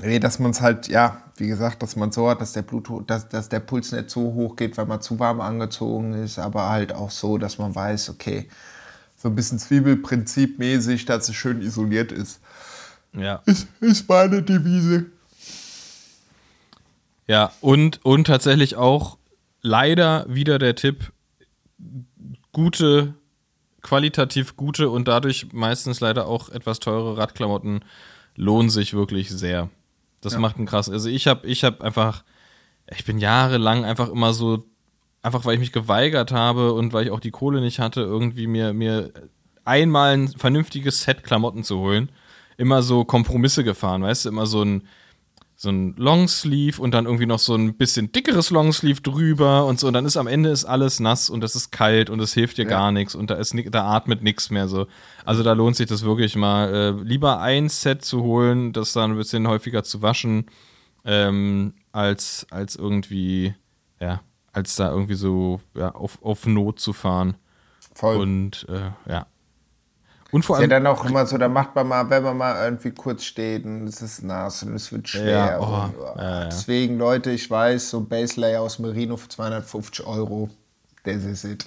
Nee, 0.00 0.18
dass 0.18 0.38
man 0.38 0.50
es 0.50 0.60
halt, 0.60 0.88
ja, 0.88 1.22
wie 1.36 1.48
gesagt, 1.48 1.82
dass 1.82 1.96
man 1.96 2.12
so 2.12 2.28
hat, 2.28 2.40
dass 2.40 2.52
der 2.52 2.62
Blut, 2.62 2.88
dass, 3.08 3.28
dass 3.28 3.48
der 3.48 3.60
Puls 3.60 3.92
nicht 3.92 4.10
so 4.10 4.34
hoch 4.34 4.56
geht, 4.56 4.76
weil 4.76 4.86
man 4.86 5.00
zu 5.00 5.18
warm 5.18 5.40
angezogen 5.40 6.14
ist, 6.14 6.38
aber 6.38 6.68
halt 6.68 6.92
auch 6.92 7.10
so, 7.10 7.38
dass 7.38 7.58
man 7.58 7.74
weiß, 7.74 8.10
okay, 8.10 8.48
so 9.16 9.28
ein 9.28 9.34
bisschen 9.34 9.58
Zwiebelprinzip 9.58 10.58
mäßig, 10.58 11.06
dass 11.06 11.28
es 11.28 11.34
schön 11.34 11.62
isoliert 11.62 12.12
ist. 12.12 12.40
Ja. 13.14 13.42
Ist, 13.46 13.68
ist 13.80 14.08
meine 14.08 14.42
Devise. 14.42 15.06
Ja, 17.26 17.52
und, 17.60 18.04
und 18.04 18.26
tatsächlich 18.26 18.76
auch 18.76 19.16
leider 19.62 20.26
wieder 20.28 20.58
der 20.58 20.74
Tipp, 20.74 21.12
gute, 22.52 23.14
qualitativ 23.82 24.56
gute 24.56 24.90
und 24.90 25.08
dadurch 25.08 25.52
meistens 25.52 26.00
leider 26.00 26.26
auch 26.26 26.48
etwas 26.50 26.80
teure 26.80 27.16
Radklamotten 27.16 27.84
lohnen 28.36 28.70
sich 28.70 28.94
wirklich 28.94 29.30
sehr. 29.30 29.70
Das 30.24 30.34
ja. 30.34 30.38
macht 30.38 30.56
einen 30.56 30.66
krass. 30.66 30.88
Also 30.88 31.08
ich 31.08 31.26
habe 31.26 31.46
ich 31.46 31.64
hab 31.64 31.82
einfach, 31.82 32.24
ich 32.90 33.04
bin 33.04 33.18
jahrelang 33.18 33.84
einfach 33.84 34.08
immer 34.08 34.32
so, 34.32 34.64
einfach 35.22 35.44
weil 35.44 35.54
ich 35.54 35.60
mich 35.60 35.72
geweigert 35.72 36.32
habe 36.32 36.72
und 36.72 36.92
weil 36.92 37.04
ich 37.04 37.10
auch 37.10 37.20
die 37.20 37.30
Kohle 37.30 37.60
nicht 37.60 37.78
hatte, 37.78 38.00
irgendwie 38.00 38.46
mir, 38.46 38.72
mir 38.72 39.12
einmal 39.64 40.14
ein 40.14 40.28
vernünftiges 40.28 41.02
Set 41.02 41.22
Klamotten 41.22 41.64
zu 41.64 41.78
holen, 41.78 42.10
immer 42.56 42.82
so 42.82 43.04
Kompromisse 43.04 43.64
gefahren, 43.64 44.02
weißt 44.02 44.24
du, 44.24 44.28
immer 44.30 44.46
so 44.46 44.62
ein 44.62 44.86
so 45.56 45.70
ein 45.70 45.94
Longsleeve 45.96 46.80
und 46.80 46.92
dann 46.92 47.06
irgendwie 47.06 47.26
noch 47.26 47.38
so 47.38 47.54
ein 47.54 47.74
bisschen 47.76 48.10
dickeres 48.10 48.50
Longsleeve 48.50 49.00
drüber 49.00 49.66
und 49.66 49.78
so. 49.78 49.86
Und 49.86 49.94
dann 49.94 50.04
ist 50.04 50.16
am 50.16 50.26
Ende 50.26 50.50
ist 50.50 50.64
alles 50.64 51.00
nass 51.00 51.30
und 51.30 51.44
es 51.44 51.54
ist 51.54 51.70
kalt 51.70 52.10
und 52.10 52.20
es 52.20 52.34
hilft 52.34 52.58
dir 52.58 52.64
ja. 52.64 52.68
gar 52.68 52.92
nichts 52.92 53.14
und 53.14 53.30
da 53.30 53.34
ist 53.34 53.54
da 53.70 53.84
atmet 53.84 54.22
nichts 54.22 54.50
mehr 54.50 54.68
so. 54.68 54.86
Also 55.24 55.42
da 55.42 55.52
lohnt 55.52 55.76
sich 55.76 55.86
das 55.86 56.04
wirklich 56.04 56.34
mal. 56.36 56.74
Äh, 56.74 56.90
lieber 57.02 57.40
ein 57.40 57.68
Set 57.68 58.04
zu 58.04 58.22
holen, 58.22 58.72
das 58.72 58.92
dann 58.92 59.12
ein 59.12 59.16
bisschen 59.16 59.46
häufiger 59.46 59.84
zu 59.84 60.02
waschen, 60.02 60.46
ähm, 61.04 61.74
als, 61.92 62.46
als 62.50 62.76
irgendwie, 62.76 63.54
ja, 64.00 64.20
als 64.52 64.76
da 64.76 64.90
irgendwie 64.90 65.14
so 65.14 65.60
ja, 65.76 65.92
auf, 65.92 66.22
auf 66.22 66.46
Not 66.46 66.80
zu 66.80 66.92
fahren. 66.92 67.36
Voll. 67.94 68.16
Und 68.16 68.66
äh, 68.68 68.90
ja, 69.10 69.26
und 70.34 70.44
vor 70.44 70.56
allem. 70.56 70.64
Ist 70.64 70.70
ja 70.72 70.80
dann 70.80 70.86
auch 70.88 71.04
immer 71.04 71.24
so, 71.26 71.38
da 71.38 71.48
macht 71.48 71.76
man 71.76 71.86
mal, 71.86 72.10
wenn 72.10 72.24
man 72.24 72.36
mal 72.36 72.64
irgendwie 72.64 72.90
kurz 72.90 73.22
steht 73.22 73.64
und 73.64 73.86
es 73.86 74.02
ist 74.02 74.24
nass 74.24 74.64
und 74.64 74.74
es 74.74 74.90
wird 74.90 75.08
schwer. 75.08 75.28
Ja, 75.28 75.60
oh, 75.60 75.84
und, 75.84 75.94
oh. 75.96 76.18
Ja, 76.18 76.46
Deswegen, 76.46 76.98
Leute, 76.98 77.30
ich 77.30 77.48
weiß, 77.48 77.90
so 77.90 78.00
Base 78.00 78.40
Layer 78.40 78.60
aus 78.60 78.80
Merino 78.80 79.16
für 79.16 79.28
250 79.28 80.04
Euro. 80.04 80.50
Das 81.04 81.22
ist 81.22 81.44
it. 81.44 81.64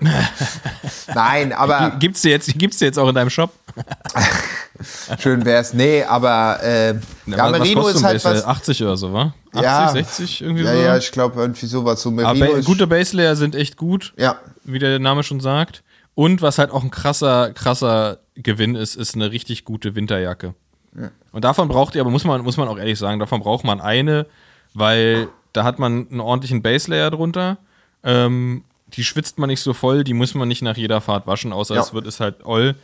Nein, 1.14 1.52
aber. 1.52 1.96
Gibt's 1.98 2.22
dir 2.22 2.30
jetzt, 2.30 2.58
gibt's 2.58 2.78
dir 2.78 2.86
jetzt 2.86 2.98
auch 2.98 3.08
in 3.10 3.14
deinem 3.14 3.28
Shop? 3.28 3.52
Schön 5.18 5.44
wär's. 5.44 5.74
Nee, 5.74 6.04
aber 6.04 6.62
äh, 6.62 6.94
Na, 7.26 7.36
ja, 7.36 7.50
Merino 7.50 7.86
ist 7.88 8.02
halt 8.02 8.24
was. 8.24 8.46
80 8.46 8.82
oder 8.82 8.96
so, 8.96 9.12
wa? 9.12 9.34
80, 9.52 9.62
ja, 9.62 9.88
60 9.90 10.40
irgendwie 10.40 10.64
ja, 10.64 10.72
so? 10.72 10.80
Ja, 10.80 10.96
ich 10.96 11.12
glaube 11.12 11.38
irgendwie 11.38 11.66
sowas. 11.66 12.00
So 12.00 12.10
Merino 12.10 12.46
aber 12.46 12.62
gute 12.62 12.86
Base 12.86 13.14
Layer 13.14 13.36
sind 13.36 13.54
echt 13.54 13.76
gut. 13.76 14.14
Ja. 14.16 14.38
Wie 14.62 14.78
der 14.78 14.98
Name 14.98 15.22
schon 15.22 15.40
sagt. 15.40 15.83
Und 16.14 16.42
was 16.42 16.58
halt 16.58 16.70
auch 16.70 16.82
ein 16.82 16.90
krasser, 16.90 17.52
krasser 17.52 18.18
Gewinn 18.34 18.74
ist, 18.74 18.94
ist 18.94 19.14
eine 19.14 19.32
richtig 19.32 19.64
gute 19.64 19.94
Winterjacke. 19.94 20.54
Ja. 20.96 21.10
Und 21.32 21.44
davon 21.44 21.68
braucht 21.68 21.94
ihr, 21.94 22.00
aber 22.00 22.10
muss 22.10 22.24
man, 22.24 22.42
muss 22.42 22.56
man 22.56 22.68
auch 22.68 22.78
ehrlich 22.78 22.98
sagen, 22.98 23.18
davon 23.18 23.40
braucht 23.40 23.64
man 23.64 23.80
eine, 23.80 24.26
weil 24.74 25.28
da 25.52 25.64
hat 25.64 25.78
man 25.78 26.08
einen 26.08 26.20
ordentlichen 26.20 26.62
Base-Layer 26.62 27.10
drunter. 27.10 27.58
Ähm, 28.04 28.64
die 28.88 29.04
schwitzt 29.04 29.38
man 29.38 29.48
nicht 29.48 29.60
so 29.60 29.72
voll, 29.72 30.04
die 30.04 30.14
muss 30.14 30.34
man 30.34 30.46
nicht 30.46 30.62
nach 30.62 30.76
jeder 30.76 31.00
Fahrt 31.00 31.26
waschen, 31.26 31.52
außer 31.52 31.74
ja. 31.74 31.80
es 31.80 31.94
wird 31.94 32.06
es 32.06 32.20
halt 32.20 32.44
oll. 32.44 32.76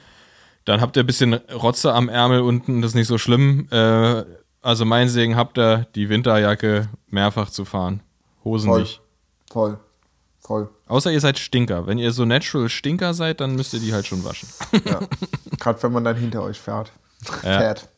Dann 0.65 0.81
habt 0.81 0.97
ihr 0.97 1.05
ein 1.05 1.07
bisschen 1.07 1.35
Rotze 1.35 1.93
am 1.93 2.09
Ärmel 2.09 2.41
unten, 2.41 2.83
das 2.83 2.93
ist 2.93 2.95
nicht 2.97 3.07
so 3.07 3.19
schlimm. 3.19 3.69
Äh, 3.71 4.25
also 4.63 4.85
mein 4.85 5.09
Segen 5.09 5.37
habt 5.37 5.59
ihr, 5.59 5.87
die 5.95 6.09
Winterjacke 6.09 6.89
mehrfach 7.09 7.51
zu 7.51 7.65
fahren. 7.65 8.01
Hosen 8.45 8.69
voll. 8.69 8.81
nicht. 8.81 9.01
Voll. 9.51 9.79
Voll. 10.41 10.69
Außer 10.91 11.13
ihr 11.13 11.21
seid 11.21 11.39
Stinker. 11.39 11.87
Wenn 11.87 11.99
ihr 11.99 12.11
so 12.11 12.25
natural 12.25 12.69
Stinker 12.69 13.15
seid, 13.15 13.41
dann 13.41 13.55
müsst 13.55 13.73
ihr 13.73 13.81
die 13.81 13.93
halt 13.93 14.07
schon 14.07 14.25
waschen. 14.25 14.49
Ja. 14.85 15.01
Gerade 15.59 15.83
wenn 15.85 15.93
man 15.93 16.05
dann 16.05 16.17
hinter 16.17 16.43
euch 16.43 16.59
fährt. 16.59 16.93
Ja. 17.43 17.59
fährt. 17.59 17.89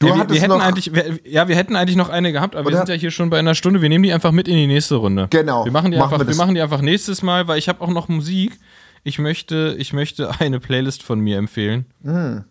Du 0.00 0.08
ja, 0.08 0.16
wir, 0.16 0.28
wir 0.28 0.40
hätten 0.40 0.60
eigentlich, 0.60 0.92
wir, 0.92 1.20
ja, 1.24 1.46
wir 1.46 1.54
hätten 1.54 1.76
eigentlich 1.76 1.94
noch 1.94 2.08
eine 2.08 2.32
gehabt, 2.32 2.56
aber 2.56 2.66
Oder? 2.66 2.72
wir 2.72 2.78
sind 2.78 2.88
ja 2.88 2.96
hier 2.96 3.12
schon 3.12 3.30
bei 3.30 3.38
einer 3.38 3.54
Stunde. 3.54 3.80
Wir 3.80 3.88
nehmen 3.88 4.02
die 4.02 4.12
einfach 4.12 4.32
mit 4.32 4.48
in 4.48 4.56
die 4.56 4.66
nächste 4.66 4.96
Runde. 4.96 5.28
Genau. 5.30 5.64
Wir 5.64 5.70
machen 5.70 5.92
die, 5.92 5.98
machen 5.98 6.14
einfach, 6.14 6.26
wir, 6.26 6.28
wir 6.28 6.36
machen 6.36 6.56
die 6.56 6.60
einfach 6.60 6.80
nächstes 6.80 7.22
Mal, 7.22 7.46
weil 7.46 7.58
ich 7.58 7.68
habe 7.68 7.80
auch 7.80 7.90
noch 7.90 8.08
Musik. 8.08 8.58
Ich 9.04 9.20
möchte, 9.20 9.76
ich 9.78 9.92
möchte 9.92 10.40
eine 10.40 10.58
Playlist 10.58 11.04
von 11.04 11.20
mir 11.20 11.38
empfehlen. 11.38 11.86
Mhm. 12.02 12.44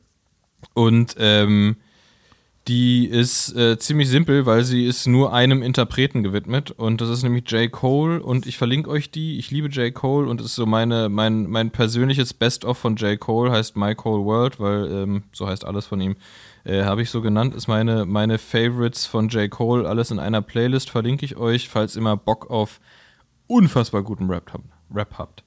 Und 0.73 1.15
ähm, 1.19 1.75
die 2.67 3.05
ist 3.05 3.55
äh, 3.55 3.77
ziemlich 3.77 4.09
simpel, 4.09 4.47
weil 4.47 4.63
sie 4.63 4.85
ist 4.85 5.05
nur 5.05 5.33
einem 5.33 5.61
Interpreten 5.61 6.23
gewidmet 6.23 6.71
und 6.71 6.99
das 6.99 7.09
ist 7.09 7.21
nämlich 7.21 7.49
J. 7.51 7.71
Cole 7.71 8.23
und 8.23 8.47
ich 8.47 8.57
verlinke 8.57 8.89
euch 8.89 9.11
die. 9.11 9.37
Ich 9.37 9.51
liebe 9.51 9.67
J. 9.67 9.93
Cole 9.93 10.27
und 10.27 10.41
ist 10.41 10.55
so 10.55 10.65
meine, 10.65 11.07
mein, 11.09 11.47
mein 11.47 11.69
persönliches 11.69 12.33
Best-of 12.33 12.79
von 12.79 12.95
J. 12.95 13.19
Cole, 13.19 13.51
heißt 13.51 13.75
My 13.75 13.93
Cole 13.93 14.25
World, 14.25 14.59
weil 14.59 14.91
ähm, 14.91 15.23
so 15.31 15.47
heißt 15.47 15.63
alles 15.63 15.85
von 15.85 16.01
ihm. 16.01 16.15
Äh, 16.63 16.83
Habe 16.83 17.03
ich 17.03 17.11
so 17.11 17.21
genannt, 17.21 17.53
ist 17.53 17.67
meine, 17.67 18.05
meine 18.05 18.39
Favorites 18.39 19.05
von 19.05 19.29
J. 19.29 19.51
Cole, 19.51 19.87
alles 19.87 20.09
in 20.09 20.17
einer 20.17 20.41
Playlist, 20.41 20.89
verlinke 20.89 21.23
ich 21.23 21.37
euch, 21.37 21.69
falls 21.69 21.95
ihr 21.95 21.99
immer 21.99 22.17
Bock 22.17 22.49
auf 22.49 22.79
unfassbar 23.45 24.01
guten 24.01 24.27
Rap, 24.27 24.51
Rap 24.91 25.19
habt. 25.19 25.43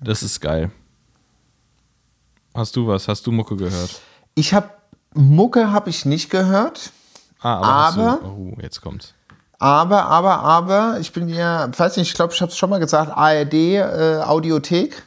Das 0.00 0.22
ist 0.22 0.40
geil. 0.40 0.70
Hast 2.54 2.76
du 2.76 2.86
was? 2.86 3.08
Hast 3.08 3.26
du 3.26 3.32
Mucke 3.32 3.56
gehört? 3.56 4.00
Ich 4.36 4.54
habe 4.54 4.70
Mucke 5.14 5.72
habe 5.72 5.90
ich 5.90 6.04
nicht 6.04 6.30
gehört. 6.30 6.90
Ah, 7.40 7.88
aber, 7.88 8.12
aber 8.12 8.24
oh, 8.24 8.56
jetzt 8.60 8.80
kommt's. 8.80 9.14
Aber, 9.58 10.06
aber, 10.06 10.40
aber, 10.40 10.96
ich 11.00 11.12
bin 11.12 11.28
ja, 11.28 11.68
weiß 11.76 11.96
nicht, 11.96 12.08
ich 12.08 12.14
glaube, 12.14 12.34
ich 12.34 12.40
habe 12.42 12.50
es 12.50 12.58
schon 12.58 12.70
mal 12.70 12.80
gesagt, 12.80 13.10
ARD, 13.16 13.54
äh, 13.54 14.20
Audiothek. 14.22 15.02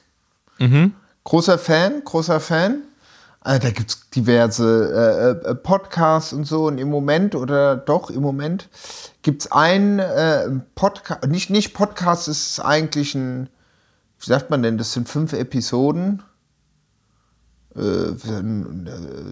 Mhm. 0.58 0.94
Großer 1.24 1.60
Fan, 1.60 2.04
großer 2.04 2.40
Fan. 2.40 2.84
Äh, 3.44 3.60
da 3.60 3.70
gibt 3.72 3.92
es 3.92 4.10
diverse 4.10 5.40
äh, 5.46 5.50
äh, 5.50 5.56
Podcasts 5.56 6.34
und 6.34 6.46
so. 6.46 6.66
Und 6.68 6.78
im 6.80 6.90
Moment, 6.90 7.36
oder 7.36 7.78
doch 7.78 8.10
im 8.10 8.22
Moment, 8.22 8.70
gibt 9.22 9.44
es 9.44 9.52
einen 9.52 10.00
äh, 10.00 10.50
Podcast, 10.76 11.28
nicht, 11.28 11.50
nicht 11.50 11.74
Podcast, 11.74 12.28
es 12.28 12.52
ist 12.52 12.60
eigentlich 12.60 13.16
ein, 13.16 13.50
wie 14.20 14.26
sagt 14.26 14.50
man 14.50 14.64
denn, 14.64 14.78
das 14.78 14.94
sind 14.94 15.08
fünf 15.08 15.34
Episoden. 15.34 16.24
Äh, 17.78 18.16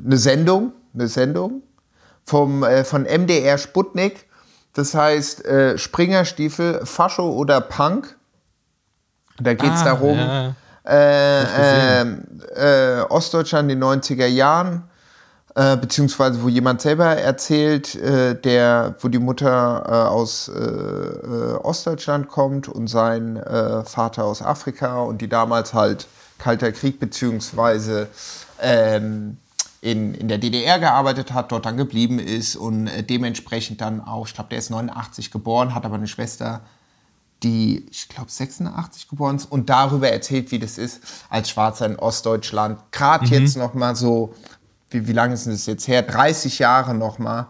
eine 0.06 0.18
Sendung, 0.18 0.74
eine 0.94 1.08
Sendung 1.08 1.64
vom, 2.26 2.64
äh, 2.64 2.84
von 2.84 3.04
MDR 3.04 3.58
Sputnik. 3.58 4.26
Das 4.74 4.94
heißt 4.94 5.46
äh, 5.46 5.78
Springerstiefel, 5.78 6.86
Fascho 6.86 7.32
oder 7.32 7.62
Punk. 7.62 8.16
Da 9.40 9.54
geht 9.54 9.74
es 9.74 9.82
ah, 9.82 9.86
darum, 9.86 10.18
ja. 10.18 10.56
äh, 10.86 12.02
ähm, 12.02 12.24
äh, 12.56 13.02
Ostdeutschland 13.10 13.72
in 13.72 13.80
den 13.80 14.02
90er 14.02 14.28
Jahren, 14.28 14.84
äh, 15.56 15.76
beziehungsweise 15.76 16.42
wo 16.42 16.48
jemand 16.48 16.82
selber 16.82 17.18
erzählt, 17.18 17.96
äh, 17.96 18.36
der, 18.36 18.96
wo 19.00 19.08
die 19.08 19.20
Mutter 19.20 19.84
äh, 19.88 19.92
aus 19.92 20.50
Ostdeutschland 20.50 22.28
kommt 22.28 22.70
und 22.70 22.88
sein 22.88 23.42
Vater 23.86 24.26
aus 24.26 24.42
Afrika 24.42 25.00
und 25.00 25.22
die 25.22 25.30
damals 25.30 25.74
halt 25.74 26.08
Kalter 26.38 26.72
Krieg 26.72 27.00
beziehungsweise 27.00 28.10
ähm, 28.62 29.38
in, 29.82 30.16
in 30.16 30.28
der 30.28 30.40
DDR 30.40 30.80
gearbeitet 30.80 31.32
hat, 31.32 31.52
dort 31.52 31.66
dann 31.66 31.78
geblieben 31.78 32.18
ist 32.18 32.56
und 32.56 32.88
äh, 32.88 33.04
dementsprechend 33.04 33.82
dann 33.82 34.02
auch, 34.02 34.28
ich 34.28 34.34
glaube, 34.34 34.50
der 34.50 34.60
ist 34.60 34.72
89 34.72 35.32
geboren, 35.32 35.76
hat 35.76 35.86
aber 35.86 35.96
eine 35.96 36.08
Schwester, 36.08 36.62
die, 37.44 37.86
ich 37.92 38.10
glaube, 38.10 38.32
86 38.32 39.08
geboren 39.08 39.36
ist 39.36 39.46
und 39.46 39.70
darüber 39.70 40.10
erzählt, 40.10 40.52
wie 40.52 40.60
das 40.60 40.78
ist 40.78 41.02
als 41.30 41.52
Schwarzer 41.52 41.86
in 41.86 41.98
Ostdeutschland. 41.98 42.80
Gerade 42.92 43.26
mhm. 43.26 43.32
jetzt 43.34 43.58
noch 43.58 43.76
mal 43.76 43.96
so, 43.96 44.34
wie, 44.90 45.08
wie 45.08 45.14
lange 45.14 45.36
ist 45.36 45.46
das 45.46 45.68
jetzt 45.68 45.88
her? 45.88 46.02
30 46.02 46.58
Jahre 46.60 46.96
noch 46.96 47.20
mal, 47.20 47.50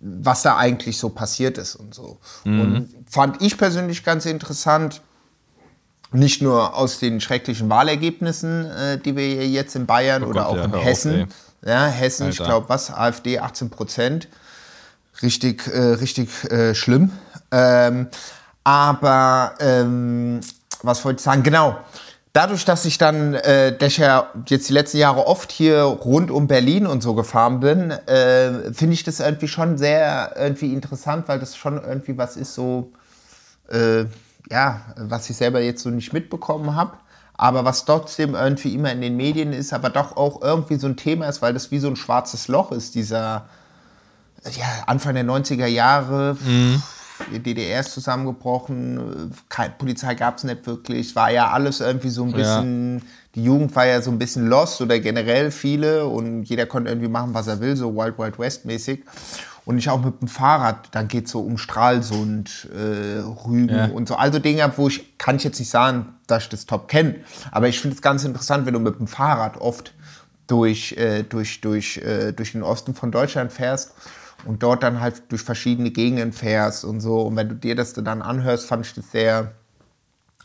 was 0.00 0.42
da 0.42 0.56
eigentlich 0.56 0.96
so 0.96 1.10
passiert 1.10 1.58
ist 1.58 1.76
und 1.76 1.94
so. 1.94 2.18
Mhm. 2.44 2.60
Und 2.60 2.94
fand 3.06 3.42
ich 3.42 3.58
persönlich 3.58 4.04
ganz 4.04 4.24
interessant, 4.24 5.02
nicht 6.12 6.42
nur 6.42 6.74
aus 6.74 6.98
den 6.98 7.20
schrecklichen 7.20 7.68
Wahlergebnissen, 7.68 8.70
äh, 8.70 8.98
die 8.98 9.16
wir 9.16 9.46
jetzt 9.48 9.76
in 9.76 9.86
Bayern 9.86 10.22
oh 10.22 10.28
oder 10.28 10.44
Gott, 10.44 10.52
auch 10.52 10.56
ja, 10.56 10.64
in 10.64 10.74
Hessen, 10.74 11.22
auf, 11.22 11.28
ja, 11.66 11.86
Hessen, 11.86 12.26
Alter. 12.26 12.42
ich 12.42 12.48
glaube, 12.48 12.68
was? 12.68 12.92
AfD 12.92 13.38
18 13.38 13.70
Prozent. 13.70 14.28
Richtig, 15.22 15.66
äh, 15.66 15.78
richtig 15.78 16.28
äh, 16.50 16.74
schlimm. 16.74 17.10
Ähm, 17.50 18.08
aber 18.64 19.54
ähm, 19.60 20.40
was 20.82 21.04
wollte 21.04 21.18
ich 21.18 21.24
sagen? 21.24 21.42
Genau. 21.42 21.78
Dadurch, 22.32 22.66
dass 22.66 22.84
ich 22.84 22.98
dann, 22.98 23.32
äh, 23.32 23.74
dass 23.74 23.92
ich 23.92 23.98
ja 23.98 24.30
jetzt 24.46 24.68
die 24.68 24.74
letzten 24.74 24.98
Jahre 24.98 25.26
oft 25.26 25.50
hier 25.50 25.80
rund 25.82 26.30
um 26.30 26.46
Berlin 26.46 26.86
und 26.86 27.02
so 27.02 27.14
gefahren 27.14 27.60
bin, 27.60 27.90
äh, 27.90 28.74
finde 28.74 28.92
ich 28.92 29.04
das 29.04 29.20
irgendwie 29.20 29.48
schon 29.48 29.78
sehr 29.78 30.34
irgendwie 30.36 30.74
interessant, 30.74 31.28
weil 31.28 31.38
das 31.38 31.56
schon 31.56 31.82
irgendwie 31.82 32.18
was 32.18 32.36
ist 32.36 32.52
so, 32.52 32.92
äh, 33.70 34.04
ja, 34.50 34.80
was 34.96 35.28
ich 35.30 35.36
selber 35.36 35.60
jetzt 35.60 35.82
so 35.82 35.90
nicht 35.90 36.12
mitbekommen 36.12 36.74
habe 36.74 36.96
aber 37.36 37.64
was 37.64 37.84
trotzdem 37.84 38.34
irgendwie 38.34 38.74
immer 38.74 38.92
in 38.92 39.00
den 39.00 39.16
Medien 39.16 39.52
ist, 39.52 39.72
aber 39.72 39.90
doch 39.90 40.16
auch 40.16 40.42
irgendwie 40.42 40.76
so 40.76 40.86
ein 40.86 40.96
Thema 40.96 41.28
ist, 41.28 41.42
weil 41.42 41.52
das 41.52 41.70
wie 41.70 41.78
so 41.78 41.88
ein 41.88 41.96
schwarzes 41.96 42.48
Loch 42.48 42.72
ist, 42.72 42.94
dieser 42.94 43.46
ja, 44.44 44.66
Anfang 44.86 45.14
der 45.14 45.24
90er 45.24 45.66
Jahre. 45.66 46.36
Mhm. 46.44 46.82
Die 47.32 47.38
DDR 47.38 47.80
ist 47.80 47.92
zusammengebrochen, 47.92 49.32
keine 49.48 49.74
Polizei 49.78 50.14
gab 50.14 50.36
es 50.36 50.44
nicht 50.44 50.66
wirklich, 50.66 51.16
war 51.16 51.30
ja 51.30 51.50
alles 51.50 51.80
irgendwie 51.80 52.10
so 52.10 52.24
ein 52.24 52.32
bisschen, 52.32 52.98
ja. 52.98 53.04
die 53.34 53.44
Jugend 53.44 53.74
war 53.74 53.86
ja 53.86 54.02
so 54.02 54.10
ein 54.10 54.18
bisschen 54.18 54.48
lost 54.48 54.82
oder 54.82 54.98
generell 54.98 55.50
viele 55.50 56.06
und 56.06 56.44
jeder 56.44 56.66
konnte 56.66 56.90
irgendwie 56.90 57.08
machen, 57.08 57.32
was 57.32 57.46
er 57.46 57.58
will, 57.60 57.74
so 57.74 57.94
Wild 57.94 58.18
Wild 58.18 58.38
West 58.38 58.66
mäßig 58.66 59.02
und 59.66 59.78
ich 59.78 59.90
auch 59.90 60.02
mit 60.02 60.22
dem 60.22 60.28
Fahrrad, 60.28 60.88
dann 60.92 61.08
geht 61.08 61.26
es 61.26 61.32
so 61.32 61.40
um 61.40 61.58
Stralsund, 61.58 62.68
äh, 62.72 63.18
Rügen 63.18 63.68
ja. 63.68 63.86
und 63.86 64.06
so. 64.08 64.14
Also 64.14 64.38
Dinge, 64.38 64.72
wo 64.76 64.86
ich, 64.86 65.18
kann 65.18 65.36
ich 65.36 65.44
jetzt 65.44 65.58
nicht 65.58 65.70
sagen, 65.70 66.14
dass 66.28 66.44
ich 66.44 66.48
das 66.48 66.66
top 66.66 66.88
kenne, 66.88 67.16
aber 67.50 67.68
ich 67.68 67.80
finde 67.80 67.96
es 67.96 68.00
ganz 68.00 68.24
interessant, 68.24 68.64
wenn 68.64 68.74
du 68.74 68.80
mit 68.80 68.98
dem 68.98 69.08
Fahrrad 69.08 69.58
oft 69.58 69.92
durch, 70.46 70.92
äh, 70.92 71.24
durch, 71.24 71.60
durch, 71.60 71.98
äh, 71.98 72.32
durch 72.32 72.52
den 72.52 72.62
Osten 72.62 72.94
von 72.94 73.10
Deutschland 73.10 73.52
fährst 73.52 73.92
und 74.44 74.62
dort 74.62 74.84
dann 74.84 75.00
halt 75.00 75.24
durch 75.30 75.42
verschiedene 75.42 75.90
Gegenden 75.90 76.32
fährst 76.32 76.84
und 76.84 77.00
so. 77.00 77.22
Und 77.22 77.34
wenn 77.34 77.48
du 77.48 77.56
dir 77.56 77.74
das 77.74 77.92
dann 77.92 78.22
anhörst, 78.22 78.66
fand 78.66 78.86
ich 78.86 78.94
das 78.94 79.10
sehr, 79.10 79.52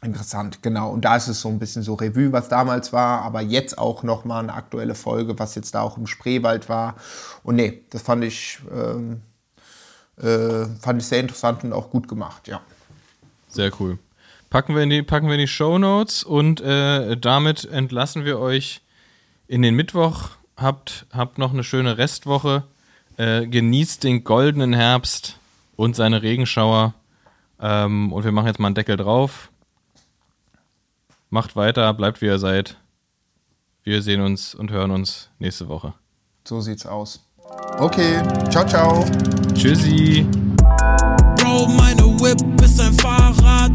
Interessant, 0.04 0.64
genau. 0.64 0.90
Und 0.90 1.06
da 1.06 1.16
ist 1.16 1.28
es 1.28 1.42
so 1.42 1.50
ein 1.50 1.60
bisschen 1.60 1.84
so 1.84 1.94
Revue, 1.94 2.32
was 2.32 2.50
damals 2.50 2.92
war, 2.92 3.22
aber 3.22 3.42
jetzt 3.42 3.78
auch 3.78 4.02
nochmal 4.02 4.42
eine 4.42 4.54
aktuelle 4.54 4.96
Folge, 4.96 5.38
was 5.38 5.54
jetzt 5.54 5.76
da 5.76 5.82
auch 5.82 5.96
im 5.96 6.08
Spreewald 6.08 6.70
war. 6.70 6.96
Und 7.44 7.58
nee, 7.58 7.84
das 7.92 8.02
fand 8.02 8.24
ich, 8.24 8.60
ähm, 8.74 9.22
äh, 10.18 10.66
fand 10.80 11.02
ich 11.02 11.08
sehr 11.08 11.20
interessant 11.20 11.64
und 11.64 11.72
auch 11.72 11.92
gut 11.92 12.08
gemacht, 12.08 12.48
ja. 12.48 12.62
Sehr 13.48 13.72
cool. 13.80 14.00
Packen 14.50 14.74
wir 14.74 14.82
in 14.82 14.90
die, 14.90 15.04
packen 15.04 15.28
wir 15.28 15.36
in 15.36 15.40
die 15.40 15.48
Show 15.48 15.78
Notes 15.78 16.24
und 16.24 16.62
äh, 16.62 17.16
damit 17.16 17.66
entlassen 17.66 18.26
wir 18.26 18.40
euch 18.40 18.82
in 19.48 19.62
den 19.62 19.76
Mittwoch. 19.76 20.30
Habt, 20.58 21.06
habt 21.14 21.38
noch 21.38 21.54
eine 21.54 21.64
schöne 21.64 22.00
Restwoche. 22.00 22.64
Äh, 23.18 23.46
genießt 23.46 24.04
den 24.04 24.24
goldenen 24.24 24.74
Herbst 24.74 25.38
und 25.76 25.96
seine 25.96 26.24
Regenschauer. 26.24 26.96
Ähm, 27.60 28.12
und 28.12 28.24
wir 28.24 28.32
machen 28.32 28.48
jetzt 28.48 28.60
mal 28.60 28.70
einen 28.70 28.76
Deckel 28.76 28.98
drauf 28.98 29.51
Macht 31.34 31.56
weiter, 31.56 31.94
bleibt 31.94 32.22
wie 32.22 32.26
ihr 32.26 32.40
seid. 32.40 32.76
Wir 33.84 34.02
sehen 34.02 34.20
uns 34.20 34.54
und 34.54 34.70
hören 34.70 34.92
uns 34.92 35.30
nächste 35.40 35.70
Woche. 35.70 35.94
So 36.46 36.60
sieht's 36.60 36.86
aus. 36.86 37.26
Okay, 37.80 38.22
ciao, 38.50 38.66
ciao. 38.68 39.06
Tschüssi. 39.54 40.28
Bro, 41.38 41.68
meine 41.68 42.04
Whip 42.20 42.62
ist 42.62 42.82
ein 42.82 42.92
Fahrrad. 42.96 43.72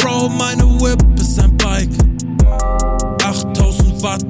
Bro, 0.00 0.30
meine 0.30 0.64
Whip 0.80 1.04
ist 1.20 1.38
ein 1.38 1.54
Bike. 1.58 1.92
8000 3.22 4.02
Watt 4.02 4.24